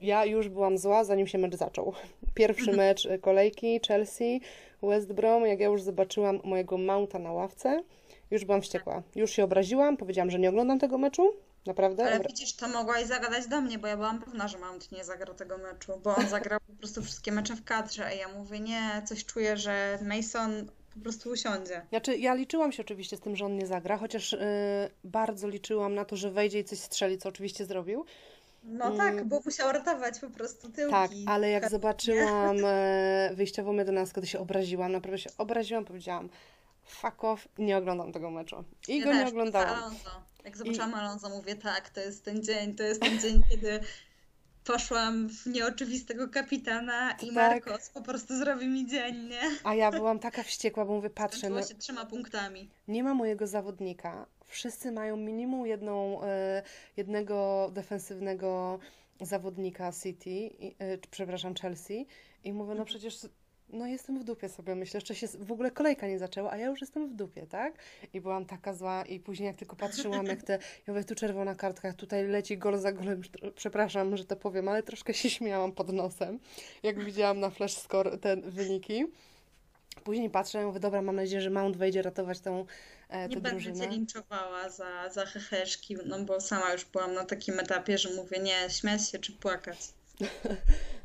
ja 0.00 0.24
już 0.24 0.48
byłam 0.48 0.78
zła, 0.78 1.04
zanim 1.04 1.26
się 1.26 1.38
mecz 1.38 1.56
zaczął. 1.56 1.92
Pierwszy 2.34 2.72
mecz 2.72 3.08
kolejki 3.20 3.80
Chelsea, 3.88 4.40
West 4.82 5.12
Brom, 5.12 5.46
jak 5.46 5.60
ja 5.60 5.66
już 5.66 5.82
zobaczyłam 5.82 6.40
mojego 6.44 6.78
Mounta 6.78 7.18
na 7.18 7.32
ławce, 7.32 7.82
już 8.30 8.44
byłam 8.44 8.62
wściekła. 8.62 9.02
Już 9.14 9.30
się 9.30 9.44
obraziłam, 9.44 9.96
powiedziałam, 9.96 10.30
że 10.30 10.38
nie 10.38 10.48
oglądam 10.48 10.78
tego 10.78 10.98
meczu. 10.98 11.32
Naprawdę. 11.66 12.04
Ale 12.04 12.20
widzisz, 12.20 12.52
to 12.52 12.68
mogłaś 12.68 13.06
zagadać 13.06 13.46
do 13.46 13.60
mnie, 13.60 13.78
bo 13.78 13.86
ja 13.86 13.96
byłam 13.96 14.22
pewna, 14.22 14.48
że 14.48 14.58
Mount 14.58 14.92
nie 14.92 15.04
zagra 15.04 15.34
tego 15.34 15.58
meczu, 15.58 16.00
bo 16.04 16.16
on 16.16 16.28
zagrał 16.28 16.60
po 16.66 16.72
prostu 16.72 17.02
wszystkie 17.02 17.32
mecze 17.32 17.56
w 17.56 17.64
kadrze, 17.64 18.06
a 18.06 18.12
ja 18.12 18.28
mówię, 18.28 18.60
nie, 18.60 19.02
coś 19.04 19.24
czuję, 19.24 19.56
że 19.56 19.98
Mason 20.02 20.66
po 20.94 21.00
prostu 21.00 21.30
usiądzie. 21.30 21.82
Znaczy, 21.88 22.16
ja 22.16 22.34
liczyłam 22.34 22.72
się 22.72 22.82
oczywiście 22.82 23.16
z 23.16 23.20
tym, 23.20 23.36
że 23.36 23.44
on 23.44 23.56
nie 23.56 23.66
zagra, 23.66 23.96
chociaż 23.96 24.32
e, 24.34 24.90
bardzo 25.04 25.48
liczyłam 25.48 25.94
na 25.94 26.04
to, 26.04 26.16
że 26.16 26.30
wejdzie 26.30 26.58
i 26.58 26.64
coś 26.64 26.78
strzeli, 26.78 27.18
co 27.18 27.28
oczywiście 27.28 27.66
zrobił. 27.66 28.04
No 28.62 28.84
Mm. 28.86 28.98
tak, 28.98 29.24
bo 29.24 29.40
musiał 29.44 29.72
ratować 29.72 30.18
po 30.20 30.30
prostu 30.30 30.68
tyłki. 30.72 30.90
Tak, 30.92 31.10
ale 31.26 31.50
jak 31.50 31.70
zobaczyłam 31.70 32.56
e, 32.64 33.30
wyjściową 33.34 33.72
jedenastkę, 33.74 34.20
to 34.20 34.26
się 34.26 34.38
obraziłam, 34.38 34.92
naprawdę 34.92 35.18
się 35.18 35.30
obraziłam, 35.38 35.84
powiedziałam 35.84 36.28
fuck 36.84 37.24
off, 37.24 37.48
nie 37.58 37.76
oglądam 37.76 38.12
tego 38.12 38.30
meczu. 38.30 38.64
I 38.88 38.98
Ja 38.98 39.04
go 39.04 39.10
też, 39.10 39.20
nie 39.22 39.28
oglądałam. 39.28 39.68
Alonso. 39.78 40.10
Jak 40.44 40.56
zobaczyłam 40.56 40.94
Alonso, 40.94 41.28
mówię, 41.28 41.56
tak, 41.56 41.90
to 41.90 42.00
jest 42.00 42.24
ten 42.24 42.42
dzień, 42.42 42.74
to 42.74 42.82
jest 42.82 43.00
ten 43.02 43.20
dzień, 43.20 43.40
kiedy 43.50 43.80
poszłam 44.64 45.28
w 45.28 45.46
nieoczywistego 45.46 46.28
kapitana 46.28 47.12
i 47.12 47.26
Tak. 47.26 47.66
Marcos 47.66 47.90
po 47.90 48.02
prostu 48.02 48.36
zrobi 48.38 48.66
mi 48.68 48.86
dzień, 48.86 49.28
nie? 49.28 49.40
A 49.64 49.74
ja 49.74 49.90
byłam 49.90 50.18
taka 50.18 50.42
wściekła, 50.42 50.84
bo 50.84 50.92
mówię, 50.94 51.10
patrzę, 51.10 51.38
Skończyło 51.38 51.60
no, 51.60 51.66
się 51.66 51.74
trzema 51.74 52.06
punktami. 52.06 52.70
nie 52.88 53.04
ma 53.04 53.14
mojego 53.14 53.46
zawodnika. 53.46 54.26
Wszyscy 54.50 54.92
mają 54.92 55.16
minimum 55.16 55.66
jedną, 55.66 56.22
e, 56.22 56.62
jednego 56.96 57.70
defensywnego 57.72 58.78
zawodnika 59.20 59.92
City, 59.92 60.50
e, 60.78 60.98
przepraszam, 61.10 61.54
Chelsea. 61.54 62.06
I 62.44 62.52
mówię, 62.52 62.74
no 62.74 62.84
przecież, 62.84 63.18
no 63.68 63.86
jestem 63.86 64.18
w 64.20 64.24
dupie 64.24 64.48
sobie, 64.48 64.74
myślę, 64.74 64.98
jeszcze 64.98 65.14
się 65.14 65.26
w 65.28 65.52
ogóle 65.52 65.70
kolejka 65.70 66.06
nie 66.06 66.18
zaczęła, 66.18 66.50
a 66.50 66.56
ja 66.56 66.66
już 66.66 66.80
jestem 66.80 67.08
w 67.08 67.14
dupie, 67.14 67.46
tak? 67.46 67.74
I 68.12 68.20
byłam 68.20 68.46
taka 68.46 68.74
zła 68.74 69.04
i 69.04 69.20
później 69.20 69.46
jak 69.46 69.56
tylko 69.56 69.76
patrzyłam, 69.76 70.26
jak 70.26 70.42
te, 70.42 70.52
ja 70.86 70.94
mówię, 70.94 71.04
tu 71.04 71.14
czerwona 71.14 71.54
kartka, 71.54 71.92
tutaj 71.92 72.26
leci 72.26 72.58
gol 72.58 72.78
za 72.78 72.92
golem, 72.92 73.20
przepraszam, 73.54 74.16
że 74.16 74.24
to 74.24 74.36
powiem, 74.36 74.68
ale 74.68 74.82
troszkę 74.82 75.14
się 75.14 75.30
śmiałam 75.30 75.72
pod 75.72 75.92
nosem, 75.92 76.38
jak 76.82 77.04
widziałam 77.04 77.40
na 77.40 77.50
flash 77.50 77.76
score 77.76 78.18
te 78.18 78.36
wyniki. 78.36 79.04
Później 80.04 80.30
patrzę 80.30 80.62
i 80.62 80.64
mówię, 80.64 80.80
dobra, 80.80 81.02
mam 81.02 81.16
nadzieję, 81.16 81.40
że 81.40 81.50
Mount 81.50 81.76
wejdzie 81.76 82.02
ratować 82.02 82.40
tą, 82.40 82.66
e, 83.10 83.28
Nie 83.28 83.34
tę 83.34 83.40
będę 83.40 83.74
cię 83.74 83.88
linczowała 83.88 84.68
za, 84.68 85.08
za 85.10 85.26
heheszki, 85.26 85.96
no 86.06 86.24
bo 86.24 86.40
sama 86.40 86.72
już 86.72 86.84
byłam 86.84 87.14
na 87.14 87.24
takim 87.24 87.60
etapie, 87.60 87.98
że 87.98 88.10
mówię, 88.14 88.38
nie, 88.38 88.70
śmiać 88.70 89.08
się 89.08 89.18
czy 89.18 89.32
płakać. 89.32 89.78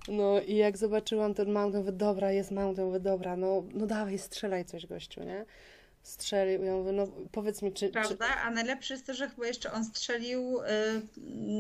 No 0.08 0.42
i 0.42 0.56
jak 0.56 0.78
zobaczyłam 0.78 1.34
ten 1.34 1.52
Mount, 1.52 1.76
mówię, 1.76 1.92
dobra, 1.92 2.32
jest 2.32 2.52
Mount, 2.52 2.78
mówię, 2.78 3.00
dobra, 3.00 3.38
no, 3.38 3.64
no 3.74 3.86
dawaj, 3.88 4.20
strzelaj 4.20 4.66
coś, 4.66 4.86
gościu, 4.86 5.24
nie? 5.24 5.46
Strzelił, 6.04 6.64
ja 6.64 6.74
mówię, 6.74 6.92
no 6.92 7.08
powiedz 7.32 7.62
mi, 7.62 7.74
czy, 7.74 7.86
czy... 7.86 7.92
Prawda? 7.92 8.26
A 8.44 8.52
najlepsze 8.52 8.94
jest 8.94 9.06
to, 9.06 9.14
że 9.14 9.30
chyba 9.30 9.48
jeszcze 9.48 9.72
on 9.72 9.86
strzelił 9.86 10.60
y, 10.62 10.66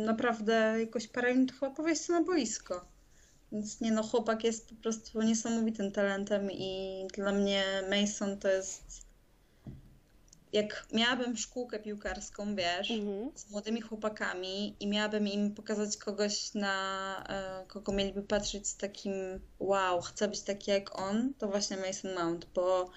naprawdę 0.05 0.76
jakoś 0.80 1.07
parę 1.07 1.34
minut 1.34 1.51
chyba 1.51 1.72
po 1.72 1.84
na 2.09 2.23
boisko. 2.23 2.85
Więc 3.51 3.81
nie 3.81 3.91
no, 3.91 4.03
chłopak 4.03 4.43
jest 4.43 4.69
po 4.69 4.76
prostu 4.76 5.22
niesamowitym 5.22 5.91
talentem 5.91 6.51
i 6.51 7.07
dla 7.13 7.31
mnie 7.31 7.63
Mason 7.89 8.38
to 8.38 8.47
jest... 8.47 9.05
Jak 10.56 10.86
miałabym 10.94 11.38
szkółkę 11.38 11.80
piłkarską, 11.80 12.56
wiesz, 12.56 12.91
Mhm. 12.91 13.32
z 13.36 13.52
młodymi 13.52 13.82
chłopakami 13.82 14.76
i 14.80 14.88
miałabym 14.88 15.27
im 15.27 15.53
pokazać 15.56 15.98
kogoś, 15.98 16.53
na 16.53 17.23
e, 17.30 17.65
kogo 17.68 17.91
mieliby 17.91 18.22
patrzeć 18.22 18.68
z 18.68 18.77
takim 18.77 19.14
wow, 19.60 20.02
chcę 20.02 20.27
być 20.27 20.41
taki 20.41 20.72
jak 20.72 20.99
on, 20.99 21.34
to 21.38 21.48
właśnie 21.48 21.77
Mason 21.77 22.14
Mount, 22.14 22.45
bo 22.45 22.90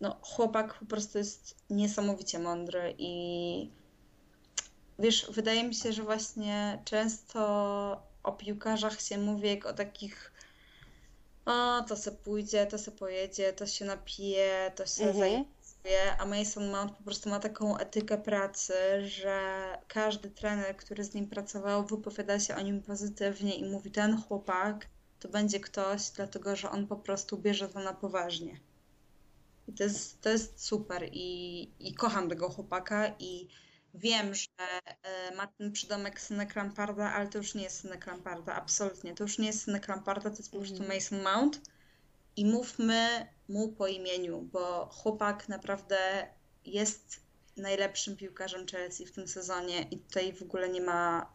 no, 0.00 0.16
chłopak 0.22 0.74
po 0.78 0.86
prostu 0.86 1.18
jest 1.18 1.56
niesamowicie 1.70 2.38
mądry 2.38 2.94
i 2.98 3.70
wiesz, 4.98 5.26
wydaje 5.30 5.64
mi 5.64 5.74
się, 5.74 5.92
że 5.92 6.02
właśnie 6.02 6.82
często 6.84 7.40
o 8.22 8.32
piłkarzach 8.32 9.00
się 9.00 9.18
mówi 9.18 9.48
jak 9.48 9.66
o 9.66 9.72
takich 9.72 10.32
o, 11.46 11.82
to 11.88 11.96
se 11.96 12.12
pójdzie, 12.12 12.66
to 12.66 12.78
se 12.78 12.92
pojedzie, 12.92 13.52
to 13.52 13.66
się 13.66 13.84
napije, 13.84 14.72
to 14.76 14.86
się 14.86 15.04
Mhm. 15.08 15.44
Zainteresuje, 15.86 16.16
a 16.18 16.26
Mason 16.26 16.70
Mount 16.70 16.92
po 16.92 17.02
prostu 17.04 17.30
ma 17.30 17.40
taką 17.40 17.78
etykę 17.78 18.18
pracy, 18.18 18.74
że 19.06 19.78
każdy 19.88 20.30
trener, 20.30 20.76
który 20.76 21.04
z 21.04 21.14
nim 21.14 21.28
pracował, 21.28 21.86
wypowiada 21.86 22.40
się 22.40 22.56
o 22.56 22.60
nim 22.60 22.82
pozytywnie 22.82 23.54
i 23.54 23.70
mówi, 23.70 23.90
ten 23.90 24.22
chłopak 24.22 24.88
to 25.20 25.28
będzie 25.28 25.60
ktoś, 25.60 26.10
dlatego 26.10 26.56
że 26.56 26.70
on 26.70 26.86
po 26.86 26.96
prostu 26.96 27.38
bierze 27.38 27.68
to 27.68 27.80
na 27.80 27.94
poważnie. 27.94 28.60
I 29.68 29.72
to 29.72 29.84
jest, 29.84 30.20
to 30.20 30.28
jest 30.28 30.64
super 30.64 31.08
i, 31.12 31.70
i 31.80 31.94
kocham 31.94 32.28
tego 32.28 32.50
chłopaka 32.50 33.08
i 33.18 33.48
wiem, 33.94 34.34
że 34.34 34.48
e, 35.02 35.34
ma 35.34 35.46
ten 35.46 35.72
przydomek 35.72 36.20
synek 36.20 36.56
Lamparda, 36.56 37.12
ale 37.12 37.28
to 37.28 37.38
już 37.38 37.54
nie 37.54 37.62
jest 37.62 37.80
synek 37.80 38.06
Lamparda, 38.06 38.54
absolutnie. 38.54 39.14
To 39.14 39.24
już 39.24 39.38
nie 39.38 39.46
jest 39.46 39.62
synek 39.62 39.88
Lamparda, 39.88 40.30
to 40.30 40.36
jest 40.36 40.50
po 40.50 40.58
prostu 40.58 40.82
Mhm. 40.82 40.94
Mason 40.94 41.22
Mount 41.22 41.60
i 42.36 42.44
mówmy 42.44 43.26
mu 43.48 43.68
po 43.68 43.86
imieniu, 43.86 44.40
bo 44.52 44.86
chłopak 44.92 45.48
naprawdę 45.48 46.28
jest 46.64 47.20
najlepszym 47.56 48.16
piłkarzem 48.16 48.66
Chelsea 48.66 49.06
w 49.06 49.12
tym 49.12 49.28
sezonie 49.28 49.82
i 49.90 49.98
tutaj 49.98 50.32
w 50.32 50.42
ogóle 50.42 50.68
nie 50.68 50.80
ma 50.80 51.32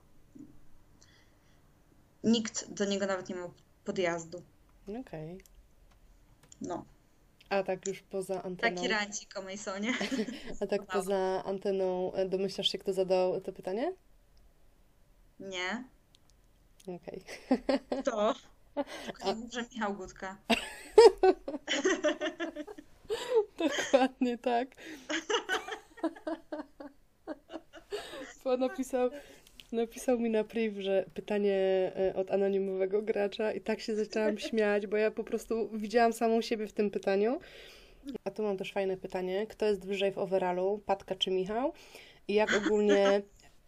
nikt 2.24 2.74
do 2.74 2.86
niego 2.86 3.06
nawet 3.06 3.30
nie 3.30 3.36
ma 3.36 3.50
podjazdu. 3.86 4.42
Okej. 5.00 5.38
No, 6.62 6.86
A 7.50 7.64
tak 7.64 7.88
już 7.88 8.02
poza 8.02 8.44
anteną, 8.44 8.76
taki 8.76 8.88
rancik 8.88 9.38
o 9.38 9.42
Masonie. 9.42 9.94
a 10.62 10.68
tak 10.68 10.86
poza 10.86 11.44
anteną, 11.46 12.14
e, 12.14 12.30
domyślasz 12.30 12.72
się, 12.72 12.78
kto 12.78 12.94
zadał 12.94 13.42
to 13.42 13.54
pytanie? 13.54 13.94
Nie, 15.40 15.84
Okej. 16.88 17.24
to. 18.04 18.36
Tylko 19.06 19.26
nie 19.26 19.36
mów, 19.36 19.54
że 19.54 19.64
Michał 19.74 19.94
Gutka. 19.94 20.38
Dokładnie 23.58 24.38
tak. 24.38 24.68
Bo 28.44 28.58
napisał, 28.58 29.10
napisał 29.72 30.20
mi 30.20 30.30
na 30.30 30.44
priv, 30.44 30.82
że 30.82 31.06
pytanie 31.14 31.92
e, 31.96 32.16
od 32.16 32.32
anonimowego 32.32 33.02
gracza 33.02 33.52
i 33.52 33.62
tak 33.62 33.80
się 33.80 33.96
zaczęłam 33.96 34.38
śmiać, 34.38 34.88
bo 34.88 34.98
ja 34.98 35.12
po 35.12 35.24
prostu 35.24 35.70
widziałam 35.74 36.14
samą 36.14 36.42
siebie 36.42 36.68
w 36.68 36.74
tym 36.74 36.92
pytaniu 36.92 37.40
A 38.24 38.32
tu 38.32 38.44
mam 38.44 38.58
też 38.58 38.72
fajne 38.72 38.98
pytanie. 38.98 39.48
Kto 39.48 39.66
jest 39.66 39.86
wyżej 39.86 40.12
w 40.12 40.18
overallu, 40.18 40.82
Patka 40.86 41.16
czy 41.16 41.32
Michał? 41.32 41.74
I 42.28 42.34
jak 42.34 42.50
ogólnie, 42.66 43.22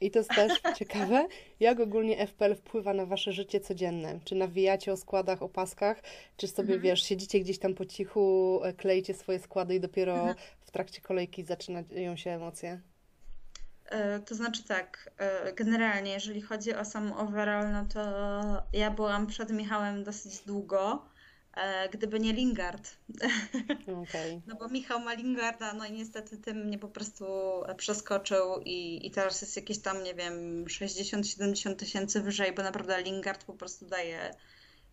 i 0.06 0.12
to 0.12 0.20
jest 0.20 0.30
też 0.30 0.52
ciekawe, 0.80 1.28
jak 1.60 1.80
ogólnie 1.80 2.28
FPL 2.28 2.56
wpływa 2.56 2.94
na 2.94 3.06
wasze 3.06 3.32
życie 3.34 3.60
codzienne? 3.60 4.20
Czy 4.26 4.36
nawijacie 4.36 4.92
o 4.94 4.98
składach, 4.98 5.42
o 5.44 5.50
paskach, 5.50 6.02
czy 6.38 6.48
sobie, 6.48 6.74
Mhm. 6.74 6.82
wiesz, 6.82 7.04
siedzicie 7.04 7.40
gdzieś 7.40 7.60
tam 7.60 7.74
po 7.76 7.86
cichu, 7.86 8.60
e, 8.64 8.74
kleicie 8.74 9.14
swoje 9.14 9.40
składy 9.40 9.76
i 9.76 9.80
dopiero 9.80 10.14
Mhm. 10.16 10.36
w 10.62 10.72
trakcie 10.72 11.02
kolejki 11.02 11.44
zaczynają 11.44 12.16
się 12.16 12.30
emocje? 12.32 12.80
E, 13.86 14.20
To 14.20 14.36
znaczy 14.36 14.64
tak, 14.64 15.12
e, 15.18 15.54
generalnie 15.54 16.12
jeżeli 16.12 16.42
chodzi 16.42 16.76
o 16.76 16.86
sam 16.86 17.12
overall, 17.14 17.72
no 17.72 17.86
to 17.94 18.00
ja 18.74 18.92
byłam 18.92 19.28
przed 19.28 19.50
Michałem 19.52 20.04
dosyć 20.04 20.40
długo, 20.40 21.06
gdyby 21.94 22.20
nie 22.20 22.34
Lingard. 22.34 22.98
Okej. 24.04 24.42
No 24.48 24.56
bo 24.56 24.68
Michał 24.68 25.00
ma 25.00 25.14
Lingarda, 25.14 25.74
no 25.74 25.86
i 25.86 25.92
niestety 25.92 26.38
tym 26.38 26.58
mnie 26.58 26.80
po 26.80 26.88
prostu 26.88 27.26
przeskoczył 27.78 28.60
i, 28.66 29.08
i 29.08 29.12
teraz 29.12 29.42
jest 29.42 29.56
jakieś 29.56 29.80
tam, 29.80 30.04
nie 30.04 30.14
wiem, 30.14 30.66
60-70 30.66 31.76
tysięcy 31.76 32.22
wyżej, 32.22 32.54
bo 32.54 32.64
naprawdę 32.64 33.02
Lingard 33.02 33.44
po 33.44 33.54
prostu 33.54 33.86
daje, 33.86 34.36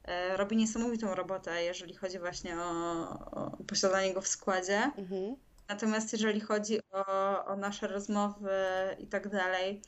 e, 0.05 0.37
robi 0.37 0.57
niesamowitą 0.57 1.15
robotę, 1.15 1.65
jeżeli 1.65 1.95
chodzi 1.95 2.19
właśnie 2.19 2.59
o, 2.59 3.09
o 3.31 3.65
posiadanie 3.67 4.15
go 4.15 4.21
w 4.21 4.29
składzie. 4.29 4.91
Mhm. 4.97 5.37
Natomiast 5.69 6.13
jeżeli 6.13 6.41
chodzi 6.41 6.79
o, 6.93 7.45
o 7.45 7.57
nasze 7.57 7.89
rozmowy 7.89 8.51
i 8.99 9.07
tak 9.07 9.29
dalej, 9.29 9.83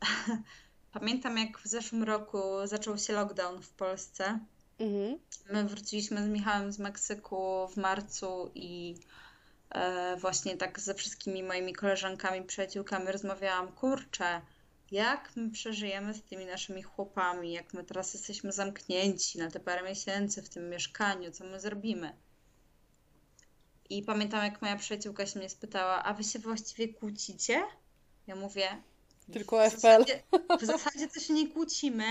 pamiętam 0.92 1.38
jak 1.38 1.58
w 1.58 1.66
zeszłym 1.66 2.02
roku 2.02 2.38
zaczął 2.64 2.98
się 2.98 3.12
lockdown 3.12 3.62
w 3.62 3.70
Polsce. 3.70 4.38
Mhm. 4.78 5.18
My 5.50 5.64
wróciliśmy 5.64 6.24
z 6.24 6.28
Michałem 6.28 6.72
z 6.72 6.78
Meksyku 6.78 7.68
w 7.68 7.76
marcu 7.76 8.50
i 8.54 8.94
e, 9.70 10.16
właśnie 10.16 10.56
tak 10.56 10.80
ze 10.80 10.94
wszystkimi 10.94 11.42
moimi 11.42 11.72
koleżankami, 11.72 12.42
przyjaciółkami 12.44 13.06
rozmawiałam, 13.12 13.72
kurczę, 13.72 14.40
jak 14.90 15.32
my 15.36 15.50
przeżyjemy 15.50 16.14
z 16.14 16.22
tymi 16.22 16.46
naszymi 16.46 16.82
chłopami, 16.82 17.52
jak 17.52 17.74
my 17.74 17.84
teraz 17.84 18.14
jesteśmy 18.14 18.52
zamknięci 18.52 19.38
na 19.38 19.50
te 19.50 19.60
parę 19.60 19.82
miesięcy 19.82 20.42
w 20.42 20.48
tym 20.48 20.70
mieszkaniu, 20.70 21.32
co 21.32 21.44
my 21.44 21.60
zrobimy. 21.60 22.16
I 23.90 24.02
pamiętam, 24.02 24.44
jak 24.44 24.62
moja 24.62 24.76
przyjaciółka 24.76 25.26
się 25.26 25.38
mnie 25.38 25.48
spytała, 25.50 26.02
a 26.04 26.14
wy 26.14 26.24
się 26.24 26.38
właściwie 26.38 26.88
kłócicie? 26.94 27.62
Ja 28.26 28.36
mówię, 28.36 28.82
Tylko 29.32 29.56
w 29.56 29.72
FPL. 29.72 29.80
zasadzie, 29.80 30.22
w 30.60 30.64
zasadzie 30.64 31.08
to 31.08 31.20
się 31.20 31.32
nie 31.34 31.48
kłócimy, 31.48 32.04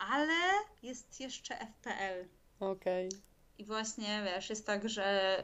ale 0.00 0.34
jest 0.82 1.20
jeszcze 1.20 1.58
FPL. 1.58 2.28
Okej. 2.60 3.08
I 3.58 3.64
właśnie, 3.64 4.22
wiesz, 4.24 4.50
jest 4.50 4.66
tak, 4.66 4.88
że 4.88 5.38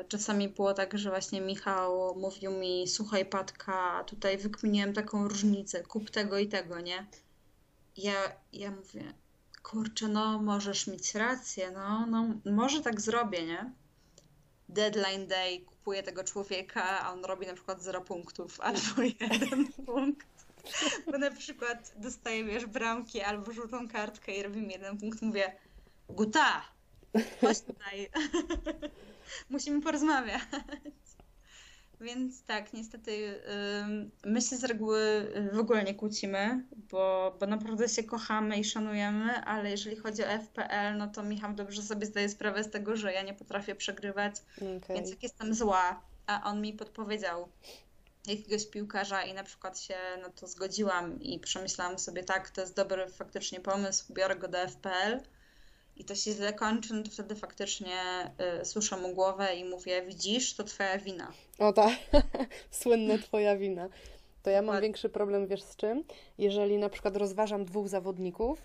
y, 0.00 0.08
czasami 0.08 0.48
było 0.48 0.74
tak, 0.74 0.98
że 0.98 1.10
właśnie 1.10 1.40
Michał 1.40 2.16
mówił 2.16 2.52
mi, 2.52 2.88
słuchaj 2.88 3.26
Patka, 3.26 4.04
tutaj 4.06 4.38
wykminiłem 4.38 4.92
taką 4.92 5.28
różnicę, 5.28 5.82
kup 5.82 6.10
tego 6.10 6.38
i 6.38 6.48
tego, 6.48 6.80
nie? 6.80 7.06
Ja, 7.96 8.32
ja 8.52 8.70
mówię, 8.70 9.14
kurczę, 9.62 10.08
no 10.08 10.42
możesz 10.42 10.86
mieć 10.86 11.14
rację, 11.14 11.70
no, 11.70 12.06
no 12.06 12.34
może 12.44 12.82
tak 12.82 13.00
zrobię, 13.00 13.46
nie? 13.46 13.72
Deadline 14.68 15.26
day, 15.26 15.60
kupuję 15.60 16.02
tego 16.02 16.24
człowieka, 16.24 17.00
a 17.00 17.12
on 17.12 17.24
robi 17.24 17.46
na 17.46 17.54
przykład 17.54 17.82
0 17.82 18.00
punktów 18.00 18.60
albo 18.60 19.02
jeden 19.20 19.72
punkt. 19.86 20.29
Bo 21.06 21.18
na 21.18 21.30
przykład 21.30 21.92
dostaje, 21.96 22.44
wiesz, 22.44 22.66
bramki 22.66 23.20
albo 23.20 23.52
żółtą 23.52 23.88
kartkę 23.88 24.36
i 24.36 24.42
robi 24.42 24.62
mi 24.62 24.72
jeden 24.72 24.98
punkt, 24.98 25.22
mówię, 25.22 25.52
Guta, 26.08 26.62
chodź 27.40 27.60
tutaj. 27.60 28.08
Musimy 29.50 29.82
porozmawiać. 29.82 30.42
Więc 32.00 32.44
tak, 32.44 32.72
niestety 32.72 33.40
my 34.24 34.42
się 34.42 34.56
z 34.56 34.64
reguły 34.64 35.32
w 35.52 35.58
ogóle 35.58 35.84
nie 35.84 35.94
kłócimy, 35.94 36.64
bo, 36.90 37.36
bo 37.40 37.46
naprawdę 37.46 37.88
się 37.88 38.02
kochamy 38.02 38.56
i 38.56 38.64
szanujemy, 38.64 39.44
ale 39.44 39.70
jeżeli 39.70 39.96
chodzi 39.96 40.22
o 40.24 40.26
FPL, 40.26 40.96
no 40.98 41.06
to 41.06 41.22
Michał 41.22 41.54
dobrze 41.54 41.82
sobie 41.82 42.06
zdaje 42.06 42.28
sprawę 42.28 42.64
z 42.64 42.70
tego, 42.70 42.96
że 42.96 43.12
ja 43.12 43.22
nie 43.22 43.34
potrafię 43.34 43.74
przegrywać, 43.74 44.34
Okej. 44.56 44.96
więc 44.96 45.10
jak 45.10 45.22
jestem 45.22 45.54
zła, 45.54 46.02
a 46.26 46.42
on 46.44 46.60
mi 46.60 46.72
podpowiedział 46.72 47.48
jakiegoś 48.26 48.66
piłkarza 48.66 49.22
i 49.22 49.34
na 49.34 49.44
przykład 49.44 49.80
się 49.80 49.96
na 50.22 50.30
to 50.30 50.46
zgodziłam 50.46 51.22
i 51.22 51.38
przemyślałam 51.40 51.98
sobie, 51.98 52.24
tak, 52.24 52.50
to 52.50 52.60
jest 52.60 52.76
dobry 52.76 53.08
faktycznie 53.08 53.60
pomysł, 53.60 54.12
biorę 54.12 54.36
go 54.36 54.48
do 54.48 54.58
FPL 54.68 55.20
i 55.96 56.04
to 56.04 56.14
się 56.14 56.32
źle 56.32 56.52
kończy, 56.52 56.94
no 56.94 57.02
to 57.02 57.10
wtedy 57.10 57.34
faktycznie 57.34 57.96
y, 58.60 58.64
słyszę 58.64 58.96
mu 58.96 59.14
głowę 59.14 59.54
i 59.54 59.64
mówię, 59.64 60.02
widzisz, 60.06 60.54
to 60.54 60.64
twoja 60.64 60.98
wina. 60.98 61.32
O 61.58 61.72
tak, 61.72 61.92
słynne 62.70 63.18
twoja 63.18 63.56
wina. 63.56 63.88
To 64.42 64.50
ja 64.50 64.56
mam 64.56 64.66
Dokładnie. 64.66 64.86
większy 64.86 65.08
problem, 65.08 65.46
wiesz 65.46 65.62
z 65.62 65.76
czym? 65.76 66.04
Jeżeli 66.38 66.78
na 66.78 66.88
przykład 66.88 67.16
rozważam 67.16 67.64
dwóch 67.64 67.88
zawodników 67.88 68.62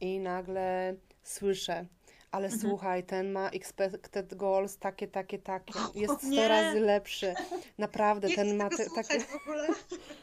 i 0.00 0.18
nagle 0.18 0.96
słyszę, 1.22 1.86
ale 2.34 2.44
Mhm. 2.46 2.60
słuchaj, 2.60 3.04
ten 3.04 3.32
ma 3.32 3.48
expected 3.48 4.34
goals 4.34 4.78
takie, 4.78 5.08
takie, 5.08 5.38
takie. 5.38 5.72
Jest 5.94 6.14
100 6.18 6.26
nie. 6.28 6.48
razy 6.48 6.80
lepszy. 6.80 7.34
Naprawdę, 7.78 8.28
Nie 8.28 8.34
ten 8.36 8.56
ma 8.56 8.68
te, 8.70 8.90
takie. 8.94 9.20
w 9.20 9.34
ogóle. 9.34 9.68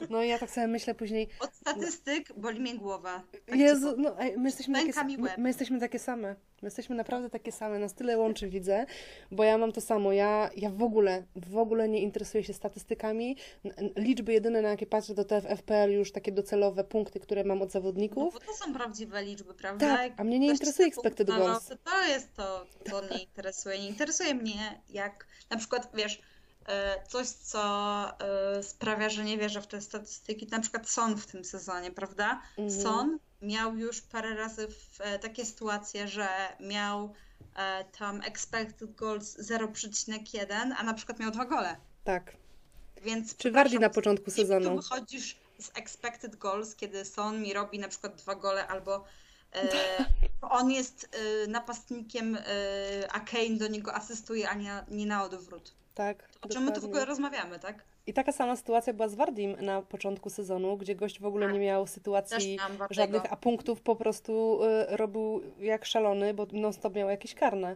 No 0.10 0.24
i 0.24 0.28
ja 0.30 0.40
tak 0.40 0.50
sobie 0.52 0.68
myślę 0.68 0.96
później, 0.96 1.28
Od 1.40 1.54
statystyk 1.56 2.34
boli 2.38 2.60
mnie 2.60 2.78
głowa. 2.78 3.22
Tak 3.46 3.56
Jezu, 3.60 3.94
no 3.98 4.20
ej, 4.20 4.38
my 4.38 4.44
jesteśmy 4.50 4.86
takie, 4.94 5.18
my, 5.18 5.30
my 5.38 5.50
jesteśmy 5.50 5.80
takie 5.80 6.00
same. 6.00 6.36
My 6.62 6.68
jesteśmy 6.68 6.96
naprawdę 6.96 7.30
takie 7.30 7.52
same. 7.52 7.80
Nas 7.80 7.94
tyle 7.94 8.18
łączy, 8.18 8.50
widzę, 8.50 8.86
bo 9.32 9.44
ja 9.44 9.58
mam 9.58 9.72
to 9.72 9.82
samo. 9.82 10.12
Ja, 10.14 10.50
ja 10.56 10.70
w 10.70 10.84
ogóle, 10.84 11.24
w 11.36 11.58
ogóle 11.58 11.90
nie 11.90 12.02
interesuję 12.02 12.44
się 12.44 12.54
statystykami. 12.54 13.38
Liczby 13.96 14.34
jedyne, 14.34 14.62
na 14.62 14.70
jakie 14.70 14.86
patrzę, 14.86 15.16
to 15.16 15.24
te 15.24 15.42
w 15.42 15.46
FPL 15.46 15.92
już 15.92 16.12
takie 16.12 16.32
docelowe 16.32 16.84
punkty, 16.84 17.20
które 17.20 17.44
mam 17.44 17.62
od 17.62 17.70
No, 17.70 17.72
zawodników. 17.72 18.34
bo 18.34 18.40
to 18.40 18.54
są 18.54 18.74
prawdziwe 18.74 19.24
liczby, 19.24 19.54
prawda? 19.54 19.98
Tak, 19.98 20.14
a 20.18 20.24
mnie 20.24 20.40
nie 20.40 20.48
interesuje 20.48 20.88
expected 20.88 21.28
goals. 21.28 21.68
To, 21.84 22.08
jest 22.08 22.34
to, 22.36 22.66
co 22.90 23.02
mnie 23.02 23.24
interesuje. 23.24 23.80
Nie 23.80 23.88
interesuje 23.88 24.34
mnie, 24.36 24.82
jak 24.90 25.28
na 25.50 25.58
przykład, 25.58 25.90
wiesz, 25.94 26.22
coś, 27.08 27.28
co 27.28 27.64
e, 28.20 28.64
sprawia, 28.64 29.10
że 29.10 29.24
nie 29.24 29.38
wierzę 29.38 29.62
w 29.62 29.68
te 29.68 29.82
statystyki, 29.82 30.48
na 30.48 30.60
przykład 30.60 30.90
Son 30.90 31.18
w 31.18 31.26
tym 31.26 31.46
sezonie, 31.46 31.92
prawda? 31.92 32.42
Mhm. 32.58 32.82
Son 32.82 33.20
miał 33.42 33.78
już 33.78 34.02
parę 34.02 34.36
razy 34.36 34.68
w, 34.68 35.02
e, 35.02 35.20
takie 35.20 35.46
sytuacje, 35.46 36.08
że 36.08 36.28
miał 36.60 37.14
e, 37.56 37.86
tam 37.86 38.22
expected 38.22 38.96
goals 38.96 39.38
0,1, 39.38 40.74
a 40.78 40.84
na 40.84 40.94
przykład 40.94 41.20
miał 41.20 41.32
dwa 41.32 41.46
gole. 41.46 41.76
Tak. 42.04 42.34
Więc 43.02 43.38
Czy 43.38 43.52
Wardi 43.52 43.80
na 43.80 43.90
początku 43.90 44.26
jak 44.30 44.36
tu 44.36 44.42
sezonu? 44.42 44.76
wychodzisz 44.76 45.36
z 45.60 45.72
expected 45.74 46.36
goals, 46.36 46.76
kiedy 46.76 47.06
Son 47.06 47.42
mi 47.42 47.54
robi 47.54 47.80
na 47.80 47.88
przykład 47.88 48.16
dwa 48.16 48.36
gole, 48.36 48.68
albo 48.68 49.06
e, 49.54 50.06
on 50.60 50.72
jest 50.72 51.10
e, 51.12 51.48
napastnikiem, 51.48 52.36
e, 52.36 52.42
a 53.12 53.20
Kane 53.20 53.58
do 53.58 53.68
niego 53.68 53.94
asystuje, 53.94 54.50
a 54.50 54.54
nie, 54.54 54.84
nie 54.88 55.06
na 55.06 55.24
odwrót. 55.24 55.81
Tak. 55.96 56.30
O 56.42 56.48
czym 56.50 56.64
my 56.64 56.72
tu 56.72 56.82
w 56.82 56.86
ogóle 56.86 57.06
rozmawiamy, 57.06 57.60
tak? 57.60 57.84
I 58.08 58.14
taka 58.14 58.32
sama 58.32 58.56
sytuacja 58.56 58.94
była 58.94 59.08
z 59.08 59.16
Wardim 59.16 59.56
na 59.62 59.82
początku 59.82 60.30
sezonu, 60.30 60.78
gdzie 60.78 60.96
gość 60.96 61.20
w 61.20 61.26
ogóle 61.26 61.46
Tak. 61.46 61.54
nie 61.54 61.60
miał 61.60 61.88
sytuacji 61.88 62.60
żadnych, 62.90 63.34
a 63.34 63.36
punktów 63.36 63.82
po 63.82 63.96
prostu 63.96 64.60
y, 64.64 64.98
robił 64.98 65.42
jak 65.60 65.86
szalony, 65.86 66.34
bo 66.34 66.48
non-stop 66.52 66.96
miał 66.96 67.10
jakieś 67.10 67.36
karne. 67.36 67.76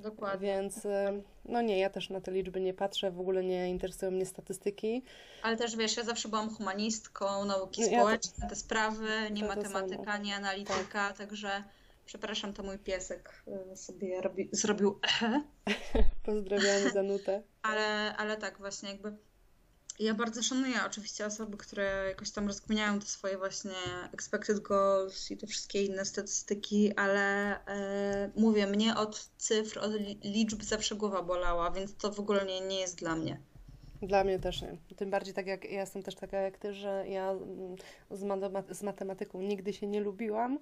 Dokładnie. 0.00 0.48
Więc 0.48 0.84
y, 0.84 1.22
no 1.44 1.62
nie, 1.62 1.78
ja 1.78 1.90
też 1.90 2.10
na 2.10 2.20
te 2.20 2.32
liczby 2.32 2.60
nie 2.60 2.74
patrzę, 2.74 3.10
w 3.10 3.20
ogóle 3.20 3.44
nie 3.44 3.70
interesują 3.70 4.10
mnie 4.12 4.26
statystyki. 4.26 5.02
Ale 5.42 5.56
też 5.56 5.76
wiesz, 5.76 5.96
ja 5.96 6.04
zawsze 6.04 6.28
byłam 6.28 6.50
humanistką, 6.54 7.44
nauki 7.44 7.80
No 7.80 7.86
ja 7.86 7.92
to- 7.92 7.98
społeczne, 8.04 8.48
te 8.48 8.56
sprawy, 8.56 9.08
nie 9.30 9.42
to 9.42 9.48
matematyka, 9.48 10.18
nie 10.18 10.34
analityka, 10.36 11.12
także 11.12 11.64
przepraszam, 12.06 12.52
to 12.52 12.62
mój 12.62 12.78
piesek 12.78 13.42
e, 13.46 13.76
sobie 13.76 14.20
robi, 14.20 14.48
zrobił 14.52 14.98
ehe. 15.02 15.42
Pozdrawiamy 16.26 16.90
Zanutę. 16.94 17.42
Ale, 17.62 18.16
ale 18.16 18.36
tak, 18.36 18.58
właśnie 18.58 18.90
jakby 18.90 19.16
ja 19.98 20.14
bardzo 20.14 20.42
szanuję 20.42 20.74
oczywiście 20.86 21.26
osoby, 21.26 21.56
które 21.56 22.04
jakoś 22.08 22.30
tam 22.30 22.46
rozkminiają 22.46 23.00
te 23.00 23.06
swoje 23.06 23.38
właśnie 23.38 23.74
expected 24.12 24.60
goals 24.60 25.30
i 25.30 25.36
te 25.36 25.46
wszystkie 25.46 25.84
inne 25.84 26.04
statystyki, 26.04 26.92
ale 26.96 27.54
e, 27.66 28.30
mówię, 28.36 28.66
mnie 28.66 28.96
od 28.96 29.30
cyfr, 29.36 29.78
od 29.78 29.92
li- 29.92 30.20
liczb 30.24 30.62
zawsze 30.62 30.94
głowa 30.94 31.22
bolała, 31.22 31.70
więc 31.70 31.96
to 31.96 32.12
w 32.12 32.20
ogóle 32.20 32.46
nie, 32.46 32.60
nie 32.60 32.80
jest 32.80 32.98
dla 32.98 33.16
mnie. 33.16 33.40
Dla 34.02 34.24
mnie 34.24 34.38
też 34.38 34.62
nie. 34.62 34.76
Tym 34.96 35.10
bardziej 35.10 35.34
tak 35.34 35.46
jak 35.46 35.64
ja 35.64 35.80
jestem 35.80 36.02
też 36.02 36.14
taka 36.14 36.40
jak 36.40 36.58
ty, 36.58 36.74
że 36.74 37.04
ja 37.08 37.30
mm, 37.30 37.76
z, 38.10 38.76
z 38.78 38.82
matematyką 38.82 39.42
nigdy 39.42 39.72
się 39.72 39.86
nie 39.86 40.00
lubiłam 40.00 40.58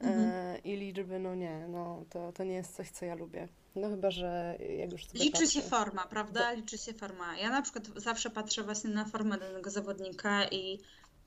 Mhm. 0.00 0.30
e, 0.30 0.58
i 0.58 0.76
liczby, 0.76 1.18
no 1.18 1.34
nie, 1.34 1.68
no 1.68 2.04
to, 2.10 2.32
to 2.32 2.44
nie 2.44 2.54
jest 2.54 2.76
coś, 2.76 2.90
co 2.90 3.04
ja 3.04 3.14
lubię. 3.14 3.48
No 3.76 3.88
chyba, 3.88 4.10
że 4.10 4.56
jak 4.78 4.92
już 4.92 5.06
sobie 5.06 5.20
Liczy 5.24 5.46
się 5.46 5.60
patrzę. 5.60 5.76
forma, 5.76 6.06
prawda? 6.06 6.52
Liczy 6.52 6.78
się 6.78 6.92
forma. 6.92 7.38
Ja 7.38 7.50
na 7.50 7.62
przykład 7.62 7.86
zawsze 7.96 8.30
patrzę 8.30 8.62
właśnie 8.62 8.90
na 8.90 9.04
formę 9.04 9.38
danego 9.38 9.70
zawodnika 9.70 10.44
i 10.48 10.80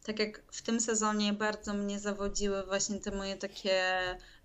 tak 0.03 0.19
jak 0.19 0.44
w 0.52 0.61
tym 0.61 0.80
sezonie 0.80 1.34
bardzo 1.34 1.73
mnie 1.73 1.99
zawodziły 1.99 2.65
właśnie 2.65 2.99
te 2.99 3.11
moje 3.11 3.38
takie 3.38 3.84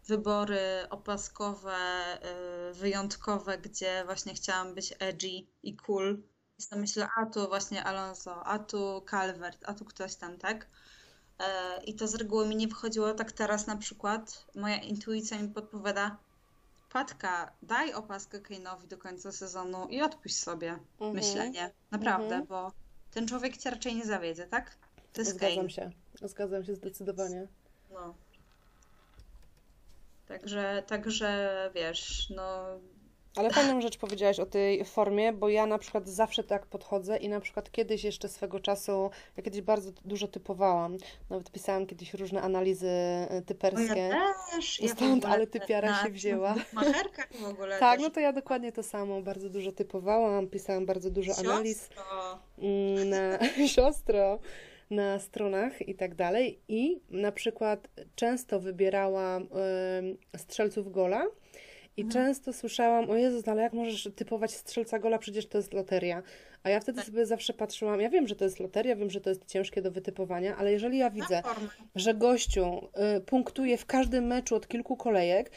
wybory 0.07 0.61
opaskowe, 0.91 1.77
y, 2.71 2.75
wyjątkowe, 2.75 3.59
gdzie 3.59 4.03
właśnie 4.05 4.35
chciałam 4.35 4.75
być 4.75 4.95
edgy 4.99 5.47
i 5.63 5.77
cool. 5.77 6.23
I 6.59 6.63
sobie 6.63 6.81
myślę, 6.81 7.09
a 7.17 7.27
tu 7.27 7.49
właśnie 7.49 7.85
Alonso, 7.85 8.47
a 8.47 8.59
tu 8.59 9.03
Calvert, 9.11 9.59
a 9.67 9.75
tu 9.75 9.85
ktoś 9.85 10.15
tam, 10.17 10.39
tak? 10.39 10.67
E, 11.39 11.83
I 11.85 11.95
to 11.95 12.09
z 12.09 12.15
reguły 12.15 12.49
mi 12.49 12.57
nie 12.57 12.69
wychodziło 12.69 13.15
tak 13.15 13.33
teraz 13.33 13.67
na 13.67 13.77
przykład. 13.77 14.47
Moja 14.55 14.77
intuicja 14.77 15.39
mi 15.43 15.49
podpowiada, 15.49 16.17
Patka, 16.93 17.53
daj 17.63 17.93
opaskę 17.95 18.41
Kane'owi 18.41 18.87
do 18.87 18.99
końca 18.99 19.33
sezonu 19.33 19.87
i 19.89 20.03
odpuść 20.03 20.39
sobie 20.39 20.71
Mhm. 20.93 21.13
myślenie. 21.15 21.71
Naprawdę, 21.91 22.25
Mhm. 22.37 22.47
bo 22.47 22.73
ten 23.11 23.29
człowiek 23.29 23.57
cię 23.57 23.71
raczej 23.71 23.95
nie 23.95 24.05
zawiedzie, 24.07 24.47
tak? 24.47 24.77
To 25.13 25.21
jest 25.21 25.35
Zgadzam 25.35 25.57
Kane. 25.57 25.71
się. 25.71 25.91
Zgadzam 26.23 26.65
się 26.65 26.75
zdecydowanie. 26.75 27.49
No. 27.91 28.15
Także, 30.29 30.83
także 30.87 31.71
wiesz, 31.75 32.31
no 32.37 32.65
Ale 33.37 33.51
fajną 33.51 33.81
rzecz 33.81 33.99
powiedziałaś 33.99 34.41
o 34.41 34.47
tej 34.47 34.85
formie, 34.85 35.33
bo 35.33 35.49
ja 35.49 35.67
na 35.67 35.79
przykład 35.79 36.09
zawsze 36.09 36.45
tak 36.45 36.67
podchodzę 36.67 37.17
i 37.17 37.29
na 37.29 37.41
przykład 37.41 37.71
kiedyś 37.71 38.05
jeszcze 38.05 38.29
swego 38.29 38.61
czasu, 38.61 39.11
ja 39.37 39.43
kiedyś 39.43 39.61
bardzo 39.61 39.91
dużo 40.05 40.29
typowałam, 40.29 40.97
nawet 41.31 41.51
pisałam 41.51 41.87
kiedyś 41.87 42.15
różne 42.15 42.43
analizy 42.43 42.89
e, 42.89 43.27
no 43.31 43.35
ja 43.37 43.43
typerskie. 43.43 44.11
też, 44.51 44.81
I 44.81 44.85
ja 44.87 44.89
w 44.95 44.97
stąd, 44.97 45.25
ogóle 45.25 45.35
ale 45.35 45.47
typiara 45.47 45.91
na 45.91 46.03
się 46.03 46.11
wzięła. 46.11 46.55
macherkach 46.73 47.33
w 47.33 47.45
ogóle 47.49 47.79
Tak, 47.79 47.99
też. 47.99 48.03
no 48.09 48.11
to 48.11 48.21
ja 48.21 48.33
dokładnie 48.33 48.73
to 48.73 48.83
samo, 48.83 49.23
bardzo 49.23 49.51
dużo 49.51 49.73
typowałam, 49.73 50.47
pisałam 50.49 50.87
bardzo 50.87 51.11
dużo 51.11 51.33
analiz 51.39 51.83
Siostro. 51.89 52.39
mm, 52.59 53.09
na 53.11 53.39
siostro 53.75 54.39
na 54.91 55.19
stronach 55.19 55.89
i 55.89 55.95
tak 55.95 56.15
dalej 56.15 56.61
i 56.69 57.01
na 57.11 57.33
przykład 57.33 57.89
często 58.15 58.61
wybierałam 58.61 59.43
em, 59.43 60.17
strzelców 60.37 60.93
gola 60.93 61.27
i 61.97 62.03
Mhm. 62.03 62.25
często 62.27 62.53
słyszałam, 62.53 63.11
o 63.11 63.17
Jezus, 63.17 63.49
ale 63.49 63.63
jak 63.63 63.73
możesz 63.73 64.09
typować 64.17 64.55
strzelca 64.55 64.99
gola, 64.99 65.19
przecież 65.19 65.47
to 65.47 65.59
jest 65.59 65.73
loteria. 65.75 66.23
A 66.63 66.71
ja 66.71 66.81
wtedy 66.81 66.97
Tak. 66.97 67.07
sobie 67.07 67.27
zawsze 67.27 67.53
patrzyłam, 67.53 68.01
ja 68.01 68.09
wiem, 68.11 68.29
że 68.29 68.37
to 68.37 68.45
jest 68.45 68.61
loteria, 68.61 68.97
wiem, 68.97 69.11
że 69.11 69.21
to 69.21 69.31
jest 69.31 69.47
ciężkie 69.47 69.83
do 69.83 69.91
wytypowania, 69.91 70.57
ale 70.57 70.73
jeżeli 70.73 70.99
ja 70.99 71.11
widzę, 71.11 71.43
że 71.95 72.15
gościu 72.15 72.89
y, 73.17 73.21
punktuje 73.21 73.77
w 73.79 73.87
każdym 73.87 74.27
meczu 74.27 74.55
od 74.57 74.69
kilku 74.69 74.97
kolejek, 74.97 75.51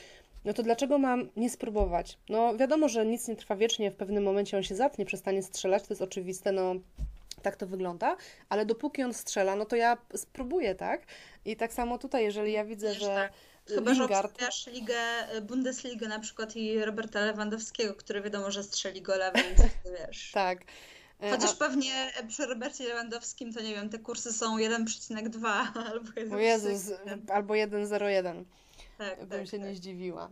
no 0.46 0.54
to 0.54 0.64
dlaczego 0.64 0.98
mam 0.98 1.30
nie 1.36 1.50
spróbować? 1.50 2.18
No 2.30 2.58
wiadomo, 2.58 2.90
że 2.90 3.06
nic 3.06 3.28
nie 3.28 3.36
trwa 3.36 3.56
wiecznie, 3.56 3.92
w 3.92 3.96
pewnym 3.96 4.24
momencie 4.24 4.58
on 4.58 4.64
się 4.64 4.76
zatnie, 4.76 5.06
przestanie 5.06 5.44
strzelać, 5.44 5.84
to 5.84 5.88
jest 5.94 6.02
oczywiste, 6.02 6.52
no 6.52 6.76
tak 7.42 7.56
to 7.56 7.68
wygląda, 7.68 8.18
ale 8.50 8.66
dopóki 8.66 9.04
on 9.04 9.14
strzela, 9.14 9.56
no 9.56 9.66
to 9.66 9.76
ja 9.76 9.98
spróbuję, 10.16 10.76
tak? 10.76 11.02
I 11.46 11.56
tak 11.56 11.74
samo 11.74 11.98
tutaj, 11.98 12.24
jeżeli 12.24 12.52
ja 12.52 12.66
widzę, 12.66 12.94
że 12.94 13.30
Chyba, 13.68 13.94
że 13.94 14.02
Lingard, 14.02 14.32
obstawiasz 14.32 14.68
ligę, 14.68 15.36
y, 15.38 15.42
Bundesligę 15.42 16.08
na 16.08 16.20
przykład 16.20 16.56
i 16.56 16.86
Roberta 16.86 17.20
Lewandowskiego, 17.26 17.94
który 17.94 18.22
wiadomo, 18.22 18.52
że 18.52 18.64
strzeli 18.64 19.02
gola, 19.02 19.32
więc 19.32 19.62
wiesz. 20.08 20.32
tak. 20.32 20.60
E, 21.22 21.32
Chociaż 21.32 21.52
a- 21.52 21.56
pewnie 21.56 22.12
przy 22.28 22.46
Robercie 22.46 22.84
Lewandowskim 22.88 23.54
to 23.54 23.62
nie 23.62 23.76
wiem, 23.76 23.90
te 23.90 24.00
kursy 24.00 24.34
są 24.34 24.58
1,2 24.58 25.46
albo 25.92 26.12
1,3. 26.12 26.34
O 26.36 26.38
Jezus, 26.38 26.92
albo 27.34 27.54
1-0-1, 27.54 28.44
Tak, 28.98 29.20
bym 29.20 29.30
tak, 29.40 29.48
się 29.48 29.58
tak, 29.60 29.68
nie 29.68 29.76
zdziwiła. 29.76 30.30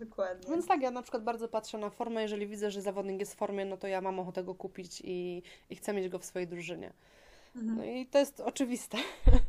dokładnie. 0.00 0.50
Więc 0.50 0.66
tak, 0.66 0.82
ja 0.82 0.90
na 0.90 1.02
przykład 1.02 1.22
bardzo 1.24 1.48
patrzę 1.48 1.78
na 1.78 1.90
formę, 1.90 2.22
jeżeli 2.22 2.46
widzę, 2.46 2.70
że 2.70 2.82
zawodnik 2.82 3.20
jest 3.20 3.34
w 3.34 3.36
formie, 3.36 3.64
no 3.64 3.76
to 3.76 3.86
ja 3.86 4.00
mam 4.00 4.18
ochotę 4.20 4.44
go 4.44 4.54
kupić 4.54 5.00
i, 5.04 5.42
i 5.70 5.76
chcę 5.76 5.92
mieć 5.92 6.08
go 6.08 6.18
w 6.18 6.24
swojej 6.24 6.48
drużynie. 6.48 6.92
Mhm. 7.56 7.76
No 7.76 7.84
i 7.84 8.06
to 8.06 8.18
jest 8.18 8.40
oczywiste, 8.40 8.98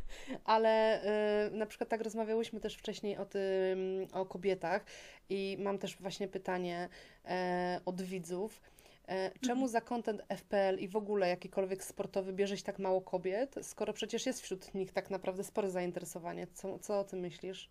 ale 0.44 1.02
y, 1.48 1.50
na 1.50 1.66
przykład 1.66 1.90
tak 1.90 2.00
rozmawiałyśmy 2.00 2.60
też 2.60 2.74
wcześniej 2.74 3.16
o 3.16 3.24
tym, 3.24 4.06
o 4.12 4.26
kobietach 4.26 4.84
i 5.28 5.56
mam 5.60 5.78
też 5.78 5.96
właśnie 5.96 6.28
pytanie 6.28 6.88
e, 7.24 7.80
od 7.84 8.02
widzów. 8.02 8.60
E, 9.08 9.38
czemu 9.38 9.68
za 9.68 9.80
content 9.80 10.22
FPL 10.36 10.78
i 10.78 10.88
w 10.88 10.96
ogóle 10.96 11.28
jakikolwiek 11.28 11.84
sportowy 11.84 12.32
bierze 12.32 12.56
się 12.56 12.62
tak 12.62 12.78
mało 12.78 13.00
kobiet, 13.00 13.54
skoro 13.62 13.92
przecież 13.92 14.26
jest 14.26 14.42
wśród 14.42 14.74
nich 14.74 14.92
tak 14.92 15.10
naprawdę 15.10 15.44
spore 15.44 15.70
zainteresowanie? 15.70 16.46
Co, 16.54 16.78
co 16.78 17.00
o 17.00 17.04
tym 17.04 17.20
myślisz? 17.20 17.70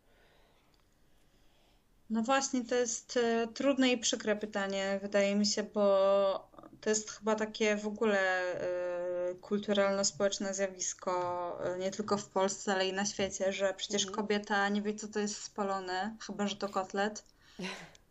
No 2.10 2.24
właśnie, 2.24 2.66
to 2.66 2.76
jest 2.76 3.18
e, 3.18 3.48
trudne 3.48 3.92
i 3.92 3.98
przykre 3.98 4.36
pytanie, 4.36 5.00
wydaje 5.02 5.36
mi 5.36 5.46
się, 5.46 5.64
bo 5.64 5.84
to 6.82 6.90
jest 6.90 7.12
chyba 7.12 7.36
takie 7.36 7.76
w 7.76 7.88
ogóle 7.88 8.20
e, 8.62 8.93
kulturalno-społeczne 9.42 10.54
zjawisko, 10.54 11.14
e, 11.66 11.78
nie 11.78 11.92
tylko 11.92 12.18
w 12.18 12.28
Polsce, 12.30 12.74
ale 12.74 12.88
i 12.88 12.94
na 12.94 13.06
świecie, 13.06 13.54
że 13.54 13.74
przecież 13.74 14.02
Mhm. 14.08 14.16
kobieta 14.16 14.70
nie 14.70 14.82
wie, 14.82 14.96
co 14.96 15.08
to 15.08 15.20
jest 15.20 15.44
spalony, 15.44 16.16
chyba 16.26 16.48
że 16.48 16.56
to 16.56 16.70
kotlet. 16.70 17.24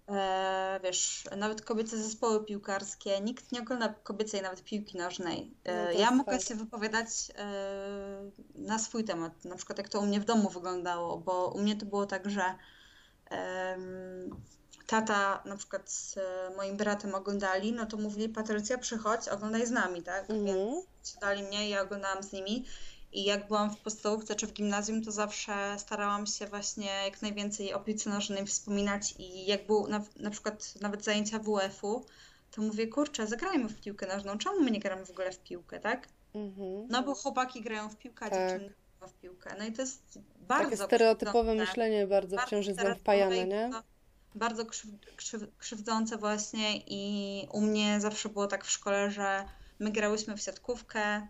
E, 0.09 0.81
wiesz, 0.83 1.25
nawet 1.37 1.63
kobiece 1.63 1.97
zespoły 1.99 2.45
piłkarskie, 2.45 3.21
nikt 3.21 3.53
nie 3.53 3.61
ogląda 3.61 3.95
kobiecej 4.03 4.43
nawet 4.43 4.65
piłki 4.65 4.99
nożnej. 4.99 5.55
E, 5.65 5.85
No 5.85 5.91
ja 5.91 6.11
mogę 6.11 6.33
fakt. 6.33 6.49
się 6.49 6.55
wypowiadać 6.55 7.09
e, 7.39 8.31
na 8.55 8.79
swój 8.79 9.05
temat, 9.05 9.45
na 9.45 9.57
przykład 9.57 9.79
jak 9.79 9.89
to 9.89 10.01
u 10.01 10.07
mnie 10.07 10.21
w 10.21 10.25
domu 10.25 10.51
wyglądało, 10.51 11.19
bo 11.19 11.49
u 11.49 11.61
mnie 11.61 11.77
to 11.77 11.87
było 11.87 12.07
tak, 12.07 12.31
że 12.31 12.43
tata 14.87 15.43
na 15.45 15.57
przykład 15.57 15.91
z 15.91 16.17
e, 16.17 16.21
moim 16.57 16.77
bratem 16.77 17.15
oglądali, 17.15 17.73
no 17.73 17.87
to 17.87 17.97
mówili 17.97 18.29
Patrycja 18.29 18.79
przychodź, 18.79 19.29
oglądaj 19.29 19.67
z 19.67 19.71
nami, 19.71 20.03
tak? 20.03 20.31
Mhm. 20.31 20.45
Więc 20.47 20.87
siadali 21.05 21.43
mnie, 21.43 21.69
ja 21.69 21.83
oglądałam 21.83 22.23
z 22.23 22.33
nimi 22.33 22.65
i 23.13 23.25
jak 23.25 23.47
byłam 23.49 23.71
w 23.71 23.81
podstawówce 23.81 24.35
czy 24.35 24.47
w 24.47 24.53
gimnazjum, 24.53 25.05
to 25.05 25.13
zawsze 25.13 25.75
starałam 25.79 26.27
się 26.27 26.47
właśnie 26.47 26.91
jak 27.05 27.23
najwięcej 27.23 27.75
o 27.75 27.81
piłce 27.81 28.11
nożnej 28.11 28.47
wspominać 28.47 29.15
i 29.19 29.47
jak 29.47 29.67
był 29.67 29.87
na, 29.89 30.05
na 30.17 30.31
przykład 30.31 30.75
nawet 30.81 31.05
zajęcia 31.05 31.39
WF-u, 31.39 32.05
to 32.51 32.63
mówię, 32.63 32.87
kurczę, 32.87 33.27
zagrajmy 33.27 33.69
w 33.69 33.81
piłkę 33.81 34.07
nożną, 34.07 34.39
czemu 34.39 34.61
my 34.61 34.71
nie 34.71 34.81
gramy 34.81 35.07
w 35.07 35.11
ogóle 35.11 35.33
w 35.33 35.39
piłkę, 35.39 35.81
tak? 35.81 36.09
Mhm. 36.35 36.87
No 36.89 37.03
bo 37.03 37.15
chłopaki 37.15 37.61
grają 37.63 37.89
w 37.89 37.97
piłkę, 37.97 38.27
a 38.27 38.31
Tak. 38.31 38.39
dziewczyny 38.51 38.75
grają 38.99 39.13
w 39.13 39.21
piłkę. 39.21 39.55
No 39.59 39.65
i 39.65 39.73
to 39.73 39.83
jest 39.83 40.19
bardzo 40.41 40.71
Takie 40.71 40.85
stereotypowe 40.85 41.55
myślenie 41.55 42.07
bardzo 42.07 42.37
Bardzo 42.37 42.47
wciąż 42.47 42.67
jest 42.67 42.83
nam 42.83 42.95
wpajane, 42.95 43.37
i 43.37 43.49
nie? 43.49 43.69
bardzo- 43.73 43.92
Bardzo 44.35 44.67
krzyw, 44.67 44.91
krzyw, 45.17 45.43
krzywdzące 45.59 46.17
właśnie 46.17 46.77
i 46.87 47.47
u 47.53 47.61
mnie 47.61 48.01
zawsze 48.01 48.29
było 48.29 48.47
tak 48.47 48.65
w 48.65 48.71
szkole, 48.71 49.11
że 49.11 49.45
my 49.79 49.91
grałyśmy 49.91 50.37
w 50.37 50.43
siatkówkę, 50.43 51.27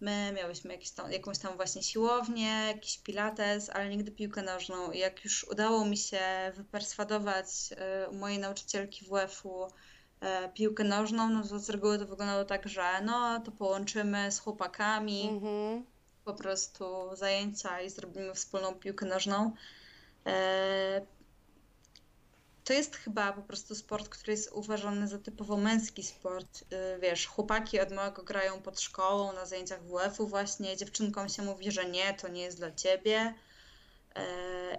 my 0.00 0.32
miałyśmy 0.36 0.72
jakieś 0.72 0.90
tam, 0.90 1.12
jakąś 1.12 1.38
tam 1.38 1.56
właśnie 1.56 1.82
siłownię, 1.82 2.64
jakiś 2.66 2.98
pilates, 2.98 3.70
ale 3.70 3.88
nigdy 3.88 4.10
piłkę 4.10 4.42
nożną. 4.42 4.92
I 4.92 4.98
jak 4.98 5.24
już 5.24 5.44
udało 5.44 5.84
mi 5.84 5.96
się 5.96 6.52
wyperswadować 6.56 7.46
y, 8.06 8.08
u 8.10 8.14
mojej 8.14 8.38
nauczycielki 8.38 9.04
WF-u 9.04 9.66
e, 10.20 10.48
piłkę 10.48 10.84
nożną, 10.84 11.28
no 11.28 11.48
to 11.48 11.58
z 11.58 11.70
reguły 11.70 11.98
to 11.98 12.06
wyglądało 12.06 12.44
tak, 12.44 12.68
że 12.68 13.00
no 13.02 13.40
to 13.40 13.50
połączymy 13.52 14.32
z 14.32 14.38
chłopakami 14.38 15.28
Mhm. 15.28 15.84
po 16.24 16.34
prostu 16.34 16.84
zajęcia 17.12 17.80
i 17.80 17.90
zrobimy 17.90 18.34
wspólną 18.34 18.74
piłkę 18.74 19.06
nożną. 19.06 19.52
To 22.68 22.74
jest 22.74 22.96
chyba 22.96 23.32
po 23.32 23.42
prostu 23.42 23.74
sport, 23.74 24.08
który 24.08 24.32
jest 24.32 24.52
uważany 24.52 25.08
za 25.08 25.18
typowo 25.18 25.56
męski 25.56 26.02
sport. 26.02 26.64
E, 26.70 26.98
Wiesz, 26.98 27.26
chłopaki 27.26 27.80
od 27.80 27.92
małego 27.92 28.22
grają 28.22 28.62
pod 28.62 28.80
szkołą, 28.80 29.32
na 29.32 29.46
zajęciach 29.46 29.82
WF-u 29.82 30.26
właśnie, 30.26 30.76
dziewczynkom 30.76 31.28
się 31.28 31.42
mówi, 31.42 31.70
że 31.72 31.90
nie, 31.90 32.14
to 32.14 32.28
nie 32.28 32.42
jest 32.42 32.58
dla 32.58 32.72
ciebie. 32.72 33.34
E, 34.14 34.24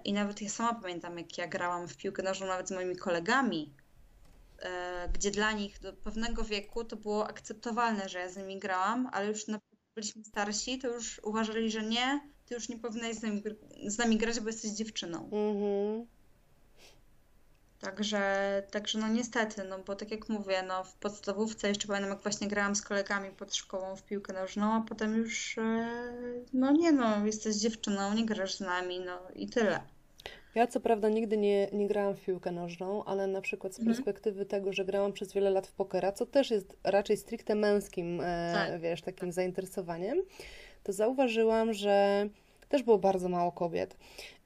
I 0.04 0.14
nawet 0.14 0.42
ja 0.42 0.50
sama 0.50 0.82
pamiętam, 0.82 1.18
jak 1.18 1.38
ja 1.38 1.48
grałam 1.48 1.88
w 1.88 1.98
piłkę 1.98 2.24
nożną 2.24 2.48
nawet 2.48 2.68
z 2.68 2.72
moimi 2.72 2.96
kolegami, 2.96 3.74
e, 4.60 5.10
gdzie 5.14 5.32
dla 5.32 5.52
nich 5.52 5.80
do 5.80 5.94
pewnego 5.94 6.44
wieku 6.44 6.84
to 6.84 6.96
było 6.96 7.28
akceptowalne, 7.28 8.10
że 8.10 8.20
ja 8.20 8.30
z 8.30 8.38
nimi 8.38 8.60
grałam, 8.60 9.10
ale 9.12 9.28
już 9.28 9.48
na 9.48 9.60
byliśmy 9.96 10.24
starsi, 10.24 10.80
to 10.80 10.88
już 10.88 11.22
uważali, 11.24 11.72
że 11.72 11.84
nie, 11.84 12.22
ty 12.46 12.56
już 12.56 12.70
nie 12.70 12.78
powinnaś 12.78 13.16
z 13.16 13.22
nami, 13.22 13.44
z 13.88 13.98
nami 13.98 14.18
grać, 14.18 14.40
bo 14.40 14.48
jesteś 14.48 14.72
dziewczyną. 14.72 15.24
Mhm. 15.24 16.19
Także, 17.82 18.64
także 18.72 19.00
no 19.00 19.08
niestety, 19.08 19.64
no 19.64 19.80
bo 19.80 19.96
tak 19.96 20.12
jak 20.12 20.30
mówię, 20.30 20.64
no 20.68 20.84
w 20.84 20.94
podstawówce 20.94 21.68
jeszcze 21.68 21.88
pamiętam, 21.88 22.10
jak 22.12 22.22
właśnie 22.22 22.48
grałam 22.48 22.76
z 22.76 22.82
kolegami 22.82 23.30
pod 23.30 23.56
szkołą 23.56 23.96
w 23.96 24.04
piłkę 24.04 24.34
nożną, 24.34 24.74
a 24.74 24.82
potem 24.90 25.16
już, 25.18 25.58
e, 25.58 25.88
no 26.54 26.72
nie 26.72 26.92
no, 26.92 27.26
jesteś 27.26 27.56
dziewczyną, 27.56 28.14
nie 28.14 28.26
grasz 28.26 28.56
z 28.56 28.60
nami, 28.60 29.00
no 29.00 29.20
i 29.36 29.48
tyle. 29.50 29.80
Ja 30.56 30.68
co 30.68 30.80
prawda 30.80 31.10
nigdy 31.10 31.38
nie, 31.38 31.68
nie 31.74 31.88
grałam 31.88 32.16
w 32.16 32.22
piłkę 32.22 32.52
nożną, 32.52 33.04
ale 33.06 33.28
na 33.28 33.42
przykład 33.42 33.74
z 33.76 33.80
Mhm. 33.80 33.96
perspektywy 33.96 34.46
tego, 34.46 34.74
że 34.74 34.86
grałam 34.86 35.14
przez 35.14 35.34
wiele 35.34 35.50
lat 35.50 35.68
w 35.68 35.72
pokera, 35.72 36.12
co 36.12 36.26
też 36.26 36.52
jest 36.52 36.78
raczej 36.84 37.18
stricte 37.18 37.56
męskim, 37.56 38.22
e, 38.22 38.52
Tak. 38.54 38.82
wiesz, 38.82 39.02
takim 39.02 39.32
zainteresowaniem, 39.32 40.18
to 40.84 40.94
zauważyłam, 40.94 41.74
że 41.74 42.28
też 42.70 42.84
było 42.84 42.98
bardzo 42.98 43.30
mało 43.30 43.52
kobiet. 43.52 43.98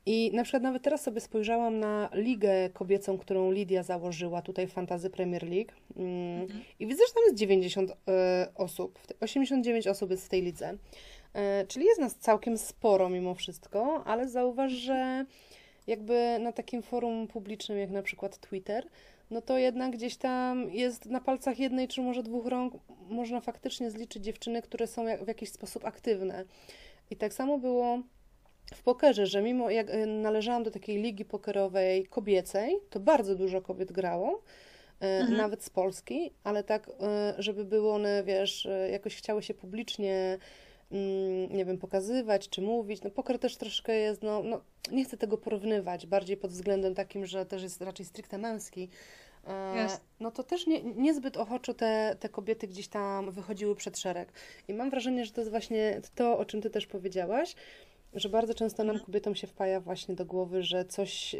I 0.06 0.32
na 0.34 0.44
przykład 0.44 0.64
nawet 0.64 0.84
teraz 0.84 1.02
sobie 1.02 1.22
spojrzałam 1.22 1.80
na 1.80 2.10
ligę 2.14 2.70
kobiecą, 2.70 3.18
którą 3.18 3.52
Lidia 3.52 3.84
założyła 3.84 4.42
tutaj 4.42 4.68
w 4.68 4.74
Fantasy 4.74 5.10
Premier 5.10 5.44
League 5.50 5.72
mm, 5.98 6.42
Mhm. 6.42 6.64
i 6.80 6.88
widzę, 6.88 7.04
że 7.08 7.14
tam 7.14 7.24
jest 7.24 7.36
90 7.38 7.92
e, 7.92 8.48
osób, 8.56 9.00
w 9.00 9.08
te- 9.08 9.16
89 9.20 9.88
osób 9.88 10.12
jest 10.12 10.26
w 10.26 10.30
tej 10.30 10.42
lidze. 10.42 10.78
E, 11.34 11.66
czyli 11.68 11.86
jest 11.86 12.02
nas 12.02 12.16
całkiem 12.16 12.58
sporo 12.58 13.10
mimo 13.10 13.36
wszystko, 13.36 14.04
ale 14.06 14.30
zauważ, 14.30 14.72
że 14.72 15.26
jakby 15.88 16.38
na 16.40 16.52
takim 16.52 16.82
forum 16.82 17.28
publicznym, 17.28 17.78
jak 17.78 17.90
na 17.90 18.02
przykład 18.02 18.38
Twitter, 18.38 18.88
no 19.32 19.42
to 19.42 19.58
jednak 19.58 19.92
gdzieś 19.92 20.16
tam 20.18 20.70
jest 20.72 21.06
na 21.06 21.22
palcach 21.22 21.60
jednej 21.60 21.88
czy 21.88 22.02
może 22.02 22.24
dwóch 22.24 22.46
rąk 22.46 22.74
można 23.10 23.42
faktycznie 23.42 23.92
zliczyć 23.92 24.24
dziewczyny, 24.24 24.62
które 24.62 24.88
są 24.88 25.06
w 25.24 25.28
jakiś 25.28 25.50
sposób 25.50 25.86
aktywne. 25.86 26.46
I 27.12 27.16
tak 27.16 27.34
samo 27.34 27.58
było 27.58 28.00
w 28.76 28.84
pokerze, 28.84 29.26
że 29.26 29.42
mimo 29.42 29.70
jak 29.70 29.90
y, 29.90 30.06
należałam 30.06 30.64
do 30.64 30.72
takiej 30.72 31.02
ligi 31.02 31.26
pokerowej 31.26 32.06
kobiecej, 32.06 32.80
to 32.90 33.00
bardzo 33.00 33.36
dużo 33.36 33.62
kobiet 33.62 33.92
grało, 33.92 34.42
y, 35.04 35.06
mhm. 35.06 35.38
nawet 35.38 35.64
z 35.64 35.70
Polski, 35.70 36.32
ale 36.44 36.64
tak, 36.64 36.88
y, 36.88 36.92
żeby 37.38 37.66
były 37.66 37.92
one, 37.92 38.24
wiesz, 38.24 38.68
jakoś 38.92 39.16
chciały 39.16 39.44
się 39.44 39.54
publicznie 39.54 40.38
mm, 40.92 41.56
nie 41.56 41.66
wiem, 41.66 41.78
pokazywać 41.78 42.50
czy 42.50 42.62
mówić. 42.62 43.04
No 43.04 43.10
poker 43.10 43.40
też 43.40 43.58
troszkę 43.58 43.96
jest, 43.96 44.24
no, 44.24 44.44
no 44.44 44.62
nie 44.92 45.06
chcę 45.06 45.18
tego 45.18 45.38
porównywać, 45.38 46.08
bardziej 46.08 46.38
pod 46.38 46.52
względem 46.52 46.96
takim, 46.96 47.26
że 47.26 47.46
też 47.46 47.64
jest 47.64 47.82
raczej 47.82 48.06
stricte 48.06 48.38
męski, 48.38 48.90
Yes. 49.86 50.02
no 50.20 50.32
to 50.32 50.44
też 50.44 50.68
nie, 50.68 50.84
niezbyt 50.84 51.38
ochoczo 51.38 51.74
te, 51.74 52.16
te 52.20 52.30
kobiety 52.30 52.68
gdzieś 52.68 52.88
tam 52.88 53.32
wychodziły 53.32 53.76
przed 53.76 53.98
szereg. 53.98 54.34
I 54.68 54.74
mam 54.74 54.90
wrażenie, 54.90 55.26
że 55.26 55.32
to 55.32 55.42
jest 55.42 55.52
właśnie 55.52 56.02
to, 56.16 56.38
o 56.38 56.46
czym 56.46 56.62
Ty 56.62 56.70
też 56.70 56.88
powiedziałaś, 56.88 57.56
że 58.16 58.30
bardzo 58.30 58.54
często 58.54 58.84
nam 58.84 59.00
kobietom 59.00 59.36
się 59.36 59.48
wpaja 59.48 59.80
właśnie 59.80 60.16
do 60.16 60.26
głowy, 60.26 60.64
że 60.64 60.86
coś 60.86 61.36
y, 61.36 61.38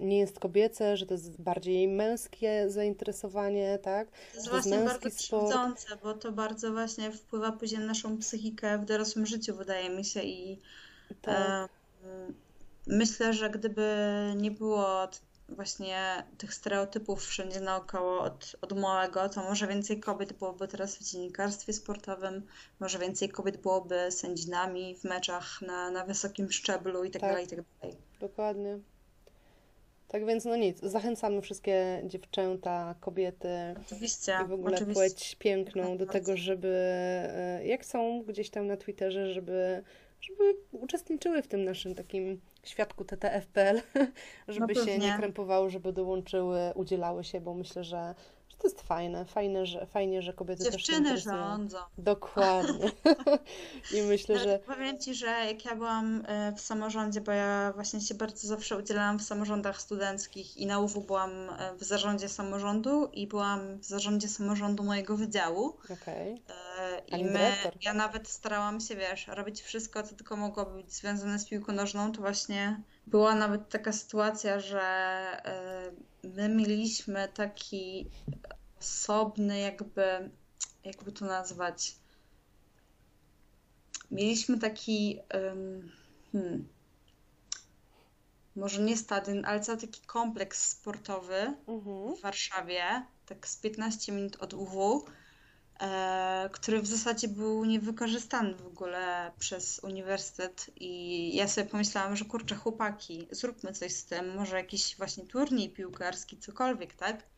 nie 0.00 0.18
jest 0.18 0.40
kobiece, 0.40 0.96
że 0.96 1.06
to 1.06 1.14
jest 1.14 1.40
bardziej 1.40 1.88
męskie 1.88 2.70
zainteresowanie, 2.70 3.78
tak? 3.82 4.10
To 4.10 4.36
jest 4.36 4.50
właśnie 4.50 4.78
bardzo 4.78 5.10
krzywdzące, 5.10 5.96
bo 6.02 6.14
to 6.14 6.32
bardzo 6.32 6.72
właśnie 6.72 7.12
wpływa 7.12 7.52
później 7.52 7.80
na 7.80 7.86
naszą 7.86 8.18
psychikę 8.18 8.78
w 8.78 8.84
dorosłym 8.84 9.26
życiu, 9.26 9.56
wydaje 9.56 9.90
mi 9.90 10.04
się 10.04 10.22
i 10.22 10.60
tak. 11.22 11.36
e, 11.36 11.68
myślę, 12.86 13.32
że 13.32 13.50
gdyby 13.50 13.96
nie 14.36 14.50
było 14.50 15.08
właśnie 15.48 16.24
tych 16.38 16.54
stereotypów 16.54 17.24
wszędzie 17.24 17.60
naokoło 17.60 18.20
od, 18.20 18.56
od 18.60 18.78
małego, 18.78 19.28
to 19.28 19.42
może 19.42 19.66
więcej 19.66 20.00
kobiet 20.00 20.32
byłoby 20.32 20.68
teraz 20.68 20.96
w 20.96 21.10
dziennikarstwie 21.10 21.72
sportowym, 21.72 22.46
może 22.80 22.98
więcej 22.98 23.28
kobiet 23.28 23.56
byłoby 23.56 24.10
sędzinami 24.10 24.96
w 24.96 25.04
meczach 25.04 25.62
na, 25.62 25.90
na 25.90 26.04
wysokim 26.04 26.52
szczeblu 26.52 27.04
i 27.04 27.10
tak, 27.10 27.20
tak 27.20 27.30
dalej, 27.30 27.44
i 27.44 27.48
tak 27.48 27.64
dalej. 27.80 27.96
Dokładnie. 28.20 28.78
Tak 30.08 30.26
więc 30.26 30.44
no 30.44 30.56
nic, 30.56 30.80
zachęcamy 30.80 31.42
wszystkie 31.42 32.02
dziewczęta, 32.04 32.94
kobiety 33.00 33.48
oczywiście, 33.86 34.38
i 34.44 34.48
w 34.48 34.52
ogóle 34.52 34.74
oczywiście. 34.74 34.94
płeć 34.94 35.36
piękną 35.38 35.96
do 35.96 36.06
tego, 36.06 36.36
żeby 36.36 36.68
e, 36.68 37.66
jak 37.66 37.84
są 37.84 38.22
gdzieś 38.22 38.50
tam 38.50 38.66
na 38.66 38.76
Twitterze, 38.76 39.32
żeby, 39.32 39.82
żeby 40.28 40.56
uczestniczyły 40.72 41.42
w 41.42 41.48
tym 41.48 41.64
naszym 41.64 41.94
takim 41.94 42.40
świadku 42.62 43.04
TTFPL, 43.04 43.80
żeby 44.48 44.74
no 44.74 44.84
się 44.84 44.98
nie 44.98 45.16
krępowały, 45.18 45.70
żeby 45.70 45.92
dołączyły, 45.92 46.58
udzielały 46.74 47.24
się, 47.24 47.40
bo 47.40 47.54
myślę, 47.54 47.84
że, 47.84 48.14
że 48.43 48.43
to 48.64 48.68
jest 48.68 48.82
fajne, 48.82 49.24
fajne, 49.24 49.66
że, 49.66 49.86
fajnie, 49.86 50.22
że 50.22 50.32
kobiety 50.32 50.64
Dziewczyny 50.64 51.10
też 51.10 51.24
się 51.24 51.30
rządzą. 51.30 51.78
Dokładnie. 51.98 52.90
I 53.96 54.02
myślę, 54.02 54.38
że... 54.38 54.58
Powiem 54.58 54.98
Ci, 54.98 55.14
że 55.14 55.26
jak 55.26 55.64
ja 55.64 55.76
byłam 55.76 56.24
e, 56.26 56.52
w 56.52 56.60
samorządzie, 56.60 57.20
bo 57.20 57.32
ja 57.32 57.72
właśnie 57.74 58.00
się 58.00 58.14
bardzo 58.14 58.48
zawsze 58.48 58.78
udzielałam 58.78 59.18
w 59.18 59.22
samorządach 59.22 59.80
studenckich 59.80 60.56
i 60.56 60.66
na 60.66 60.80
UW 60.80 61.00
byłam 61.00 61.30
e, 61.30 61.74
w 61.76 61.84
zarządzie 61.84 62.28
samorządu 62.28 63.10
i 63.12 63.26
byłam 63.26 63.78
w 63.78 63.84
zarządzie 63.84 64.28
samorządu 64.28 64.84
mojego 64.84 65.16
wydziału. 65.16 65.76
Okej. 65.84 66.42
Okay. 67.08 67.20
I 67.20 67.24
my, 67.24 67.52
ja 67.82 67.94
nawet 67.94 68.28
starałam 68.28 68.80
się, 68.80 68.96
wiesz, 68.96 69.26
robić 69.26 69.62
wszystko, 69.62 70.02
co 70.02 70.14
tylko 70.14 70.36
mogłoby 70.36 70.82
być 70.82 70.92
związane 70.92 71.38
z 71.38 71.48
piłką 71.48 71.72
nożną, 71.72 72.12
to 72.12 72.20
właśnie 72.20 72.80
była 73.06 73.34
nawet 73.34 73.68
taka 73.68 73.92
sytuacja, 73.92 74.60
że 74.60 74.82
e, 75.44 75.90
my 76.24 76.48
mieliśmy 76.48 77.28
taki 77.34 78.10
osobny 78.84 79.60
jakby, 79.60 80.30
jakby 80.84 81.12
to 81.12 81.24
nazwać, 81.24 81.96
mieliśmy 84.10 84.58
taki, 84.58 85.20
hmm, 86.32 86.68
może 88.56 88.82
nie 88.82 88.96
stadion, 88.96 89.44
ale 89.44 89.60
cały 89.60 89.78
taki 89.78 90.00
kompleks 90.00 90.68
sportowy 90.68 91.54
mhm. 91.68 92.16
w 92.16 92.20
Warszawie, 92.20 93.06
tak 93.26 93.48
z 93.48 93.56
15 93.56 94.12
minut 94.12 94.36
od 94.40 94.54
UW, 94.54 95.04
e, 95.80 96.50
który 96.52 96.82
w 96.82 96.86
zasadzie 96.86 97.28
był 97.28 97.64
niewykorzystany 97.64 98.54
w 98.54 98.66
ogóle 98.66 99.32
przez 99.38 99.78
uniwersytet 99.78 100.70
i 100.76 101.36
ja 101.36 101.48
sobie 101.48 101.70
pomyślałam, 101.70 102.16
że 102.16 102.24
kurczę 102.24 102.54
chłopaki, 102.54 103.28
zróbmy 103.30 103.72
coś 103.72 103.92
z 103.92 104.04
tym, 104.04 104.34
może 104.36 104.56
jakiś 104.56 104.96
właśnie 104.96 105.26
turniej 105.26 105.70
piłkarski, 105.70 106.38
cokolwiek, 106.38 106.94
tak? 106.94 107.33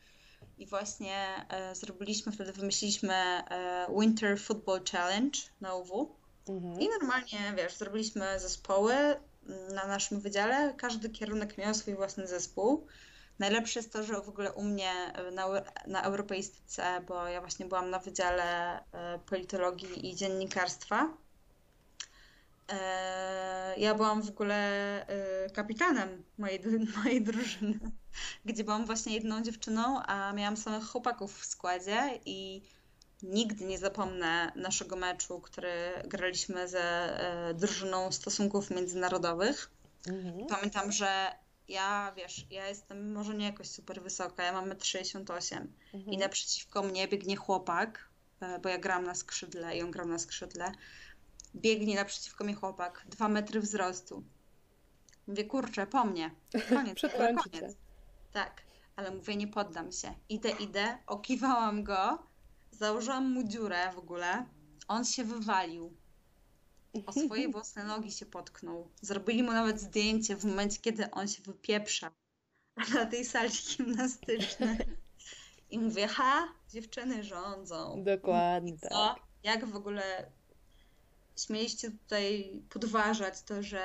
I 0.58 0.66
właśnie 0.66 1.46
e, 1.48 1.74
zrobiliśmy, 1.74 2.32
wtedy 2.32 2.52
wymyśliliśmy 2.52 3.14
e, 3.14 3.86
Winter 4.00 4.40
Football 4.40 4.80
Challenge 4.92 5.38
na 5.60 5.74
UW. 5.74 6.16
Mhm. 6.48 6.80
I 6.80 6.88
normalnie, 6.88 7.52
wiesz, 7.56 7.74
zrobiliśmy 7.74 8.40
zespoły 8.40 8.94
mm, 8.94 9.74
na 9.74 9.86
naszym 9.86 10.20
wydziale. 10.20 10.74
Każdy 10.76 11.10
kierunek 11.10 11.58
miał 11.58 11.74
swój 11.74 11.94
własny 11.94 12.26
zespół. 12.26 12.86
Najlepsze 13.38 13.78
jest 13.78 13.92
to, 13.92 14.02
że 14.02 14.20
w 14.20 14.28
ogóle 14.28 14.52
u 14.52 14.62
mnie 14.62 14.92
e, 14.92 15.30
na, 15.30 15.46
na 15.86 16.02
europeistyce, 16.02 17.00
bo 17.08 17.26
ja 17.26 17.40
właśnie 17.40 17.66
byłam 17.66 17.90
na 17.90 17.98
wydziale 17.98 18.78
e, 18.92 19.18
politologii 19.18 20.10
i 20.10 20.16
dziennikarstwa. 20.16 21.08
E, 22.68 23.74
ja 23.78 23.94
byłam 23.94 24.22
w 24.22 24.28
ogóle 24.28 25.06
kapitanem 25.54 26.22
mojej, 26.38 26.60
mojej 26.96 27.22
drużyny, 27.22 27.78
gdzie 28.44 28.64
byłam 28.64 28.86
właśnie 28.86 29.14
jedną 29.14 29.42
dziewczyną, 29.42 30.02
a 30.02 30.32
miałam 30.32 30.56
samych 30.56 30.84
chłopaków 30.84 31.38
w 31.40 31.44
składzie 31.44 32.20
i 32.24 32.62
nigdy 33.22 33.64
nie 33.64 33.78
zapomnę 33.78 34.52
naszego 34.56 34.96
meczu, 34.96 35.40
który 35.40 35.72
graliśmy 36.04 36.68
ze 36.68 37.18
drużyną 37.54 38.12
stosunków 38.12 38.70
międzynarodowych. 38.70 39.70
Mhm. 40.08 40.46
Pamiętam, 40.46 40.92
że 40.92 41.32
ja, 41.68 42.12
wiesz, 42.16 42.46
ja 42.50 42.68
jestem 42.68 43.12
może 43.12 43.34
nie 43.34 43.46
jakoś 43.46 43.68
super 43.68 44.02
wysoka, 44.02 44.42
ja 44.42 44.52
mam 44.52 44.70
1,68 44.70 45.66
mhm. 45.94 46.12
i 46.12 46.18
naprzeciwko 46.18 46.82
mnie 46.82 47.08
biegnie 47.08 47.36
chłopak, 47.36 48.08
e, 48.40 48.58
bo 48.58 48.68
ja 48.68 48.78
gram 48.78 49.04
na 49.04 49.14
skrzydle 49.14 49.76
i 49.76 49.82
on 49.82 49.90
grał 49.90 50.06
na 50.06 50.18
skrzydle. 50.18 50.72
Biegnie 51.54 51.94
naprzeciwko 51.94 52.44
mnie 52.44 52.54
chłopak, 52.54 53.06
dwa 53.08 53.28
metry 53.28 53.60
wzrostu. 53.60 54.24
Mówię, 55.26 55.44
kurczę, 55.44 55.86
po 55.86 56.04
mnie. 56.04 56.30
Koniec, 56.68 57.00
koniec. 57.00 57.76
Tak, 58.36 58.62
ale 58.96 59.10
mówię, 59.10 59.36
nie 59.36 59.48
poddam 59.48 59.92
się. 59.92 60.14
Idę, 60.28 60.50
idę, 60.50 60.98
okiwałam 61.06 61.84
go, 61.84 62.18
założyłam 62.70 63.32
mu 63.32 63.44
dziurę 63.44 63.92
w 63.92 63.98
ogóle. 63.98 64.46
On 64.88 65.04
się 65.04 65.24
wywalił 65.24 65.96
o 67.06 67.12
swoje 67.12 67.48
własne 67.48 67.84
nogi 67.84 68.12
się 68.12 68.26
potknął. 68.26 68.90
Zrobili 69.00 69.42
mu 69.42 69.52
nawet 69.52 69.80
zdjęcie 69.80 70.36
w 70.36 70.44
momencie, 70.44 70.78
kiedy 70.80 71.10
on 71.10 71.28
się 71.28 71.42
wypieprza 71.42 72.10
na 72.94 73.06
tej 73.06 73.24
sali 73.24 73.50
gimnastycznej. 73.76 74.78
I 75.70 75.78
mówię, 75.78 76.08
ha, 76.08 76.48
dziewczyny 76.68 77.24
rządzą. 77.24 78.04
Dokładnie 78.04 78.78
co? 78.78 78.88
tak. 78.88 79.16
Jak 79.42 79.66
w 79.66 79.76
ogóle 79.76 80.30
śmieliście 81.36 81.90
tutaj 81.90 82.52
podważać 82.68 83.42
to, 83.42 83.62
że 83.62 83.80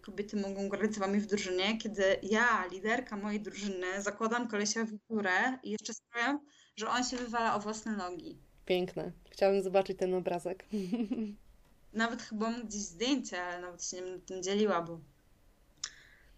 kobiety 0.00 0.36
mogą 0.36 0.68
grać 0.68 0.94
z 0.94 0.98
wami 0.98 1.20
w 1.20 1.26
drużynie, 1.26 1.78
kiedy 1.78 2.02
ja, 2.22 2.66
liderka 2.66 3.16
mojej 3.16 3.40
drużyny, 3.40 4.02
zakładam 4.02 4.48
kolesia 4.48 4.84
w 4.84 4.92
górę 5.08 5.58
i 5.62 5.70
jeszcze 5.70 5.94
sprawiam, 5.94 6.40
że 6.76 6.88
on 6.88 7.04
się 7.04 7.16
wywala 7.16 7.54
o 7.54 7.60
własne 7.60 7.96
nogi. 7.96 8.38
Piękne. 8.66 9.12
Chciałabym 9.30 9.62
zobaczyć 9.62 9.98
ten 9.98 10.14
obrazek. 10.14 10.64
Nawet 11.92 12.22
chyba 12.22 12.50
mam 12.50 12.66
gdzieś 12.66 12.80
zdjęcie, 12.80 13.42
ale 13.42 13.60
nawet 13.60 13.84
się 13.84 14.00
nie 14.00 14.18
tym 14.18 14.42
dzieliła, 14.42 14.82
bo 14.82 15.00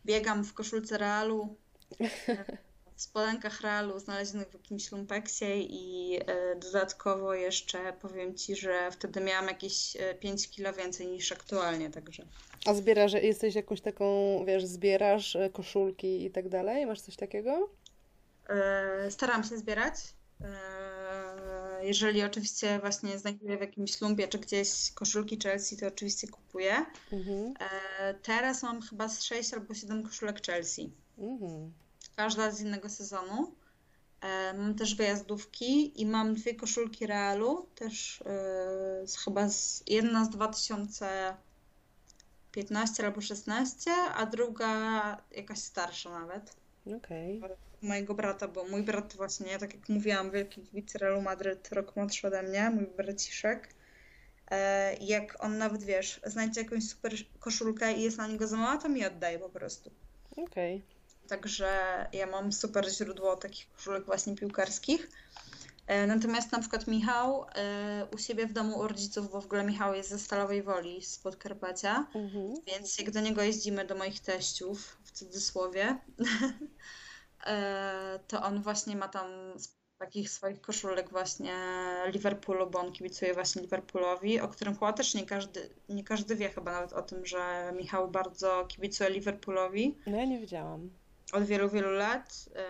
biegam 0.07 0.45
w 0.45 0.55
koszulce 0.55 0.99
Realu, 0.99 1.57
w 2.97 3.03
spodenkach 3.03 3.61
Realu 3.61 3.99
znalezionych 3.99 4.49
w 4.49 4.55
jakimś 4.55 4.93
lumpeksie 4.93 5.45
i 5.71 6.17
e, 6.27 6.57
dodatkowo 6.57 7.35
jeszcze 7.35 7.93
powiem 7.93 8.35
Ci, 8.35 8.57
że 8.57 8.91
wtedy 8.91 9.21
miałam 9.21 9.47
jakieś 9.47 9.97
5 10.21 10.45
e, 10.45 10.49
kilo 10.49 10.73
więcej 10.73 11.07
niż 11.07 11.33
aktualnie, 11.33 11.91
także. 11.91 12.25
A 12.67 12.75
zbierasz, 12.75 13.13
jesteś 13.13 13.55
jakąś 13.55 13.81
taką, 13.81 14.05
wiesz, 14.47 14.65
zbierasz 14.65 15.37
e, 15.37 15.51
koszulki 15.51 16.25
i 16.25 16.31
tak 16.31 16.49
dalej? 16.49 16.87
Masz 16.87 17.01
coś 17.01 17.17
takiego? 17.17 17.71
Staram 19.11 19.45
się 19.45 19.57
zbierać 19.57 19.95
jeżeli 21.83 22.23
oczywiście 22.23 22.79
właśnie 22.79 23.19
znajduję 23.19 23.57
w 23.57 23.61
jakimś 23.61 24.01
lumpie 24.01 24.29
czy 24.29 24.39
gdzieś 24.39 24.91
koszulki 24.95 25.39
Chelsea, 25.43 25.77
to 25.77 25.87
oczywiście 25.87 26.29
kupuję. 26.29 26.87
Mhm. 27.13 27.55
Teraz 28.23 28.63
mam 28.63 28.83
chyba 28.83 29.09
z 29.09 29.23
6 29.23 29.55
albo 29.55 29.75
7 29.75 30.03
koszulek 30.03 30.47
Chelsea. 30.47 30.91
Mhm. 31.19 31.73
Każda 32.17 32.51
z 32.51 32.61
innego 32.61 32.89
sezonu. 32.89 33.55
E, 34.21 34.55
mam 34.55 34.75
też 34.75 34.95
wyjazdówki 34.95 36.01
i 36.03 36.07
mam 36.07 36.35
dwie 36.35 36.55
koszulki 36.55 37.07
Realu, 37.07 37.67
też 37.75 38.23
e, 38.23 38.25
z, 39.07 39.17
chyba 39.25 39.49
z, 39.49 39.83
jedna 39.87 40.25
z 40.25 40.31
2000 40.31 41.37
15 42.53 43.07
albo 43.07 43.21
16, 43.21 43.91
a 44.15 44.27
druga 44.27 44.73
jakaś 45.31 45.59
starsza 45.59 46.11
nawet. 46.11 46.57
Okej. 46.97 47.39
Okay. 47.39 47.57
Mojego 47.83 48.15
brata, 48.15 48.49
bo 48.49 48.65
mój 48.65 48.83
brat 48.83 49.15
właśnie, 49.17 49.59
tak 49.59 49.75
jak 49.75 49.89
mówiłam, 49.89 50.31
wielki 50.31 50.63
kibic 50.63 50.95
Realu 50.95 51.23
Madryt, 51.23 51.73
rok 51.73 51.97
młodszy 51.97 52.27
ode 52.27 52.43
mnie, 52.43 52.71
mój 52.71 52.87
braciszek. 52.87 53.69
E, 54.51 54.95
jak 54.95 55.45
on 55.45 55.59
nawet, 55.59 55.83
wiesz, 55.83 56.21
znajdzie 56.25 56.61
jakąś 56.61 56.89
super 56.89 57.13
koszulkę 57.41 57.93
i 57.93 58.03
jest 58.03 58.19
na 58.19 58.27
niego 58.27 58.47
za 58.47 58.57
mała, 58.57 58.79
to 58.79 58.89
mi 58.89 59.07
oddaje 59.07 59.39
po 59.39 59.49
prostu. 59.49 59.91
Okej. 60.37 60.77
Okay. 60.77 61.02
Także 61.29 61.69
ja 62.13 62.27
mam 62.27 62.53
super 62.53 62.91
źródło 62.91 63.37
takich 63.37 63.73
koszulek 63.73 64.07
właśnie 64.07 64.37
piłkarskich. 64.37 65.09
E, 65.87 66.07
natomiast 66.07 66.53
na 66.53 66.59
przykład 66.59 66.87
Michał 66.87 67.47
e, 67.55 68.07
u 68.15 68.19
siebie 68.19 68.47
w 68.47 68.53
domu 68.53 68.79
u 68.79 68.89
rodziców, 68.89 69.31
bo 69.31 69.41
w 69.41 69.45
ogóle 69.45 69.65
Michał 69.65 69.95
jest 69.95 70.09
ze 70.09 70.19
Stalowej 70.19 70.63
Woli 70.63 71.03
z 71.03 71.19
Podkarpacia, 71.19 72.07
mhm. 72.15 72.55
więc 72.67 72.99
jak 72.99 73.11
do 73.11 73.21
niego 73.21 73.43
jeździmy, 73.43 73.87
do 73.87 73.95
moich 73.95 74.21
teściów, 74.21 74.99
w 75.05 75.13
cudzysłowie, 75.13 75.99
to 78.29 78.43
on 78.43 78.63
właśnie 78.63 78.97
ma 78.97 79.09
tam 79.09 79.27
takich 79.99 80.31
swoich 80.31 80.61
koszulek 80.61 81.11
właśnie 81.11 81.55
Liverpoolu, 82.07 82.71
bo 82.71 82.79
on 82.79 82.93
kibicuje 82.93 83.35
właśnie 83.35 83.63
Liverpoolowi, 83.63 84.41
o 84.41 84.49
którym 84.49 84.75
chyba 84.75 84.93
też 84.93 85.15
nie 85.15 85.27
każdy, 85.27 85.71
nie 85.89 86.05
każdy 86.05 86.37
wie 86.37 86.49
chyba 86.49 86.73
nawet 86.73 86.93
o 86.93 87.03
tym, 87.03 87.27
że 87.27 87.73
Michał 87.77 88.11
bardzo 88.11 88.67
kibicuje 88.69 89.11
Liverpoolowi. 89.11 89.99
No 90.07 90.17
ja 90.17 90.25
nie 90.25 90.41
wiedziałam. 90.41 90.91
Od 91.33 91.45
wielu, 91.45 91.71
wielu 91.71 91.91
lat, 91.91 92.49
e, 92.55 92.65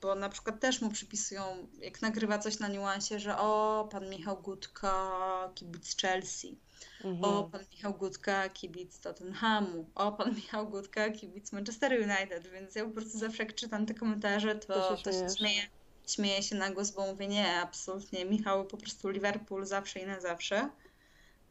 bo 0.00 0.14
na 0.14 0.28
przykład 0.28 0.60
też 0.60 0.80
mu 0.80 0.90
przypisują, 0.90 1.68
jak 1.78 2.02
nagrywa 2.02 2.38
coś 2.38 2.58
na 2.58 2.68
niuansie, 2.68 3.20
że 3.20 3.38
o, 3.38 3.88
pan 3.92 4.10
Michał 4.10 4.42
Gutka, 4.42 5.10
kibic 5.54 5.96
Chelsea. 5.96 6.58
Mhm. 7.04 7.24
O, 7.24 7.44
pan 7.44 7.60
Michał 7.70 7.94
Gutka, 7.94 8.48
kibic 8.48 9.00
Tottenhamu. 9.00 9.86
O, 9.94 10.12
pan 10.12 10.34
Michał 10.34 10.68
Gutka, 10.68 11.10
kibic 11.10 11.52
Manchester 11.52 11.92
United. 11.92 12.48
Więc 12.52 12.74
ja 12.74 12.84
po 12.84 12.90
prostu 12.90 13.18
zawsze 13.18 13.42
jak 13.42 13.54
czytam 13.54 13.86
te 13.86 13.94
komentarze, 13.94 14.54
to, 14.54 14.66
to 14.66 14.96
się, 14.96 15.02
to 15.02 15.12
się 15.12 15.36
śmieję 15.38 15.62
śmieję 16.06 16.42
się 16.42 16.56
na 16.56 16.70
głos, 16.70 16.90
bo 16.90 17.06
mówię, 17.06 17.28
nie, 17.28 17.60
absolutnie, 17.60 18.24
Michał 18.24 18.64
po 18.64 18.76
prostu 18.76 19.08
Liverpool 19.08 19.66
zawsze 19.66 20.00
i 20.00 20.06
na 20.06 20.20
zawsze. 20.20 20.70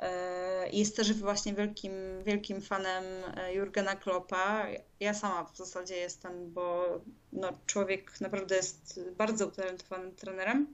E, 0.04 0.70
jest 0.70 0.96
też 0.96 1.14
właśnie 1.14 1.54
wielkim, 1.54 1.94
wielkim 2.24 2.62
fanem 2.62 3.04
e, 3.38 3.54
Jurgena 3.54 3.96
Kloppa. 3.96 4.66
Ja 5.00 5.14
sama 5.14 5.44
w 5.44 5.58
zasadzie 5.58 5.96
jestem, 5.96 6.54
bo 6.54 6.86
no, 7.34 7.50
człowiek 7.66 8.22
naprawdę 8.22 8.56
jest 8.56 9.00
bardzo 9.18 9.48
utalentowanym 9.48 10.16
trenerem. 10.16 10.68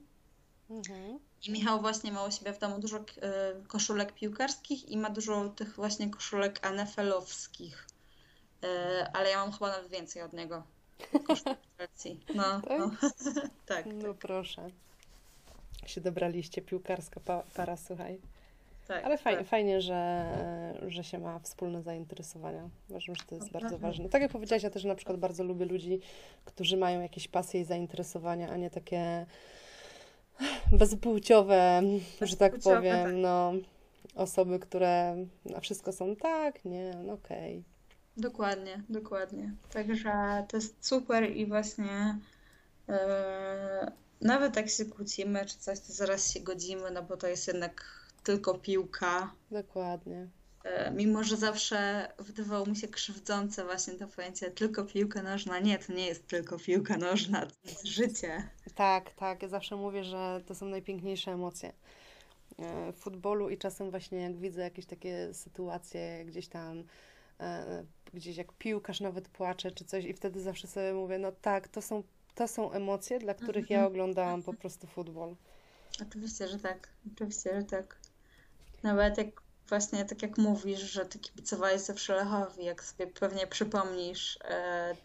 Mhm. 0.70 1.18
I 1.46 1.52
Michał 1.52 1.80
właśnie 1.80 2.12
ma 2.12 2.24
u 2.24 2.30
siebie 2.30 2.52
w 2.52 2.58
domu 2.58 2.78
dużo 2.78 2.96
e, 2.96 3.02
koszulek 3.68 4.12
piłkarskich 4.12 4.88
i 4.88 4.96
ma 4.96 5.10
dużo 5.10 5.48
tych 5.48 5.74
właśnie 5.74 6.10
koszulek 6.10 6.60
NFL-owskich. 6.62 7.86
Ale 9.12 9.30
ja 9.30 9.38
mam 9.38 9.52
chyba 9.52 9.68
nawet 9.68 9.88
więcej 9.88 10.22
od 10.22 10.32
niego. 10.32 10.62
No, 12.34 12.60
tak? 12.68 12.78
No. 12.78 12.90
tak, 13.66 13.86
no 13.86 14.08
tak. 14.08 14.16
proszę. 14.18 14.70
Się 15.86 16.00
dobraliście, 16.00 16.62
piłkarska 16.62 17.20
para, 17.54 17.76
słuchaj. 17.76 18.20
Tak, 18.90 19.04
Ale 19.04 19.18
fajnie, 19.18 19.38
tak. 19.38 19.48
fajnie 19.48 19.80
że, 19.80 20.26
że 20.88 21.04
się 21.04 21.18
ma 21.18 21.38
wspólne 21.38 21.82
zainteresowania. 21.82 22.68
Uważam, 22.88 23.14
że 23.14 23.22
to 23.24 23.34
jest 23.34 23.50
bardzo 23.50 23.78
ważne. 23.78 24.08
Tak 24.08 24.22
jak 24.22 24.30
powiedziałaś, 24.30 24.62
ja 24.62 24.70
też 24.70 24.84
na 24.84 24.94
przykład 24.94 25.18
bardzo 25.18 25.44
lubię 25.44 25.66
ludzi, 25.66 26.00
którzy 26.44 26.76
mają 26.76 27.00
jakieś 27.00 27.28
pasje 27.28 27.60
i 27.60 27.64
zainteresowania, 27.64 28.48
a 28.48 28.56
nie 28.56 28.70
takie 28.70 29.26
bezpłciowe, 30.72 31.82
że 32.20 32.36
tak 32.36 32.58
powiem, 32.58 33.04
tak. 33.04 33.14
no 33.14 33.52
osoby, 34.14 34.58
które 34.58 35.16
na 35.44 35.60
wszystko 35.60 35.92
są 35.92 36.16
tak, 36.16 36.64
nie, 36.64 36.94
no 37.04 37.12
okej. 37.12 37.52
Okay. 37.58 37.62
Dokładnie, 38.16 38.82
dokładnie. 38.88 39.52
Także 39.72 40.12
to 40.48 40.56
jest 40.56 40.86
super 40.86 41.36
i 41.36 41.46
właśnie 41.46 42.18
yy, 42.88 42.94
nawet 44.20 44.56
jak 44.56 44.68
się 44.68 44.84
kłócimy 44.84 45.46
czy 45.46 45.58
coś, 45.58 45.80
to 45.80 45.92
zaraz 45.92 46.32
się 46.32 46.40
godzimy, 46.40 46.90
no 46.90 47.02
bo 47.02 47.16
to 47.16 47.26
jest 47.26 47.46
jednak 47.48 47.99
tylko 48.22 48.58
piłka. 48.58 49.34
Dokładnie. 49.50 50.28
Yy, 50.64 50.90
mimo, 50.90 51.24
że 51.24 51.36
zawsze 51.36 52.08
wydawało 52.18 52.66
mi 52.66 52.76
się 52.76 52.88
krzywdzące 52.88 53.64
właśnie 53.64 53.94
to 53.94 54.08
pojęcie 54.08 54.50
tylko 54.50 54.84
piłka 54.84 55.22
nożna. 55.22 55.58
Nie, 55.58 55.78
to 55.78 55.92
nie 55.92 56.06
jest 56.06 56.26
tylko 56.26 56.58
piłka 56.58 56.96
nożna, 56.96 57.46
to 57.46 57.54
jest 57.64 57.86
życie. 57.86 58.48
Tak, 58.74 59.14
tak. 59.14 59.42
Ja 59.42 59.48
zawsze 59.48 59.76
mówię, 59.76 60.04
że 60.04 60.40
to 60.46 60.54
są 60.54 60.66
najpiękniejsze 60.66 61.32
emocje 61.32 61.72
e, 62.58 62.92
w 62.92 62.96
futbolu 62.96 63.50
i 63.50 63.58
czasem 63.58 63.90
właśnie 63.90 64.18
jak 64.18 64.36
widzę 64.36 64.62
jakieś 64.62 64.86
takie 64.86 65.34
sytuacje 65.34 66.24
gdzieś 66.24 66.48
tam 66.48 66.84
gdzieś 68.14 68.36
jak 68.36 68.52
piłkarz 68.52 69.00
nawet 69.00 69.28
płacze 69.28 69.70
czy 69.70 69.84
coś 69.84 70.04
i 70.04 70.12
wtedy 70.12 70.40
zawsze 70.40 70.68
sobie 70.68 70.92
mówię, 70.92 71.18
no 71.18 71.32
tak, 71.32 71.68
to 71.68 71.82
są, 71.82 72.02
to 72.34 72.48
są 72.48 72.72
emocje, 72.72 73.18
dla 73.18 73.34
których 73.34 73.64
mhm. 73.64 73.80
ja 73.80 73.86
oglądałam 73.86 74.42
po 74.42 74.54
prostu 74.54 74.86
futbol. 74.86 75.36
Oczywiście, 76.02 76.48
że 76.48 76.58
tak. 76.58 76.88
Oczywiście, 77.14 77.60
że 77.60 77.64
tak. 77.64 77.99
Nawet 78.82 79.18
jak 79.18 79.42
właśnie 79.68 80.04
tak 80.04 80.22
jak 80.22 80.38
mówisz, 80.38 80.80
że 80.80 81.06
ty 81.06 81.18
kibicowałeś 81.18 81.80
zawsze 81.80 82.14
Lechowi, 82.16 82.64
jak 82.64 82.84
sobie 82.84 83.06
pewnie 83.06 83.46
przypomnisz 83.46 84.38
e, 84.44 84.96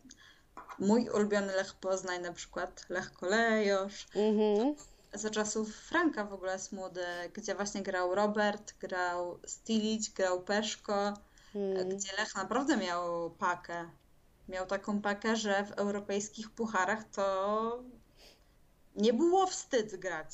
mój 0.79 1.09
ulubiony 1.09 1.55
Lech 1.55 1.73
Poznań 1.73 2.21
na 2.21 2.33
przykład, 2.33 2.85
Lech 2.89 3.13
Kolejosz, 3.13 4.07
mhm. 4.15 4.75
za 5.13 5.29
czasów 5.29 5.75
Franka 5.75 6.25
w 6.25 6.33
ogóle 6.33 6.57
młody, 6.71 7.05
gdzie 7.33 7.55
właśnie 7.55 7.83
grał 7.83 8.15
Robert, 8.15 8.73
grał 8.79 9.39
Stilić, 9.45 10.09
grał 10.09 10.41
Peszko, 10.41 11.13
hmm. 11.53 11.89
gdzie 11.89 12.11
Lech 12.17 12.35
naprawdę 12.35 12.77
miał 12.77 13.31
pakę. 13.31 13.89
Miał 14.49 14.65
taką 14.65 15.01
pakę, 15.01 15.35
że 15.35 15.65
w 15.65 15.71
europejskich 15.71 16.49
pucharach 16.49 17.03
to 17.03 17.83
nie 18.95 19.13
było 19.13 19.47
wstyd 19.47 19.95
grać. 19.95 20.27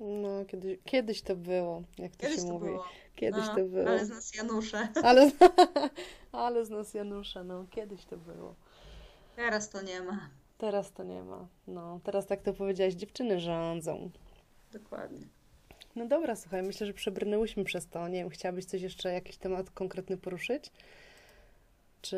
No, 0.00 0.44
kiedyś, 0.44 0.78
kiedyś 0.84 1.22
to 1.22 1.36
było, 1.36 1.82
jak 1.98 2.16
to 2.16 2.22
kiedyś 2.22 2.36
się 2.36 2.42
to 2.42 2.52
mówi. 2.52 2.66
Było. 2.66 2.84
Kiedyś 3.16 3.46
no, 3.46 3.54
to 3.54 3.64
było. 3.64 3.88
Ale 3.88 4.06
z 4.06 4.10
nas 4.10 4.34
Janusze. 4.34 4.88
Ale, 5.02 5.30
ale 6.32 6.64
z 6.64 6.70
nas 6.70 6.94
Janusze, 6.94 7.44
no, 7.44 7.66
kiedyś 7.70 8.04
to 8.04 8.16
było. 8.16 8.54
Teraz 9.36 9.70
to 9.70 9.82
nie 9.82 10.02
ma. 10.02 10.30
Teraz 10.58 10.92
to 10.92 11.02
nie 11.02 11.22
ma. 11.22 11.48
No, 11.66 12.00
teraz 12.04 12.26
tak 12.26 12.42
to 12.42 12.52
powiedziałaś, 12.52 12.94
dziewczyny 12.94 13.40
rządzą. 13.40 14.10
Dokładnie. 14.72 15.26
No 15.96 16.06
dobra, 16.06 16.36
słuchaj, 16.36 16.62
myślę, 16.62 16.86
że 16.86 16.92
przebrnęłyśmy 16.92 17.64
przez 17.64 17.88
to. 17.88 18.08
Nie 18.08 18.18
wiem, 18.18 18.28
chciałabyś 18.30 18.64
coś 18.64 18.82
jeszcze, 18.82 19.12
jakiś 19.12 19.36
temat 19.36 19.70
konkretny 19.70 20.16
poruszyć? 20.16 20.72
Czy, 22.02 22.16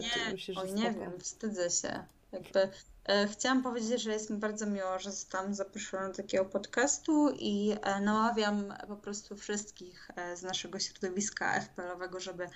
nie, 0.00 0.10
czy 0.10 0.32
myślisz, 0.32 0.56
że 0.56 0.72
nie 0.72 0.92
wiem, 0.92 1.20
wstydzę 1.20 1.70
się. 1.70 2.04
Jakby 2.32 2.68
e, 3.04 3.28
chciałam 3.28 3.62
powiedzieć, 3.62 4.02
że 4.02 4.12
jest 4.12 4.30
mi 4.30 4.36
bardzo 4.36 4.66
miło, 4.66 4.98
że 4.98 5.10
zostałam 5.10 5.54
zaproszona 5.54 6.08
do 6.08 6.14
takiego 6.14 6.44
podcastu 6.44 7.30
i 7.38 7.76
e, 7.82 8.00
namawiam 8.00 8.74
po 8.88 8.96
prostu 8.96 9.36
wszystkich 9.36 10.10
e, 10.16 10.36
z 10.36 10.42
naszego 10.42 10.78
środowiska 10.78 11.60
FPL-owego, 11.60 12.20
żeby 12.20 12.48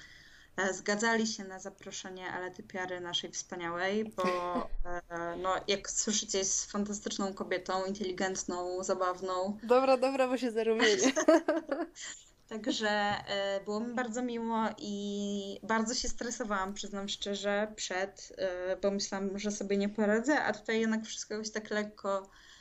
E, 0.56 0.74
zgadzali 0.74 1.26
się 1.26 1.44
na 1.44 1.58
zaproszenie 1.58 2.32
Alety 2.32 2.62
Piary, 2.62 3.00
naszej 3.00 3.30
wspaniałej, 3.30 4.04
bo 4.04 4.22
no, 5.42 5.54
jak 5.68 5.90
słyszycie, 5.90 6.38
jest 6.38 6.72
fantastyczną 6.72 7.34
kobietą, 7.34 7.84
inteligentną, 7.84 8.84
zabawną. 8.84 9.58
Dobra, 9.62 9.96
dobra, 9.96 10.28
bo 10.28 10.38
się 10.38 10.50
zarumienie. 10.50 11.12
Także 12.48 12.88
e, 12.90 13.60
było 13.64 13.80
mi 13.80 13.94
bardzo 13.94 14.22
miło 14.22 14.68
i 14.78 15.60
bardzo 15.62 15.94
się 15.94 16.08
stresowałam, 16.08 16.74
przyznam 16.74 17.08
szczerze, 17.08 17.72
przed, 17.76 18.36
bo 18.82 18.90
myślałam, 18.90 19.38
że 19.38 19.50
sobie 19.50 19.76
nie 19.76 19.88
poradzę, 19.88 20.42
a 20.42 20.52
tutaj 20.52 20.80
jednak 20.80 21.04
wszystko 21.04 21.34
jakoś 21.34 21.50
tak 21.50 21.70
lekko 21.70 22.22
E, 22.22 22.51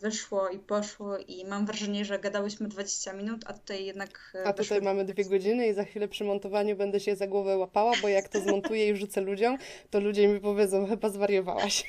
wyszło 0.00 0.48
i 0.48 0.58
poszło 0.58 1.18
i 1.18 1.44
mam 1.44 1.66
wrażenie, 1.66 2.04
że 2.04 2.18
gadałyśmy 2.18 2.68
20 2.68 3.12
minut, 3.12 3.40
a 3.46 3.52
tutaj 3.52 3.84
jednak... 3.84 4.32
E, 4.34 4.46
a 4.46 4.52
tutaj 4.52 4.82
mamy 4.82 5.04
dwie 5.04 5.24
godziny 5.24 5.68
i 5.68 5.74
za 5.74 5.84
chwilę 5.84 6.08
przy 6.08 6.24
montowaniu 6.24 6.76
będę 6.76 7.00
się 7.00 7.16
za 7.16 7.26
głowę 7.26 7.58
łapała, 7.58 7.92
bo 8.02 8.08
jak 8.08 8.28
to 8.28 8.40
zmontuję 8.40 8.88
i 8.88 8.96
rzucę 8.96 9.20
ludziom, 9.20 9.58
to 9.90 10.00
ludzie 10.00 10.28
mi 10.28 10.40
powiedzą, 10.40 10.86
chyba 10.86 11.08
zwariowałaś. 11.08 11.88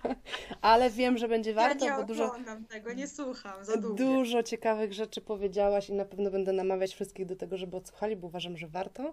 Ale 0.60 0.90
wiem, 0.90 1.18
że 1.18 1.28
będzie 1.28 1.54
warto, 1.54 1.84
ja 1.84 1.92
nie 1.92 2.00
bo 2.00 2.06
dużo... 2.06 2.34
tego, 2.68 2.92
nie 2.92 3.08
słucham 3.08 3.64
za 3.64 3.76
długo. 3.76 3.94
Dużo 3.94 4.42
ciekawych 4.42 4.92
rzeczy 4.92 5.20
powiedziałaś 5.20 5.88
i 5.88 5.92
na 5.92 6.04
pewno 6.04 6.30
będę 6.30 6.52
namawiać 6.52 6.94
wszystkich 6.94 7.26
do 7.26 7.36
tego, 7.36 7.56
żeby 7.56 7.76
odsłuchali, 7.76 8.16
bo 8.16 8.26
uważam, 8.26 8.56
że 8.56 8.68
warto. 8.68 9.12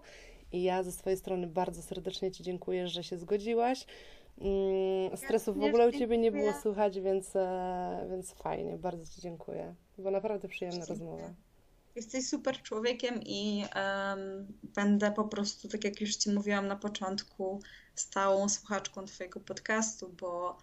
I 0.52 0.62
ja 0.62 0.82
ze 0.82 0.92
swojej 0.92 1.18
strony 1.18 1.46
bardzo 1.46 1.82
serdecznie 1.82 2.30
Ci 2.30 2.42
dziękuję, 2.42 2.88
że 2.88 3.04
się 3.04 3.18
zgodziłaś. 3.18 3.86
Mm, 4.40 5.16
stresu 5.16 5.54
w 5.54 5.62
ogóle 5.62 5.88
u 5.88 5.92
Ciebie 5.92 6.18
nie 6.18 6.32
było 6.32 6.52
słychać, 6.62 7.00
więc, 7.00 7.36
e, 7.36 8.06
więc 8.10 8.32
fajnie, 8.32 8.78
bardzo 8.78 9.12
Ci 9.14 9.20
dziękuję. 9.20 9.74
Była 9.98 10.10
naprawdę 10.10 10.48
przyjemna 10.48 10.86
rozmowa. 10.86 11.30
Jesteś 11.94 12.28
super 12.28 12.62
człowiekiem 12.62 13.20
i 13.22 13.64
um, 13.76 14.46
będę 14.62 15.12
po 15.12 15.24
prostu, 15.24 15.68
tak 15.68 15.84
jak 15.84 16.00
już 16.00 16.16
Ci 16.16 16.30
mówiłam 16.30 16.66
na 16.66 16.76
początku, 16.76 17.62
stałą 17.94 18.48
słuchaczką 18.48 19.04
Twojego 19.04 19.40
podcastu, 19.40 20.08
bo 20.08 20.58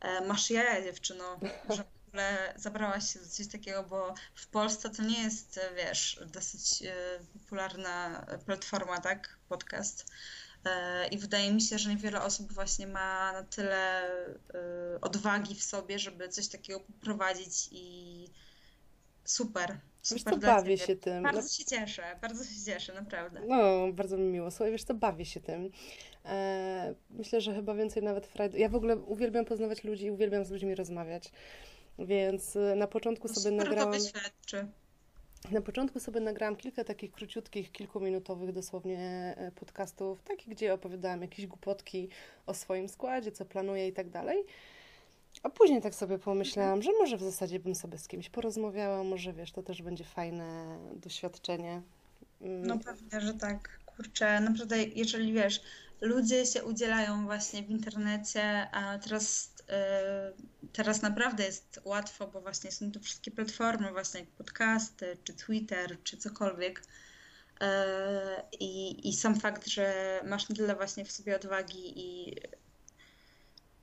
e, 0.00 0.26
masz 0.26 0.50
jaja, 0.50 0.82
dziewczyno, 0.82 1.24
że 1.70 1.84
ogóle 2.10 2.54
zabrałaś 2.56 3.12
się 3.12 3.18
do 3.18 3.26
coś 3.26 3.46
takiego, 3.46 3.84
bo 3.84 4.14
w 4.34 4.46
Polsce 4.46 4.90
to 4.90 5.02
nie 5.02 5.22
jest, 5.22 5.60
wiesz, 5.76 6.20
dosyć 6.26 6.82
e, 6.82 6.94
popularna 7.32 8.26
platforma, 8.46 9.00
tak? 9.00 9.38
Podcast. 9.48 10.06
E, 10.64 11.08
I 11.08 11.18
wydaje 11.18 11.52
mi 11.52 11.60
się, 11.60 11.78
że 11.78 11.90
niewiele 11.90 12.22
osób 12.22 12.52
właśnie 12.52 12.86
ma 12.86 13.32
na 13.32 13.42
tyle 13.42 14.02
e, 14.54 15.00
odwagi 15.00 15.54
w 15.54 15.62
sobie, 15.62 15.98
żeby 15.98 16.28
coś 16.28 16.48
takiego 16.48 16.80
poprowadzić 16.80 17.68
i 17.72 18.26
super. 19.24 19.78
Wiesz 20.10 20.18
Super 20.18 20.34
co, 20.34 20.40
dla 20.40 20.56
bawię 20.56 20.78
ciebie. 20.78 20.86
się 20.86 20.96
tym. 20.96 21.22
Bardzo 21.22 21.48
się 21.48 21.64
cieszę, 21.64 22.02
bardzo 22.22 22.44
się 22.44 22.64
cieszę, 22.66 22.94
naprawdę. 22.94 23.40
No, 23.46 23.92
bardzo 23.92 24.16
mi 24.16 24.24
miło. 24.24 24.50
Słuchaj, 24.50 24.72
wiesz 24.72 24.84
co, 24.84 24.94
bawię 24.94 25.24
się 25.24 25.40
tym. 25.40 25.70
E, 26.24 26.94
myślę, 27.10 27.40
że 27.40 27.54
chyba 27.54 27.74
więcej 27.74 28.02
nawet 28.02 28.26
frajdy. 28.26 28.58
Ja 28.58 28.68
w 28.68 28.74
ogóle 28.74 28.96
uwielbiam 28.96 29.44
poznawać 29.44 29.84
ludzi 29.84 30.06
i 30.06 30.10
uwielbiam 30.10 30.44
z 30.44 30.50
ludźmi 30.50 30.74
rozmawiać. 30.74 31.32
Więc 31.98 32.58
na 32.76 32.86
początku 32.86 33.28
To 33.28 33.34
sobie 33.34 33.50
super 33.50 33.64
to 33.64 33.70
nagrałam, 33.70 34.00
świadczy. 34.00 34.66
Na 35.50 35.60
początku 35.60 36.00
sobie 36.00 36.20
nagrałam 36.20 36.56
kilka 36.56 36.84
takich 36.84 37.12
króciutkich, 37.12 37.72
kilkuminutowych 37.72 38.52
dosłownie 38.52 38.98
e, 39.36 39.52
podcastów, 39.52 40.22
takich, 40.22 40.48
gdzie 40.48 40.74
opowiadałam 40.74 41.22
jakieś 41.22 41.46
głupotki 41.46 42.08
o 42.46 42.54
swoim 42.54 42.88
składzie, 42.88 43.32
co 43.32 43.44
planuję 43.44 43.88
i 43.88 43.92
tak 43.92 44.10
dalej. 44.10 44.44
A 45.42 45.48
później 45.50 45.80
tak 45.80 45.94
sobie 45.94 46.18
pomyślałam, 46.18 46.82
że 46.82 46.90
może 46.92 47.16
w 47.16 47.22
zasadzie 47.22 47.60
bym 47.60 47.74
sobie 47.74 47.98
z 47.98 48.08
kimś 48.08 48.30
porozmawiała, 48.30 49.04
może 49.04 49.32
wiesz, 49.32 49.52
to 49.52 49.62
też 49.62 49.82
będzie 49.82 50.04
fajne 50.04 50.78
doświadczenie. 50.96 51.82
Mm, 52.40 52.66
No 52.66 52.78
pewnie, 52.78 53.20
że 53.20 53.34
tak. 53.34 53.79
Kurczę, 54.00 54.40
naprawdę, 54.40 54.82
jeżeli 54.82 55.32
wiesz, 55.32 55.60
ludzie 56.00 56.46
się 56.46 56.64
udzielają 56.64 57.24
właśnie 57.24 57.62
w 57.62 57.70
internecie, 57.70 58.70
a 58.72 58.98
teraz, 58.98 59.54
e, 59.68 60.32
teraz 60.72 61.02
naprawdę 61.02 61.44
jest 61.44 61.80
łatwo, 61.84 62.26
bo 62.26 62.40
właśnie 62.40 62.72
są 62.72 62.92
to 62.92 63.00
wszystkie 63.00 63.30
platformy, 63.30 63.90
właśnie 63.92 64.20
jak 64.20 64.28
podcasty, 64.28 65.16
czy 65.24 65.34
Twitter, 65.34 66.02
czy 66.02 66.16
cokolwiek. 66.16 66.82
E, 67.60 68.42
I, 68.60 69.08
I 69.08 69.12
sam 69.12 69.40
fakt, 69.40 69.66
że 69.66 70.20
masz 70.24 70.48
na 70.48 70.56
tyle 70.56 70.74
właśnie 70.74 71.04
w 71.04 71.12
sobie 71.12 71.36
odwagi 71.36 72.00
i 72.00 72.36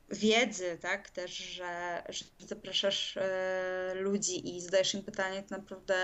wiedzy, 0.10 0.78
tak, 0.82 1.10
też, 1.10 1.38
że, 1.38 2.04
że 2.10 2.26
zapraszasz 2.40 3.18
e, 3.18 3.94
ludzi 3.96 4.56
i 4.56 4.62
zadajesz 4.62 4.94
im 4.94 5.04
pytanie, 5.04 5.44
to 5.44 5.58
naprawdę 5.58 5.96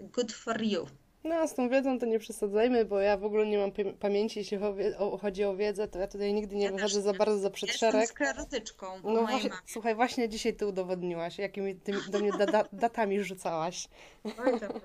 good 0.00 0.32
for 0.32 0.62
you. 0.62 0.86
No, 1.28 1.48
z 1.48 1.54
tą 1.54 1.68
wiedzą 1.68 1.98
to 1.98 2.06
nie 2.06 2.18
przesadzajmy, 2.18 2.84
bo 2.84 3.00
ja 3.00 3.16
w 3.16 3.24
ogóle 3.24 3.46
nie 3.46 3.58
mam 3.58 3.70
pamię- 3.72 3.92
pamięci, 3.94 4.38
jeśli 4.38 4.58
chodzi 5.20 5.44
o, 5.44 5.56
wiedzę, 5.56 5.88
to 5.88 5.98
ja 5.98 6.06
tutaj 6.06 6.32
nigdy 6.34 6.56
nie 6.56 6.64
Ja 6.64 6.72
wychodzę 6.72 7.02
za 7.02 7.12
bardzo 7.12 7.38
za 7.38 7.48
Ja 7.48 7.50
przed 7.54 7.68
jestem 7.68 8.06
sklerotyczką 8.06 8.86
No 9.04 9.20
właśnie, 9.20 9.48
mamie. 9.50 9.62
słuchaj, 9.66 9.94
właśnie 9.94 10.28
dzisiaj 10.28 10.54
ty 10.54 10.66
udowodniłaś, 10.66 11.38
jakimi 11.38 11.76
tymi 11.76 11.98
do 12.10 12.18
mnie 12.18 12.32
da, 12.32 12.46
da, 12.46 12.64
datami 12.72 13.22
rzucałaś. 13.24 13.88
Oj, 14.24 14.52
dobra. 14.60 14.80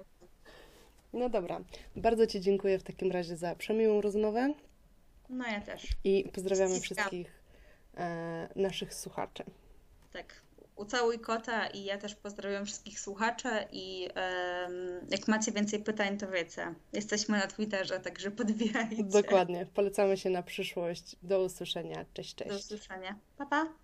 No 1.14 1.30
dobra, 1.30 1.60
bardzo 1.96 2.28
Ci 2.28 2.42
dziękuję 2.42 2.80
w 2.80 2.84
takim 2.84 3.12
razie 3.12 3.36
za 3.36 3.56
przemiłą 3.56 4.02
rozmowę 4.02 4.54
No 5.30 5.48
ja 5.48 5.62
też. 5.62 5.88
i 6.04 6.30
pozdrawiamy 6.34 6.76
Ściskam. 6.76 6.96
wszystkich 6.96 7.42
e, 7.98 8.50
naszych 8.56 8.94
słuchaczy. 8.94 9.44
Tak. 10.14 10.43
Ucałuj 10.76 11.20
kota 11.20 11.68
i 11.68 11.84
ja 11.84 11.98
też 11.98 12.16
pozdrawiam 12.16 12.66
wszystkich 12.66 13.00
słuchaczy 13.00 13.50
i 13.72 14.10
jak 15.10 15.28
macie 15.28 15.52
więcej 15.52 15.84
pytań, 15.84 16.18
to 16.18 16.28
wiecie. 16.28 16.76
Jesteśmy 16.94 17.38
na 17.38 17.48
Twitterze, 17.48 18.00
także 18.00 18.32
podbijajcie. 18.32 19.04
Dokładnie, 19.04 19.66
polecamy 19.74 20.18
się 20.18 20.30
na 20.30 20.44
przyszłość. 20.44 21.16
Do 21.24 21.44
usłyszenia. 21.44 22.06
Cześć, 22.14 22.36
Do 22.36 22.46
cześć. 22.46 22.66
usłyszenia. 22.66 23.16
Pa, 23.38 23.46
pa. 23.46 23.83